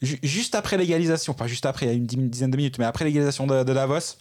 ju- 0.00 0.18
Juste 0.22 0.54
après 0.54 0.78
l'égalisation, 0.78 1.34
pas 1.34 1.46
juste 1.46 1.66
après, 1.66 1.84
il 1.84 1.88
y 1.90 1.92
a 1.92 1.94
une 1.94 2.30
dizaine 2.30 2.50
de 2.50 2.56
minutes, 2.56 2.78
mais 2.78 2.86
après 2.86 3.04
l'égalisation 3.04 3.46
de, 3.46 3.64
de 3.64 3.74
Davos, 3.74 4.16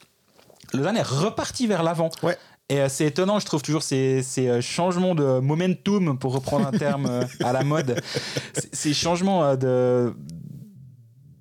Lausanne 0.73 0.97
est 0.97 1.07
reparti 1.07 1.67
vers 1.67 1.83
l'avant. 1.83 2.09
Ouais. 2.23 2.37
Et 2.71 2.79
euh, 2.79 2.87
c'est 2.87 3.05
étonnant, 3.05 3.37
je 3.39 3.45
trouve 3.45 3.61
toujours 3.61 3.83
ces, 3.83 4.23
ces 4.23 4.47
euh, 4.47 4.61
changements 4.61 5.13
de 5.13 5.39
momentum, 5.39 6.17
pour 6.17 6.33
reprendre 6.33 6.65
un 6.65 6.71
terme 6.71 7.05
euh, 7.05 7.25
à 7.43 7.51
la 7.51 7.65
mode, 7.65 8.01
ces 8.71 8.93
changements 8.93 9.57
de, 9.57 10.15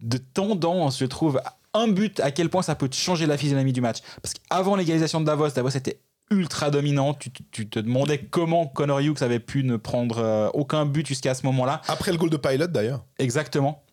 de 0.03 0.19
tendance, 0.19 0.99
je 0.99 1.05
trouve. 1.05 1.41
Un 1.73 1.87
but, 1.87 2.19
à 2.19 2.33
quel 2.33 2.49
point 2.49 2.63
ça 2.63 2.75
peut 2.75 2.89
changer 2.91 3.27
la 3.27 3.37
physionomie 3.37 3.73
du 3.73 3.81
match. 3.81 3.99
Parce 4.21 4.35
qu'avant 4.35 4.75
l'égalisation 4.75 5.21
de 5.21 5.27
Davos, 5.27 5.51
Davos 5.51 5.69
était 5.69 6.01
ultra 6.33 6.69
dominant. 6.69 7.15
Tu, 7.15 7.31
tu 7.53 7.69
te 7.69 7.79
demandais 7.79 8.19
comment 8.19 8.67
Connor 8.67 8.99
Hughes 8.99 9.23
avait 9.23 9.39
pu 9.39 9.63
ne 9.63 9.77
prendre 9.77 10.51
aucun 10.53 10.85
but 10.85 11.07
jusqu'à 11.07 11.33
ce 11.35 11.47
moment-là. 11.47 11.81
Après 11.87 12.11
le 12.11 12.19
goal 12.19 12.29
de 12.29 12.37
Pilot 12.37 12.67
d'ailleurs. 12.67 13.05
Exactement. 13.21 13.85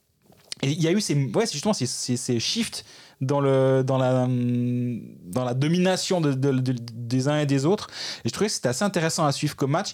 Et 0.63 0.71
il 0.71 0.81
y 0.81 0.87
a 0.87 0.91
eu 0.91 0.99
ces, 0.99 1.13
ouais, 1.13 1.45
justement 1.45 1.73
ces, 1.73 1.85
ces, 1.85 2.17
ces 2.17 2.39
shifts 2.39 2.83
dans, 3.21 3.39
le, 3.41 3.83
dans, 3.83 3.97
la, 3.97 4.23
hum, 4.23 5.01
dans 5.25 5.43
la 5.45 5.53
domination 5.53 6.21
de, 6.21 6.33
de- 6.33 6.51
de- 6.51 6.75
des 6.93 7.27
uns 7.27 7.39
et 7.39 7.45
des 7.45 7.65
autres. 7.65 7.87
Et 8.23 8.29
je 8.29 8.33
trouvais 8.33 8.47
que 8.47 8.53
c'était 8.53 8.69
assez 8.69 8.83
intéressant 8.83 9.25
à 9.25 9.31
suivre 9.31 9.55
comme 9.55 9.71
match. 9.71 9.93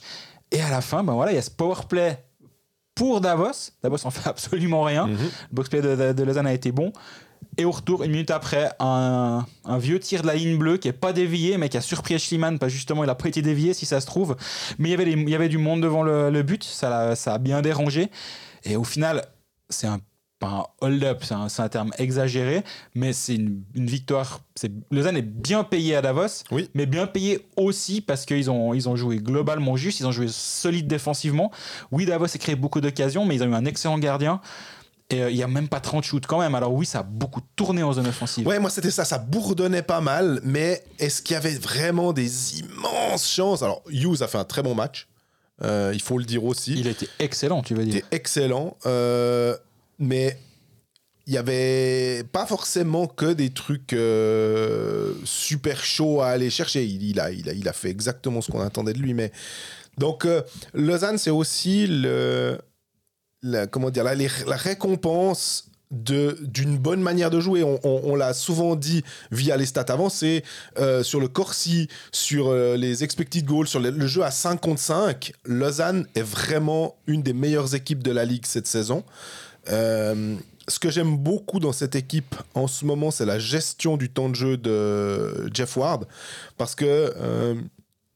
Et 0.52 0.62
à 0.62 0.70
la 0.70 0.82
fin, 0.82 1.04
ben 1.04 1.14
voilà, 1.14 1.32
il 1.32 1.36
y 1.36 1.38
a 1.38 1.42
ce 1.42 1.50
power 1.52 1.76
play 1.90 2.24
pour 2.96 3.22
Davos. 3.22 3.72
Davos 3.82 4.06
en 4.06 4.12
fait 4.12 4.28
absolument 4.30 4.84
rien. 4.84 5.08
Mhm. 5.08 5.18
Le 5.18 5.56
box-play 5.56 5.82
de, 5.82 6.14
de, 6.14 6.24
Lausanne 6.24 6.48
a 6.48 6.54
été 6.54 6.72
bon. 6.72 6.92
Et 7.58 7.66
au 7.66 7.72
retour, 7.72 8.04
une 8.04 8.12
minute 8.12 8.32
après, 8.32 8.72
un, 8.80 9.46
un 9.66 9.78
vieux 9.78 10.00
tir 10.00 10.22
de 10.24 10.28
la 10.28 10.34
ligne 10.34 10.58
bleue 10.58 10.78
qui 10.78 10.88
est 10.88 10.94
pas 10.94 11.14
dévié, 11.14 11.58
mais 11.58 11.70
qui 11.70 11.78
a 11.78 11.82
surpris 11.82 12.18
Schliemann, 12.18 12.58
parce 12.58 12.72
justement, 12.72 13.04
il 13.04 13.10
a 13.10 13.16
pas 13.16 13.28
été 13.28 13.42
dévié, 13.44 13.74
si 13.74 13.86
ça 13.86 14.00
se 14.02 14.06
trouve. 14.08 14.36
Mais 14.80 14.90
il 14.90 14.92
y 14.92 14.94
avait, 14.96 15.12
il 15.12 15.30
y 15.30 15.36
avait 15.36 15.50
du 15.50 15.58
monde 15.60 15.82
devant 15.82 16.02
le, 16.04 16.30
le 16.32 16.42
but, 16.44 16.64
ça, 16.64 17.16
ça 17.16 17.34
a 17.36 17.38
bien 17.38 17.62
dérangé. 17.62 18.10
Et 18.64 18.76
au 18.76 18.84
final, 18.84 19.26
c'est 19.70 19.86
un, 19.88 20.00
pas 20.44 20.68
un 20.82 20.88
hold-up, 20.88 21.24
c'est 21.24 21.62
un, 21.62 21.70
terme 21.70 21.92
exagéré, 21.98 22.64
mais 22.96 23.14
c'est 23.14 23.36
une, 23.36 23.62
une 23.76 23.88
victoire. 23.88 24.42
C'est, 24.56 24.72
Lausanne 24.92 25.18
est 25.18 25.22
bien 25.22 25.64
payé 25.64 25.96
à 25.96 26.02
Davos, 26.02 26.44
Oui. 26.52 26.70
mais 26.74 26.86
bien 26.86 27.08
payé 27.08 27.46
aussi 27.58 28.02
parce 28.02 28.26
qu'ils 28.26 28.50
ont, 28.52 28.74
ils 28.74 28.88
ont 28.90 28.96
joué 28.96 29.18
globalement 29.18 29.76
juste, 29.76 30.00
ils 30.00 30.08
ont 30.08 30.12
joué 30.12 30.28
solide 30.30 30.88
défensivement. 30.88 31.52
Oui, 31.92 32.06
Davos 32.06 32.26
a 32.26 32.38
créé 32.38 32.56
beaucoup 32.56 32.82
d'occasions, 32.82 33.26
mais 33.26 33.36
ils 33.36 33.44
ont 33.44 33.48
eu 33.50 33.54
un 33.56 33.66
excellent 33.66 33.98
gardien. 33.98 34.42
Et 35.10 35.22
euh, 35.22 35.30
il 35.30 35.36
n'y 35.36 35.44
a 35.44 35.48
même 35.48 35.68
pas 35.68 35.80
30 35.82 36.04
shoots 36.04 36.26
quand 36.26 36.40
même. 36.40 36.56
Alors 36.56 36.74
oui, 36.74 36.86
ça 36.86 37.00
a 37.00 37.04
beaucoup 37.04 37.42
tourné 37.56 37.84
en 37.84 37.92
zone 37.94 38.08
offensive. 38.08 38.48
Ouais, 38.48 38.58
moi 38.60 38.70
c'était 38.70 38.90
ça, 38.90 39.04
ça 39.06 39.18
bourdonnait 39.20 39.82
pas 39.84 40.02
mal, 40.02 40.40
mais 40.44 40.82
est-ce 40.98 41.22
qu'il 41.22 41.34
y 41.34 41.38
avait 41.38 41.58
vraiment 41.58 42.14
des 42.14 42.60
immenses 42.60 43.28
chances? 43.30 43.62
Alors, 43.64 43.84
Hughes 43.90 44.22
a 44.22 44.28
fait 44.28 44.38
un 44.38 44.46
très 44.46 44.64
bon 44.64 44.76
match, 44.76 45.08
euh, 45.62 45.92
il 45.94 46.02
faut 46.02 46.18
le 46.18 46.24
dire 46.26 46.44
aussi. 46.46 46.74
Il 46.80 46.88
était 46.88 47.10
excellent, 47.20 47.62
tu 47.64 47.76
veux 47.76 47.84
Il 47.84 47.90
dire. 47.90 47.98
était 48.06 48.16
excellent, 48.16 48.78
euh, 48.86 49.56
mais 50.00 50.38
il 51.26 51.34
y 51.34 51.38
avait 51.38 52.24
pas 52.32 52.46
forcément 52.46 53.08
que 53.08 53.32
des 53.34 53.50
trucs 53.50 53.94
euh, 53.94 55.14
super 55.24 55.84
chauds 55.84 56.22
à 56.22 56.28
aller 56.28 56.50
chercher. 56.50 56.86
Il, 56.86 57.20
a, 57.20 57.32
il, 57.32 57.50
a, 57.50 57.54
il 57.54 57.68
a 57.68 57.74
fait 57.74 57.90
exactement 57.90 58.42
ce 58.42 58.52
qu'on 58.52 58.62
attendait 58.62 58.94
de 58.94 59.00
lui, 59.00 59.14
mais 59.14 59.32
donc 59.98 60.26
euh, 60.26 60.42
Lausanne 60.74 61.18
c'est 61.18 61.30
aussi 61.30 61.88
le, 61.88 62.60
la, 63.42 63.68
comment 63.68 63.90
dire, 63.90 64.04
la, 64.04 64.14
récompense 64.58 65.70
d'une 65.92 66.80
bonne 66.80 67.02
manière 67.02 67.30
de 67.30 67.40
jouer. 67.40 67.64
On, 67.64 68.16
l'a 68.16 68.34
souvent 68.34 68.76
dit 68.76 69.04
via 69.32 69.56
les 69.58 69.68
stats 69.68 69.86
avancées, 69.90 70.44
euh, 70.80 71.04
sur 71.04 71.20
le 71.20 71.28
Corsi, 71.28 71.88
sur 72.12 72.52
les 72.52 73.04
expected 73.04 73.46
goals, 73.46 73.68
sur 73.68 73.80
le, 73.80 73.92
le 73.92 74.08
jeu 74.08 74.24
à 74.24 74.32
5 74.32 74.60
contre 74.60 74.82
5. 74.82 75.34
Lausanne 75.46 76.08
est 76.16 76.24
vraiment 76.24 76.96
une 77.06 77.22
des 77.22 77.34
meilleures 77.34 77.76
équipes 77.76 78.02
de 78.02 78.10
la 78.10 78.26
ligue 78.26 78.48
cette 78.48 78.66
saison. 78.66 79.04
Euh, 79.70 80.36
ce 80.68 80.80
que 80.80 80.90
j'aime 80.90 81.18
beaucoup 81.18 81.60
dans 81.60 81.74
cette 81.74 81.96
équipe 81.96 82.36
en 82.54 82.68
ce 82.68 82.86
moment, 82.86 83.12
c'est 83.12 83.26
la 83.26 83.40
gestion 83.40 83.98
du 83.98 84.10
temps 84.10 84.30
de 84.30 84.36
jeu 84.36 84.58
de 84.58 85.50
Jeff 85.54 85.76
Ward. 85.76 86.08
Parce 86.58 86.76
que 86.76 87.14
euh, 87.18 87.56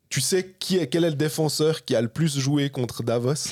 tu 0.09 0.21
sais 0.21 0.55
qui 0.59 0.77
est, 0.77 0.87
quel 0.87 1.03
est 1.03 1.09
le 1.09 1.15
défenseur 1.15 1.83
qui 1.83 1.95
a 1.95 2.01
le 2.01 2.07
plus 2.07 2.39
joué 2.39 2.69
contre 2.69 3.03
Davos? 3.03 3.49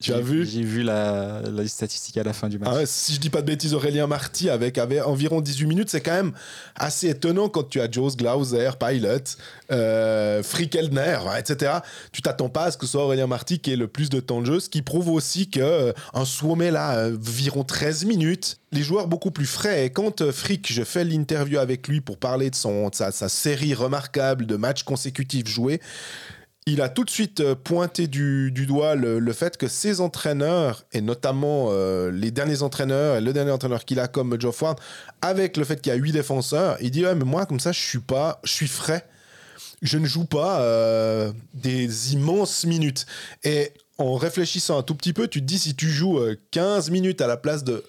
Tu 0.00 0.12
as 0.12 0.18
J'ai- 0.18 0.22
vu 0.22 0.46
J'ai 0.46 0.62
vu 0.62 0.82
la, 0.84 1.42
la 1.50 1.66
statistique 1.66 2.16
à 2.18 2.22
la 2.22 2.32
fin 2.32 2.48
du 2.48 2.56
match. 2.60 2.68
ah 2.72 2.86
si 2.86 3.14
je 3.14 3.18
dis 3.18 3.30
pas 3.30 3.40
de 3.40 3.46
bêtises, 3.46 3.74
Aurélien 3.74 4.06
Marty 4.06 4.48
avec, 4.48 4.78
avait 4.78 5.00
environ 5.00 5.40
18 5.40 5.66
minutes, 5.66 5.90
c'est 5.90 6.00
quand 6.00 6.12
même 6.14 6.30
assez 6.76 7.08
étonnant 7.08 7.48
quand 7.48 7.64
tu 7.68 7.80
as 7.80 7.90
Joe 7.90 8.16
Glauser, 8.16 8.70
Pilot, 8.78 9.08
euh, 9.72 10.40
Frick 10.44 10.76
Eldner, 10.76 11.18
ouais, 11.26 11.40
etc. 11.40 11.78
Tu 12.12 12.22
t'attends 12.22 12.48
pas 12.48 12.66
à 12.66 12.70
ce 12.70 12.78
que 12.78 12.86
ce 12.86 12.92
soit 12.92 13.04
Aurélien 13.06 13.26
Marty 13.26 13.58
qui 13.58 13.72
ait 13.72 13.76
le 13.76 13.88
plus 13.88 14.08
de 14.08 14.20
temps 14.20 14.40
de 14.40 14.46
jeu, 14.46 14.60
ce 14.60 14.68
qui 14.68 14.82
prouve 14.82 15.08
aussi 15.08 15.50
que 15.50 15.58
euh, 15.58 15.92
un 16.14 16.24
Suomet 16.24 16.70
là, 16.70 16.96
euh, 16.98 17.16
environ 17.16 17.64
13 17.64 18.04
minutes, 18.04 18.58
les 18.70 18.82
joueurs 18.82 19.08
beaucoup 19.08 19.32
plus 19.32 19.46
frais. 19.46 19.86
Et 19.86 19.90
quand 19.90 20.20
euh, 20.20 20.30
Frick, 20.30 20.72
je 20.72 20.84
fais 20.84 21.02
l'interview 21.02 21.58
avec 21.58 21.88
lui 21.88 22.00
pour 22.00 22.18
parler 22.18 22.50
de, 22.50 22.54
son, 22.54 22.88
de 22.90 22.94
sa, 22.94 23.10
sa 23.10 23.28
série 23.28 23.74
remarquable 23.74 24.46
de 24.46 24.54
matchs 24.54 24.84
consécutifs 24.84 25.48
joués, 25.48 25.80
il 26.72 26.80
a 26.80 26.88
tout 26.88 27.04
de 27.04 27.10
suite 27.10 27.40
euh, 27.40 27.54
pointé 27.54 28.06
du, 28.06 28.50
doigt 28.50 28.94
le, 28.94 29.32
fait 29.32 29.56
que 29.56 29.68
ses 29.68 30.00
entraîneurs, 30.00 30.84
et 30.92 31.00
notamment 31.00 31.68
euh, 31.70 32.10
les 32.10 32.30
derniers 32.30 32.62
entraîneurs, 32.62 33.16
et 33.16 33.20
le 33.20 33.32
dernier 33.32 33.50
entraîneur 33.50 33.84
qu'il 33.84 34.00
a 34.00 34.08
comme 34.08 34.40
Geoff 34.40 34.62
Ward, 34.62 34.78
avec 35.22 35.56
le 35.56 35.64
fait 35.64 35.80
qu'il 35.80 35.92
y 35.92 35.94
a 35.94 35.98
huit 35.98 36.12
défenseurs, 36.12 36.76
il 36.80 36.90
dit 36.90 37.04
ouais, 37.04 37.14
mais 37.14 37.24
moi 37.24 37.46
comme 37.46 37.60
ça 37.60 37.72
je 37.72 37.80
suis 37.80 37.98
pas, 37.98 38.40
je 38.44 38.52
suis 38.52 38.68
frais, 38.68 39.04
je 39.82 39.98
ne 39.98 40.06
joue 40.06 40.24
pas 40.24 40.60
euh, 40.60 41.32
des 41.54 42.14
immenses 42.14 42.64
minutes. 42.64 43.06
Et 43.44 43.72
en 43.98 44.16
réfléchissant 44.16 44.78
un 44.78 44.82
tout 44.82 44.94
petit 44.94 45.12
peu, 45.12 45.28
tu 45.28 45.40
te 45.40 45.46
dis 45.46 45.58
si 45.58 45.74
tu 45.74 45.90
joues 45.90 46.18
euh, 46.18 46.36
15 46.50 46.90
minutes 46.90 47.20
à 47.20 47.26
la 47.26 47.36
place 47.36 47.64
de 47.64 47.84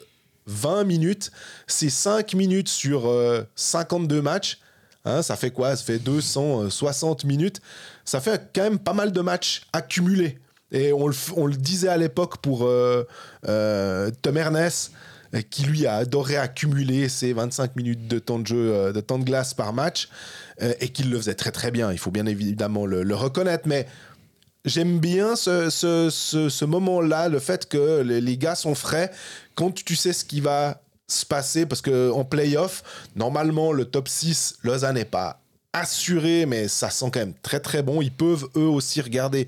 20 0.47 0.83
minutes, 0.83 1.31
c'est 1.67 1.89
5 1.89 2.33
minutes 2.33 2.69
sur 2.69 3.07
euh, 3.07 3.43
52 3.55 4.21
matchs. 4.21 4.59
Hein, 5.05 5.21
ça 5.21 5.35
fait 5.35 5.51
quoi? 5.51 5.75
Ça 5.75 5.83
fait 5.83 5.99
260 5.99 7.23
minutes. 7.23 7.61
Ça 8.09 8.19
fait 8.19 8.49
quand 8.55 8.63
même 8.63 8.79
pas 8.79 8.93
mal 8.93 9.11
de 9.11 9.21
matchs 9.21 9.61
accumulés. 9.71 10.39
Et 10.71 10.91
on 10.93 11.05
le, 11.05 11.55
disait 11.55 11.89
à 11.89 11.97
l'époque 11.97 12.37
pour 12.37 12.65
euh, 12.65 13.03
euh, 13.47 14.09
Tom 14.23 14.35
Ernest, 14.35 14.93
euh, 15.35 15.41
qui 15.47 15.61
lui 15.61 15.85
a 15.85 15.97
adoré 15.97 16.35
accumuler 16.35 17.07
ses 17.07 17.33
25 17.33 17.75
minutes 17.75 18.07
de 18.07 18.17
temps 18.17 18.39
de 18.39 18.47
jeu, 18.47 18.73
euh, 18.73 18.91
de 18.91 18.99
temps 18.99 19.19
de 19.19 19.25
glace 19.25 19.53
par 19.53 19.73
match, 19.73 20.09
et 20.79 20.89
qu'il 20.89 21.11
le 21.11 21.17
faisait 21.17 21.35
très 21.35 21.51
très 21.51 21.69
bien. 21.69 21.91
Il 21.91 21.99
faut 21.99 22.09
bien 22.09 22.25
évidemment 22.25 22.87
le, 22.87 23.15
reconnaître, 23.15 23.67
mais 23.67 23.85
j'aime 24.65 24.97
bien 24.97 25.35
ce, 25.35 26.65
moment-là, 26.65 27.29
le 27.29 27.37
fait 27.37 27.69
que 27.69 28.01
les, 28.01 28.21
les 28.21 28.37
gars 28.39 28.55
sont 28.55 28.73
frais 28.73 29.11
quand 29.53 29.71
tu 29.71 29.95
sais 29.95 30.13
ce 30.13 30.25
qui 30.25 30.41
va 30.41 30.81
se 31.05 31.27
passer, 31.27 31.67
parce 31.67 31.83
qu'en 31.83 32.25
playoff, 32.25 32.81
normalement, 33.15 33.71
le 33.71 33.85
top 33.85 34.07
6, 34.07 34.57
Lausanne 34.63 34.95
n'est 34.95 35.05
pas 35.05 35.43
assuré, 35.79 36.45
mais 36.45 36.67
ça 36.67 36.89
sent 36.89 37.05
quand 37.13 37.19
même 37.19 37.33
très 37.41 37.59
très 37.59 37.81
bon. 37.83 38.01
Ils 38.01 38.11
peuvent 38.11 38.47
eux 38.55 38.67
aussi 38.67 39.01
regarder 39.01 39.47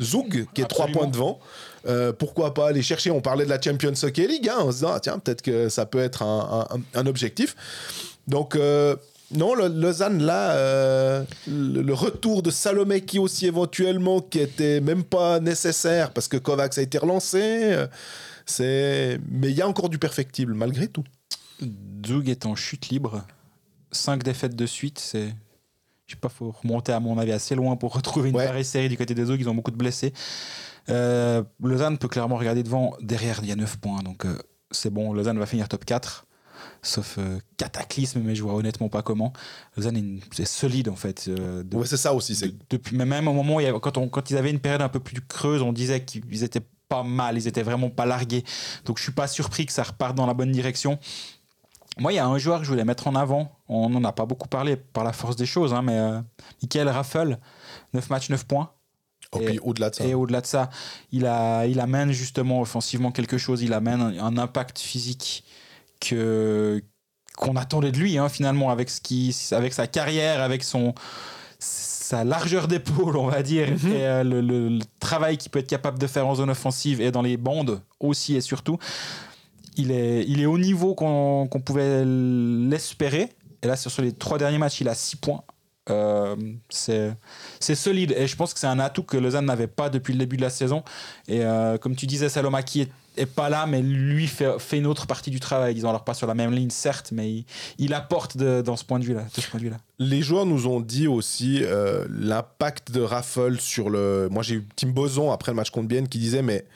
Zug, 0.00 0.46
qui 0.54 0.60
est 0.62 0.66
trois 0.66 0.86
points 0.88 1.06
devant. 1.06 1.38
Euh, 1.86 2.12
pourquoi 2.12 2.52
pas 2.54 2.68
aller 2.68 2.82
chercher 2.82 3.10
On 3.10 3.20
parlait 3.20 3.44
de 3.44 3.50
la 3.50 3.60
Champions 3.60 3.94
Hockey 4.02 4.26
League, 4.26 4.48
hein, 4.48 4.58
en 4.58 4.70
se 4.70 4.76
disant, 4.78 4.92
ah, 4.94 5.00
tiens, 5.00 5.18
peut-être 5.18 5.42
que 5.42 5.68
ça 5.68 5.86
peut 5.86 6.00
être 6.00 6.22
un, 6.22 6.66
un- 6.70 7.00
un 7.00 7.06
objectif. 7.06 7.54
Donc, 8.26 8.56
euh, 8.56 8.96
non, 9.30 9.54
le, 9.54 9.68
Lausanne, 9.68 10.22
là, 10.22 10.52
euh, 10.52 11.24
le, 11.46 11.82
le 11.82 11.94
retour 11.94 12.42
de 12.42 12.50
Salomé 12.50 13.00
qui 13.02 13.18
aussi 13.18 13.46
éventuellement, 13.46 14.20
qui 14.20 14.40
était 14.40 14.80
même 14.80 15.04
pas 15.04 15.40
nécessaire 15.40 16.10
parce 16.10 16.28
que 16.28 16.36
Kovacs 16.36 16.76
a 16.78 16.82
été 16.82 16.98
relancé. 16.98 17.40
euh, 17.42 17.86
c'est... 18.44 19.18
Mais 19.30 19.48
il 19.50 19.56
y 19.56 19.62
a 19.62 19.68
encore 19.68 19.88
du 19.88 19.98
perfectible, 19.98 20.54
malgré 20.54 20.88
tout. 20.88 21.04
Zug 22.06 22.28
est 22.28 22.44
en 22.46 22.54
chute 22.54 22.88
libre. 22.88 23.24
5 23.92 24.22
défaites 24.22 24.56
de 24.56 24.66
suite, 24.66 24.98
c'est. 24.98 25.34
Je 26.06 26.14
sais 26.14 26.20
pas, 26.20 26.28
faut 26.30 26.50
remonter 26.62 26.92
à 26.92 27.00
mon 27.00 27.18
avis 27.18 27.32
assez 27.32 27.54
loin 27.54 27.76
pour 27.76 27.92
retrouver 27.94 28.30
une 28.30 28.36
Ouais. 28.36 28.46
pareille 28.46 28.64
série 28.64 28.88
du 28.88 28.96
côté 28.96 29.14
des 29.14 29.26
Zug. 29.26 29.38
Ils 29.40 29.48
ont 29.48 29.54
beaucoup 29.54 29.70
de 29.70 29.76
blessés. 29.76 30.12
Euh, 30.88 31.42
Lausanne 31.62 31.98
peut 31.98 32.08
clairement 32.08 32.36
regarder 32.36 32.62
devant. 32.62 32.94
Derrière, 33.00 33.40
il 33.42 33.48
y 33.48 33.52
a 33.52 33.56
9 33.56 33.76
points. 33.76 34.02
Donc 34.02 34.24
euh, 34.24 34.38
c'est 34.70 34.90
bon. 34.90 35.12
Lausanne 35.12 35.38
va 35.38 35.44
finir 35.46 35.68
top 35.68 35.84
4. 35.84 36.24
Sauf 36.82 37.16
euh, 37.18 37.38
cataclysme, 37.56 38.20
mais 38.24 38.34
je 38.34 38.42
vois 38.42 38.54
honnêtement 38.54 38.88
pas 38.88 39.02
comment. 39.02 39.32
Lausanne, 39.76 40.20
est 40.38 40.44
solide 40.44 40.88
en 40.88 40.96
fait. 40.96 41.26
euh, 41.28 41.62
de- 41.62 41.76
Ouais, 41.76 41.86
c'est 41.86 41.96
ça 41.98 42.14
aussi. 42.14 42.34
C'est... 42.34 42.48
de- 42.48 42.56
depuis, 42.70 42.96
mais 42.96 43.04
même 43.04 43.28
au 43.28 43.32
moment 43.34 43.56
où 43.56 43.60
il 43.60 43.64
y 43.64 43.66
avait- 43.66 43.78
quand, 43.80 43.98
on, 43.98 44.08
quand 44.08 44.30
ils 44.30 44.36
avaient 44.38 44.50
une 44.50 44.60
période 44.60 44.80
un 44.82 44.88
peu 44.88 45.00
plus 45.00 45.20
creuse, 45.20 45.60
on 45.60 45.72
disait 45.72 46.04
qu'ils 46.04 46.42
étaient 46.42 46.62
pas 46.88 47.02
mal, 47.02 47.36
ils 47.36 47.46
étaient 47.46 47.62
vraiment 47.62 47.90
pas 47.90 48.06
largués. 48.06 48.44
Donc 48.86 48.96
je 48.98 49.02
suis 49.02 49.12
pas 49.12 49.26
surpris 49.26 49.66
que 49.66 49.72
ça 49.72 49.82
reparte 49.82 50.16
dans 50.16 50.24
la 50.26 50.34
bonne 50.34 50.52
direction. 50.52 50.98
Moi, 51.98 52.12
il 52.12 52.16
y 52.16 52.18
a 52.18 52.26
un 52.26 52.38
joueur 52.38 52.58
que 52.60 52.64
je 52.64 52.70
voulais 52.70 52.84
mettre 52.84 53.06
en 53.08 53.14
avant. 53.14 53.50
On 53.68 53.88
n'en 53.88 54.04
a 54.04 54.12
pas 54.12 54.24
beaucoup 54.26 54.48
parlé 54.48 54.76
par 54.76 55.04
la 55.04 55.12
force 55.12 55.36
des 55.36 55.46
choses, 55.46 55.72
hein, 55.74 55.82
mais 55.82 55.98
euh, 55.98 56.20
Michael 56.62 56.88
Raffel, 56.88 57.38
9 57.94 58.10
matchs, 58.10 58.30
9 58.30 58.44
points. 58.46 58.70
Oh, 59.32 59.40
Et- 59.40 59.58
au-delà 59.58 59.90
de 59.90 59.94
ça. 59.96 60.04
Et 60.06 60.14
au-delà 60.14 60.40
de 60.40 60.46
ça, 60.46 60.70
il, 61.12 61.26
a, 61.26 61.66
il 61.66 61.80
amène 61.80 62.12
justement 62.12 62.60
offensivement 62.60 63.10
quelque 63.12 63.36
chose. 63.36 63.62
Il 63.62 63.72
amène 63.72 64.00
un, 64.00 64.24
un 64.24 64.38
impact 64.38 64.78
physique 64.78 65.44
que 66.00 66.82
qu'on 67.36 67.54
attendait 67.54 67.92
de 67.92 67.98
lui 67.98 68.18
hein, 68.18 68.28
finalement 68.28 68.70
avec 68.70 68.90
ce 68.90 69.00
qui, 69.00 69.36
avec 69.52 69.72
sa 69.72 69.86
carrière, 69.86 70.40
avec 70.42 70.64
son 70.64 70.92
sa 71.60 72.24
largeur 72.24 72.68
d'épaule, 72.68 73.16
on 73.16 73.26
va 73.28 73.42
dire, 73.42 73.68
Mhm. 73.70 73.92
et 73.92 74.02
euh, 74.06 74.24
le, 74.24 74.40
le- 74.40 74.68
le 74.70 74.84
travail 75.00 75.36
qu'il 75.38 75.50
peut 75.50 75.58
être 75.58 75.68
capable 75.68 75.98
de 75.98 76.06
faire 76.06 76.26
en 76.26 76.34
zone 76.36 76.50
offensive 76.50 77.00
et 77.00 77.10
dans 77.10 77.22
les 77.22 77.36
bandes 77.36 77.80
aussi 78.00 78.34
et 78.36 78.40
surtout. 78.40 78.78
Il 79.78 79.90
est, 79.92 80.24
il 80.28 80.40
est 80.40 80.46
au 80.46 80.58
niveau 80.58 80.94
qu'on 80.94 81.48
pouvait 81.64 82.04
l'espérer. 82.04 83.30
Et 83.62 83.66
là, 83.66 83.76
sur 83.76 84.02
les 84.02 84.12
trois 84.12 84.38
derniers 84.38 84.58
matchs, 84.58 84.80
il 84.80 84.88
a 84.88 84.94
6 84.94 85.16
points. 85.16 85.42
Euh, 85.90 86.36
c'est 86.68 87.16
solide 87.74 88.12
et 88.14 88.26
je 88.26 88.36
pense 88.36 88.52
que 88.52 88.60
c'est 88.60 88.66
un 88.66 88.78
atout 88.78 89.02
que 89.02 89.16
Lausanne 89.16 89.46
n'avait 89.46 89.66
pas 89.66 89.88
depuis 89.88 90.12
le 90.12 90.18
début 90.18 90.36
de 90.36 90.42
la 90.42 90.50
saison. 90.50 90.82
Et 91.28 91.42
euh, 91.44 91.78
comme 91.78 91.96
tu 91.96 92.06
disais, 92.06 92.28
Salomaki 92.28 92.82
est, 92.82 92.90
est 93.16 93.26
pas 93.26 93.48
là, 93.48 93.66
mais 93.66 93.80
lui 93.80 94.26
fait, 94.26 94.52
une 94.72 94.86
autre 94.86 95.06
partie 95.06 95.30
du 95.30 95.40
travail. 95.40 95.74
Ils 95.76 95.86
ont 95.86 95.88
alors 95.88 96.04
pas 96.04 96.14
sur 96.14 96.26
la 96.26 96.34
même 96.34 96.52
ligne, 96.52 96.70
certes, 96.70 97.10
mais 97.12 97.44
il, 97.78 97.94
apporte 97.94 98.36
de- 98.36 98.60
dans 98.60 98.76
ce 98.76 98.84
point 98.84 98.98
de 98.98 99.04
vue-là. 99.04 99.24
de 99.34 99.40
ce 99.40 99.48
point 99.48 99.58
de 99.58 99.64
vue-là. 99.64 99.78
Les 99.98 100.20
joueurs 100.20 100.44
nous 100.46 100.66
ont 100.66 100.80
dit 100.80 101.08
aussi 101.08 101.60
euh, 101.62 102.06
l'impact 102.10 102.92
de 102.92 103.00
Raffle 103.00 103.58
sur 103.58 103.88
le. 103.88 104.28
Moi, 104.30 104.42
j'ai 104.42 104.56
eu 104.56 104.68
Tim 104.76 104.88
Boson 104.88 105.32
après 105.32 105.52
le 105.52 105.56
match 105.56 105.70
contre 105.70 105.88
Bienne 105.88 106.08
qui 106.08 106.18
disait, 106.18 106.42
mais 106.42 106.66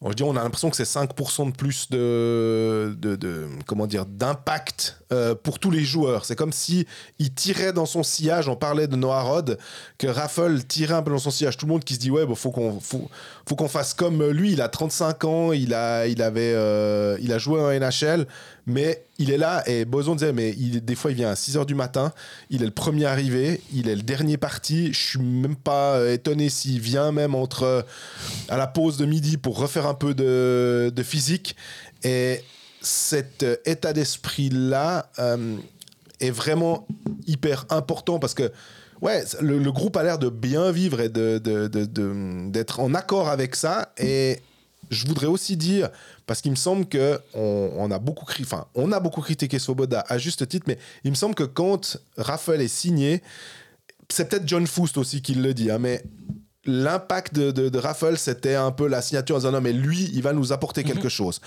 on, 0.00 0.10
je 0.10 0.16
dis, 0.16 0.22
on 0.22 0.36
a 0.36 0.42
l'impression 0.42 0.70
que 0.70 0.76
c'est 0.76 0.82
5% 0.82 1.50
de 1.50 1.56
plus 1.56 1.88
de, 1.88 2.96
de, 3.00 3.48
comment 3.66 3.86
dire 3.86 4.06
d'impact 4.06 4.98
euh, 5.12 5.34
pour 5.34 5.58
tous 5.58 5.70
les 5.70 5.84
joueurs. 5.84 6.24
C'est 6.24 6.36
comme 6.36 6.52
si 6.52 6.86
il 7.18 7.32
tirait 7.32 7.72
dans 7.72 7.86
son 7.86 8.02
sillage. 8.02 8.48
On 8.48 8.56
parlait 8.56 8.88
de 8.88 8.96
Noah 8.96 9.22
Rod, 9.22 9.58
que 9.98 10.06
Raffle 10.06 10.62
tirait 10.64 10.94
un 10.94 11.02
peu 11.02 11.10
dans 11.10 11.18
son 11.18 11.30
sillage. 11.30 11.56
Tout 11.56 11.66
le 11.66 11.72
monde 11.72 11.84
qui 11.84 11.94
se 11.94 12.00
dit 12.00 12.10
ouais, 12.10 12.26
bon, 12.26 12.34
faut 12.34 12.50
qu'on 12.50 12.80
faut, 12.80 13.08
faut 13.48 13.56
qu'on 13.56 13.68
fasse 13.68 13.94
comme 13.94 14.28
lui. 14.30 14.52
Il 14.52 14.60
a 14.60 14.68
35 14.68 15.24
ans, 15.24 15.52
il 15.52 15.72
a 15.72 16.06
il 16.06 16.20
avait 16.22 16.52
euh, 16.54 17.16
il 17.20 17.32
a 17.32 17.38
joué 17.38 17.60
en 17.60 17.70
NHL, 17.70 18.26
mais 18.66 19.04
il 19.18 19.30
est 19.30 19.36
là. 19.38 19.62
Et 19.68 19.84
Boson 19.84 20.14
disait 20.14 20.32
mais 20.32 20.52
des 20.52 20.94
fois 20.94 21.10
il 21.10 21.16
vient 21.16 21.30
à 21.30 21.36
6 21.36 21.56
heures 21.56 21.66
du 21.66 21.74
matin. 21.74 22.12
Il 22.50 22.62
est 22.62 22.66
le 22.66 22.70
premier 22.70 23.04
arrivé, 23.06 23.60
il 23.72 23.88
est 23.88 23.96
le 23.96 24.02
dernier 24.02 24.36
parti. 24.36 24.92
Je 24.92 24.98
suis 25.10 25.18
même 25.20 25.56
pas 25.56 25.96
euh, 25.96 26.12
étonné 26.14 26.48
s'il 26.48 26.80
vient 26.80 27.12
même 27.12 27.34
entre 27.34 27.62
euh, 27.64 27.82
à 28.48 28.56
la 28.56 28.66
pause 28.66 28.96
de 28.96 29.06
midi 29.06 29.36
pour 29.36 29.58
refaire 29.58 29.86
un 29.86 29.94
peu 29.94 30.14
de, 30.14 30.90
de 30.94 31.02
physique. 31.02 31.56
Et 32.02 32.40
cet 32.80 33.42
euh, 33.42 33.56
état 33.64 33.92
d'esprit-là 33.92 35.10
euh, 35.18 35.56
est 36.20 36.30
vraiment 36.30 36.86
hyper 37.26 37.66
important 37.70 38.18
parce 38.18 38.34
que 38.34 38.50
ouais, 39.02 39.24
le, 39.40 39.58
le 39.58 39.72
groupe 39.72 39.96
a 39.96 40.02
l'air 40.02 40.18
de 40.18 40.28
bien 40.28 40.70
vivre 40.70 41.00
et 41.00 41.08
de- 41.08 41.38
d'être 42.50 42.80
en 42.80 42.94
accord 42.94 43.28
avec 43.28 43.54
ça. 43.56 43.92
Et 43.98 44.38
je 44.90 45.06
voudrais 45.06 45.26
aussi 45.26 45.56
dire, 45.56 45.90
parce 46.26 46.40
qu'il 46.40 46.50
me 46.50 46.56
semble 46.56 46.86
que 46.86 47.20
on, 47.34 47.72
on 47.76 47.90
a 47.90 47.98
beaucoup 47.98 48.26
enfin, 48.40 48.66
on 48.74 48.92
a 48.92 49.00
beaucoup 49.00 49.20
critiqué 49.20 49.58
Svoboda 49.58 50.04
à 50.08 50.18
juste 50.18 50.46
titre, 50.48 50.66
mais 50.68 50.78
il 51.04 51.10
me 51.10 51.16
semble 51.16 51.34
que 51.34 51.44
quand 51.44 51.98
Raphaël 52.16 52.60
est 52.60 52.68
signé, 52.68 53.22
c'est 54.08 54.28
peut-être 54.28 54.46
John 54.46 54.66
Foust 54.66 54.98
aussi 54.98 55.22
qui 55.22 55.34
le 55.34 55.54
dit, 55.54 55.70
hein, 55.70 55.78
mais 55.78 56.04
l'impact 56.66 57.34
de, 57.34 57.50
de, 57.50 57.68
de 57.68 57.78
Raffle, 57.78 58.16
c'était 58.16 58.54
un 58.54 58.70
peu 58.70 58.86
la 58.88 59.02
signature 59.02 59.36
en 59.36 59.38
disant 59.38 59.52
non, 59.52 59.60
mais 59.60 59.72
lui, 59.72 60.10
il 60.14 60.22
va 60.22 60.32
nous 60.32 60.52
apporter 60.52 60.84
quelque 60.84 61.08
chose. 61.08 61.40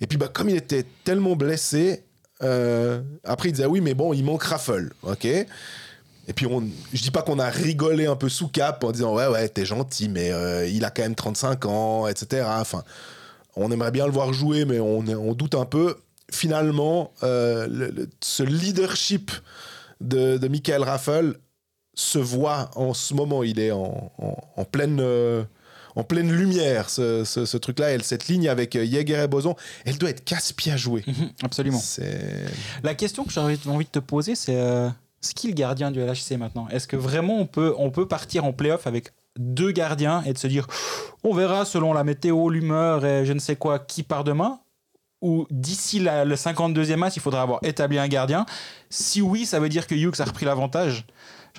Et 0.00 0.06
puis, 0.06 0.18
bah, 0.18 0.28
comme 0.28 0.48
il 0.48 0.56
était 0.56 0.84
tellement 1.04 1.36
blessé, 1.36 2.04
euh, 2.42 3.00
après, 3.24 3.48
il 3.48 3.52
disait 3.52 3.66
oui, 3.66 3.80
mais 3.80 3.94
bon, 3.94 4.12
il 4.12 4.24
manque 4.24 4.42
Raffle, 4.42 4.92
ok? 5.02 5.26
Et 6.28 6.32
puis, 6.34 6.46
on, 6.46 6.62
je 6.92 7.02
dis 7.02 7.10
pas 7.10 7.22
qu'on 7.22 7.38
a 7.38 7.48
rigolé 7.48 8.06
un 8.06 8.14
peu 8.16 8.28
sous 8.28 8.48
cap 8.48 8.84
en 8.84 8.92
disant 8.92 9.14
ouais, 9.14 9.26
ouais, 9.26 9.48
t'es 9.48 9.64
gentil, 9.64 10.08
mais 10.08 10.30
euh, 10.30 10.66
il 10.68 10.84
a 10.84 10.90
quand 10.90 11.02
même 11.02 11.14
35 11.14 11.64
ans, 11.66 12.06
etc. 12.06 12.46
Enfin, 12.48 12.84
on 13.56 13.72
aimerait 13.72 13.90
bien 13.90 14.06
le 14.06 14.12
voir 14.12 14.32
jouer, 14.32 14.64
mais 14.64 14.78
on, 14.78 14.98
on 14.98 15.34
doute 15.34 15.54
un 15.54 15.64
peu. 15.64 15.96
Finalement, 16.30 17.12
euh, 17.22 17.66
le- 17.66 17.90
le- 17.90 18.08
ce 18.20 18.42
leadership 18.42 19.30
de, 20.00 20.36
de 20.36 20.48
Michael 20.48 20.82
Raffel 20.82 21.34
se 21.94 22.18
voit 22.18 22.70
en 22.76 22.94
ce 22.94 23.14
moment. 23.14 23.42
Il 23.42 23.58
est 23.58 23.70
en, 23.72 24.12
en- 24.18 24.36
en 24.56 24.64
pleine, 24.64 24.98
euh, 25.00 25.42
en 25.96 26.04
pleine 26.04 26.30
lumière, 26.30 26.90
ce, 26.90 27.24
ce- 27.24 27.46
ce 27.46 27.56
truc-là. 27.56 27.94
Et 27.94 27.98
cette 28.02 28.28
ligne 28.28 28.48
avec 28.48 28.74
Jäger 28.74 29.24
et 29.24 29.26
Boson, 29.26 29.56
elle 29.86 29.96
doit 29.98 30.10
être 30.10 30.24
casse-pied 30.24 30.70
à 30.72 30.76
jouer. 30.76 31.02
Mhm, 31.06 31.30
absolument. 31.42 31.80
La 32.82 32.94
question 32.94 33.24
que 33.24 33.32
j'aurais 33.32 33.58
envie 33.66 33.86
de 33.86 33.90
te 33.90 33.98
poser, 33.98 34.34
c'est 34.34 34.54
euh, 34.56 34.88
c'est 35.20 35.34
qui 35.34 35.48
le 35.48 35.54
gardien 35.54 35.90
du 35.90 36.00
LHC 36.00 36.36
maintenant 36.38 36.68
Est-ce 36.68 36.86
que 36.88 36.96
vraiment 36.96 37.36
on 37.38 37.46
peut, 37.46 37.74
on 37.78 37.90
peut 37.90 38.06
partir 38.06 38.44
en 38.44 38.52
playoff 38.52 38.86
avec 38.86 39.12
deux 39.38 39.70
gardiens 39.72 40.22
et 40.24 40.32
de 40.32 40.38
se 40.38 40.46
dire 40.46 40.66
on 41.24 41.34
verra 41.34 41.64
selon 41.64 41.92
la 41.92 42.04
météo, 42.04 42.48
l'humeur 42.50 43.04
et 43.04 43.24
je 43.26 43.32
ne 43.32 43.38
sais 43.38 43.56
quoi 43.56 43.78
qui 43.78 44.02
part 44.02 44.24
demain? 44.24 44.60
Ou 45.20 45.46
d'ici 45.50 45.98
la- 45.98 46.24
le 46.24 46.36
52e 46.36 47.00
match, 47.00 47.16
il 47.16 47.20
faudra 47.22 47.42
avoir 47.42 47.58
établi 47.64 47.98
un 47.98 48.06
gardien? 48.06 48.46
Si 48.88 49.20
oui, 49.20 49.46
ça 49.46 49.58
veut 49.58 49.68
dire 49.68 49.88
que 49.88 49.94
Hughes 49.96 50.20
a 50.20 50.24
repris 50.24 50.46
l'avantage 50.46 51.04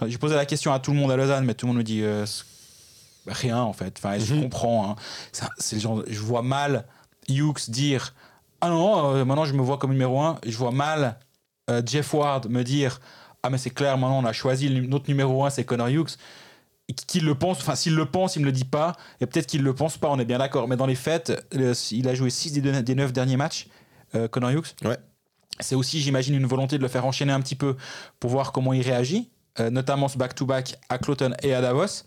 J'ai 0.08 0.18
posé 0.18 0.36
la 0.36 0.46
question 0.46 0.72
à 0.72 0.80
tout 0.80 0.92
le 0.92 0.98
monde 0.98 1.12
à 1.12 1.18
Lausanne, 1.18 1.44
mais 1.44 1.54
tout 1.56 1.66
le 1.66 1.74
monde 1.74 1.80
me 1.80 1.84
dit 1.84 2.02
euh, 2.04 2.26
rien 3.28 3.58
en 3.60 3.74
fait. 3.74 3.96
Enfin, 3.98 4.18
je 4.18 4.34
Mhm. 4.34 4.44
comprends. 4.44 4.90
hein. 4.92 4.96
Ça, 5.34 5.50
C'est 5.58 5.76
le 5.76 5.82
genre, 5.82 6.04
je 6.08 6.20
vois 6.20 6.42
mal 6.42 6.86
Hughes 7.28 7.70
dire 7.70 8.14
ah 8.62 8.70
non, 8.70 9.14
euh, 9.16 9.26
maintenant 9.26 9.46
je 9.46 9.54
me 9.54 9.62
vois 9.62 9.78
comme 9.78 9.92
numéro 9.92 10.22
un. 10.22 10.38
Je 10.46 10.58
vois 10.58 10.72
mal 10.72 11.18
euh, 11.70 11.82
Jeff 11.86 12.14
Ward 12.14 12.50
me 12.50 12.64
dire 12.64 13.00
ah 13.44 13.50
mais 13.50 13.58
c'est 13.58 13.70
clair 13.70 13.98
maintenant 13.98 14.20
on 14.20 14.26
a 14.26 14.34
choisi 14.34 14.70
notre 14.88 15.08
numéro 15.10 15.46
un 15.46 15.50
c'est 15.50 15.64
Connor 15.64 15.88
Hughes 15.90 16.16
qu'il 17.08 17.24
le 17.26 17.36
pense, 17.36 17.60
enfin 17.60 17.76
s'il 17.76 17.94
le 17.94 18.06
pense, 18.06 18.36
il 18.36 18.40
me 18.40 18.46
le 18.46 18.52
dit 18.52 18.66
pas, 18.66 18.96
et 19.22 19.28
peut-être 19.28 19.46
qu'il 19.46 19.62
le 19.62 19.76
pense 19.76 19.98
pas, 20.00 20.10
on 20.10 20.18
est 20.18 20.26
bien 20.26 20.40
d'accord. 20.40 20.68
Mais 20.68 20.76
dans 20.76 20.88
les 20.88 20.96
faits, 20.96 21.32
le- 21.52 21.74
il 21.92 22.08
a 22.08 22.16
joué 22.16 22.32
6 22.32 22.52
des, 22.52 22.62
deux- 22.62 22.82
des 22.82 22.96
9 22.96 23.14
derniers 23.14 23.38
matchs, 23.38 23.68
euh, 24.16 24.28
Connor 24.28 24.50
Hughes. 24.50 24.74
Ouais. 24.84 24.98
C'est 25.60 25.76
aussi, 25.76 26.02
j'imagine, 26.02 26.34
une 26.34 26.48
volonté 26.48 26.78
de 26.80 26.82
le 26.82 26.88
faire 26.88 27.06
enchaîner 27.06 27.32
un 27.32 27.42
petit 27.42 27.56
peu 27.56 27.76
pour 28.20 28.32
voir 28.32 28.52
comment 28.52 28.74
il 28.74 28.82
réagit, 28.82 29.30
euh, 29.60 29.70
notamment 29.70 30.08
ce 30.08 30.18
back-to-back 30.18 30.78
à 30.90 30.98
Cloton 30.98 31.34
et 31.44 31.54
à 31.54 31.62
Davos. 31.62 32.06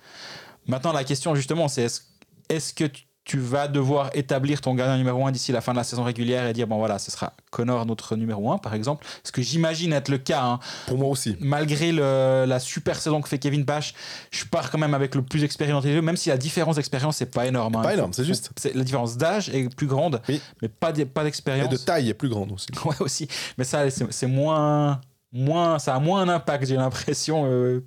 Maintenant, 0.66 0.92
la 0.92 1.04
question 1.04 1.34
justement, 1.36 1.68
c'est 1.68 1.82
est-ce 1.84 2.00
est-ce 2.48 2.74
que 2.74 2.84
tu, 2.84 3.04
tu 3.24 3.38
vas 3.38 3.68
devoir 3.68 4.10
établir 4.14 4.60
ton 4.60 4.74
gardien 4.74 4.96
numéro 4.98 5.24
1 5.26 5.30
d'ici 5.30 5.52
la 5.52 5.60
fin 5.60 5.72
de 5.72 5.76
la 5.76 5.84
saison 5.84 6.02
régulière 6.02 6.46
et 6.46 6.52
dire, 6.52 6.66
bon 6.66 6.78
voilà, 6.78 6.98
ce 6.98 7.10
sera 7.10 7.32
Connor 7.50 7.86
notre 7.86 8.16
numéro 8.16 8.50
1 8.50 8.58
par 8.58 8.74
exemple 8.74 9.06
Ce 9.22 9.30
que 9.30 9.40
j'imagine 9.42 9.92
être 9.92 10.08
le 10.08 10.18
cas. 10.18 10.42
hein 10.42 10.58
Pour 10.86 10.98
moi 10.98 11.08
aussi. 11.08 11.36
malgré 11.40 11.92
le- 11.92 12.44
la 12.46 12.58
super 12.58 12.96
saison 13.00 13.20
que 13.20 13.28
fait 13.28 13.38
Kevin 13.38 13.64
Pache, 13.64 13.94
je 14.32 14.44
pars 14.44 14.70
quand 14.70 14.78
même 14.78 14.94
avec 14.94 15.14
le 15.14 15.22
plus 15.22 15.44
expérimenté 15.44 15.88
des 15.88 15.94
deux, 15.94 16.02
même 16.02 16.16
si 16.16 16.30
la 16.30 16.36
différence 16.36 16.76
d'expérience 16.76 17.16
c'est 17.18 17.26
pas 17.32 17.46
énorme. 17.46 17.76
hein. 17.76 17.82
Pas 17.82 17.94
énorme, 17.94 18.12
c'est 18.12 18.24
juste. 18.24 18.50
C'est- 18.56 18.74
la 18.74 18.82
différence 18.82 19.16
d'âge 19.16 19.48
est 19.50 19.72
plus 19.74 19.86
grande, 19.86 20.20
Oui. 20.28 20.40
mais 20.60 20.68
pas 20.68 20.90
d'e- 20.92 21.04
pas 21.04 21.20
Et 21.20 21.24
d'expérience. 21.24 21.68
de 21.70 21.76
taille 21.76 22.08
est 22.08 22.14
plus 22.14 22.28
grande 22.28 22.50
aussi. 22.52 22.66
Ouais 22.84 22.96
aussi, 23.00 23.28
mais 23.56 23.64
ça 23.64 23.88
c'est 23.90 24.12
c'est 24.12 24.26
moins 24.26 25.00
moins 25.32 25.78
ça 25.78 25.94
a 25.94 25.98
moins 25.98 26.20
un 26.22 26.28
impact 26.28 26.66
j'ai 26.66 26.76
l'impression 26.76 27.44
euh, 27.46 27.80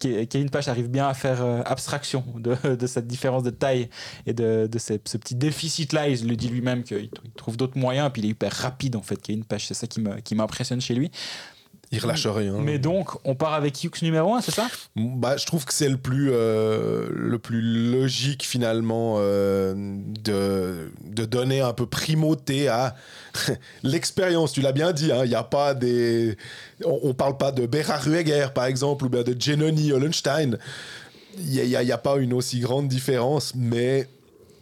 Ke- 0.00 0.26
Kevin 0.28 0.48
Pache 0.50 0.68
arrive 0.68 0.88
bien 0.88 1.08
à 1.08 1.14
faire 1.14 1.42
euh, 1.42 1.60
abstraction 1.66 2.24
de, 2.36 2.54
de 2.76 2.86
cette 2.86 3.06
différence 3.06 3.42
de 3.42 3.50
taille 3.50 3.88
et 4.26 4.32
de, 4.32 4.68
de 4.70 4.78
ce, 4.78 4.94
petit 4.94 5.34
déficit 5.34 5.92
là. 5.92 6.08
Il 6.08 6.28
le 6.28 6.36
dit 6.36 6.48
lui-même 6.48 6.82
qu'il 6.84 7.10
il 7.24 7.30
trouve 7.36 7.56
d'autres 7.56 7.78
moyens 7.78 8.10
puis 8.12 8.22
il 8.22 8.26
est 8.26 8.30
hyper 8.30 8.52
rapide 8.52 8.96
en 8.96 9.02
fait 9.02 9.16
Kevin 9.20 9.44
Pache. 9.44 9.66
C'est 9.66 9.74
ça 9.74 9.86
qui 9.86 10.00
me- 10.00 10.20
qui 10.20 10.34
m'impressionne 10.34 10.80
chez 10.80 10.94
lui 10.94 11.10
Il 11.94 12.00
relâche 12.00 12.26
rien. 12.26 12.54
mais 12.60 12.78
donc 12.78 13.10
on 13.24 13.34
part 13.34 13.54
avec 13.54 13.82
Hughes 13.82 14.02
numéro 14.02 14.34
1 14.34 14.40
c'est 14.42 14.50
ça? 14.54 14.68
Bah, 14.96 15.36
je 15.36 15.46
trouve 15.46 15.64
que 15.64 15.72
c'est 15.72 15.88
le 15.88 15.96
plus 15.96 16.30
euh, 16.32 17.08
le 17.14 17.38
plus 17.38 17.60
logique 17.62 18.44
finalement 18.44 19.16
euh, 19.18 19.74
de, 19.76 20.90
de 21.04 21.24
donner 21.24 21.60
un 21.60 21.72
peu 21.72 21.86
primauté 21.86 22.68
à 22.68 22.94
l'expérience. 23.82 24.52
Tu 24.52 24.60
l'as 24.60 24.72
bien 24.72 24.92
dit, 24.92 25.12
hein, 25.12 25.22
il 25.24 25.30
y 25.30 25.34
a 25.34 25.42
pas 25.44 25.74
des 25.74 26.36
on, 26.84 27.14
parle 27.14 27.36
pas 27.36 27.52
de 27.52 27.66
Bera 27.66 27.96
Rueger 27.96 28.48
par 28.54 28.64
exemple 28.66 29.04
ou 29.04 29.08
bien 29.08 29.22
de 29.22 29.34
Genoni 29.38 29.92
Hollenstein. 29.92 30.58
Il 31.38 31.50
n'y 31.50 31.60
a, 31.60 31.64
il 31.64 31.70
y 31.70 31.76
a- 31.76 31.82
il 31.82 31.88
y 31.88 31.92
a 31.92 31.98
pas 31.98 32.16
une 32.18 32.32
aussi 32.32 32.60
grande 32.60 32.86
différence, 32.88 33.52
mais 33.56 34.08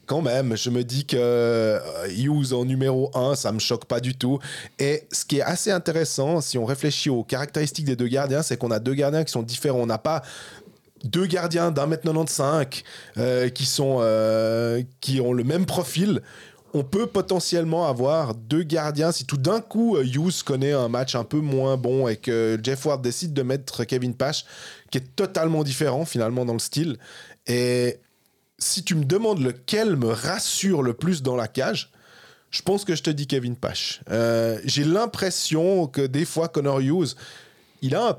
quand 0.06 0.22
même, 0.22 0.56
je 0.56 0.70
me 0.70 0.82
dis 0.84 1.06
que 1.06 1.16
euh, 1.18 1.78
Hughes 2.08 2.52
en 2.52 2.64
numéro 2.64 3.10
1, 3.14 3.34
ça 3.34 3.52
me 3.52 3.58
choque 3.58 3.84
pas 3.84 4.00
du 4.00 4.14
tout. 4.14 4.38
Et 4.78 5.04
ce 5.12 5.24
qui 5.24 5.38
est 5.38 5.42
assez 5.42 5.70
intéressant, 5.70 6.40
si 6.40 6.58
on 6.58 6.64
réfléchit 6.64 7.10
aux 7.10 7.24
caractéristiques 7.24 7.84
des 7.84 7.96
deux 7.96 8.08
gardiens, 8.08 8.42
c'est 8.42 8.56
qu'on 8.56 8.70
a 8.70 8.78
deux 8.78 8.94
gardiens 8.94 9.24
qui 9.24 9.32
sont 9.32 9.42
différents. 9.42 9.80
On 9.80 9.86
n'a 9.86 9.98
pas 9.98 10.22
deux 11.04 11.26
gardiens 11.26 11.70
d'un 11.70 11.86
mètre 11.86 12.02
95 12.02 12.66
euh, 13.18 13.48
qui, 13.48 13.64
sont, 13.64 13.98
euh, 14.00 14.82
qui 15.00 15.20
ont 15.20 15.32
le 15.32 15.44
même 15.44 15.66
profil. 15.66 16.22
On 16.74 16.84
peut 16.84 17.06
potentiellement 17.06 17.86
avoir 17.86 18.34
deux 18.34 18.62
gardiens 18.62 19.12
si 19.12 19.26
tout 19.26 19.36
d'un 19.36 19.60
coup 19.60 19.98
Hughes 19.98 20.42
connaît 20.44 20.72
un 20.72 20.88
match 20.88 21.14
un 21.14 21.24
peu 21.24 21.38
moins 21.38 21.76
bon 21.76 22.08
et 22.08 22.16
que 22.16 22.58
Jeff 22.62 22.86
Ward 22.86 23.02
décide 23.02 23.34
de 23.34 23.42
mettre 23.42 23.84
Kevin 23.84 24.14
Pache, 24.14 24.46
qui 24.90 24.98
est 24.98 25.14
totalement 25.14 25.64
différent 25.64 26.06
finalement 26.06 26.46
dans 26.46 26.54
le 26.54 26.58
style. 26.58 26.98
Et 27.46 27.98
si 28.62 28.82
tu 28.84 28.94
me 28.94 29.04
demandes 29.04 29.40
lequel 29.42 29.96
me 29.96 30.08
rassure 30.08 30.82
le 30.82 30.94
plus 30.94 31.22
dans 31.22 31.36
la 31.36 31.48
cage, 31.48 31.90
je 32.50 32.62
pense 32.62 32.84
que 32.84 32.94
je 32.94 33.02
te 33.02 33.10
dis 33.10 33.26
Kevin 33.26 33.56
Pache. 33.56 34.00
Euh, 34.10 34.58
J'ai 34.64 34.84
l'impression 34.84 35.86
que 35.86 36.02
des 36.02 36.24
fois, 36.24 36.48
Connor 36.48 36.80
Hughes, 36.80 37.14
il 37.80 37.94
a 37.94 38.08
un- 38.10 38.18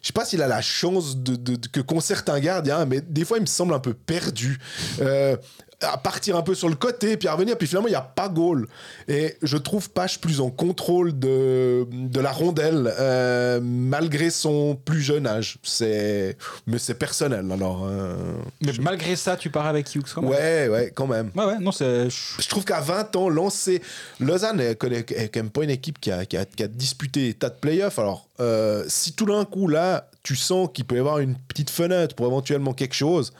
Je 0.00 0.06
sais 0.08 0.12
pas 0.12 0.24
s'il 0.24 0.40
a 0.42 0.46
la 0.48 0.60
chance 0.62 1.16
de, 1.16 1.56
que 1.72 1.80
qu'ont 1.80 2.00
certains 2.00 2.38
gardien, 2.40 2.84
mais 2.86 3.00
des 3.00 3.24
fois, 3.24 3.38
il 3.38 3.42
me 3.42 3.46
semble 3.46 3.74
un 3.74 3.80
peu 3.80 3.94
perdu. 3.94 4.58
Euh, 5.00 5.36
à 5.80 5.96
partir 5.96 6.36
un 6.36 6.42
peu 6.42 6.54
sur 6.56 6.68
le 6.68 6.74
côté, 6.74 7.16
puis 7.16 7.28
à 7.28 7.34
revenir, 7.34 7.56
puis 7.56 7.68
finalement, 7.68 7.86
il 7.88 7.92
n'y 7.92 7.96
a 7.96 8.00
pas 8.00 8.28
goal. 8.28 8.66
Et 9.06 9.36
je 9.42 9.56
trouve 9.56 9.90
Pache 9.90 10.20
plus 10.20 10.40
en 10.40 10.50
contrôle 10.50 11.16
de, 11.18 11.86
de 11.92 12.20
la 12.20 12.32
rondelle, 12.32 12.92
euh, 12.98 13.60
malgré 13.62 14.30
son 14.30 14.74
plus 14.74 15.00
jeune 15.00 15.26
âge. 15.26 15.58
C'est... 15.62 16.36
Mais 16.66 16.78
c'est 16.78 16.94
personnel, 16.94 17.50
alors. 17.52 17.86
euh, 17.88 18.16
Mais 18.60 18.72
malgré 18.80 19.14
ça, 19.14 19.36
tu 19.36 19.50
pars 19.50 19.66
avec 19.66 19.94
Hughes 19.94 20.02
quand 20.14 20.22
même. 20.22 20.30
Ouais, 20.30 20.68
ouais, 20.68 20.92
quand 20.94 21.06
même. 21.06 21.30
Ouais, 21.36 21.44
ouais, 21.44 21.58
non, 21.60 21.70
c'est. 21.70 22.08
Je 22.10 22.48
trouve 22.48 22.64
qu'à 22.64 22.80
20 22.80 23.14
ans, 23.16 23.28
lancer. 23.28 23.80
Lausanne 24.18 24.60
est, 24.60 24.74
quand 24.74 24.90
même 25.36 25.50
pas 25.50 25.62
une 25.62 25.70
équipe 25.70 26.00
qui 26.00 26.10
a, 26.10 26.24
qui 26.26 26.36
a- 26.36 26.44
qui 26.44 26.62
a 26.64 26.68
disputé 26.68 27.28
des 27.28 27.34
tas 27.34 27.50
de 27.50 27.54
playoffs. 27.54 27.98
Alors, 28.00 28.26
euh, 28.40 28.84
si 28.88 29.12
tout 29.12 29.26
d'un 29.26 29.44
coup, 29.44 29.68
là, 29.68 30.10
tu 30.24 30.34
sens 30.34 30.68
qu'il 30.74 30.84
peut 30.86 30.96
y 30.96 30.98
avoir 30.98 31.20
une 31.20 31.36
petite 31.36 31.70
fenêtre 31.70 32.16
pour 32.16 32.26
éventuellement 32.26 32.72
quelque 32.74 32.94
chose. 32.94 33.32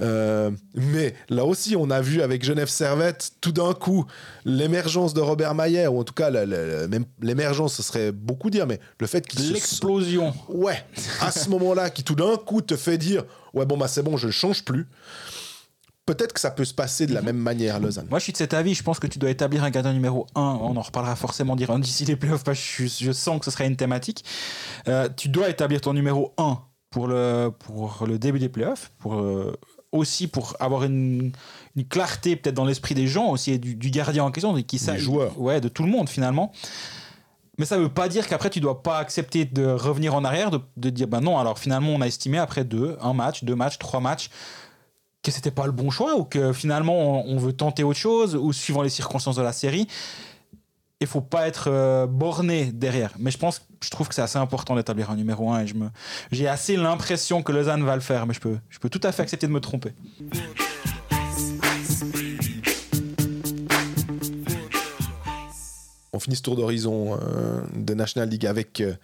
Euh, 0.00 0.50
mais 0.74 1.14
là 1.28 1.44
aussi, 1.44 1.76
on 1.76 1.90
a 1.90 2.00
vu 2.00 2.22
avec 2.22 2.44
Genève 2.44 2.68
Servette, 2.68 3.32
tout 3.40 3.52
d'un 3.52 3.72
coup, 3.72 4.04
l'émergence 4.44 5.14
de 5.14 5.20
Robert 5.20 5.54
Mayer, 5.54 5.88
ou 5.88 6.00
en 6.00 6.04
tout 6.04 6.14
cas, 6.14 6.30
l'émergence, 7.20 7.74
ce 7.74 7.82
serait 7.82 8.12
beaucoup 8.12 8.50
dire, 8.50 8.66
mais 8.66 8.80
le 9.00 9.06
fait 9.06 9.26
qu'il 9.26 9.40
se 9.40 9.52
L'explosion. 9.52 10.34
Ouais, 10.48 10.84
à 11.20 11.30
ce 11.30 11.48
moment-là, 11.50 11.90
qui 11.90 12.04
tout 12.04 12.14
d'un 12.14 12.36
coup 12.36 12.60
te 12.60 12.76
fait 12.76 12.98
dire 12.98 13.24
Ouais, 13.54 13.64
bon, 13.64 13.76
bah 13.76 13.88
c'est 13.88 14.02
bon, 14.02 14.16
je 14.16 14.26
ne 14.26 14.32
change 14.32 14.64
plus. 14.64 14.86
Peut-être 16.04 16.32
que 16.32 16.40
ça 16.40 16.52
peut 16.52 16.64
se 16.64 16.74
passer 16.74 17.08
de 17.08 17.14
la 17.14 17.20
même 17.20 17.36
manière 17.36 17.76
à 17.76 17.78
Lausanne. 17.80 18.06
Moi, 18.08 18.20
je 18.20 18.24
suis 18.24 18.32
de 18.32 18.38
cet 18.38 18.54
avis. 18.54 18.74
Je 18.74 18.82
pense 18.84 19.00
que 19.00 19.08
tu 19.08 19.18
dois 19.18 19.30
établir 19.30 19.64
un 19.64 19.70
gardien 19.70 19.92
numéro 19.92 20.28
1. 20.36 20.40
On 20.40 20.76
en 20.76 20.80
reparlera 20.80 21.16
forcément 21.16 21.56
dire 21.56 21.76
d'ici 21.80 22.04
les 22.04 22.14
playoffs. 22.14 22.44
parce 22.44 22.60
que 22.60 22.86
je, 22.86 23.04
je 23.04 23.10
sens 23.10 23.40
que 23.40 23.46
ce 23.46 23.50
sera 23.50 23.64
une 23.64 23.74
thématique. 23.74 24.24
Euh, 24.86 25.08
tu 25.16 25.28
dois 25.28 25.48
établir 25.48 25.80
ton 25.80 25.94
numéro 25.94 26.32
1 26.38 26.60
pour 26.90 27.08
le, 27.08 27.50
pour 27.58 28.04
le 28.06 28.20
début 28.20 28.38
des 28.38 28.48
playoffs. 28.48 28.92
Pour, 29.00 29.14
euh, 29.14 29.58
aussi 29.96 30.26
pour 30.26 30.56
avoir 30.60 30.84
une, 30.84 31.32
une 31.76 31.84
clarté 31.84 32.36
peut-être 32.36 32.54
dans 32.54 32.64
l'esprit 32.64 32.94
des 32.94 33.06
gens 33.06 33.30
aussi 33.30 33.52
et 33.52 33.58
du, 33.58 33.74
du 33.74 33.90
gardien 33.90 34.24
en 34.24 34.30
question. 34.30 34.54
Qui, 34.62 34.78
Des 34.78 34.98
joueurs. 34.98 35.38
Ouais, 35.40 35.60
de 35.60 35.68
tout 35.68 35.82
le 35.82 35.90
monde 35.90 36.08
finalement. 36.08 36.52
Mais 37.58 37.64
ça 37.64 37.78
ne 37.78 37.82
veut 37.82 37.88
pas 37.88 38.08
dire 38.08 38.28
qu'après 38.28 38.50
tu 38.50 38.60
dois 38.60 38.82
pas 38.82 38.98
accepter 38.98 39.44
de 39.44 39.66
revenir 39.66 40.14
en 40.14 40.24
arrière, 40.24 40.50
de, 40.50 40.60
de 40.76 40.90
dire 40.90 41.08
ben 41.08 41.20
non, 41.20 41.38
alors 41.38 41.58
finalement 41.58 41.90
on 41.90 42.00
a 42.00 42.06
estimé 42.06 42.38
après 42.38 42.64
deux, 42.64 42.98
un 43.00 43.14
match, 43.14 43.44
deux 43.44 43.54
matchs, 43.54 43.78
trois 43.78 44.00
matchs, 44.00 44.30
que 45.22 45.30
c'était 45.30 45.50
pas 45.50 45.66
le 45.66 45.72
bon 45.72 45.90
choix 45.90 46.16
ou 46.16 46.24
que 46.24 46.52
finalement 46.52 47.24
on, 47.24 47.34
on 47.34 47.38
veut 47.38 47.54
tenter 47.54 47.82
autre 47.82 47.98
chose 47.98 48.36
ou 48.36 48.52
suivant 48.52 48.82
les 48.82 48.90
circonstances 48.90 49.36
de 49.36 49.42
la 49.42 49.52
série. 49.52 49.88
Il 51.00 51.06
faut 51.06 51.20
pas 51.20 51.46
être 51.46 51.70
euh, 51.70 52.06
borné 52.06 52.72
derrière. 52.72 53.12
Mais 53.18 53.30
je 53.30 53.36
pense, 53.36 53.68
je 53.84 53.90
trouve 53.90 54.08
que 54.08 54.14
c'est 54.14 54.22
assez 54.22 54.38
important 54.38 54.76
d'établir 54.76 55.10
un 55.10 55.16
numéro 55.16 55.52
1 55.52 55.60
et 55.60 55.66
je 55.66 55.74
me, 55.74 55.90
j'ai 56.32 56.48
assez 56.48 56.74
l'impression 56.74 57.42
que 57.42 57.52
Lausanne 57.52 57.84
va 57.84 57.96
le 57.96 58.00
faire, 58.00 58.26
mais 58.26 58.32
je 58.32 58.40
peux, 58.40 58.88
tout 58.88 59.00
à 59.02 59.12
fait 59.12 59.22
accepter 59.22 59.46
de 59.46 59.52
me 59.52 59.60
tromper. 59.60 59.92
On 66.14 66.18
finit 66.18 66.36
ce 66.36 66.42
tour 66.42 66.56
d'horizon 66.56 67.18
euh, 67.20 67.60
de 67.74 67.92
National 67.92 68.30
League 68.30 68.46
avec 68.46 68.80
euh, 68.80 68.94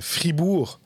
Fribourg 0.00 0.80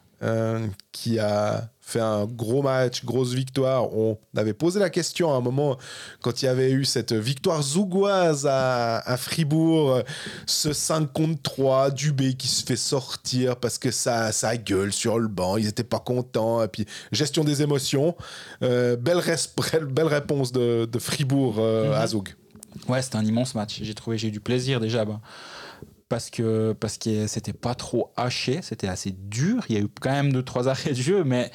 qui 0.93 1.19
a 1.19 1.71
fait 1.91 2.01
un 2.01 2.27
gros 2.27 2.63
match, 2.63 3.05
grosse 3.05 3.33
victoire. 3.33 3.95
On 3.95 4.19
avait 4.37 4.55
posé 4.55 4.79
la 4.81 4.91
question 4.91 5.33
à 5.33 5.37
un 5.37 5.41
moment 5.41 5.77
quand 6.21 6.43
il 6.43 6.47
y 6.47 6.49
avait 6.49 6.71
eu 6.71 6.85
cette 6.85 7.13
victoire 7.13 7.63
zougoise 7.63 8.47
à, 8.47 8.99
à 8.99 9.17
Fribourg, 9.17 10.03
ce 10.47 10.73
5 10.73 11.13
contre 11.13 11.43
3, 11.43 11.91
Dubé 11.91 12.35
qui 12.35 12.49
se 12.49 12.65
fait 12.65 12.77
sortir 12.77 13.57
parce 13.57 13.79
que 13.79 13.91
ça, 13.91 14.33
ça 14.33 14.57
gueule 14.57 14.93
sur 14.93 15.19
le 15.19 15.29
banc, 15.29 15.57
ils 15.57 15.67
n'étaient 15.67 15.85
pas 15.85 15.99
contents. 16.01 16.63
Et 16.63 16.69
puis, 16.69 16.87
gestion 17.13 17.45
des 17.45 17.63
émotions. 17.63 18.17
Euh, 18.63 18.97
belle, 18.97 19.19
réponse 19.19 20.53
de, 20.53 20.89
de 20.91 20.99
Fribourg 20.99 21.57
euh, 21.59 21.93
à 21.95 22.07
Zoug. 22.07 22.35
Ouais, 22.89 23.03
c'était 23.03 23.17
un 23.17 23.25
immense 23.25 23.55
match. 23.55 23.81
J'ai 23.83 23.95
trouvé, 23.95 24.19
j'ai 24.19 24.29
eu 24.29 24.31
du 24.31 24.41
plaisir 24.41 24.81
déjà. 24.81 25.05
ben, 25.05 25.21
parce 26.11 26.29
que 26.29 26.75
parce 26.79 26.99
que 26.99 27.27
c'était 27.27 27.55
pas 27.55 27.75
trop 27.75 28.13
haché, 28.17 28.61
c'était 28.61 28.89
assez 28.89 29.13
dur. 29.13 29.65
Il 29.71 29.77
y 29.77 29.79
a 29.79 29.81
eu 29.81 29.89
quand 29.89 30.11
même 30.11 30.33
deux 30.33 30.43
trois 30.43 30.69
arrêts 30.69 30.91
de 30.91 30.97
jeu, 30.97 31.25
mais 31.25 31.51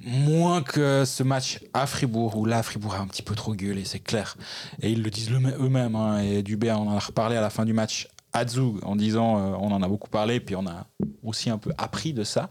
moins 0.00 0.62
que 0.62 1.04
ce 1.04 1.22
match 1.22 1.60
à 1.74 1.86
Fribourg 1.86 2.36
où 2.36 2.44
là 2.46 2.64
Fribourg 2.64 2.94
a 2.94 2.98
un 2.98 3.06
petit 3.06 3.22
peu 3.22 3.36
trop 3.36 3.54
gueulé, 3.54 3.84
c'est 3.84 4.00
clair. 4.00 4.36
Et 4.80 4.90
ils 4.90 5.02
le 5.02 5.10
disent 5.10 5.30
eux-mêmes. 5.30 5.94
hein, 5.94 6.20
et 6.20 6.42
Dubé 6.42 6.72
on 6.72 6.88
en 6.88 6.96
a 6.96 6.98
reparlé 6.98 7.36
à 7.36 7.40
la 7.40 7.50
fin 7.50 7.64
du 7.64 7.74
match 7.74 8.08
à 8.32 8.46
Zug 8.46 8.78
en 8.82 8.96
disant, 8.96 9.36
euh, 9.38 9.56
on 9.60 9.70
en 9.72 9.82
a 9.82 9.88
beaucoup 9.88 10.08
parlé, 10.08 10.40
puis 10.40 10.56
on 10.56 10.66
a 10.66 10.86
aussi 11.22 11.50
un 11.50 11.58
peu 11.58 11.70
appris 11.76 12.14
de 12.14 12.24
ça. 12.24 12.48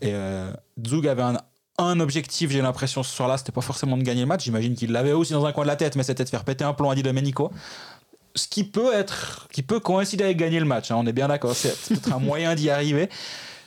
Et 0.00 0.12
euh, 0.12 0.52
Zug 0.84 1.06
avait 1.06 1.22
un 1.22 1.36
un 1.78 1.98
objectif, 2.00 2.50
j'ai 2.50 2.60
l'impression, 2.60 3.02
ce 3.02 3.14
soir-là, 3.14 3.38
c'était 3.38 3.52
pas 3.52 3.62
forcément 3.62 3.96
de 3.96 4.02
gagner 4.02 4.20
le 4.20 4.26
match. 4.26 4.44
J'imagine 4.44 4.74
qu'il 4.74 4.92
l'avait 4.92 5.12
aussi 5.12 5.32
dans 5.32 5.46
un 5.46 5.52
coin 5.52 5.64
de 5.64 5.68
la 5.68 5.76
tête, 5.76 5.96
mais 5.96 6.02
c'était 6.02 6.24
de 6.24 6.28
faire 6.28 6.44
péter 6.44 6.64
un 6.64 6.74
plomb 6.74 6.90
à 6.90 6.94
Di 6.94 7.02
Domenico. 7.02 7.50
Ce 8.34 8.46
qui 8.46 8.64
peut 8.64 8.92
être, 8.94 9.48
qui 9.52 9.62
peut 9.62 9.80
coïncider 9.80 10.24
avec 10.24 10.36
gagner 10.36 10.60
le 10.60 10.66
match. 10.66 10.90
hein, 10.90 10.96
on 10.98 11.06
est 11.06 11.12
bien 11.12 11.28
d'accord. 11.28 11.54
C'est 11.54 11.76
peut-être 11.88 12.12
un 12.12 12.18
moyen 12.18 12.54
d'y 12.54 12.70
arriver. 12.70 13.08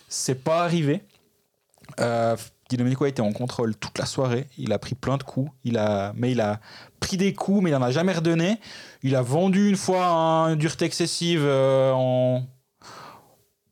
C'est 0.08 0.44
pas 0.44 0.64
arrivé. 0.64 1.04
Euh, 2.00 2.36
Domenico 2.78 3.06
a 3.06 3.10
été 3.10 3.22
en 3.22 3.32
contrôle 3.32 3.76
toute 3.76 3.98
la 3.98 4.06
soirée. 4.06 4.48
Il 4.58 4.74
a 4.74 4.80
pris 4.80 4.96
plein 4.96 5.18
de 5.18 5.24
coups. 5.24 5.52
Il 5.64 5.78
a, 5.78 6.14
mais 6.16 6.32
il 6.32 6.42
a 6.42 6.60
pris 7.00 7.18
des 7.18 7.34
coups, 7.34 7.64
mais 7.64 7.70
il 7.72 7.76
en 7.76 7.82
a 7.82 7.92
jamais 7.92 8.14
redonné. 8.14 8.60
Il 9.04 9.16
a 9.16 9.22
vendu 9.22 9.70
une 9.70 9.76
fois 9.76 10.06
une 10.50 10.56
dureté 10.56 10.86
excessive 10.86 11.44
euh, 11.44 12.40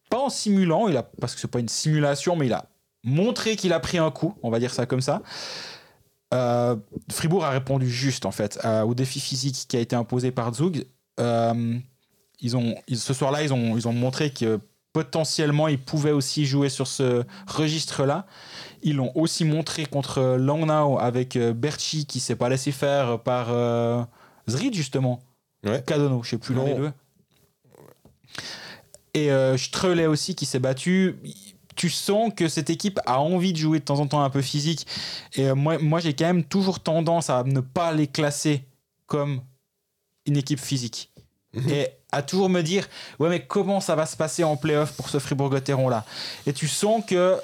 pas 0.10 0.20
en 0.20 0.30
simulant, 0.30 0.88
parce 1.20 1.36
que 1.36 1.42
c'est 1.42 1.48
pas 1.48 1.60
une 1.60 1.70
simulation, 1.70 2.36
mais 2.36 2.48
il 2.48 2.54
a 2.54 2.66
montré 3.04 3.56
qu'il 3.56 3.74
a 3.74 3.80
pris 3.80 3.98
un 3.98 4.12
coup, 4.12 4.36
on 4.44 4.50
va 4.50 4.60
dire 4.60 4.74
ça 4.74 4.86
comme 4.86 5.02
ça. 5.02 5.22
Euh, 6.34 6.76
Fribourg 7.12 7.44
a 7.44 7.50
répondu 7.50 7.90
juste 7.90 8.26
en 8.26 8.32
fait 8.32 8.60
au 8.86 8.94
défi 8.94 9.20
physique 9.20 9.66
qui 9.68 9.78
a 9.78 9.80
été 9.80 9.96
imposé 9.96 10.32
par 10.32 10.54
Zug. 10.54 10.86
Euh, 11.20 11.78
ils 12.40 12.56
ont, 12.58 12.76
ils- 12.88 12.98
ce 12.98 13.14
soir-là, 13.14 13.44
ils 13.44 13.54
ont, 13.54 13.78
ils 13.78 13.88
ont 13.88 13.94
montré 13.94 14.32
que 14.32 14.60
potentiellement 14.94 15.68
ils 15.68 15.80
pouvaient 15.80 16.12
aussi 16.12 16.46
jouer 16.46 16.70
sur 16.70 16.88
ce 16.88 17.24
registre-là. 17.48 18.26
Ils 18.82 18.96
l'ont 18.96 19.12
aussi 19.16 19.46
montré 19.46 19.86
contre 19.86 20.22
Langnau 20.38 20.98
avec 21.00 21.36
euh, 21.36 21.54
Berchi 21.54 22.06
qui 22.06 22.20
s'est 22.20 22.36
pas 22.36 22.50
laissé 22.50 22.72
faire 22.72 23.20
par 23.20 23.50
Zrid 24.50 24.74
justement. 24.74 25.22
Ouais. 25.64 25.84
Cadono, 25.86 26.24
je 26.24 26.30
sais 26.32 26.38
plus 26.38 26.56
l'un 26.56 26.64
des 26.66 26.74
deux. 26.76 26.92
Et 29.14 29.30
Streley 29.58 30.06
aussi 30.08 30.36
qui 30.36 30.46
s'est 30.46 30.60
battu. 30.60 31.18
Tu 31.82 31.90
sens 31.90 32.32
que 32.36 32.48
cette 32.48 32.70
équipe 32.70 33.00
a 33.08 33.20
envie 33.22 33.54
de 33.54 33.58
jouer 33.58 33.80
de 33.80 33.84
temps 33.84 34.00
en 34.00 34.06
temps 34.06 34.22
un 34.22 34.30
peu 34.30 34.44
physique. 34.44 34.86
Et 35.34 35.48
euh, 35.48 35.56
moi, 35.56 35.80
moi 35.80 36.00
j'ai 36.00 36.14
quand 36.14 36.26
même 36.26 36.44
toujours 36.44 36.80
tendance 36.80 37.32
à 37.32 37.44
ne 37.44 37.60
pas 37.60 37.92
les 37.92 38.06
classer 38.06 38.68
comme 39.08 39.42
une 40.28 40.38
équipe 40.38 40.60
physique. 40.60 41.10
Mhm. 41.56 41.70
Et 41.72 41.88
à 42.12 42.22
toujours 42.22 42.50
me 42.50 42.62
dire, 42.62 42.88
ouais, 43.18 43.30
mais 43.30 43.44
comment 43.44 43.80
ça 43.80 43.96
va 43.96 44.06
se 44.06 44.16
passer 44.16 44.44
en 44.44 44.58
playoff 44.58 44.92
pour 44.92 45.10
ce 45.10 45.18
Fribourg-Gotteron-là? 45.18 46.06
Et 46.46 46.54
tu 46.54 46.68
sens 46.68 47.04
que 47.04 47.40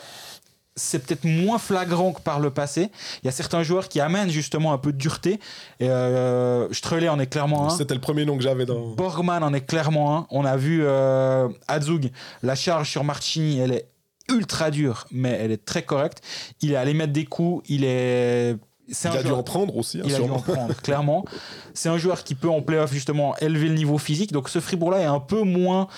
c'est 0.76 1.00
peut-être 1.00 1.24
moins 1.24 1.58
flagrant 1.58 2.14
que 2.14 2.22
par 2.22 2.40
le 2.40 2.52
passé. 2.52 2.92
Il 3.24 3.26
y 3.26 3.30
a 3.30 3.32
certains 3.32 3.64
joueurs 3.64 3.90
qui 3.90 4.00
amènent 4.00 4.30
justement 4.30 4.72
un 4.72 4.78
peu 4.78 4.94
de 4.94 5.00
dureté. 5.00 5.40
Et 5.80 5.90
euh, 5.90 6.68
en 6.70 7.20
est 7.20 7.26
clairement 7.26 7.66
un. 7.66 7.70
C'était 7.72 7.96
le 7.96 8.02
premier 8.02 8.24
nom 8.24 8.38
que 8.38 8.44
j'avais 8.44 8.68
dans. 8.68 8.90
Borgman 8.90 9.42
en 9.42 9.52
est 9.56 9.66
clairement 9.66 10.16
un. 10.16 10.28
On 10.30 10.46
a 10.46 10.58
vu 10.58 10.84
euh, 10.84 11.50
Azug, 11.68 12.12
la 12.44 12.54
charge 12.54 12.92
sur 12.92 13.04
Marchini, 13.04 13.58
elle 13.58 13.72
est 13.72 13.90
ultra 14.30 14.72
dure, 14.72 15.06
mais 15.12 15.32
elle 15.32 15.52
est 15.52 15.64
très 15.66 15.84
correcte. 15.84 16.22
Il 16.62 16.72
est 16.72 16.76
allé 16.76 16.94
mettre 16.94 17.14
des 17.14 17.26
coups, 17.26 17.64
il 17.70 17.84
est. 17.84 18.56
C'est 18.90 19.10
Il 19.10 19.18
a 19.18 19.24
dû 19.24 19.32
en 19.32 19.44
prendre 19.44 19.76
aussi, 19.76 20.00
hein, 20.00 20.04
il 20.06 20.16
a 20.16 20.20
dû 20.20 20.30
en 20.30 20.40
prendre, 20.40 20.74
clairement. 20.82 21.26
C'est 21.74 21.90
un 21.90 21.98
joueur 21.98 22.24
qui 22.24 22.36
peut 22.36 22.50
en 22.50 22.62
playoff 22.62 22.94
justement 22.94 23.36
élever 23.40 23.68
le 23.68 23.74
niveau 23.76 23.98
physique. 23.98 24.32
Donc 24.32 24.48
ce 24.48 24.60
Fribourg-là 24.62 25.00
est 25.02 25.06
un 25.06 25.20
peu 25.20 25.42
moins, 25.42 25.90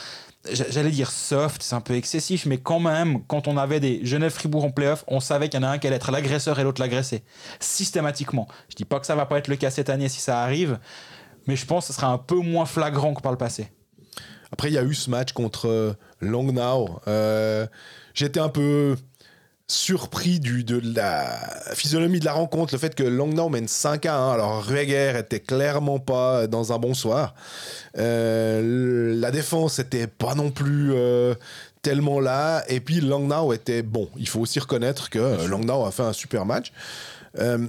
j'a- 0.51 0.69
j'allais 0.71 0.89
dire 0.89 1.11
soft, 1.11 1.61
c'est 1.61 1.75
un 1.75 1.81
peu 1.81 1.93
excessif, 1.95 2.47
mais 2.47 2.57
quand 2.57 2.79
même, 2.79 3.23
quand 3.27 3.47
on 3.47 3.57
avait 3.57 3.79
des 3.79 4.03
Genève-Fribourg 4.03 4.63
en 4.65 4.71
playoff, 4.71 5.03
on 5.07 5.19
savait 5.19 5.49
qu'il 5.49 5.59
y 5.61 5.63
en 5.63 5.67
a 5.67 5.71
un 5.71 5.77
qui 5.77 5.85
allait 5.85 5.97
être 5.97 6.11
l'agresseur 6.11 6.59
et 6.59 6.63
l'autre 6.63 6.81
l'agressé. 6.81 7.21
Systématiquement. 7.59 8.47
Je 8.69 8.75
dis 8.75 8.85
pas 8.85 8.99
que 8.99 9.05
ça 9.05 9.15
va 9.15 9.27
pas 9.27 9.37
être 9.37 9.49
le 9.49 9.55
cas 9.55 9.69
cette 9.69 9.89
année 9.91 10.09
si 10.09 10.19
ça 10.19 10.41
arrive, 10.41 10.79
mais 11.45 11.55
je 11.55 11.67
pense 11.67 11.85
que 11.87 11.93
ce 11.93 11.99
sera 11.99 12.07
un 12.11 12.17
peu 12.17 12.37
moins 12.37 12.65
flagrant 12.65 13.13
que 13.13 13.21
par 13.21 13.31
le 13.31 13.37
passé. 13.37 13.69
Après, 14.51 14.69
il 14.69 14.73
y 14.73 14.79
a 14.79 14.83
eu 14.83 14.95
ce 14.95 15.11
match 15.11 15.31
contre 15.33 15.67
euh, 15.67 15.93
Langnau. 16.21 16.99
Euh, 17.07 17.67
J'étais 18.19 18.41
un 18.41 18.49
peu 18.49 18.97
surpris 19.69 20.41
du, 20.41 20.65
de 20.65 20.81
la 20.93 21.39
physionomie 21.73 22.19
de 22.19 22.25
la 22.25 22.33
rencontre, 22.33 22.73
le 22.73 22.77
fait 22.77 22.93
que 22.93 23.03
Langnau 23.03 23.47
mène 23.47 23.69
5 23.69 24.05
à 24.07 24.17
1. 24.17 24.33
Alors, 24.33 24.65
Rueger 24.65 25.17
était 25.17 25.39
clairement 25.39 25.99
pas 25.99 26.45
dans 26.45 26.73
un 26.73 26.79
bon 26.79 26.93
soir. 26.93 27.33
Euh, 27.97 29.15
la 29.15 29.31
défense 29.31 29.79
était 29.79 30.07
pas 30.07 30.35
non 30.35 30.51
plus 30.51 30.91
euh, 30.91 31.33
tellement 31.81 32.19
là. 32.19 32.65
Et 32.67 32.81
puis, 32.81 32.99
Langnau 32.99 33.53
était 33.53 33.83
bon. 33.83 34.09
Il 34.17 34.27
faut 34.27 34.41
aussi 34.41 34.59
reconnaître 34.59 35.09
que 35.09 35.19
euh, 35.19 35.47
Langnau 35.47 35.85
a 35.85 35.91
fait 35.91 36.03
un 36.03 36.11
super 36.11 36.45
match. 36.45 36.73
Euh, 37.37 37.67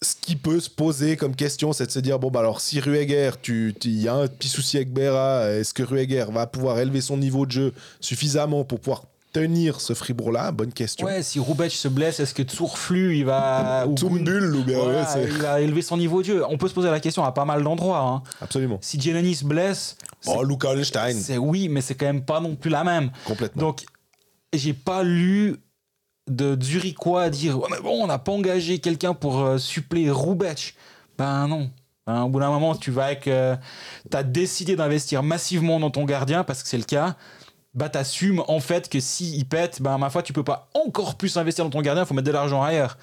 ce 0.00 0.16
qui 0.20 0.34
peut 0.34 0.58
se 0.58 0.68
poser 0.68 1.16
comme 1.16 1.36
question, 1.36 1.72
c'est 1.72 1.86
de 1.86 1.92
se 1.92 2.00
dire 2.00 2.18
bon, 2.18 2.32
bah 2.32 2.40
alors 2.40 2.60
si 2.60 2.80
Rueger, 2.80 3.30
il 3.46 4.02
y 4.02 4.08
a 4.08 4.14
un 4.14 4.26
petit 4.26 4.48
souci 4.48 4.78
avec 4.78 4.92
Berra, 4.92 5.48
est-ce 5.48 5.72
que 5.72 5.84
Rueger 5.84 6.24
va 6.32 6.48
pouvoir 6.48 6.80
élever 6.80 7.00
son 7.00 7.18
niveau 7.18 7.46
de 7.46 7.52
jeu 7.52 7.72
suffisamment 8.00 8.64
pour 8.64 8.80
pouvoir 8.80 9.04
tenir 9.32 9.80
ce 9.80 9.94
Fribourg-là 9.94 10.52
Bonne 10.52 10.72
question. 10.72 11.06
Ouais, 11.06 11.22
si 11.22 11.38
Roubec 11.40 11.72
se 11.72 11.88
blesse, 11.88 12.20
est-ce 12.20 12.34
que 12.34 12.42
Tsourflu, 12.42 13.16
il 13.16 13.24
va. 13.24 13.84
ou 13.88 13.90
ou 13.92 14.08
bien, 14.18 14.78
Voilà, 14.78 15.14
ouais, 15.14 15.24
il 15.24 15.38
va 15.38 15.60
élever 15.60 15.82
son 15.82 15.96
niveau 15.96 16.20
de 16.22 16.26
jeu. 16.26 16.44
On 16.48 16.58
peut 16.58 16.68
se 16.68 16.74
poser 16.74 16.90
la 16.90 17.00
question 17.00 17.24
à 17.24 17.32
pas 17.32 17.44
mal 17.44 17.62
d'endroits. 17.62 18.00
hein. 18.00 18.22
Absolument. 18.40 18.78
Si 18.80 19.00
Giannis 19.00 19.36
se 19.36 19.44
blesse, 19.44 19.96
Oh, 20.26 20.42
Luca 20.44 20.68
Holstein, 20.68 21.14
c'est 21.14 21.38
oui, 21.38 21.68
mais 21.68 21.80
c'est 21.80 21.94
quand 21.94 22.06
même 22.06 22.24
pas 22.24 22.40
non 22.40 22.54
plus 22.54 22.70
la 22.70 22.84
même. 22.84 23.10
complètement. 23.24 23.60
Donc, 23.62 23.84
j'ai 24.52 24.72
pas 24.74 25.02
lu 25.02 25.56
de 26.30 26.56
Zurichois 26.62 27.30
dire 27.30 27.58
ouais, 27.58 27.68
mais 27.70 27.80
bon, 27.82 28.04
on 28.04 28.06
n'a 28.06 28.18
pas 28.18 28.30
engagé 28.32 28.78
quelqu'un 28.78 29.14
pour 29.14 29.40
euh, 29.40 29.58
suppléer 29.58 30.10
Roubec. 30.10 30.74
Ben 31.18 31.48
non. 31.48 31.70
Ben, 32.06 32.22
au 32.22 32.28
bout 32.28 32.38
d'un 32.40 32.50
moment, 32.50 32.74
tu 32.76 32.90
vas 32.90 33.06
avec. 33.06 33.26
euh, 33.28 33.56
t'as 34.10 34.22
décidé 34.22 34.76
d'investir 34.76 35.22
massivement 35.22 35.80
dans 35.80 35.90
ton 35.90 36.04
gardien 36.04 36.44
parce 36.44 36.62
que 36.62 36.68
c'est 36.68 36.78
le 36.78 36.84
cas. 36.84 37.16
Bah, 37.74 37.88
t'assumes 37.88 38.42
en 38.48 38.60
fait 38.60 38.90
que 38.90 39.00
si 39.00 39.34
il 39.34 39.46
pète, 39.46 39.80
ben 39.80 39.96
ma 39.96 40.10
foi, 40.10 40.22
tu 40.22 40.34
peux 40.34 40.44
pas 40.44 40.68
encore 40.74 41.16
plus 41.16 41.38
investir 41.38 41.64
dans 41.64 41.70
ton 41.70 41.80
gardien, 41.80 42.04
faut 42.04 42.12
mettre 42.12 42.26
de 42.26 42.32
l'argent 42.32 42.62
ailleurs. 42.62 42.98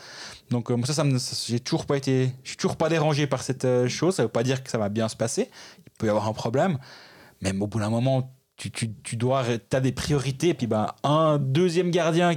Donc, 0.52 0.70
euh, 0.72 0.78
ça, 0.86 0.94
ça, 0.94 1.04
ça, 1.18 1.46
j'ai 1.48 1.60
toujours 1.60 1.86
pas 1.86 1.98
été. 1.98 2.32
Je 2.44 2.50
suis 2.50 2.58
toujours 2.58 2.76
pas 2.76 2.90
dérangé 2.90 3.28
par 3.28 3.42
cette 3.42 3.66
euh, 3.66 3.88
chose. 3.88 4.16
Ça 4.16 4.24
veut 4.24 4.30
pas 4.30 4.44
dire 4.44 4.64
que 4.64 4.70
ça 4.70 4.78
va 4.78 4.90
bien 4.90 5.08
se 5.08 5.16
passer. 5.16 5.50
Il 5.86 5.92
peut 5.98 6.08
y 6.08 6.10
avoir 6.10 6.28
un 6.28 6.34
problème. 6.34 6.78
Même 7.42 7.62
au 7.62 7.68
bout 7.68 7.80
d'un 7.80 7.90
moment, 7.90 8.36
tu, 8.58 8.72
tu, 8.72 8.94
tu 9.04 9.16
dois. 9.16 9.44
T'as 9.70 9.80
des 9.80 9.92
priorités. 9.92 10.50
Et 10.50 10.54
puis, 10.54 10.68
ben, 10.68 10.88
un 11.04 11.38
deuxième 11.38 11.92
gardien 11.92 12.36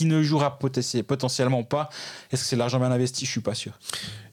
qui 0.00 0.06
ne 0.06 0.22
jouera 0.22 0.56
poten- 0.58 1.02
potentiellement 1.02 1.62
pas. 1.62 1.90
Est-ce 2.32 2.42
que 2.42 2.48
c'est 2.48 2.56
l'argent 2.56 2.78
bien 2.78 2.90
investi? 2.90 3.26
Je 3.26 3.30
suis 3.30 3.42
pas 3.42 3.54
sûr. 3.54 3.78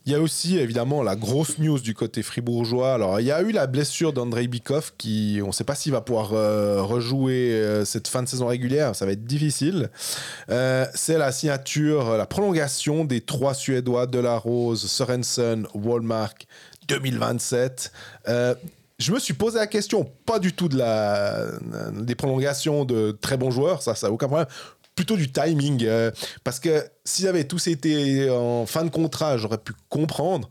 Il 0.06 0.14
y 0.14 0.15
a 0.15 0.22
aussi 0.22 0.57
évidemment 0.57 1.03
la 1.03 1.18
grosse 1.18 1.57
news 1.57 1.77
du 1.80 1.94
côté 1.94 2.23
fribourgeois. 2.23 2.94
Alors, 2.94 3.19
il 3.19 3.26
y 3.26 3.31
a 3.34 3.41
eu 3.41 3.52
la 3.52 3.68
blessure 3.68 4.14
d'Andrei 4.14 4.48
Bikov 4.48 4.94
qui, 4.98 5.41
on 5.44 5.48
ne 5.48 5.52
sait 5.52 5.65
pas 5.65 5.76
s'il 5.76 5.91
va 5.91 5.99
pouvoir 5.99 6.31
euh, 6.31 6.81
rejouer 6.81 7.52
euh, 7.52 7.84
cette 7.84 8.07
fin 8.07 8.23
de 8.23 8.30
saison 8.30 8.48
régulière. 8.48 8.95
Ça 8.95 9.06
va 9.06 9.11
être 9.11 9.26
difficile. 9.26 9.89
Euh, 10.49 10.85
c'est 10.95 11.18
la 11.18 11.34
signature, 11.34 12.15
la 12.15 12.26
prolongation 12.26 13.03
des 13.03 13.19
trois 13.19 13.53
Suédois 13.53 14.07
de 14.07 14.19
la 14.19 14.38
Rose, 14.38 14.85
Sorensen, 14.89 15.68
Wallmark 15.73 16.48
2027. 16.88 17.91
Euh, 18.30 18.56
je 18.99 19.11
me 19.11 19.19
suis 19.19 19.34
posé 19.35 19.60
la 19.60 19.68
question, 19.68 20.10
pas 20.26 20.39
du 20.39 20.53
tout 20.53 20.69
de 20.69 20.76
la, 20.76 21.45
des 21.94 22.15
prolongations 22.15 22.84
de 22.84 23.15
très 23.22 23.38
bons 23.38 23.52
joueurs, 23.52 23.84
ça, 23.84 23.94
ça 23.94 24.10
aucun 24.10 24.26
problème 24.26 24.48
plutôt 24.98 25.15
du 25.15 25.32
timing. 25.32 25.86
euh, 25.86 26.11
parce 26.44 26.60
que 26.60 26.84
s'ils 27.06 27.28
avaient 27.30 27.45
tous 27.48 27.68
été 27.68 28.30
en 28.30 28.65
fin 28.65 28.84
de 28.84 28.90
contrat, 28.90 29.38
j'aurais 29.38 29.60
pu 29.60 29.72
comprendre. 29.88 30.49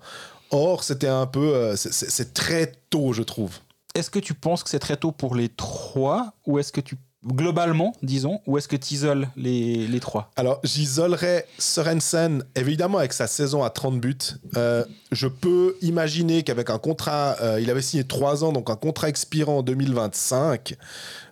Or, 0.51 0.83
c'était 0.85 1.09
un 1.09 1.27
peu. 1.27 1.55
euh, 1.55 1.77
c'est- 1.77 2.33
très 2.33 2.73
tôt, 2.89 3.13
je 3.13 3.23
trouve. 3.23 3.59
Est-ce 3.95 4.11
que 4.11 4.19
tu 4.21 4.33
penses 4.35 4.63
que 4.63 4.71
c'est 4.71 4.79
très 4.79 4.97
tôt 4.97 5.11
pour 5.13 5.35
les 5.35 5.49
trois 5.51 6.33
Ou 6.47 6.59
est-ce 6.59 6.73
que 6.73 6.81
tu. 6.81 6.97
Globalement, 7.27 7.93
disons, 8.05 8.41
ou 8.47 8.57
est-ce 8.57 8.69
que 8.69 8.77
tu 8.77 8.95
isoles 8.95 9.27
les, 9.37 9.89
les 9.89 9.99
trois? 9.99 10.31
Alors, 10.37 10.61
j'isolerais 10.63 11.45
Sorensen, 11.59 12.45
évidemment, 12.55 12.99
avec 12.99 13.13
sa 13.13 13.27
saison 13.27 13.65
à 13.65 13.71
30 13.71 13.99
buts. 14.01 14.17
Euh, 14.57 14.85
je 15.11 15.27
peux 15.27 15.75
imaginer 15.83 16.45
qu'avec 16.45 16.71
un 16.71 16.79
contrat, 16.79 17.37
il 17.59 17.69
avait 17.69 17.83
signé 17.83 18.05
3 18.05 18.45
ans, 18.45 18.53
donc 18.53 18.71
un 18.71 18.77
contrat 18.77 19.09
expirant 19.09 19.59
en 19.59 19.63
2025, 19.65 20.77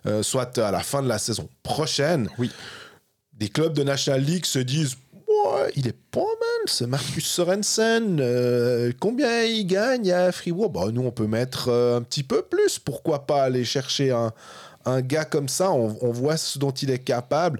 euh, 0.05 0.21
soit 0.21 0.57
à 0.57 0.71
la 0.71 0.81
fin 0.81 1.01
de 1.01 1.07
la 1.07 1.17
saison 1.17 1.47
prochaine. 1.63 2.27
Oui. 2.39 2.51
Des 3.37 3.49
clubs 3.49 3.73
de 3.73 3.83
National 3.83 4.21
League 4.21 4.45
se 4.45 4.59
disent 4.59 4.95
Ouais, 5.27 5.71
il 5.75 5.87
est 5.87 5.97
pas 6.11 6.19
mal, 6.21 6.67
ce 6.67 6.85
Marcus 6.85 7.25
Sorensen. 7.25 8.19
euh, 8.21 8.91
combien 8.99 9.43
il 9.43 9.65
gagne 9.67 10.11
à 10.11 10.31
Fribourg? 10.31 10.69
Bah, 10.69 10.85
Nous, 10.91 11.01
on 11.01 11.11
peut 11.11 11.27
mettre 11.27 11.69
euh, 11.69 11.97
un 11.97 12.01
petit 12.01 12.23
peu 12.23 12.41
plus. 12.43 12.79
Pourquoi 12.79 13.25
pas 13.27 13.43
aller 13.43 13.65
chercher 13.65 14.11
un, 14.11 14.31
un 14.85 15.01
gars 15.01 15.25
comme 15.25 15.49
ça? 15.49 15.71
On, 15.71 15.87
voit 16.11 16.37
ce 16.37 16.57
dont 16.57 16.71
il 16.71 16.89
est 16.89 16.99
capable. 16.99 17.59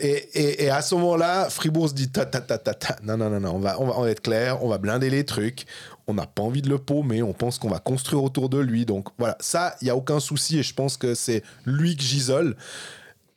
Et, 0.00 0.64
et- 0.64 0.70
à 0.70 0.82
ce 0.82 0.94
moment-là, 0.96 1.48
Fribourg 1.48 1.88
se 1.88 1.94
dit 1.94 2.10
ta, 2.10 2.26
ta, 2.26 2.40
ta, 2.40 2.58
ta, 2.58 2.74
ta. 2.74 2.96
Non, 3.02 3.16
non, 3.16 3.30
non, 3.30 3.40
non, 3.40 3.54
on, 3.54 3.58
va, 3.60 3.80
on 3.80 4.02
va 4.02 4.10
être 4.10 4.20
clair, 4.20 4.62
on 4.62 4.68
va 4.68 4.78
blinder 4.78 5.08
les 5.10 5.24
trucs. 5.24 5.64
On 6.06 6.14
n'a 6.14 6.26
pas 6.26 6.42
envie 6.42 6.60
de 6.62 6.68
le 6.68 6.78
paumer, 6.78 7.22
on 7.22 7.32
pense 7.32 7.58
qu'on 7.58 7.68
va 7.70 7.78
construire 7.78 8.22
autour 8.24 8.48
de 8.48 8.58
lui. 8.58 8.84
Donc 8.84 9.08
voilà, 9.16 9.36
ça, 9.40 9.76
il 9.80 9.84
n'y 9.84 9.90
a 9.90 9.96
aucun 9.96 10.18
souci 10.20 10.58
et 10.58 10.62
je 10.64 10.74
pense 10.74 10.96
que 10.96 11.14
c'est 11.14 11.42
lui 11.64 11.96
que 11.96 12.02
j'isole. 12.02 12.56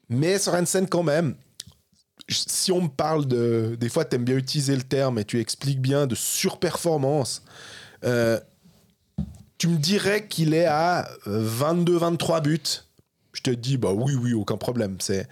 Mais 0.09 0.37
Sorensen, 0.37 0.87
quand 0.87 1.03
même, 1.03 1.35
si 2.29 2.71
on 2.71 2.81
me 2.81 2.87
parle 2.89 3.25
de. 3.27 3.75
Des 3.79 3.89
fois, 3.89 4.05
tu 4.05 4.15
aimes 4.15 4.25
bien 4.25 4.37
utiliser 4.37 4.75
le 4.75 4.83
terme 4.83 5.19
et 5.19 5.25
tu 5.25 5.39
expliques 5.39 5.81
bien 5.81 6.07
de 6.07 6.15
surperformance. 6.15 7.43
euh, 8.03 8.39
tu 9.57 9.67
me 9.69 9.77
dirais 9.77 10.27
qu'il 10.27 10.53
est 10.53 10.65
à 10.65 11.07
22-23 11.25 12.41
buts. 12.41 12.59
Je 13.31 13.41
te 13.41 13.49
dis, 13.49 13.77
bah 13.77 13.91
oui, 13.93 14.13
oui, 14.15 14.33
aucun 14.33 14.57
problème. 14.57 14.97
C'est 14.99 15.27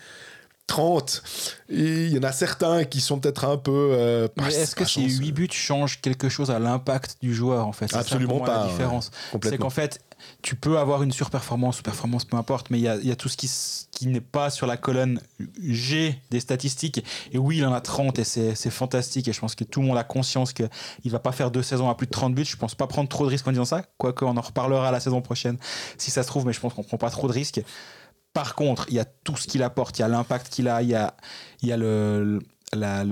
30. 0.68 1.22
Et 1.70 2.06
Il 2.06 2.14
y 2.14 2.18
en 2.18 2.24
a 2.24 2.32
certains 2.32 2.86
qui 2.86 3.02
sont 3.02 3.20
peut-être 3.20 3.44
un 3.46 3.58
peu. 3.58 3.90
euh, 3.92 4.28
Est-ce 4.48 4.74
que 4.76 4.86
ces 4.86 5.02
chanceux. 5.02 5.18
8 5.20 5.32
buts 5.34 5.50
changent 5.52 6.00
quelque 6.00 6.30
chose 6.30 6.50
à 6.50 6.60
l'impact 6.60 7.18
du 7.22 7.34
joueur 7.36 7.68
en 7.68 7.74
fait? 7.74 7.90
Ça, 7.90 8.00
Absolument 8.00 8.38
pour 8.38 8.46
moi, 8.46 8.48
pas, 8.48 8.64
La 8.66 8.72
différence. 8.72 9.12
ouais. 9.34 9.40
C'est 9.44 9.58
qu'en 9.58 9.70
fait, 9.70 10.00
tu 10.42 10.56
peux 10.56 10.78
avoir 10.78 11.04
une 11.04 11.12
surperformance 11.12 11.80
ou 11.80 11.84
performance, 11.84 12.26
peu 12.26 12.38
importe, 12.38 12.70
mais 12.70 12.80
il 12.80 12.84
y 12.84 12.88
a, 12.88 12.98
y 12.98 13.12
a 13.12 13.16
tout 13.16 13.30
ce 13.30 13.38
qui, 13.38 13.50
qui 13.92 14.08
n'est 14.08 14.22
pas 14.22 14.50
sur 14.50 14.68
la 14.68 14.78
colonne 14.78 15.20
G 15.62 16.20
des 16.30 16.40
statistiques. 16.40 17.04
Et 17.32 17.38
oui, 17.38 17.58
il 17.58 17.66
en 17.66 17.74
a 17.74 17.82
30 17.82 18.20
et 18.20 18.24
c'est 18.24 18.70
fantastique. 18.70 19.28
Et 19.28 19.34
je 19.34 19.40
pense 19.40 19.56
que 19.56 19.64
tout 19.64 19.82
le 19.82 19.88
monde 19.88 19.98
a 19.98 20.04
conscience 20.04 20.54
qu'il 20.54 20.70
ne 21.06 21.10
va 21.12 21.20
pas 21.20 21.32
faire 21.32 21.52
deux 21.52 21.64
saisons 21.64 21.90
à 21.90 21.96
plus 21.96 22.08
de 22.08 22.12
30 22.12 22.34
buts. 22.34 22.46
Je 22.46 22.58
pense 22.58 22.76
pas 22.76 22.88
prendre 22.88 23.10
trop 23.10 23.26
de 23.26 23.30
risques 23.30 23.48
en 23.48 23.52
disant 23.52 23.66
ça, 23.66 23.84
quoique 23.98 24.26
on 24.26 24.38
en 24.38 24.42
reparlera 24.42 24.92
la 24.92 25.00
saison 25.00 25.22
prochaine 25.22 25.58
si 25.98 26.12
ça 26.12 26.24
se 26.24 26.28
trouve, 26.28 26.46
mais 26.46 26.54
je 26.54 26.60
pense 26.60 26.74
qu'on 26.74 26.84
prend 26.84 26.98
pas 26.98 27.10
trop 27.10 27.28
de 27.28 27.34
risques. 27.34 27.62
Par 28.34 28.56
contre, 28.56 28.86
il 28.90 28.96
y 28.96 29.00
a 29.00 29.06
tout 29.06 29.36
ce 29.36 29.48
qu'il 29.48 29.62
apporte, 29.62 30.00
il 30.00 30.04
y 30.04 30.06
a 30.06 30.08
l'impact 30.08 30.50
qu'il 30.50 30.68
a, 30.68 30.82
il 30.82 30.90
y 30.90 30.96
a, 30.96 31.16
y 31.62 31.72
a 31.72 31.78
le, 31.78 32.40
la, 32.74 33.04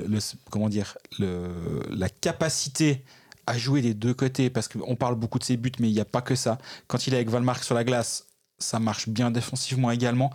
comment 0.49 0.69
dire, 0.69 0.97
le, 1.19 1.81
la 1.89 2.09
capacité 2.09 3.03
à 3.49 3.57
jouer 3.57 3.81
des 3.81 3.95
deux 3.95 4.13
côtés, 4.13 4.51
parce 4.51 4.67
qu'on 4.67 4.95
parle 4.95 5.15
beaucoup 5.15 5.39
de 5.39 5.43
ses 5.43 5.57
buts, 5.57 5.71
mais 5.79 5.89
il 5.89 5.93
n'y 5.93 5.99
a 5.99 6.05
pas 6.05 6.21
que 6.21 6.35
ça. 6.35 6.59
Quand 6.87 7.07
il 7.07 7.13
est 7.13 7.17
avec 7.17 7.29
Valmark 7.29 7.63
sur 7.63 7.73
la 7.73 7.83
glace, 7.83 8.27
ça 8.59 8.79
marche 8.79 9.09
bien 9.09 9.31
défensivement 9.31 9.89
également. 9.89 10.31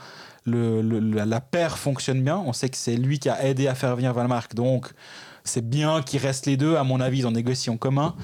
Le, 0.46 0.82
la, 0.82 1.40
paire 1.40 1.78
fonctionne 1.78 2.22
bien. 2.22 2.38
On 2.38 2.52
sait 2.52 2.68
que 2.68 2.76
c'est 2.76 2.96
lui 2.96 3.20
qui 3.20 3.28
a 3.28 3.44
aidé 3.44 3.68
à 3.68 3.74
faire 3.76 3.94
venir 3.94 4.12
Valmark, 4.12 4.54
donc 4.54 4.92
c'est 5.44 5.66
bien 5.66 6.02
qu'ils 6.02 6.20
restent 6.20 6.46
les 6.46 6.56
deux. 6.56 6.74
À 6.74 6.82
mon 6.82 7.00
avis, 7.00 7.20
ils 7.20 7.26
en 7.26 7.30
négocient 7.30 7.74
en 7.74 7.76
commun. 7.76 8.16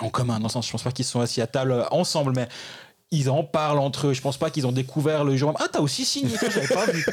En 0.00 0.08
commun, 0.08 0.38
dans 0.38 0.46
le 0.46 0.50
sens, 0.50 0.66
je 0.66 0.72
pense 0.72 0.82
pas 0.82 0.90
qu'ils 0.90 1.04
sont 1.04 1.20
assis 1.20 1.42
à 1.42 1.46
table 1.46 1.86
ensemble, 1.90 2.32
mais 2.34 2.48
ils 3.14 3.30
en 3.30 3.44
parlent 3.44 3.78
entre 3.78 4.08
eux. 4.08 4.12
Je 4.12 4.20
pense 4.20 4.36
pas 4.36 4.50
qu'ils 4.50 4.66
ont 4.66 4.72
découvert 4.72 5.24
le 5.24 5.36
jour. 5.36 5.54
Ah, 5.58 5.66
t'as 5.70 5.80
aussi 5.80 6.04
signé, 6.04 6.34
j'avais 6.40 6.66
pas 6.66 6.86
vu. 6.86 7.06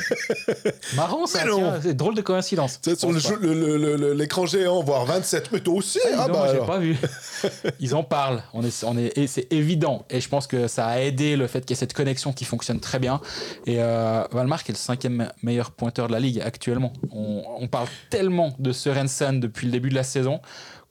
Marrant, 0.96 1.26
ça. 1.26 1.42
C'est 1.82 1.96
drôle 1.96 2.16
de 2.16 2.22
coïncidence. 2.22 2.80
C'est 2.82 3.00
sur 3.00 3.12
l'écran 3.12 4.46
géant, 4.46 4.84
voire 4.84 5.06
27, 5.06 5.52
mais 5.52 5.60
toi 5.60 5.76
aussi 5.76 6.00
pas. 6.00 6.10
Ah 6.18 6.28
Non, 6.28 6.34
bah 6.34 6.48
j'ai 6.52 6.66
pas 6.66 6.80
vu. 6.80 6.98
Ils 7.80 7.96
en 7.96 8.04
parlent. 8.04 8.44
On 8.54 8.64
est, 8.64 8.84
on 8.84 8.98
est, 8.98 9.18
et 9.18 9.28
c'est 9.28 9.52
évident. 9.54 10.06
Et 10.10 10.22
je 10.22 10.30
pense 10.30 10.48
que 10.48 10.68
ça 10.68 10.88
a 10.88 11.00
aidé 11.00 11.36
le 11.36 11.48
fait 11.48 11.62
qu'il 11.62 11.72
y 11.72 11.74
ait 11.74 11.80
cette 11.80 11.94
connexion 11.94 12.34
qui 12.34 12.46
fonctionne 12.46 12.80
très 12.80 13.00
bien. 13.00 13.22
Et 13.66 13.78
euh, 13.80 14.24
Valmark 14.32 14.68
est 14.70 14.74
le 14.74 14.78
cinquième 14.78 15.32
meilleur 15.44 15.72
pointeur 15.72 16.08
de 16.08 16.14
la 16.14 16.20
ligue 16.20 16.42
actuellement. 16.42 16.94
On, 17.12 17.44
on 17.60 17.68
parle 17.68 17.88
tellement 18.10 18.54
de 18.60 18.72
Sorensen 18.72 19.40
depuis 19.40 19.68
le 19.68 19.72
début 19.72 19.90
de 19.90 19.96
la 19.96 20.04
saison 20.04 20.42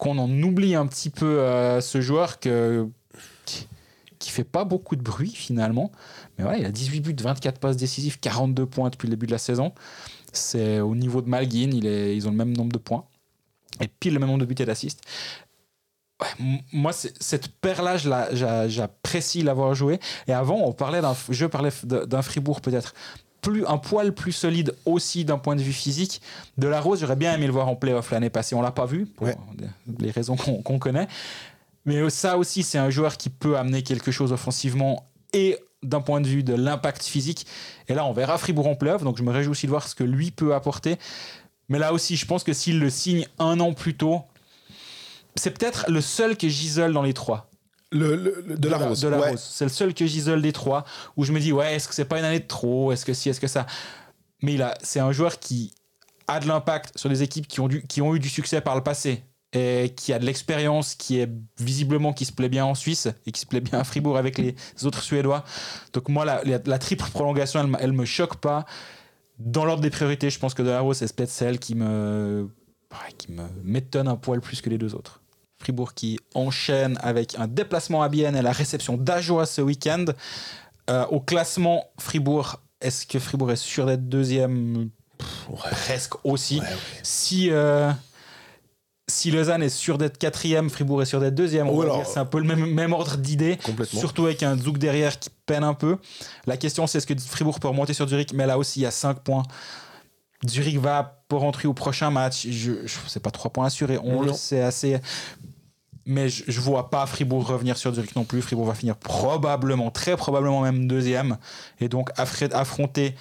qu'on 0.00 0.16
en 0.16 0.30
oublie 0.42 0.74
un 0.74 0.86
petit 0.86 1.10
peu 1.10 1.40
euh, 1.40 1.80
ce 1.82 2.00
joueur 2.00 2.40
que, 2.40 2.88
qui 4.20 4.30
fait 4.30 4.44
pas 4.44 4.64
beaucoup 4.64 4.94
de 4.94 5.02
bruit 5.02 5.32
finalement. 5.34 5.90
Mais 6.38 6.44
voilà, 6.44 6.58
il 6.58 6.64
a 6.66 6.70
18 6.70 7.00
buts, 7.00 7.16
24 7.20 7.58
passes 7.58 7.76
décisives, 7.76 8.20
42 8.20 8.66
points 8.66 8.90
depuis 8.90 9.06
le 9.08 9.10
début 9.16 9.26
de 9.26 9.32
la 9.32 9.38
saison. 9.38 9.72
C'est 10.32 10.78
au 10.78 10.94
niveau 10.94 11.22
de 11.22 11.28
Malguin, 11.28 11.70
il 11.72 11.86
est, 11.86 12.14
ils 12.16 12.28
ont 12.28 12.30
le 12.30 12.36
même 12.36 12.56
nombre 12.56 12.70
de 12.72 12.78
points. 12.78 13.04
Et 13.80 13.88
pile 13.88 14.12
le 14.14 14.20
même 14.20 14.28
nombre 14.28 14.40
de 14.40 14.44
buts 14.44 14.54
et 14.62 14.66
d'assists. 14.66 15.00
Ouais, 16.20 16.28
moi, 16.72 16.92
cette 16.92 17.48
paire-là, 17.48 17.96
j'apprécie 18.68 19.42
l'avoir 19.42 19.74
joué. 19.74 19.98
Et 20.28 20.32
avant, 20.32 20.56
on 20.66 20.72
parlait 20.72 21.00
d'un, 21.00 21.16
je 21.30 21.46
parlais 21.46 21.70
d'un 21.84 22.22
Fribourg 22.22 22.60
peut-être 22.60 22.92
plus 23.40 23.64
un 23.66 23.78
poil 23.78 24.12
plus 24.12 24.32
solide 24.32 24.76
aussi 24.84 25.24
d'un 25.24 25.38
point 25.38 25.56
de 25.56 25.62
vue 25.62 25.72
physique. 25.72 26.20
De 26.58 26.68
la 26.68 26.78
Rose, 26.78 27.00
j'aurais 27.00 27.16
bien 27.16 27.32
aimé 27.32 27.46
le 27.46 27.52
voir 27.54 27.68
en 27.68 27.74
playoff 27.74 28.10
l'année 28.10 28.28
passée. 28.28 28.54
On 28.54 28.60
l'a 28.60 28.70
pas 28.70 28.84
vu 28.84 29.06
pour 29.06 29.28
Ouais. 29.28 29.36
les 29.98 30.10
raisons 30.10 30.36
qu'on 30.36 30.60
qu'on 30.60 30.78
connaît. 30.78 31.08
Mais 31.86 32.08
ça 32.10 32.36
aussi, 32.36 32.62
c'est 32.62 32.78
un 32.78 32.90
joueur 32.90 33.16
qui 33.16 33.30
peut 33.30 33.56
amener 33.56 33.82
quelque 33.82 34.10
chose 34.10 34.32
offensivement 34.32 35.10
et 35.32 35.58
d'un 35.82 36.00
point 36.00 36.20
de 36.20 36.26
vue 36.26 36.42
de 36.42 36.54
l'impact 36.54 37.04
physique. 37.04 37.46
Et 37.88 37.94
là, 37.94 38.04
on 38.04 38.12
verra 38.12 38.36
Fribourg 38.36 38.66
en 38.66 38.74
playoff. 38.74 39.02
Donc, 39.02 39.16
je 39.16 39.22
me 39.22 39.30
réjouis 39.30 39.52
aussi 39.52 39.66
de 39.66 39.70
voir 39.70 39.88
ce 39.88 39.94
que 39.94 40.04
lui 40.04 40.30
peut 40.30 40.54
apporter. 40.54 40.98
Mais 41.68 41.78
là 41.78 41.92
aussi, 41.92 42.16
je 42.16 42.26
pense 42.26 42.44
que 42.44 42.52
s'il 42.52 42.80
le 42.80 42.90
signe 42.90 43.26
un 43.38 43.60
an 43.60 43.72
plus 43.72 43.94
tôt, 43.96 44.22
c'est 45.36 45.56
peut-être 45.56 45.86
le 45.88 46.00
seul 46.00 46.36
que 46.36 46.48
j'isole 46.48 46.92
dans 46.92 47.02
les 47.02 47.14
trois. 47.14 47.48
Le, 47.92 48.14
le- 48.14 48.44
le- 48.46 48.56
de, 48.58 48.68
la, 48.68 48.76
rose. 48.78 49.00
De 49.00 49.08
la 49.08 49.18
ouais. 49.18 49.30
Rose. 49.30 49.40
C'est 49.52 49.64
le 49.64 49.70
seul 49.70 49.94
que 49.94 50.06
j'isole 50.06 50.42
des 50.42 50.52
trois 50.52 50.84
où 51.16 51.24
je 51.24 51.32
me 51.32 51.40
dis, 51.40 51.52
ouais, 51.52 51.74
est-ce 51.74 51.88
que 51.88 51.94
c'est 51.94 52.04
pas 52.04 52.18
une 52.18 52.24
année 52.24 52.40
de 52.40 52.46
trop? 52.46 52.92
Est-ce 52.92 53.04
que 53.06 53.14
si, 53.14 53.30
est-ce 53.30 53.40
que 53.40 53.46
ça? 53.46 53.66
Mais 54.42 54.60
a, 54.60 54.76
c'est 54.82 55.00
un 55.00 55.12
joueur 55.12 55.38
qui 55.38 55.72
a 56.28 56.40
de 56.40 56.46
l'impact 56.46 56.96
sur 56.96 57.08
des 57.08 57.22
équipes 57.22 57.48
qui 57.48 57.60
ont, 57.60 57.68
du, 57.68 57.82
qui 57.86 58.02
ont 58.02 58.14
eu 58.14 58.20
du 58.20 58.28
succès 58.28 58.60
par 58.60 58.76
le 58.76 58.82
passé 58.82 59.24
et 59.52 59.92
qui 59.96 60.12
a 60.12 60.18
de 60.18 60.24
l'expérience, 60.26 60.94
qui 60.94 61.18
est 61.18 61.28
visiblement 61.58 62.12
qui 62.12 62.24
se 62.24 62.32
plaît 62.32 62.48
bien 62.48 62.64
en 62.64 62.74
Suisse 62.74 63.08
et 63.26 63.32
qui 63.32 63.40
se 63.40 63.46
plaît 63.46 63.60
bien 63.60 63.80
à 63.80 63.84
Fribourg 63.84 64.16
avec 64.16 64.38
les 64.38 64.54
autres 64.84 65.02
Suédois. 65.02 65.44
Donc 65.92 66.08
moi, 66.08 66.24
la, 66.24 66.42
la- 66.44 66.60
la 66.64 66.78
triple 66.78 67.04
prolongation, 67.10 67.60
elle, 67.60 67.76
elle 67.80 67.92
me 67.92 68.04
choque 68.04 68.36
pas. 68.36 68.64
Dans 69.38 69.64
l'ordre 69.64 69.82
des 69.82 69.90
priorités, 69.90 70.30
je 70.30 70.38
pense 70.38 70.54
que 70.54 70.62
De 70.62 70.68
La 70.70 70.80
Rose, 70.80 70.98
c'est 70.98 71.12
peut-être 71.16 71.30
celle 71.30 71.58
qui 71.58 71.74
me, 71.74 72.48
qui 73.18 73.32
me 73.32 73.42
m'étonne 73.64 74.06
un 74.06 74.16
poil 74.16 74.40
plus 74.40 74.60
que 74.60 74.70
les 74.70 74.78
deux 74.78 74.94
autres. 74.94 75.20
Fribourg 75.58 75.94
qui 75.94 76.18
enchaîne 76.34 76.98
avec 77.02 77.34
un 77.38 77.46
déplacement 77.48 78.02
à 78.02 78.08
Bienne 78.08 78.36
et 78.36 78.42
la 78.42 78.52
réception 78.52 78.96
d'Ajoa 78.96 79.46
ce 79.46 79.60
week-end. 79.62 80.04
Euh, 80.88 81.04
au 81.06 81.20
classement, 81.20 81.84
Fribourg, 81.98 82.60
est-ce 82.80 83.06
que 83.06 83.18
Fribourg 83.18 83.50
est 83.52 83.56
sûr 83.56 83.84
d'être 83.86 84.08
deuxième? 84.08 84.90
Presque 85.70 86.14
aussi. 86.24 86.60
Ouais, 86.60 86.66
ouais. 86.66 86.76
Si, 87.02 87.50
euh, 87.50 87.90
si 89.10 89.30
Lausanne 89.30 89.62
est 89.62 89.68
sûr 89.68 89.98
d'être 89.98 90.16
quatrième, 90.16 90.70
Fribourg 90.70 91.02
est 91.02 91.06
sûr 91.06 91.20
d'être 91.20 91.34
deuxième. 91.34 91.68
Oh, 91.68 91.84
c'est 92.06 92.18
un 92.18 92.24
peu 92.24 92.38
le 92.38 92.44
même, 92.44 92.64
même 92.72 92.92
ordre 92.94 93.16
d'idée. 93.18 93.58
Surtout 93.98 94.24
avec 94.26 94.42
un 94.42 94.56
Zouk 94.56 94.78
derrière 94.78 95.18
qui 95.18 95.28
peine 95.46 95.64
un 95.64 95.74
peu. 95.74 95.98
La 96.46 96.56
question, 96.56 96.86
c'est 96.86 96.98
est-ce 96.98 97.06
que 97.06 97.14
Fribourg 97.18 97.60
peut 97.60 97.68
remonter 97.68 97.92
sur 97.92 98.08
Zurich? 98.08 98.32
Mais 98.32 98.46
là 98.46 98.56
aussi, 98.58 98.80
il 98.80 98.82
y 98.84 98.86
a 98.86 98.90
5 98.90 99.20
points. 99.20 99.42
Zurich 100.48 100.78
va 100.78 101.22
pour 101.28 101.40
rentrer 101.40 101.68
au 101.68 101.74
prochain 101.74 102.10
match. 102.10 102.46
Je, 102.48 102.86
je 102.86 102.96
c'est 103.06 103.20
pas 103.22 103.30
3 103.30 103.50
points 103.52 103.66
assurés. 103.66 103.98
On 104.02 104.22
le 104.22 104.32
sait 104.32 104.62
assez. 104.62 104.98
Mais 106.06 106.28
je, 106.30 106.44
je 106.48 106.60
vois 106.60 106.88
pas 106.90 107.04
Fribourg 107.06 107.46
revenir 107.46 107.76
sur 107.76 107.92
Zurich 107.94 108.16
non 108.16 108.24
plus. 108.24 108.40
Fribourg 108.40 108.66
va 108.66 108.74
finir 108.74 108.96
probablement, 108.96 109.90
très 109.90 110.16
probablement 110.16 110.62
même 110.62 110.88
deuxième. 110.88 111.36
Et 111.78 111.88
donc 111.88 112.10
affr- 112.16 112.52
affronter, 112.54 113.14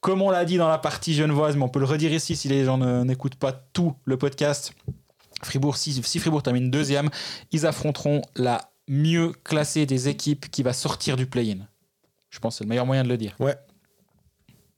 comme 0.00 0.20
on 0.20 0.30
l'a 0.30 0.44
dit 0.44 0.56
dans 0.56 0.68
la 0.68 0.78
partie 0.78 1.14
genevoise, 1.14 1.56
mais 1.56 1.62
on 1.62 1.68
peut 1.68 1.78
le 1.78 1.86
redire 1.86 2.12
ici 2.12 2.34
si 2.34 2.48
les 2.48 2.64
gens 2.64 2.78
ne- 2.78 3.04
n'écoutent 3.04 3.36
pas 3.36 3.52
tout 3.52 3.94
le 4.04 4.16
podcast. 4.16 4.72
Fribourg, 5.42 5.76
si, 5.76 5.92
si 6.02 6.18
Fribourg 6.18 6.42
termine 6.42 6.70
deuxième, 6.70 7.08
ils 7.52 7.66
affronteront 7.66 8.22
la 8.36 8.70
mieux 8.88 9.32
classée 9.44 9.86
des 9.86 10.08
équipes 10.08 10.50
qui 10.50 10.62
va 10.62 10.72
sortir 10.72 11.16
du 11.16 11.26
play-in. 11.26 11.58
Je 12.30 12.38
pense 12.38 12.54
que 12.54 12.58
c'est 12.58 12.64
le 12.64 12.68
meilleur 12.68 12.86
moyen 12.86 13.02
de 13.04 13.08
le 13.08 13.16
dire. 13.16 13.34
Ouais. 13.38 13.56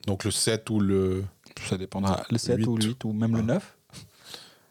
Donc 0.06 0.24
le 0.24 0.30
7 0.30 0.68
ou 0.70 0.80
le. 0.80 1.24
Ça 1.68 1.76
dépendra. 1.76 2.24
Le 2.30 2.38
7 2.38 2.66
ou 2.66 2.76
le 2.76 2.82
Huit. 2.84 2.88
8 2.90 3.04
ou 3.04 3.12
même 3.12 3.36
le 3.36 3.42
9. 3.42 3.76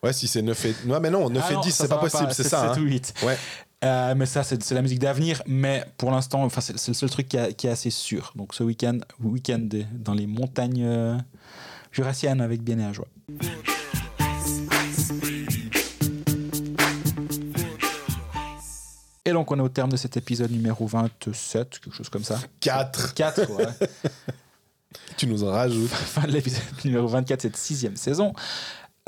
Ouais, 0.03 0.13
si 0.13 0.27
c'est 0.27 0.41
9 0.41 0.65
et. 0.65 0.75
Non, 0.85 0.99
mais 0.99 1.09
non, 1.09 1.29
9 1.29 1.43
Ah 1.45 1.51
et 1.51 1.55
non, 1.55 1.61
10, 1.61 1.71
ça, 1.71 1.83
c'est 1.83 1.89
pas 1.89 1.97
possible, 1.99 2.33
c'est 2.33 2.43
ça. 2.43 2.69
7 2.73 2.77
hein. 2.77 2.81
ou 2.81 2.85
8. 2.85 3.13
Ouais. 3.23 3.37
Euh, 3.83 4.13
mais 4.15 4.25
ça, 4.25 4.43
c'est 4.43 4.61
c'est 4.61 4.75
la 4.75 4.81
musique 4.81 4.99
d'avenir. 4.99 5.41
Mais 5.47 5.83
pour 5.97 6.11
l'instant, 6.11 6.43
enfin, 6.43 6.61
c'est 6.61 6.87
le 6.87 6.93
seul 6.93 7.09
truc 7.09 7.27
qui, 7.29 7.37
a- 7.37 7.51
qui 7.51 7.67
est 7.67 7.71
assez 7.71 7.89
sûr. 7.89 8.33
Donc 8.35 8.53
ce 8.53 8.63
week-end, 8.63 8.99
week-end 9.23 9.59
des- 9.59 9.85
dans 9.93 10.13
les 10.13 10.27
montagnes 10.27 10.83
euh, 10.85 11.17
jurassiennes 11.91 12.41
avec 12.41 12.61
bien 12.63 12.79
et 12.79 12.85
à 12.85 12.93
joie. 12.93 13.07
Et 19.25 19.31
donc 19.31 19.51
on 19.51 19.57
est 19.59 19.61
au 19.61 19.69
terme 19.69 19.91
de 19.91 19.97
cet 19.97 20.17
épisode 20.17 20.51
numéro 20.51 20.87
27, 20.87 21.79
quelque 21.79 21.95
chose 21.95 22.09
comme 22.09 22.23
ça. 22.23 22.39
4. 22.61 23.13
4, 23.13 23.51
ouais. 23.51 23.65
Tu 25.17 25.25
nous 25.27 25.43
en 25.43 25.51
rajoutes. 25.51 25.89
fin 25.89 26.27
de 26.27 26.31
l'épisode 26.31 26.61
numéro 26.83 27.07
24 27.07 27.37
de 27.37 27.41
cette 27.43 27.57
sixième 27.57 27.95
saison. 27.95 28.33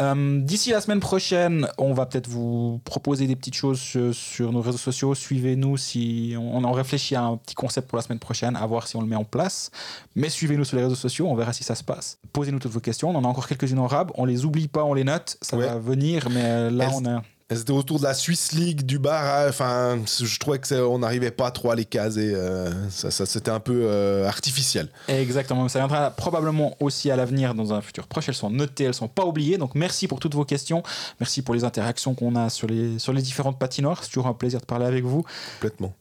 Euh, 0.02 0.40
D'ici 0.42 0.72
la 0.72 0.82
semaine 0.82 1.00
prochaine, 1.00 1.68
on 1.78 1.94
va 1.94 2.06
peut-être 2.06 2.28
vous 2.28 2.80
proposer 2.86 3.28
des 3.28 3.36
petites 3.36 3.54
choses 3.56 3.80
sur, 3.80 4.14
sur 4.16 4.52
nos 4.52 4.62
réseaux 4.62 4.78
sociaux. 4.78 5.14
Suivez-nous 5.14 5.78
si 5.78 6.36
on, 6.38 6.58
on 6.58 6.64
en 6.64 6.72
réfléchit 6.72 7.16
à 7.16 7.24
un 7.24 7.38
petit 7.38 7.54
concept 7.56 7.90
pour 7.90 7.98
la 7.98 8.02
semaine 8.02 8.20
prochaine, 8.20 8.56
à 8.56 8.66
voir 8.66 8.88
si 8.88 8.96
on 8.96 9.02
le 9.02 9.08
met 9.08 9.16
en 9.16 9.24
place. 9.26 9.72
Mais 10.16 10.30
suivez-nous 10.30 10.64
sur 10.66 10.78
les 10.78 10.84
réseaux 10.84 10.96
sociaux, 10.96 11.28
on 11.28 11.36
verra 11.36 11.54
si 11.54 11.64
ça 11.64 11.76
se 11.76 11.84
passe. 11.84 12.18
Posez-nous 12.32 12.60
toutes 12.60 12.72
vos 12.72 12.80
questions. 12.80 13.10
On 13.10 13.16
en 13.16 13.24
a 13.24 13.28
encore 13.28 13.48
quelques-unes 13.48 13.80
en 13.80 13.88
rab. 13.88 14.12
On 14.16 14.26
les 14.26 14.46
oublie 14.46 14.68
pas, 14.68 14.84
on 14.84 14.94
les 14.94 15.04
note. 15.04 15.38
Ça 15.42 15.58
Ouais. 15.58 15.66
va 15.68 15.78
venir, 15.78 16.28
mais 16.32 16.44
euh, 16.44 16.70
là, 16.72 16.90
on 16.94 17.06
a. 17.06 17.22
C'était 17.56 17.72
autour 17.72 18.00
de 18.00 18.04
la 18.04 18.14
Swiss 18.14 18.52
League, 18.54 18.84
du 18.84 19.00
bar. 19.00 19.24
hein, 19.24 19.46
Enfin, 19.50 20.00
je 20.06 20.40
trouvais 20.40 20.60
que 20.60 20.68
c'est- 20.68 20.80
on 20.80 21.00
n'arrivait 21.00 21.32
pas 21.32 21.52
trop 21.52 21.72
à 21.72 21.76
les 21.76 21.86
caser. 21.86 22.34
euh, 22.36 22.72
ça, 22.90 23.12
ça, 23.12 23.26
c'était 23.26 23.52
un 23.52 23.60
peu 23.60 23.82
euh, 23.86 24.28
artificiel. 24.28 24.90
Exactement, 25.08 25.68
ça 25.70 25.80
viendra 25.80 26.12
probablement 26.12 26.76
aussi 26.80 27.10
à 27.12 27.16
l'avenir 27.16 27.56
dans 27.56 27.74
un 27.74 27.82
futur 27.82 28.08
proche. 28.08 28.30
Elles 28.30 28.36
sont 28.36 28.50
notées, 28.50 28.84
elles 28.86 28.94
sont 28.94 29.08
pas 29.08 29.26
oubliées. 29.26 29.58
Donc 29.58 29.76
merci 29.76 30.08
pour 30.08 30.20
toutes 30.20 30.36
vos 30.36 30.46
questions, 30.46 30.84
merci 31.20 31.42
pour 31.42 31.56
les 31.56 31.64
interactions 31.64 32.14
qu'on 32.14 32.36
a 32.36 32.50
sur 32.50 32.68
les, 32.68 33.00
sur 33.00 33.14
les 33.14 33.22
différentes 33.22 33.58
patinoires. 33.60 34.04
C'est 34.04 34.10
toujours 34.10 34.28
un 34.28 34.34
plaisir 34.34 34.60
de 34.60 34.66
parler 34.66 34.86
avec 34.86 35.04
vous. 35.04 35.24
Complètement. 35.56 35.94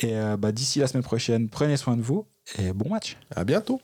Et 0.00 0.14
euh, 0.16 0.36
bah, 0.36 0.50
d'ici 0.50 0.78
la 0.78 0.86
semaine 0.86 1.02
prochaine, 1.04 1.48
prenez 1.48 1.76
soin 1.76 1.96
de 1.96 2.02
vous 2.02 2.26
et 2.58 2.72
bon 2.72 2.88
match. 2.88 3.16
À 3.36 3.44
bientôt. 3.44 3.78